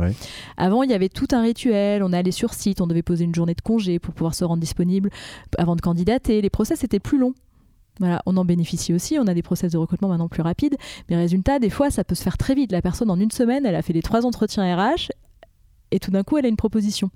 Avant, 0.56 0.82
il 0.82 0.90
y 0.90 0.94
avait 0.94 1.08
tout 1.08 1.28
un 1.32 1.42
rituel, 1.42 2.02
on 2.02 2.12
allait 2.12 2.30
sur 2.30 2.54
site, 2.54 2.80
on 2.80 2.86
devait 2.86 3.02
poser 3.02 3.24
une 3.24 3.34
journée 3.34 3.54
de 3.54 3.60
congé 3.60 3.98
pour 3.98 4.14
pouvoir 4.14 4.34
se 4.34 4.44
rendre 4.44 4.60
disponible 4.60 5.10
avant 5.56 5.76
de 5.76 5.80
candidater. 5.80 6.40
Les 6.40 6.50
process 6.50 6.84
étaient 6.84 7.00
plus 7.00 7.18
longs. 7.18 7.34
Voilà, 8.00 8.22
on 8.26 8.36
en 8.36 8.44
bénéficie 8.44 8.94
aussi, 8.94 9.18
on 9.18 9.26
a 9.26 9.34
des 9.34 9.42
process 9.42 9.72
de 9.72 9.78
recrutement 9.78 10.08
maintenant 10.08 10.28
plus 10.28 10.42
rapides, 10.42 10.76
mais 11.10 11.16
résultat, 11.16 11.58
des 11.58 11.70
fois, 11.70 11.90
ça 11.90 12.04
peut 12.04 12.14
se 12.14 12.22
faire 12.22 12.38
très 12.38 12.54
vite. 12.54 12.70
La 12.70 12.80
personne, 12.80 13.10
en 13.10 13.18
une 13.18 13.32
semaine, 13.32 13.66
elle 13.66 13.74
a 13.74 13.82
fait 13.82 13.92
les 13.92 14.02
trois 14.02 14.24
entretiens 14.24 14.76
RH, 14.76 15.10
et 15.90 15.98
tout 15.98 16.12
d'un 16.12 16.22
coup, 16.22 16.38
elle 16.38 16.46
a 16.46 16.48
une 16.48 16.56
proposition. 16.56 17.10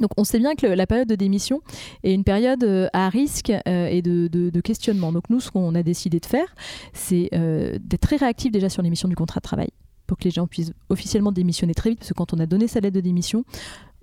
Donc 0.00 0.10
on 0.16 0.24
sait 0.24 0.38
bien 0.38 0.54
que 0.54 0.66
la 0.66 0.86
période 0.86 1.08
de 1.08 1.14
démission 1.14 1.60
est 2.02 2.14
une 2.14 2.24
période 2.24 2.64
euh, 2.64 2.88
à 2.92 3.08
risque 3.08 3.50
euh, 3.50 3.86
et 3.86 4.02
de, 4.02 4.60
questionnement. 4.60 5.12
Donc 5.12 5.30
nous, 5.30 5.40
ce 5.40 5.50
qu'on 5.50 5.74
a 5.74 5.82
décidé 5.82 6.20
de 6.20 6.26
faire, 6.26 6.54
c'est 6.92 7.28
euh, 7.32 7.78
d'être 7.80 8.00
très 8.00 8.16
réactif 8.16 8.50
déjà 8.50 8.68
sur 8.68 8.82
l'émission 8.82 9.08
du 9.08 9.14
contrat 9.14 9.40
de 9.40 9.42
travail 9.42 9.68
pour 10.06 10.18
que 10.18 10.24
les 10.24 10.30
gens 10.30 10.46
puissent 10.46 10.72
officiellement 10.88 11.32
démissionner 11.32 11.74
très 11.74 11.90
vite, 11.90 11.98
parce 11.98 12.08
que 12.08 12.14
quand 12.14 12.32
on 12.32 12.38
a 12.38 12.46
donné 12.46 12.66
sa 12.66 12.80
lettre 12.80 12.96
de 12.96 13.00
démission, 13.00 13.44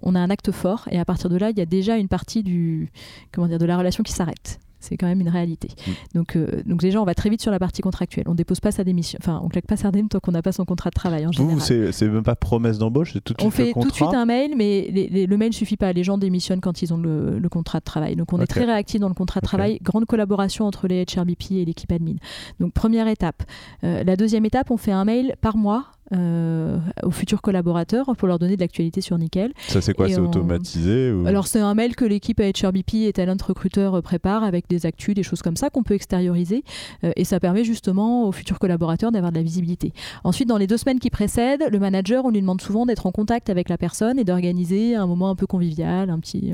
on 0.02 0.14
a 0.16 0.20
un 0.20 0.30
acte 0.30 0.52
fort 0.52 0.88
et 0.92 1.00
à 1.00 1.06
partir 1.06 1.30
de 1.30 1.38
là, 1.38 1.50
il 1.50 1.58
y 1.58 1.62
a 1.62 1.66
déjà 1.66 1.98
une 1.98 2.08
partie 2.08 2.44
du, 2.44 2.92
comment 3.32 3.48
de 3.48 3.66
la 3.66 3.78
relation 3.78 4.04
qui 4.04 4.14
s'arrête. 4.14 4.60
C'est 4.88 4.98
quand 4.98 5.08
même 5.08 5.22
une 5.22 5.30
réalité. 5.30 5.70
Mm. 5.70 5.92
Donc, 6.16 6.36
euh, 6.36 6.64
donc 6.66 6.80
déjà, 6.80 7.02
on 7.02 7.06
va 7.06 7.14
très 7.14 7.30
vite 7.30 7.42
sur 7.42 7.52
la 7.52 7.60
partie 7.60 7.82
contractuelle. 7.82 8.26
On 8.28 8.36
dépose 8.36 8.60
pas 8.60 8.72
sa 8.72 8.84
démission, 8.84 9.20
enfin, 9.22 9.42
on 9.44 9.50
claque 9.50 9.68
pas 9.68 9.78
sa 9.78 9.92
démission 9.92 10.06
tant 10.08 10.20
qu'on 10.20 10.32
n'a 10.32 10.42
pas 10.42 10.52
son 10.52 10.66
contrat 10.66 10.90
de 10.90 10.96
travail 10.96 11.26
en 11.26 11.32
Vous, 11.32 11.60
c'est 11.60 12.02
même 12.02 12.24
pas 12.24 12.36
promesse 12.36 12.78
d'embauche, 12.78 13.14
c'est 13.14 13.24
tout 13.24 13.34
de 13.34 13.42
suite 13.42 13.48
On 13.48 13.52
fait 13.52 13.74
tout 13.74 13.90
de 13.90 13.94
suite 13.94 14.14
un 14.14 14.26
mail, 14.26 14.54
mais 14.56 14.90
le 14.92 15.38
mail 15.38 15.54
suffit 15.54 15.78
pas. 15.78 15.94
Les 15.94 16.04
gens 16.04 16.18
démissionnent 16.18 16.62
quand 16.62 16.82
ils 16.82 16.94
ont 16.94 16.98
le, 16.98 17.48
contrat 17.50 17.80
de 17.80 17.86
travail. 17.86 18.16
Donc 18.16 18.34
on 18.34 18.42
est 18.42 18.48
très 18.48 18.66
réactif 18.66 19.00
dans 19.00 19.08
le 19.08 19.14
contrat 19.14 19.40
de 19.40 19.46
travail. 19.46 19.80
Grande 19.82 20.06
collaboration 20.06 20.66
entre 20.66 20.88
les 20.88 21.06
HRBP 21.06 21.52
et 21.52 21.66
l'équipe 21.66 21.92
admin. 21.92 22.16
Donc 22.60 22.74
première 22.74 23.08
étape. 23.08 23.44
Euh, 23.84 24.04
la 24.04 24.16
deuxième 24.16 24.46
étape, 24.46 24.72
on 24.72 24.78
fait 24.78 24.92
un 24.92 25.06
mail 25.06 25.36
par 25.42 25.58
mois 25.58 25.86
euh, 26.14 26.78
aux 27.04 27.12
futurs 27.12 27.42
collaborateurs 27.42 28.16
pour 28.18 28.28
leur 28.28 28.38
donner 28.38 28.56
de 28.56 28.62
l'actualité 28.62 29.02
sur 29.02 29.18
Nickel. 29.18 29.54
Ça 29.68 29.82
c'est 29.82 29.94
quoi 29.94 30.08
C'est 30.08 30.20
automatisé 30.20 31.14
Alors 31.26 31.48
c'est 31.48 31.60
un 31.60 31.74
mail 31.74 31.96
que 31.96 32.06
l'équipe 32.06 32.40
HRBP 32.40 33.06
et 33.06 33.14
Talent 33.14 33.38
Recruteur 33.44 34.02
prépare 34.04 34.44
avec 34.44 34.68
des 34.70 34.86
actus, 34.86 35.16
des 35.16 35.24
choses 35.24 35.42
comme 35.42 35.58
ça 35.58 35.70
qu'on 35.70 35.84
peut 35.84 35.96
extérioriser 35.96 36.64
euh, 37.04 37.12
et 37.16 37.24
ça 37.24 37.40
permet 37.40 37.64
justement 37.64 38.28
aux 38.28 38.32
futurs 38.32 38.60
collaborateurs 38.60 39.12
d'avoir 39.12 39.32
de 39.32 39.38
la 39.38 39.44
visibilité. 39.44 39.94
Ensuite, 40.24 40.48
dans 40.48 40.58
les 40.58 40.68
deux 40.68 40.78
semaines 40.78 41.00
qui 41.00 41.10
précèdent, 41.10 41.66
le 41.72 41.80
manager, 41.80 42.26
on 42.26 42.30
lui 42.30 42.42
demande 42.42 42.62
souvent 42.62 42.86
d'être 42.86 43.06
en 43.06 43.12
contact 43.12 43.50
avec 43.50 43.70
la 43.70 43.78
personne 43.78 44.20
et 44.20 44.24
d'organiser 44.24 44.96
un 44.96 45.08
moment 45.08 45.30
un 45.30 45.36
peu 45.36 45.48
convivial, 45.48 46.10
un 46.10 46.20
petit 46.20 46.54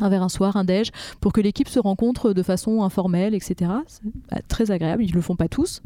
un 0.00 0.08
verre 0.08 0.22
un 0.22 0.28
soir, 0.28 0.56
un 0.56 0.64
déj, 0.64 0.90
pour 1.20 1.32
que 1.32 1.40
l'équipe 1.40 1.68
se 1.68 1.78
rencontre 1.78 2.32
de 2.32 2.42
façon 2.42 2.82
informelle, 2.82 3.34
etc. 3.34 3.70
Bah, 4.30 4.38
très 4.48 4.70
agréable, 4.70 5.04
ils 5.04 5.10
ne 5.10 5.14
le 5.14 5.20
font 5.20 5.36
pas 5.36 5.48
tous, 5.48 5.82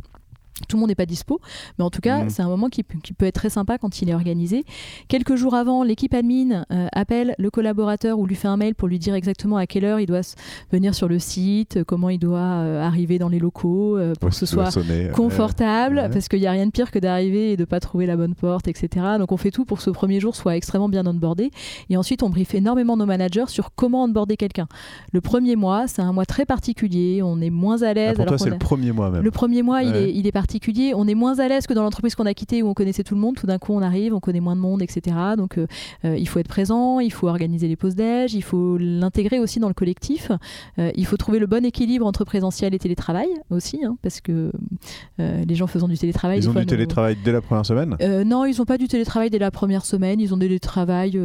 tout 0.66 0.76
le 0.76 0.80
monde 0.80 0.88
n'est 0.88 0.94
pas 0.94 1.06
dispo, 1.06 1.40
mais 1.78 1.84
en 1.84 1.90
tout 1.90 2.00
cas, 2.00 2.24
mmh. 2.24 2.30
c'est 2.30 2.42
un 2.42 2.48
moment 2.48 2.68
qui, 2.68 2.82
peut 2.82 3.26
être 3.26 3.34
très 3.34 3.50
sympa 3.50 3.78
quand 3.78 4.02
il 4.02 4.10
est 4.10 4.14
organisé. 4.14 4.64
Quelques 5.08 5.36
jours 5.36 5.54
avant, 5.54 5.82
l'équipe 5.82 6.14
admin 6.14 6.64
euh, 6.70 6.86
appelle 6.92 7.34
le 7.38 7.50
collaborateur 7.50 8.18
ou 8.18 8.26
lui 8.26 8.34
fait 8.34 8.48
un 8.48 8.56
mail 8.56 8.74
pour 8.74 8.88
lui 8.88 8.98
dire 8.98 9.14
exactement 9.14 9.56
à 9.56 9.66
quelle 9.66 9.84
heure 9.84 10.00
il 10.00 10.06
doit 10.06 10.20
venir 10.72 10.94
sur 10.94 11.08
le 11.08 11.18
site, 11.18 11.84
comment 11.84 12.10
il 12.10 12.18
doit 12.18 12.38
euh, 12.38 12.82
arriver 12.82 13.18
dans 13.18 13.28
les 13.28 13.38
locaux 13.38 13.96
euh, 13.96 14.14
pour 14.20 14.30
que 14.30 14.34
ce 14.36 14.46
soit 14.46 14.70
confortable, 15.12 16.08
parce 16.12 16.28
qu'il 16.28 16.40
n'y 16.40 16.46
a 16.46 16.52
rien 16.52 16.66
de 16.66 16.70
pire 16.70 16.90
que 16.90 16.98
d'arriver 16.98 17.52
et 17.52 17.56
de 17.56 17.62
ne 17.62 17.66
pas 17.66 17.80
trouver 17.80 18.06
la 18.06 18.16
bonne 18.16 18.34
porte, 18.34 18.68
etc. 18.68 19.06
Donc 19.18 19.32
on 19.32 19.36
fait 19.36 19.50
tout 19.50 19.64
pour 19.64 19.78
que 19.78 19.84
ce 19.84 19.90
premier 19.90 20.20
jour 20.20 20.34
soit 20.34 20.56
extrêmement 20.56 20.88
bien 20.88 21.06
onboardé. 21.06 21.50
Et 21.90 21.96
ensuite, 21.96 22.22
on 22.22 22.30
briefe 22.30 22.54
énormément 22.54 22.96
nos 22.96 23.06
managers 23.06 23.46
sur 23.48 23.74
comment 23.74 24.04
onboarder 24.04 24.36
quelqu'un. 24.36 24.66
Le 25.12 25.20
premier 25.20 25.56
mois, 25.56 25.86
c'est 25.86 26.02
un 26.02 26.12
mois 26.12 26.26
très 26.26 26.46
particulier, 26.46 27.22
on 27.22 27.40
est 27.40 27.50
moins 27.50 27.82
à 27.82 27.94
l'aise. 27.94 28.16
Ah, 28.18 28.24
pour 28.24 28.26
toi, 28.26 28.38
c'est 28.38 28.50
le 28.50 28.58
premier 28.58 28.92
mois 28.92 29.10
même. 29.10 29.22
Le 29.22 29.30
premier 29.30 29.62
mois, 29.62 29.82
il 29.82 29.94
est, 29.94 30.12
il 30.12 30.26
est 30.26 30.32
particulier. 30.32 30.47
On 30.94 31.08
est 31.08 31.14
moins 31.14 31.38
à 31.38 31.48
l'aise 31.48 31.66
que 31.66 31.74
dans 31.74 31.82
l'entreprise 31.82 32.14
qu'on 32.14 32.26
a 32.26 32.34
quittée 32.34 32.62
où 32.62 32.68
on 32.68 32.74
connaissait 32.74 33.04
tout 33.04 33.14
le 33.14 33.20
monde. 33.20 33.36
Tout 33.36 33.46
d'un 33.46 33.58
coup, 33.58 33.72
on 33.72 33.82
arrive, 33.82 34.14
on 34.14 34.20
connaît 34.20 34.40
moins 34.40 34.56
de 34.56 34.60
monde, 34.60 34.82
etc. 34.82 35.16
Donc, 35.36 35.58
euh, 35.58 35.66
euh, 36.04 36.16
il 36.16 36.28
faut 36.28 36.38
être 36.38 36.48
présent, 36.48 37.00
il 37.00 37.12
faut 37.12 37.28
organiser 37.28 37.68
les 37.68 37.76
pauses 37.76 37.94
déj, 37.94 38.34
il 38.34 38.42
faut 38.42 38.76
l'intégrer 38.78 39.38
aussi 39.38 39.60
dans 39.60 39.68
le 39.68 39.74
collectif. 39.74 40.32
Euh, 40.78 40.90
il 40.96 41.06
faut 41.06 41.16
trouver 41.16 41.38
le 41.38 41.46
bon 41.46 41.64
équilibre 41.64 42.06
entre 42.06 42.24
présentiel 42.24 42.74
et 42.74 42.78
télétravail 42.78 43.28
aussi, 43.50 43.84
hein, 43.84 43.96
parce 44.02 44.20
que 44.20 44.52
les 45.18 45.54
gens 45.54 45.66
faisant 45.66 45.88
du 45.88 45.98
télétravail. 45.98 46.38
Ils 46.38 46.48
ont 46.48 46.54
du 46.54 46.66
télétravail 46.66 47.16
dès 47.24 47.32
la 47.32 47.40
première 47.40 47.66
semaine? 47.66 47.96
Non, 48.26 48.44
ils 48.44 48.58
n'ont 48.58 48.64
pas 48.64 48.78
du 48.78 48.88
télétravail 48.88 49.30
dès 49.30 49.38
la 49.38 49.50
première 49.50 49.84
semaine. 49.84 50.20
Ils 50.20 50.32
ont 50.32 50.36
du 50.36 50.46
télétravail 50.46 51.18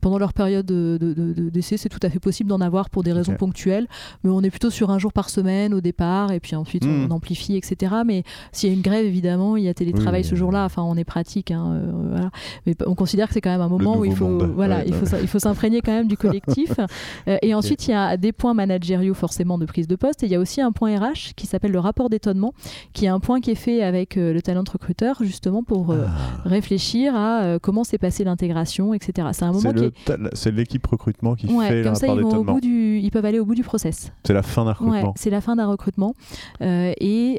pendant 0.00 0.18
leur 0.18 0.32
période 0.32 0.66
d'essai. 0.66 0.96
De, 0.98 1.50
de, 1.50 1.60
c'est 1.60 1.88
tout 1.88 2.00
à 2.02 2.10
fait 2.10 2.18
possible 2.18 2.48
d'en 2.48 2.60
avoir 2.60 2.90
pour 2.90 3.02
des 3.02 3.12
raisons 3.12 3.34
ponctuelles. 3.34 3.86
Mais 4.24 4.30
on 4.30 4.42
est 4.42 4.50
plutôt 4.50 4.70
sur 4.70 4.90
un 4.90 4.98
jour 4.98 5.12
par 5.12 5.30
semaine 5.30 5.74
au 5.74 5.80
départ, 5.80 6.32
et 6.32 6.40
puis 6.40 6.56
ensuite 6.56 6.84
on 6.84 7.08
hmm. 7.08 7.12
amplifie, 7.12 7.56
etc. 7.56 7.94
Mais 8.04 8.24
s'il 8.52 8.68
y 8.68 8.72
a 8.72 8.74
une 8.74 8.82
grève, 8.82 9.04
évidemment, 9.04 9.56
il 9.56 9.64
y 9.64 9.68
a 9.68 9.74
télétravail 9.74 10.24
ce 10.24 10.34
jour-là. 10.34 10.64
Enfin, 10.64 10.82
on 10.82 10.96
est 10.96 11.04
pratique. 11.04 11.50
Hein, 11.50 11.72
euh, 11.74 11.90
voilà. 12.10 12.30
Mais 12.66 12.74
on 12.86 12.94
considère 12.94 13.28
que 13.28 13.34
c'est 13.34 13.40
quand 13.40 13.50
même 13.50 13.60
un 13.60 13.68
moment 13.68 13.98
où 13.98 14.04
il 14.04 14.14
faut, 14.14 14.38
voilà, 14.54 14.84
il, 14.84 14.94
faut, 14.94 15.06
il 15.20 15.28
faut 15.28 15.38
s'imprégner 15.38 15.80
quand 15.80 15.92
même 15.92 16.08
du 16.08 16.16
collectif. 16.16 16.72
Euh, 17.28 17.36
et 17.42 17.54
ensuite, 17.54 17.86
il 17.86 17.90
y 17.90 17.94
a 17.94 18.16
des 18.16 18.32
points 18.32 18.54
managériaux 18.54 19.14
forcément 19.14 19.58
de 19.58 19.66
prise 19.66 19.86
de 19.86 19.96
poste. 19.96 20.22
Et 20.22 20.26
il 20.26 20.32
y 20.32 20.34
a 20.34 20.40
aussi 20.40 20.60
un 20.60 20.72
point 20.72 20.96
RH 20.98 21.34
qui 21.36 21.46
s'appelle 21.46 21.72
le 21.72 21.78
rapport 21.78 22.08
d'étonnement, 22.08 22.54
qui 22.92 23.04
est 23.04 23.08
un 23.08 23.20
point 23.20 23.40
qui 23.40 23.50
est 23.50 23.56
fait 23.56 23.82
avec 23.82 24.16
euh, 24.16 24.32
le 24.32 24.40
talent 24.40 24.64
recruteur, 24.70 25.22
justement 25.22 25.62
pour 25.62 25.92
ah. 25.92 26.08
réfléchir 26.44 27.14
à 27.14 27.58
comment 27.60 27.84
s'est 27.84 27.98
passée 27.98 28.24
l'intégration, 28.24 28.94
etc. 28.94 29.28
C'est 29.32 29.44
un 29.44 29.52
moment 29.52 29.72
qui 29.72 29.92
C'est 30.32 30.50
l'équipe 30.50 30.86
recrutement 30.86 31.34
qui 31.34 31.46
fait 31.46 31.82
le 31.82 31.90
rapport 31.90 32.16
d'étonnement. 32.16 32.58
Ils, 32.62 33.04
ils 33.04 33.10
peuvent 33.10 33.24
aller 33.24 33.38
au 33.38 33.44
bout 33.44 33.54
du 33.54 33.64
process. 33.64 34.12
C'est 34.24 34.34
la 34.34 34.42
fin 34.42 34.64
d'un 34.64 34.72
recrutement. 34.72 35.12
c'est 35.16 35.30
la 35.30 35.40
fin 35.40 35.56
d'un 35.56 35.66
recrutement. 35.66 36.14
et, 36.60 37.38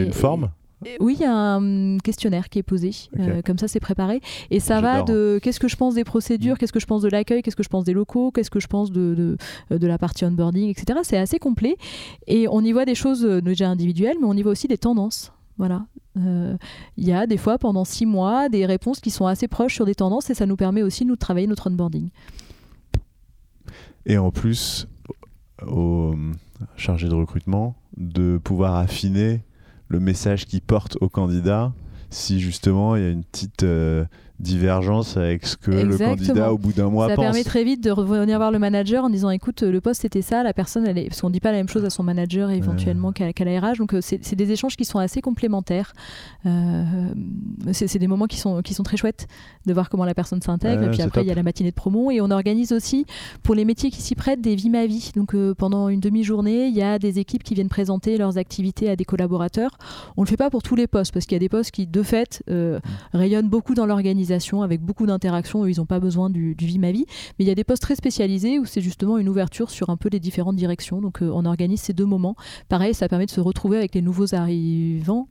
a 0.00 0.04
une 0.04 0.12
forme 0.12 0.50
oui, 0.98 1.16
il 1.18 1.22
y 1.22 1.26
a 1.26 1.34
un 1.34 1.98
questionnaire 1.98 2.48
qui 2.48 2.58
est 2.58 2.62
posé, 2.62 2.92
euh, 3.18 3.42
comme 3.42 3.58
ça 3.58 3.68
c'est 3.68 3.80
préparé. 3.80 4.22
Et 4.50 4.60
ça 4.60 4.80
va 4.80 5.02
de 5.02 5.38
qu'est-ce 5.42 5.60
que 5.60 5.68
je 5.68 5.76
pense 5.76 5.94
des 5.94 6.04
procédures, 6.04 6.54
mm. 6.54 6.58
qu'est-ce 6.58 6.72
que 6.72 6.80
je 6.80 6.86
pense 6.86 7.02
de 7.02 7.08
l'accueil, 7.08 7.42
qu'est-ce 7.42 7.56
que 7.56 7.62
je 7.62 7.68
pense 7.68 7.84
des 7.84 7.92
locaux, 7.92 8.30
qu'est-ce 8.30 8.50
que 8.50 8.60
je 8.60 8.66
pense 8.66 8.90
de, 8.90 9.36
de, 9.70 9.86
la 9.86 9.98
partie 9.98 10.24
onboarding, 10.24 10.70
etc. 10.70 11.00
C'est 11.02 11.18
assez 11.18 11.38
complet. 11.38 11.76
Et 12.26 12.48
on 12.48 12.62
y 12.62 12.72
voit 12.72 12.86
des 12.86 12.94
choses 12.94 13.26
euh, 13.26 13.42
déjà 13.42 13.68
individuelles, 13.68 14.16
mais 14.20 14.26
on 14.26 14.32
y 14.32 14.42
voit 14.42 14.52
aussi 14.52 14.68
des 14.68 14.78
tendances. 14.78 15.32
Voilà. 15.58 15.84
Euh, 16.16 16.56
il 16.96 17.06
y 17.06 17.12
a 17.12 17.26
des 17.26 17.36
fois 17.36 17.58
pendant 17.58 17.84
six 17.84 18.06
mois 18.06 18.48
des 18.48 18.64
réponses 18.64 19.00
qui 19.00 19.10
sont 19.10 19.26
assez 19.26 19.48
proches 19.48 19.74
sur 19.74 19.84
des 19.84 19.94
tendances 19.94 20.30
et 20.30 20.34
ça 20.34 20.46
nous 20.46 20.56
permet 20.56 20.82
aussi 20.82 21.04
nous, 21.04 21.14
de 21.14 21.20
travailler 21.20 21.46
notre 21.46 21.68
onboarding. 21.68 22.08
Et 24.06 24.16
en 24.16 24.30
plus, 24.30 24.88
au 25.66 26.14
chargé 26.76 27.06
de 27.06 27.14
recrutement, 27.14 27.76
de 27.98 28.40
pouvoir 28.42 28.76
affiner 28.76 29.42
le 29.90 30.00
message 30.00 30.46
qui 30.46 30.60
porte 30.60 30.96
au 31.00 31.08
candidat 31.08 31.72
si 32.08 32.40
justement 32.40 32.96
il 32.96 33.02
y 33.02 33.06
a 33.06 33.10
une 33.10 33.24
petite 33.24 33.64
euh, 33.64 34.04
divergence 34.40 35.16
avec 35.16 35.46
ce 35.46 35.56
que 35.56 35.70
le 35.70 35.96
candidat 35.96 36.52
au 36.52 36.58
bout 36.58 36.72
d'un 36.72 36.88
mois 36.88 37.08
ça 37.08 37.14
pense. 37.14 37.24
Ça 37.24 37.30
permet 37.30 37.44
très 37.44 37.64
vite 37.64 37.82
de 37.82 37.90
revenir 37.90 38.38
voir 38.38 38.50
le 38.50 38.58
manager 38.58 39.04
en 39.04 39.10
disant 39.10 39.30
écoute 39.30 39.62
le 39.62 39.80
poste 39.80 40.02
c'était 40.02 40.22
ça, 40.22 40.42
la 40.42 40.52
personne 40.52 40.86
elle 40.86 40.98
est 40.98 41.08
parce 41.08 41.20
qu'on 41.20 41.30
dit 41.30 41.40
pas 41.40 41.52
la 41.52 41.58
même 41.58 41.68
chose 41.68 41.84
à 41.84 41.90
son 41.90 42.02
manager 42.02 42.50
éventuellement 42.50 43.12
qu'à 43.12 43.26
la 43.44 43.60
RH 43.60 43.78
donc 43.78 43.94
c'est 44.00 44.34
des 44.34 44.52
échanges 44.52 44.76
qui 44.76 44.84
sont 44.84 44.98
assez 44.98 45.20
complémentaires. 45.20 45.92
c'est 47.72 47.98
des 47.98 48.06
moments 48.06 48.26
qui 48.26 48.38
sont 48.38 48.62
qui 48.62 48.74
sont 48.74 48.82
très 48.82 48.96
chouettes 48.96 49.26
de 49.66 49.72
voir 49.72 49.90
comment 49.90 50.04
la 50.04 50.14
personne 50.14 50.40
s'intègre 50.40 50.84
et 50.84 50.90
puis 50.90 51.02
après 51.02 51.22
il 51.22 51.28
y 51.28 51.30
a 51.30 51.34
la 51.34 51.42
matinée 51.42 51.70
de 51.70 51.74
promo 51.74 52.10
et 52.10 52.20
on 52.20 52.30
organise 52.30 52.72
aussi 52.72 53.04
pour 53.42 53.54
les 53.54 53.64
métiers 53.64 53.90
qui 53.90 54.00
s'y 54.00 54.14
prêtent 54.14 54.40
des 54.40 54.54
vies 54.54 54.70
ma 54.70 54.86
vie 54.86 55.12
donc 55.14 55.34
pendant 55.54 55.88
une 55.88 56.00
demi-journée 56.00 56.66
il 56.66 56.74
y 56.74 56.82
a 56.82 56.98
des 56.98 57.18
équipes 57.18 57.42
qui 57.42 57.54
viennent 57.54 57.68
présenter 57.68 58.16
leurs 58.16 58.38
activités 58.38 58.88
à 58.88 58.96
des 58.96 59.04
collaborateurs. 59.04 59.76
On 60.16 60.22
le 60.22 60.28
fait 60.28 60.36
pas 60.36 60.50
pour 60.50 60.62
tous 60.62 60.76
les 60.76 60.86
postes 60.86 61.12
parce 61.12 61.26
qu'il 61.26 61.34
y 61.34 61.36
a 61.36 61.40
des 61.40 61.48
postes 61.48 61.70
qui 61.70 61.86
de 61.86 62.02
fait 62.02 62.42
mm. 62.48 62.78
rayonnent 63.12 63.48
beaucoup 63.48 63.74
dans 63.74 63.86
l'organisation 63.86 64.29
avec 64.62 64.80
beaucoup 64.80 65.06
d'interactions. 65.06 65.66
Ils 65.66 65.78
n'ont 65.78 65.86
pas 65.86 66.00
besoin 66.00 66.30
du, 66.30 66.54
du 66.54 66.66
vie 66.66 66.78
ma 66.78 66.92
vie. 66.92 67.06
Mais 67.38 67.44
il 67.44 67.48
y 67.48 67.50
a 67.50 67.54
des 67.54 67.64
postes 67.64 67.82
très 67.82 67.96
spécialisés 67.96 68.58
où 68.58 68.66
c'est 68.66 68.80
justement 68.80 69.18
une 69.18 69.28
ouverture 69.28 69.70
sur 69.70 69.90
un 69.90 69.96
peu 69.96 70.08
les 70.08 70.20
différentes 70.20 70.56
directions. 70.56 71.00
Donc 71.00 71.22
euh, 71.22 71.30
on 71.32 71.44
organise 71.44 71.80
ces 71.80 71.92
deux 71.92 72.04
moments. 72.04 72.36
Pareil, 72.68 72.94
ça 72.94 73.08
permet 73.08 73.26
de 73.26 73.30
se 73.30 73.40
retrouver 73.40 73.78
avec 73.78 73.94
les 73.94 74.02
nouveaux 74.02 74.34
arrivants 74.34 75.28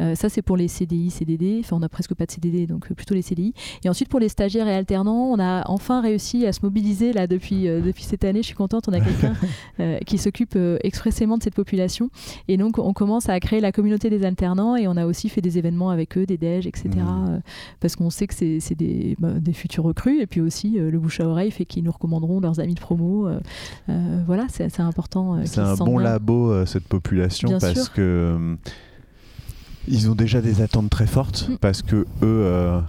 euh, 0.00 0.14
ça, 0.14 0.28
c'est 0.28 0.42
pour 0.42 0.56
les 0.56 0.68
CDI, 0.68 1.10
CDD. 1.10 1.58
Enfin, 1.60 1.76
on 1.76 1.80
n'a 1.80 1.88
presque 1.88 2.14
pas 2.14 2.26
de 2.26 2.30
CDD, 2.30 2.66
donc 2.66 2.90
euh, 2.90 2.94
plutôt 2.94 3.14
les 3.14 3.22
CDI. 3.22 3.54
Et 3.84 3.88
ensuite, 3.88 4.08
pour 4.08 4.20
les 4.20 4.28
stagiaires 4.28 4.68
et 4.68 4.74
alternants, 4.74 5.30
on 5.30 5.38
a 5.38 5.62
enfin 5.66 6.00
réussi 6.00 6.46
à 6.46 6.52
se 6.52 6.60
mobiliser 6.62 7.12
là 7.12 7.26
depuis, 7.26 7.64
depuis 7.64 8.04
cette 8.04 8.24
année. 8.24 8.42
Je 8.42 8.46
suis 8.46 8.54
contente, 8.54 8.88
on 8.88 8.92
a 8.92 9.00
quelqu'un 9.00 9.34
qui 10.06 10.18
s'occupe 10.18 10.58
expressément 10.82 11.38
de 11.38 11.42
cette 11.42 11.54
population. 11.54 12.10
Et 12.48 12.56
donc, 12.56 12.78
on 12.78 12.92
commence 12.92 13.28
à 13.28 13.38
créer 13.40 13.60
la 13.60 13.72
communauté 13.72 14.10
des 14.10 14.24
alternants 14.24 14.76
et 14.76 14.88
on 14.88 14.96
a 14.96 15.06
aussi 15.06 15.28
fait 15.28 15.40
des 15.40 15.58
événements 15.58 15.90
avec 15.90 16.16
eux, 16.18 16.26
des 16.26 16.36
déj, 16.36 16.66
etc. 16.66 16.88
Mmh. 16.96 17.40
parce 17.80 17.96
qu'on 17.96 18.10
sait 18.10 18.26
que 18.26 18.34
c'est 18.34 18.74
des, 18.74 19.16
bah, 19.18 19.32
des, 19.40 19.52
futurs 19.52 19.84
recrues. 19.84 20.20
Et 20.20 20.26
puis 20.26 20.40
aussi, 20.40 20.78
le 20.78 20.98
bouche 20.98 21.20
à 21.20 21.28
oreille 21.28 21.50
fait 21.50 21.64
qu'ils 21.64 21.84
nous 21.84 21.92
recommanderont 21.92 22.40
leurs 22.40 22.60
amis 22.60 22.74
de 22.74 22.80
promo. 22.80 23.28
voilà, 24.26 24.46
c'est 24.48 24.80
important. 24.80 25.38
c'est 25.44 25.60
un 25.60 25.74
bon 25.74 25.98
labo, 25.98 26.64
cette 26.66 26.88
population, 26.88 27.58
parce 27.58 27.88
que 27.88 28.56
ils 29.88 30.10
ont 30.10 30.14
déjà 30.14 30.40
des 30.40 30.62
attentes 30.62 30.90
très 30.90 31.06
fortes 31.06 31.48
mm. 31.48 31.56
parce 31.58 31.82
que 31.82 31.96
eux. 31.96 32.06
Euh, 32.22 32.80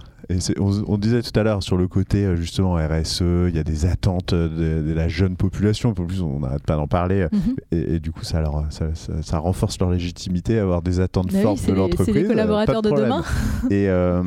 on, 0.58 0.98
disait 0.98 1.22
tout 1.22 1.40
à 1.40 1.42
l'heure 1.42 1.62
sur 1.62 1.78
le 1.78 1.88
côté 1.88 2.26
euh, 2.26 2.36
justement 2.36 2.74
RSE, 2.74 3.22
il 3.48 3.56
y 3.56 3.58
a 3.58 3.64
des 3.64 3.86
attentes 3.86 4.34
de, 4.34 4.92
la 4.92 5.08
jeune 5.08 5.36
population. 5.36 5.90
En 5.90 5.94
plus, 5.94 6.20
on 6.20 6.40
n'arrête 6.40 6.64
pas 6.64 6.76
d'en 6.76 6.86
parler, 6.86 7.24
mm-hmm. 7.24 7.94
et, 7.94 7.98
du 7.98 8.12
coup, 8.12 8.24
ça, 8.24 8.42
ça, 9.22 9.38
renforce 9.38 9.80
leur 9.80 9.90
légitimité, 9.90 10.58
avoir 10.58 10.82
des 10.82 11.00
attentes 11.00 11.32
bah 11.32 11.40
fortes 11.40 11.66
de 11.66 11.72
l'entreprise. 11.72 12.14
C'est 12.14 12.20
les 12.20 12.28
collaborateurs 12.28 12.82
de, 12.82 12.90
demain. 12.90 13.24
et, 13.70 13.88
euh, 13.88 14.22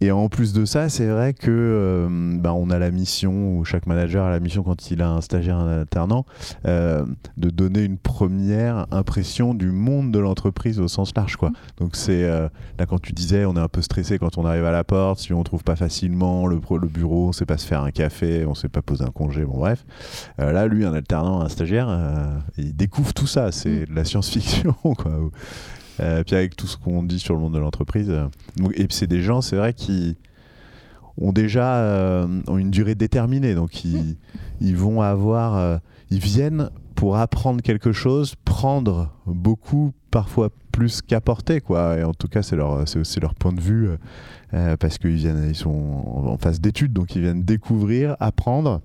et 0.00 0.10
en 0.10 0.28
plus 0.28 0.52
de 0.52 0.64
ça, 0.64 0.88
c'est 0.88 1.06
vrai 1.06 1.32
que 1.32 1.50
euh, 1.50 2.38
bah, 2.38 2.52
on 2.52 2.68
a 2.68 2.78
la 2.78 2.90
mission, 2.90 3.56
ou 3.56 3.64
chaque 3.64 3.86
manager 3.86 4.26
a 4.26 4.30
la 4.30 4.40
mission 4.40 4.62
quand 4.62 4.90
il 4.90 5.00
a 5.00 5.08
un 5.08 5.22
stagiaire, 5.22 5.56
un 5.56 5.80
alternant, 5.80 6.26
euh, 6.66 7.06
de 7.38 7.48
donner 7.48 7.82
une 7.82 7.96
première 7.96 8.86
impression 8.90 9.54
du 9.54 9.70
monde 9.70 10.12
de 10.12 10.18
l'entreprise 10.18 10.80
au 10.80 10.88
sens 10.88 11.14
large. 11.16 11.36
Quoi. 11.36 11.50
Donc 11.78 11.96
c'est 11.96 12.24
euh, 12.24 12.48
là 12.78 12.84
quand 12.84 13.00
tu 13.00 13.12
disais, 13.12 13.46
on 13.46 13.56
est 13.56 13.60
un 13.60 13.68
peu 13.68 13.80
stressé 13.80 14.18
quand 14.18 14.36
on 14.36 14.44
arrive 14.44 14.66
à 14.66 14.72
la 14.72 14.84
porte, 14.84 15.20
si 15.20 15.32
on 15.32 15.42
trouve 15.42 15.64
pas 15.64 15.76
facilement 15.76 16.46
le, 16.46 16.56
le 16.56 16.88
bureau, 16.88 17.28
on 17.28 17.32
sait 17.32 17.46
pas 17.46 17.56
se 17.56 17.66
faire 17.66 17.82
un 17.82 17.90
café, 17.90 18.44
on 18.44 18.54
sait 18.54 18.68
pas 18.68 18.82
poser 18.82 19.04
un 19.04 19.10
congé, 19.10 19.44
bon 19.44 19.58
bref. 19.58 19.86
là, 20.38 20.66
lui, 20.66 20.84
un 20.84 20.92
alternant, 20.92 21.40
un 21.40 21.48
stagiaire, 21.48 21.88
il 22.58 22.76
découvre 22.76 23.14
tout 23.14 23.26
ça. 23.26 23.50
C'est 23.50 23.70
mm. 23.70 23.84
de 23.86 23.94
la 23.94 24.04
science-fiction, 24.04 24.74
quoi. 24.82 25.12
Euh, 26.00 26.22
puis 26.24 26.36
avec 26.36 26.56
tout 26.56 26.66
ce 26.66 26.76
qu'on 26.76 27.02
dit 27.02 27.18
sur 27.18 27.34
le 27.34 27.40
monde 27.40 27.54
de 27.54 27.58
l'entreprise. 27.58 28.10
Euh, 28.10 28.26
et 28.74 28.86
puis 28.86 28.96
c'est 28.96 29.06
des 29.06 29.22
gens, 29.22 29.40
c'est 29.40 29.56
vrai, 29.56 29.72
qui 29.72 30.16
ont 31.18 31.32
déjà 31.32 31.76
euh, 31.76 32.26
une 32.48 32.70
durée 32.70 32.94
déterminée. 32.94 33.54
Donc 33.54 33.84
ils, 33.84 34.76
vont 34.76 35.00
avoir. 35.00 35.80
ils 36.10 36.18
viennent 36.18 36.70
pour 36.94 37.16
apprendre 37.16 37.62
quelque 37.62 37.92
chose, 37.92 38.34
prendre 38.44 39.10
beaucoup, 39.26 39.92
parfois 40.10 40.50
plus 40.72 41.02
qu'apporter. 41.02 41.60
Quoi. 41.60 41.98
Et 41.98 42.04
en 42.04 42.14
tout 42.14 42.28
cas, 42.28 42.42
c'est, 42.42 42.56
leur, 42.56 42.84
leur 43.20 43.34
point 43.34 43.52
de 43.52 43.60
vue. 43.60 43.88
parce 44.50 44.98
qu'ils 44.98 45.24
ils 45.24 45.54
sont 45.54 45.70
en 45.70 46.36
phase 46.38 46.60
d'études, 46.60 46.92
donc 46.92 47.16
ils 47.16 47.22
viennent 47.22 47.42
découvrir, 47.42 48.16
apprendre. 48.20 48.80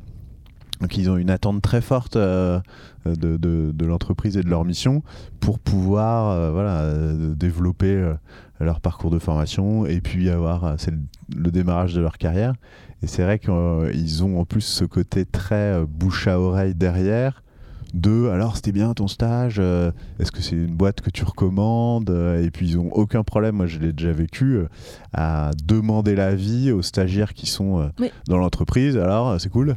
Donc 0.82 0.98
ils 0.98 1.10
ont 1.10 1.18
une 1.18 1.30
attente 1.30 1.62
très 1.62 1.82
forte 1.82 2.16
euh, 2.16 2.60
de, 3.06 3.38
de, 3.38 3.86
l'entreprise 3.86 4.36
et 4.36 4.42
de 4.42 4.50
leur 4.50 4.66
mission 4.66 5.04
pour 5.40 5.60
pouvoir 5.60 6.32
euh, 6.32 6.52
voilà, 6.52 6.82
euh, 6.82 7.34
développer 7.36 8.14
leur 8.60 8.80
parcours 8.82 9.12
de 9.12 9.20
formation 9.20 9.86
et 9.86 10.02
puis 10.02 10.30
avoir 10.30 10.76
c'est 10.78 10.92
le, 10.92 11.52
démarrage 11.52 11.94
de 11.94 12.02
leur 12.02 12.18
carrière. 12.18 12.54
Et 13.04 13.08
c'est 13.08 13.24
vrai 13.24 13.40
qu'ils 13.40 14.24
ont 14.24 14.40
en 14.40 14.46
plus 14.46 14.62
ce 14.62 14.86
côté 14.86 15.26
très 15.26 15.84
bouche 15.86 16.28
à 16.28 16.40
oreille 16.40 16.76
derrière. 16.76 17.44
De 17.94 18.30
alors 18.30 18.56
c'était 18.56 18.72
bien 18.72 18.94
ton 18.94 19.10
stage, 19.10 19.60
est-ce 19.60 20.32
que 20.32 20.42
c'est 20.42 20.56
une 20.56 20.78
boîte 20.78 21.02
que 21.02 21.10
tu 21.10 21.26
recommandes 21.26 22.10
Et 22.42 22.50
puis 22.50 22.70
ils 22.70 22.78
ont 22.78 22.90
aucun 22.94 23.24
problème, 23.24 23.56
moi 23.56 23.66
je 23.66 23.80
l'ai 23.80 23.92
déjà 23.92 24.14
vécu, 24.14 24.60
à 25.12 25.52
demander 25.66 26.16
l'avis 26.16 26.72
aux 26.72 26.84
stagiaires 26.84 27.34
qui 27.34 27.48
sont 27.48 27.92
dans 28.28 28.38
l'entreprise. 28.38 28.96
Alors 28.96 29.42
c'est 29.42 29.50
cool, 29.50 29.76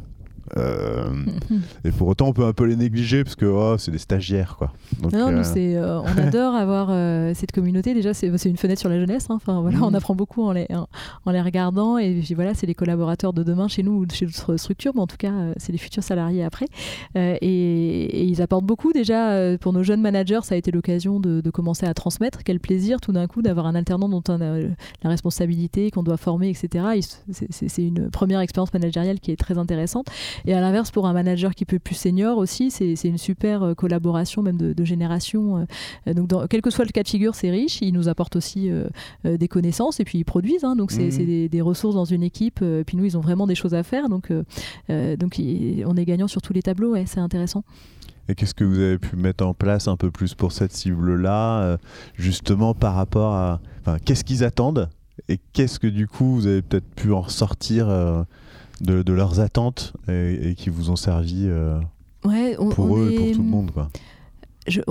euh, 0.57 1.09
et 1.85 1.91
pour 1.91 2.07
autant, 2.07 2.27
on 2.27 2.33
peut 2.33 2.45
un 2.45 2.53
peu 2.53 2.65
les 2.65 2.75
négliger 2.75 3.23
parce 3.23 3.35
que 3.35 3.45
oh, 3.45 3.77
c'est 3.77 3.91
des 3.91 3.97
stagiaires, 3.97 4.55
quoi. 4.57 4.71
Donc, 5.01 5.13
non, 5.13 5.31
nous, 5.31 5.39
euh, 5.39 5.55
euh, 5.57 6.01
on 6.05 6.17
adore 6.21 6.55
avoir 6.55 6.89
cette 7.35 7.51
communauté. 7.51 7.93
Déjà, 7.93 8.13
c'est 8.13 8.27
une 8.27 8.57
fenêtre 8.57 8.79
sur 8.79 8.89
la 8.89 8.99
jeunesse. 8.99 9.27
Hein. 9.29 9.35
Enfin, 9.35 9.61
voilà, 9.61 9.79
on 9.81 9.93
apprend 9.93 10.15
beaucoup 10.15 10.43
en 10.43 10.51
les, 10.51 10.67
en, 11.25 11.31
les 11.31 11.41
regardant. 11.41 11.97
Et 11.97 12.21
puis 12.21 12.33
voilà, 12.33 12.53
c'est 12.53 12.67
les 12.67 12.75
collaborateurs 12.75 13.33
de 13.33 13.43
demain 13.43 13.67
chez 13.67 13.83
nous 13.83 13.93
ou 13.93 14.05
chez 14.11 14.25
d'autres 14.25 14.57
structures, 14.57 14.93
mais 14.95 15.01
en 15.01 15.07
tout 15.07 15.17
cas, 15.17 15.31
c'est 15.57 15.71
les 15.71 15.77
futurs 15.77 16.03
salariés 16.03 16.43
après. 16.43 16.67
Et, 17.15 18.25
ils 18.25 18.41
apportent 18.41 18.65
beaucoup. 18.65 18.93
Déjà, 18.93 19.57
pour 19.57 19.73
nos 19.73 19.83
jeunes 19.83 20.01
managers, 20.01 20.41
ça 20.43 20.55
a 20.55 20.57
été 20.57 20.71
l'occasion 20.71 21.19
de, 21.19 21.41
commencer 21.49 21.85
à 21.85 21.93
transmettre. 21.93 22.43
Quel 22.43 22.59
plaisir, 22.59 22.99
tout 22.99 23.11
d'un 23.11 23.27
coup, 23.27 23.41
d'avoir 23.41 23.65
un 23.65 23.75
alternant 23.75 24.09
dont 24.09 24.23
on 24.27 24.41
a 24.41 24.59
la 24.59 25.09
responsabilité, 25.09 25.89
qu'on 25.91 26.03
doit 26.03 26.17
former, 26.17 26.49
etc. 26.49 26.85
C'est 27.31 27.83
une 27.83 28.09
première 28.09 28.39
expérience 28.39 28.73
managériale 28.73 29.19
qui 29.19 29.31
est 29.31 29.35
très 29.37 29.57
intéressante. 29.57 30.07
Et 30.45 30.53
à 30.53 30.61
l'inverse, 30.61 30.91
pour 30.91 31.07
un 31.07 31.13
manager 31.13 31.55
qui 31.55 31.65
peut 31.65 31.79
plus 31.79 31.95
senior 31.95 32.37
aussi, 32.37 32.71
c'est 32.71 32.95
une 33.03 33.17
super 33.17 33.63
euh, 33.63 33.73
collaboration, 33.73 34.41
même 34.41 34.57
de, 34.57 34.85
génération. 34.85 35.65
Euh, 36.07 36.13
donc, 36.13 36.27
dans, 36.27 36.47
quel 36.47 36.61
que 36.61 36.69
soit 36.69 36.85
le 36.85 36.91
cas 36.91 37.03
de 37.03 37.07
figure, 37.07 37.35
c'est 37.35 37.49
riche. 37.49 37.79
Ils 37.81 37.93
nous 37.93 38.07
apportent 38.07 38.35
aussi 38.35 38.69
euh, 38.69 38.87
des 39.23 39.47
connaissances 39.47 39.99
et 39.99 40.03
puis 40.03 40.19
ils 40.19 40.25
produisent. 40.25 40.63
Hein. 40.63 40.75
donc, 40.75 40.91
c'est 40.91 41.07
mmh. 41.07 41.47
des, 41.47 41.61
ressources 41.61 41.95
dans 41.95 42.05
une 42.05 42.23
équipe. 42.23 42.61
et 42.61 42.83
puis 42.85 42.97
nous, 42.97 43.05
ils 43.05 43.17
ont 43.17 43.21
vraiment 43.21 43.47
des 43.47 43.55
choses 43.55 43.73
à 43.73 43.83
faire. 43.83 44.09
Donc, 44.09 44.31
donc 44.89 45.39
on 45.39 45.97
est 45.97 46.05
gagnant 46.05 46.27
sur 46.27 46.41
tous 46.41 46.53
les 46.53 46.61
tableaux. 46.61 46.93
Ouais, 46.93 47.05
c'est 47.07 47.19
intéressant. 47.19 47.63
Et 48.27 48.35
qu'est-ce 48.35 48.53
que 48.53 48.63
vous 48.63 48.79
avez 48.79 48.97
pu 48.97 49.15
mettre 49.15 49.45
en 49.45 49.53
place 49.53 49.87
un 49.87 49.97
peu 49.97 50.11
plus 50.11 50.33
pour 50.35 50.51
cette 50.51 50.71
cible-là, 50.71 51.77
justement 52.15 52.73
par 52.73 52.95
rapport 52.95 53.33
à... 53.33 53.61
Enfin, 53.81 53.97
qu'est-ce 54.03 54.23
qu'ils 54.23 54.43
attendent 54.43 54.89
et 55.29 55.39
qu'est-ce 55.53 55.79
que 55.79 55.87
du 55.87 56.07
coup 56.07 56.35
vous 56.35 56.47
avez 56.47 56.61
peut-être 56.61 56.87
pu 56.95 57.11
en 57.11 57.21
ressortir 57.21 57.87
de, 58.81 59.13
leurs 59.13 59.39
attentes 59.39 59.93
et, 60.07 60.55
qui 60.57 60.69
vous 60.69 60.89
ont 60.89 60.95
servi 60.95 61.45
euh, 61.47 61.79
pour 62.21 62.97
eux 62.97 63.11
et 63.11 63.17
pour 63.17 63.31
tout 63.31 63.43
le 63.43 63.49
monde. 63.49 63.71
Quoi 63.71 63.89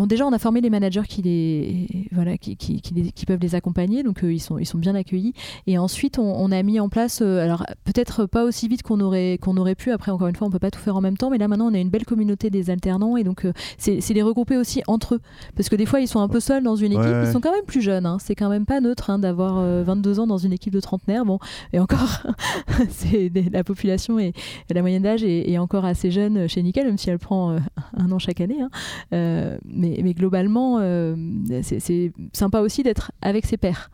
déjà, 0.06 0.26
on 0.26 0.32
a 0.32 0.38
formé 0.38 0.60
les 0.60 0.70
managers 0.70 1.02
qui, 1.08 1.22
les, 1.22 2.08
voilà, 2.12 2.38
qui, 2.38 2.56
qui, 2.56 2.80
qui, 2.80 3.26
peuvent 3.26 3.40
les 3.40 3.54
accompagner, 3.54 4.02
donc 4.02 4.22
euh, 4.22 4.32
ils, 4.32 4.40
sont, 4.40 4.58
ils 4.58 4.66
sont 4.66 4.78
bien 4.78 4.94
accueillis. 4.94 5.32
Et 5.66 5.78
ensuite, 5.78 6.18
on, 6.18 6.52
a 6.52 6.62
mis 6.62 6.78
en 6.78 6.88
place, 6.88 7.20
euh, 7.22 7.42
alors 7.42 7.64
peut-être 7.84 8.26
pas 8.26 8.44
aussi 8.44 8.68
vite 8.68 8.82
qu'on 8.82 9.00
aurait, 9.00 9.38
qu'on 9.40 9.56
aurait 9.56 9.74
pu, 9.74 9.90
après 9.90 10.12
encore 10.12 10.28
une 10.28 10.36
fois, 10.36 10.46
on 10.46 10.50
peut 10.50 10.58
pas 10.58 10.70
tout 10.70 10.78
faire 10.78 10.96
en 10.96 11.00
même 11.00 11.16
temps, 11.16 11.30
mais 11.30 11.38
là 11.38 11.48
maintenant, 11.48 11.70
on 11.70 11.74
a 11.74 11.78
une 11.78 11.90
belle 11.90 12.04
communauté 12.04 12.50
des 12.50 12.70
alternants, 12.70 13.16
et 13.16 13.24
donc 13.24 13.44
euh, 13.44 13.52
c'est 13.78 14.00
les 14.10 14.22
regrouper 14.22 14.56
aussi 14.56 14.82
entre 14.86 15.16
eux. 15.16 15.20
Parce 15.56 15.68
que 15.68 15.76
des 15.76 15.86
fois, 15.86 16.00
ils 16.00 16.08
sont 16.08 16.20
un 16.20 16.28
peu 16.28 16.40
seuls 16.40 16.62
dans 16.62 16.76
une 16.76 16.92
équipe, 16.92 17.16
ils 17.24 17.32
sont 17.32 17.40
quand 17.40 17.52
même 17.52 17.64
plus 17.66 17.82
jeunes, 17.82 18.06
hein. 18.06 18.18
c'est 18.20 18.34
quand 18.34 18.48
même 18.48 18.66
pas 18.66 18.80
neutre 18.80 19.10
hein, 19.10 19.18
d'avoir 19.18 19.54
22 19.84 20.20
ans 20.20 20.26
dans 20.26 20.38
une 20.38 20.52
équipe 20.52 20.72
de 20.72 20.80
trentenaires. 20.80 21.24
Bon, 21.24 21.38
et 21.72 21.78
encore, 21.78 22.22
c'est 22.90 23.30
la 23.52 23.64
population 23.64 24.18
et 24.18 24.32
la 24.70 24.82
moyenne 24.82 25.02
d'âge 25.02 25.24
est, 25.24 25.58
encore 25.58 25.84
assez 25.84 26.10
jeune 26.10 26.48
chez 26.48 26.62
Nickel, 26.62 26.86
même 26.86 26.98
si 26.98 27.10
elle 27.10 27.18
prend 27.18 27.56
un 27.96 28.12
an 28.12 28.18
chaque 28.18 28.40
année. 28.40 28.58
Hein 28.60 29.58
mais, 29.64 30.14
globalement, 30.14 30.78
euh, 30.80 31.14
c'est 31.62 32.12
sympa 32.32 32.60
aussi 32.60 32.82
d'être 32.82 33.12
avec 33.22 33.46
ses 33.46 33.56
pairs. 33.56 33.90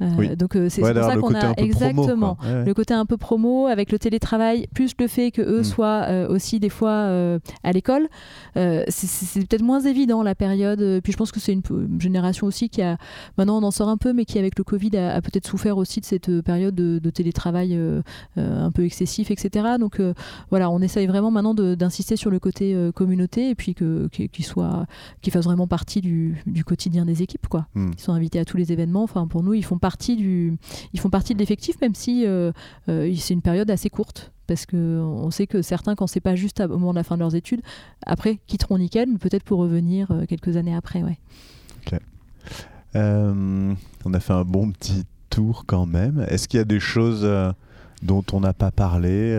Euh, 0.00 0.34
donc 0.34 0.56
euh, 0.56 0.68
c'est 0.68 0.80
pour 0.80 0.90
ça 0.94 1.16
qu'on 1.16 1.34
a 1.34 1.52
exactement 1.56 2.36
le 2.42 2.72
côté 2.74 2.94
un 2.94 3.06
peu 3.06 3.16
promo 3.16 3.66
avec 3.66 3.92
le 3.92 3.98
télétravail, 3.98 4.66
plus 4.74 4.92
le 4.98 5.06
fait 5.06 5.30
que 5.30 5.42
eux 5.42 5.60
mm. 5.60 5.64
soient 5.64 6.04
euh, 6.08 6.28
aussi 6.28 6.60
des 6.60 6.68
fois 6.68 7.08
à 7.62 7.72
l'école. 7.72 8.08
c'est 8.54 9.46
peut-être 9.46 9.62
moins 9.62 9.80
évident 9.80 10.22
la 10.22 10.34
période. 10.34 11.00
Puis 11.02 11.12
je 11.12 11.16
pense 11.16 11.32
que 11.32 11.40
c'est 11.40 11.52
une, 11.52 11.62
génération 11.98 12.46
aussi 12.46 12.68
qui 12.68 12.82
a 12.82 12.96
maintenant 13.36 13.58
on 13.58 13.62
en 13.62 13.70
sort 13.70 13.88
un 13.88 13.96
peu, 13.96 14.12
mais 14.12 14.24
qui 14.24 14.38
avec 14.38 14.58
le 14.58 14.64
Covid 14.64 14.96
a, 14.96 15.20
peut-être 15.20 15.46
souffert 15.46 15.76
aussi 15.76 16.00
de 16.00 16.04
cette 16.04 16.40
période 16.40 16.74
de, 16.74 17.10
télétravail 17.10 17.78
un 18.36 18.70
peu 18.70 18.84
excessif, 18.84 19.30
etc. 19.30 19.76
Donc 19.78 20.00
voilà, 20.50 20.70
on 20.70 20.80
essaye 20.80 21.06
vraiment 21.06 21.30
maintenant 21.30 21.54
d'insister 21.54 22.16
sur 22.16 22.30
le 22.30 22.38
côté 22.38 22.90
communauté 22.94 23.50
et 23.50 23.54
puis 23.54 23.74
que 23.74 24.08
qu'ils 24.08 24.44
soit, 24.44 24.86
qu'ils 25.20 25.32
fassent 25.32 25.44
vraiment 25.44 25.66
partie 25.66 26.00
du, 26.00 26.42
du, 26.46 26.64
quotidien 26.64 27.04
des 27.04 27.22
équipes, 27.22 27.48
quoi. 27.48 27.66
Mm. 27.74 27.90
Ils 27.96 28.00
sont 28.00 28.12
invités 28.12 28.38
à 28.38 28.44
tous 28.44 28.56
les 28.56 28.72
événements. 28.72 29.02
Enfin 29.02 29.26
pour 29.26 29.42
nous, 29.42 29.54
ils 29.54 29.64
font 29.64 29.78
partie 29.78 29.89
partie 29.90 30.16
du, 30.16 30.56
ils 30.92 31.00
font 31.00 31.10
partie 31.10 31.34
de 31.34 31.40
l'effectif, 31.40 31.80
même 31.80 31.94
si 31.94 32.24
c'est 32.86 33.34
une 33.34 33.42
période 33.42 33.70
assez 33.70 33.90
courte 33.90 34.32
parce 34.46 34.66
qu'on 34.66 35.30
sait 35.30 35.46
que 35.46 35.62
certains, 35.62 35.94
quand 35.94 36.08
c'est 36.08 36.20
pas 36.20 36.34
juste 36.34 36.60
au 36.60 36.68
moment 36.76 36.90
de 36.90 36.96
la 36.96 37.04
fin 37.04 37.14
de 37.14 37.20
leurs 37.20 37.36
études, 37.36 37.62
après 38.04 38.40
quitteront 38.48 38.78
Nickel, 38.78 39.08
mais 39.08 39.18
peut-être 39.18 39.44
pour 39.44 39.60
revenir 39.60 40.08
quelques 40.28 40.56
années 40.56 40.74
après. 40.74 41.02
Ouais. 41.02 41.18
on 42.94 44.14
a 44.14 44.20
fait 44.20 44.32
un 44.32 44.44
bon 44.44 44.72
petit 44.72 45.04
tour 45.28 45.64
quand 45.66 45.86
même. 45.86 46.26
Est-ce 46.28 46.48
qu'il 46.48 46.58
y 46.58 46.60
a 46.60 46.64
des 46.64 46.80
choses 46.80 47.28
dont 48.02 48.24
on 48.32 48.40
n'a 48.40 48.52
pas 48.52 48.72
parlé 48.72 49.36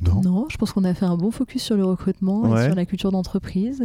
non? 0.00 0.46
je 0.50 0.56
pense 0.56 0.72
qu'on 0.72 0.84
a 0.84 0.94
fait 0.94 1.06
un 1.06 1.16
bon 1.16 1.30
focus 1.30 1.62
sur 1.62 1.76
le 1.76 1.84
recrutement 1.84 2.56
et 2.56 2.66
sur 2.66 2.74
la 2.74 2.84
culture 2.84 3.12
d'entreprise. 3.12 3.82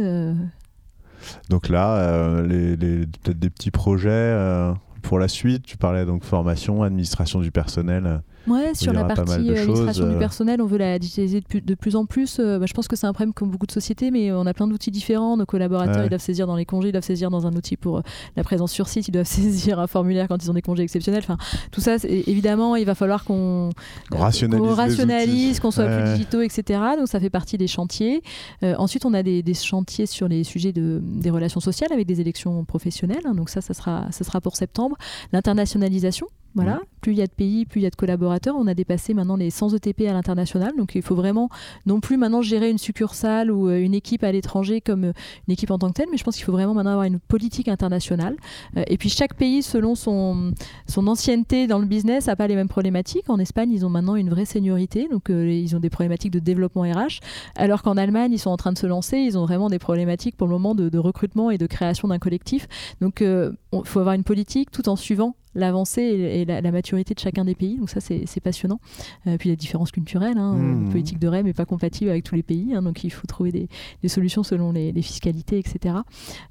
Donc 1.48 1.68
là, 1.68 1.96
euh, 1.96 2.76
peut-être 2.76 3.38
des 3.38 3.50
petits 3.50 3.70
projets 3.70 4.10
euh, 4.10 4.72
pour 5.02 5.18
la 5.18 5.28
suite. 5.28 5.64
Tu 5.64 5.76
parlais 5.76 6.04
donc 6.04 6.24
formation, 6.24 6.82
administration 6.82 7.40
du 7.40 7.50
personnel. 7.50 8.22
Ouais, 8.48 8.74
sur 8.74 8.92
la 8.92 9.04
partie 9.04 9.50
euh, 9.50 9.62
administration 9.62 10.08
du 10.08 10.14
euh. 10.14 10.18
personnel, 10.18 10.60
on 10.60 10.66
veut 10.66 10.78
la 10.78 10.98
digitaliser 10.98 11.40
de 11.40 11.74
plus, 11.74 11.96
en 11.96 12.06
plus. 12.06 12.38
Euh, 12.38 12.58
bah, 12.58 12.66
je 12.66 12.72
pense 12.74 12.88
que 12.88 12.96
c'est 12.96 13.06
un 13.06 13.12
problème 13.12 13.32
comme 13.32 13.50
beaucoup 13.50 13.66
de 13.66 13.72
sociétés, 13.72 14.10
mais 14.10 14.32
on 14.32 14.46
a 14.46 14.54
plein 14.54 14.66
d'outils 14.66 14.90
différents. 14.90 15.36
Nos 15.36 15.46
collaborateurs, 15.46 16.04
ils 16.04 16.08
doivent 16.08 16.20
saisir 16.20 16.46
dans 16.46 16.56
les 16.56 16.64
congés, 16.64 16.88
ils 16.88 16.92
doivent 16.92 17.04
saisir 17.04 17.30
dans 17.30 17.46
un 17.46 17.54
outil 17.54 17.76
pour 17.76 18.02
la 18.36 18.44
présence 18.44 18.72
sur 18.72 18.88
site, 18.88 19.08
ils 19.08 19.12
doivent 19.12 19.26
saisir 19.26 19.78
un 19.78 19.86
formulaire 19.86 20.28
quand 20.28 20.42
ils 20.42 20.50
ont 20.50 20.54
des 20.54 20.62
congés 20.62 20.82
exceptionnels. 20.82 21.22
Enfin, 21.22 21.38
tout 21.70 21.80
ça, 21.80 21.96
évidemment, 22.04 22.76
il 22.76 22.84
va 22.84 22.94
falloir 22.94 23.24
qu'on 23.24 23.70
rationalise, 24.10 25.60
qu'on 25.60 25.70
soit 25.70 25.86
plus 25.86 26.12
digitaux, 26.12 26.40
etc. 26.40 26.80
Donc 26.98 27.08
ça 27.08 27.20
fait 27.20 27.30
partie 27.30 27.58
des 27.58 27.68
chantiers. 27.68 28.22
ensuite, 28.62 29.04
on 29.04 29.14
a 29.14 29.22
des, 29.22 29.42
chantiers 29.54 30.06
sur 30.06 30.28
les 30.28 30.44
sujets 30.44 30.72
de, 30.72 31.00
des 31.02 31.30
relations 31.30 31.60
sociales 31.60 31.92
avec 31.92 32.06
des 32.06 32.20
élections 32.20 32.64
professionnelles. 32.64 33.22
Hein. 33.24 33.34
donc 33.34 33.50
ça, 33.50 33.60
ça 33.60 33.74
sera, 33.74 34.06
ça 34.10 34.24
sera 34.24 34.40
pour 34.40 34.56
septembre. 34.56 34.96
L'internationalisation, 35.32 36.26
voilà, 36.54 36.80
plus 37.00 37.12
il 37.12 37.18
y 37.18 37.22
a 37.22 37.26
de 37.26 37.32
pays, 37.32 37.64
plus 37.64 37.80
il 37.80 37.84
y 37.84 37.86
a 37.86 37.90
de 37.90 37.96
collaborateurs. 37.96 38.54
On 38.58 38.66
a 38.66 38.74
dépassé 38.74 39.14
maintenant 39.14 39.36
les 39.36 39.50
100 39.50 39.74
ETP 39.74 40.02
à 40.02 40.12
l'international, 40.12 40.72
donc 40.76 40.94
il 40.94 41.02
faut 41.02 41.14
vraiment 41.14 41.48
non 41.86 42.00
plus 42.00 42.16
maintenant 42.16 42.42
gérer 42.42 42.70
une 42.70 42.78
succursale 42.78 43.50
ou 43.50 43.68
euh, 43.68 43.82
une 43.82 43.94
équipe 43.94 44.22
à 44.22 44.32
l'étranger 44.32 44.80
comme 44.80 45.04
euh, 45.04 45.12
une 45.48 45.52
équipe 45.52 45.70
en 45.70 45.78
tant 45.78 45.88
que 45.88 45.94
telle, 45.94 46.08
mais 46.10 46.18
je 46.18 46.24
pense 46.24 46.36
qu'il 46.36 46.44
faut 46.44 46.52
vraiment 46.52 46.74
maintenant 46.74 46.92
avoir 46.92 47.06
une 47.06 47.18
politique 47.18 47.68
internationale. 47.68 48.36
Euh, 48.76 48.84
et 48.86 48.98
puis 48.98 49.08
chaque 49.08 49.34
pays, 49.34 49.62
selon 49.62 49.94
son, 49.94 50.52
son 50.86 51.06
ancienneté 51.06 51.66
dans 51.66 51.78
le 51.78 51.86
business, 51.86 52.26
n'a 52.26 52.36
pas 52.36 52.46
les 52.46 52.54
mêmes 52.54 52.68
problématiques. 52.68 53.30
En 53.30 53.38
Espagne, 53.38 53.70
ils 53.70 53.86
ont 53.86 53.90
maintenant 53.90 54.16
une 54.16 54.28
vraie 54.28 54.44
seniorité, 54.44 55.08
donc 55.10 55.30
ils 55.30 55.74
ont 55.74 55.80
des 55.80 55.90
problématiques 55.90 56.32
de 56.32 56.38
développement 56.38 56.82
RH, 56.82 57.20
alors 57.56 57.82
qu'en 57.82 57.96
Allemagne, 57.96 58.32
ils 58.32 58.38
sont 58.38 58.50
en 58.50 58.56
train 58.56 58.72
de 58.72 58.78
se 58.78 58.86
lancer, 58.86 59.18
ils 59.18 59.38
ont 59.38 59.44
vraiment 59.44 59.68
des 59.68 59.78
problématiques 59.78 60.36
pour 60.36 60.46
le 60.46 60.52
moment 60.52 60.74
de, 60.74 60.88
de 60.88 60.98
recrutement 60.98 61.50
et 61.50 61.58
de 61.58 61.66
création 61.66 62.08
d'un 62.08 62.18
collectif. 62.18 62.68
Donc 63.00 63.20
il 63.20 63.54
faut 63.84 64.00
avoir 64.00 64.14
une 64.14 64.24
politique 64.24 64.70
tout 64.70 64.88
en 64.88 64.96
suivant 64.96 65.34
l'avancée 65.54 66.02
et, 66.02 66.44
la, 66.44 66.72
maturité 66.72 67.14
de 67.14 67.18
chacun 67.18 67.44
des 67.44 67.54
pays. 67.54 67.78
Donc 67.78 67.90
ça, 67.90 68.00
c'est 68.00 68.40
passionnant. 68.40 68.80
Euh, 69.26 69.36
puis 69.36 69.48
la 69.48 69.56
différence 69.56 69.90
culturelle, 69.90 70.38
hein, 70.38 70.54
mmh. 70.54 70.90
politique 70.90 71.18
de 71.18 71.28
REM 71.28 71.46
n'est 71.46 71.52
pas 71.52 71.66
compatible 71.66 72.10
avec 72.10 72.24
tous 72.24 72.34
les 72.34 72.42
pays, 72.42 72.74
hein, 72.74 72.82
donc 72.82 73.04
il 73.04 73.10
faut 73.10 73.26
trouver 73.26 73.52
des, 73.52 74.08
solutions 74.08 74.42
selon 74.42 74.72
les, 74.72 74.92
fiscalités, 75.02 75.58
etc. 75.58 75.96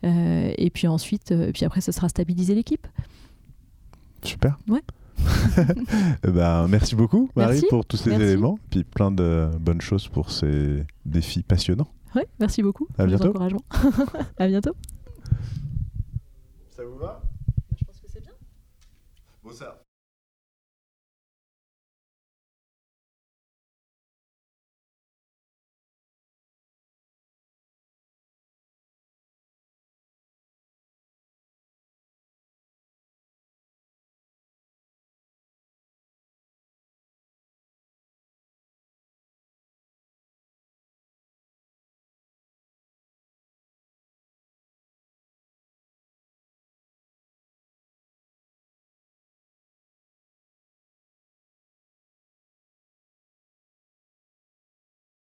Euh, 0.03 0.53
et 0.57 0.69
puis 0.69 0.87
ensuite, 0.87 1.31
euh, 1.31 1.51
puis 1.53 1.65
après, 1.65 1.81
ça 1.81 1.91
sera 1.91 2.09
stabiliser 2.09 2.55
l'équipe. 2.55 2.87
Super. 4.23 4.57
Ouais. 4.67 4.81
Eh 6.23 6.31
ben, 6.31 6.67
merci 6.67 6.95
beaucoup, 6.95 7.29
Marie, 7.35 7.61
pour 7.69 7.85
tous 7.85 7.97
ces 7.97 8.11
éléments. 8.11 8.57
Puis 8.69 8.83
plein 8.83 9.11
de 9.11 9.49
bonnes 9.59 9.81
choses 9.81 10.07
pour 10.07 10.31
ces 10.31 10.83
défis 11.05 11.43
passionnants. 11.43 11.87
Oui, 12.15 12.23
merci 12.39 12.61
beaucoup. 12.61 12.87
À 12.97 13.05
bientôt. 13.05 13.33
à 14.37 14.47
bientôt. 14.47 14.75
Ça 16.75 16.83
vous 16.83 16.97
va? 16.97 17.21
What's 19.51 19.61
up? 19.63 19.80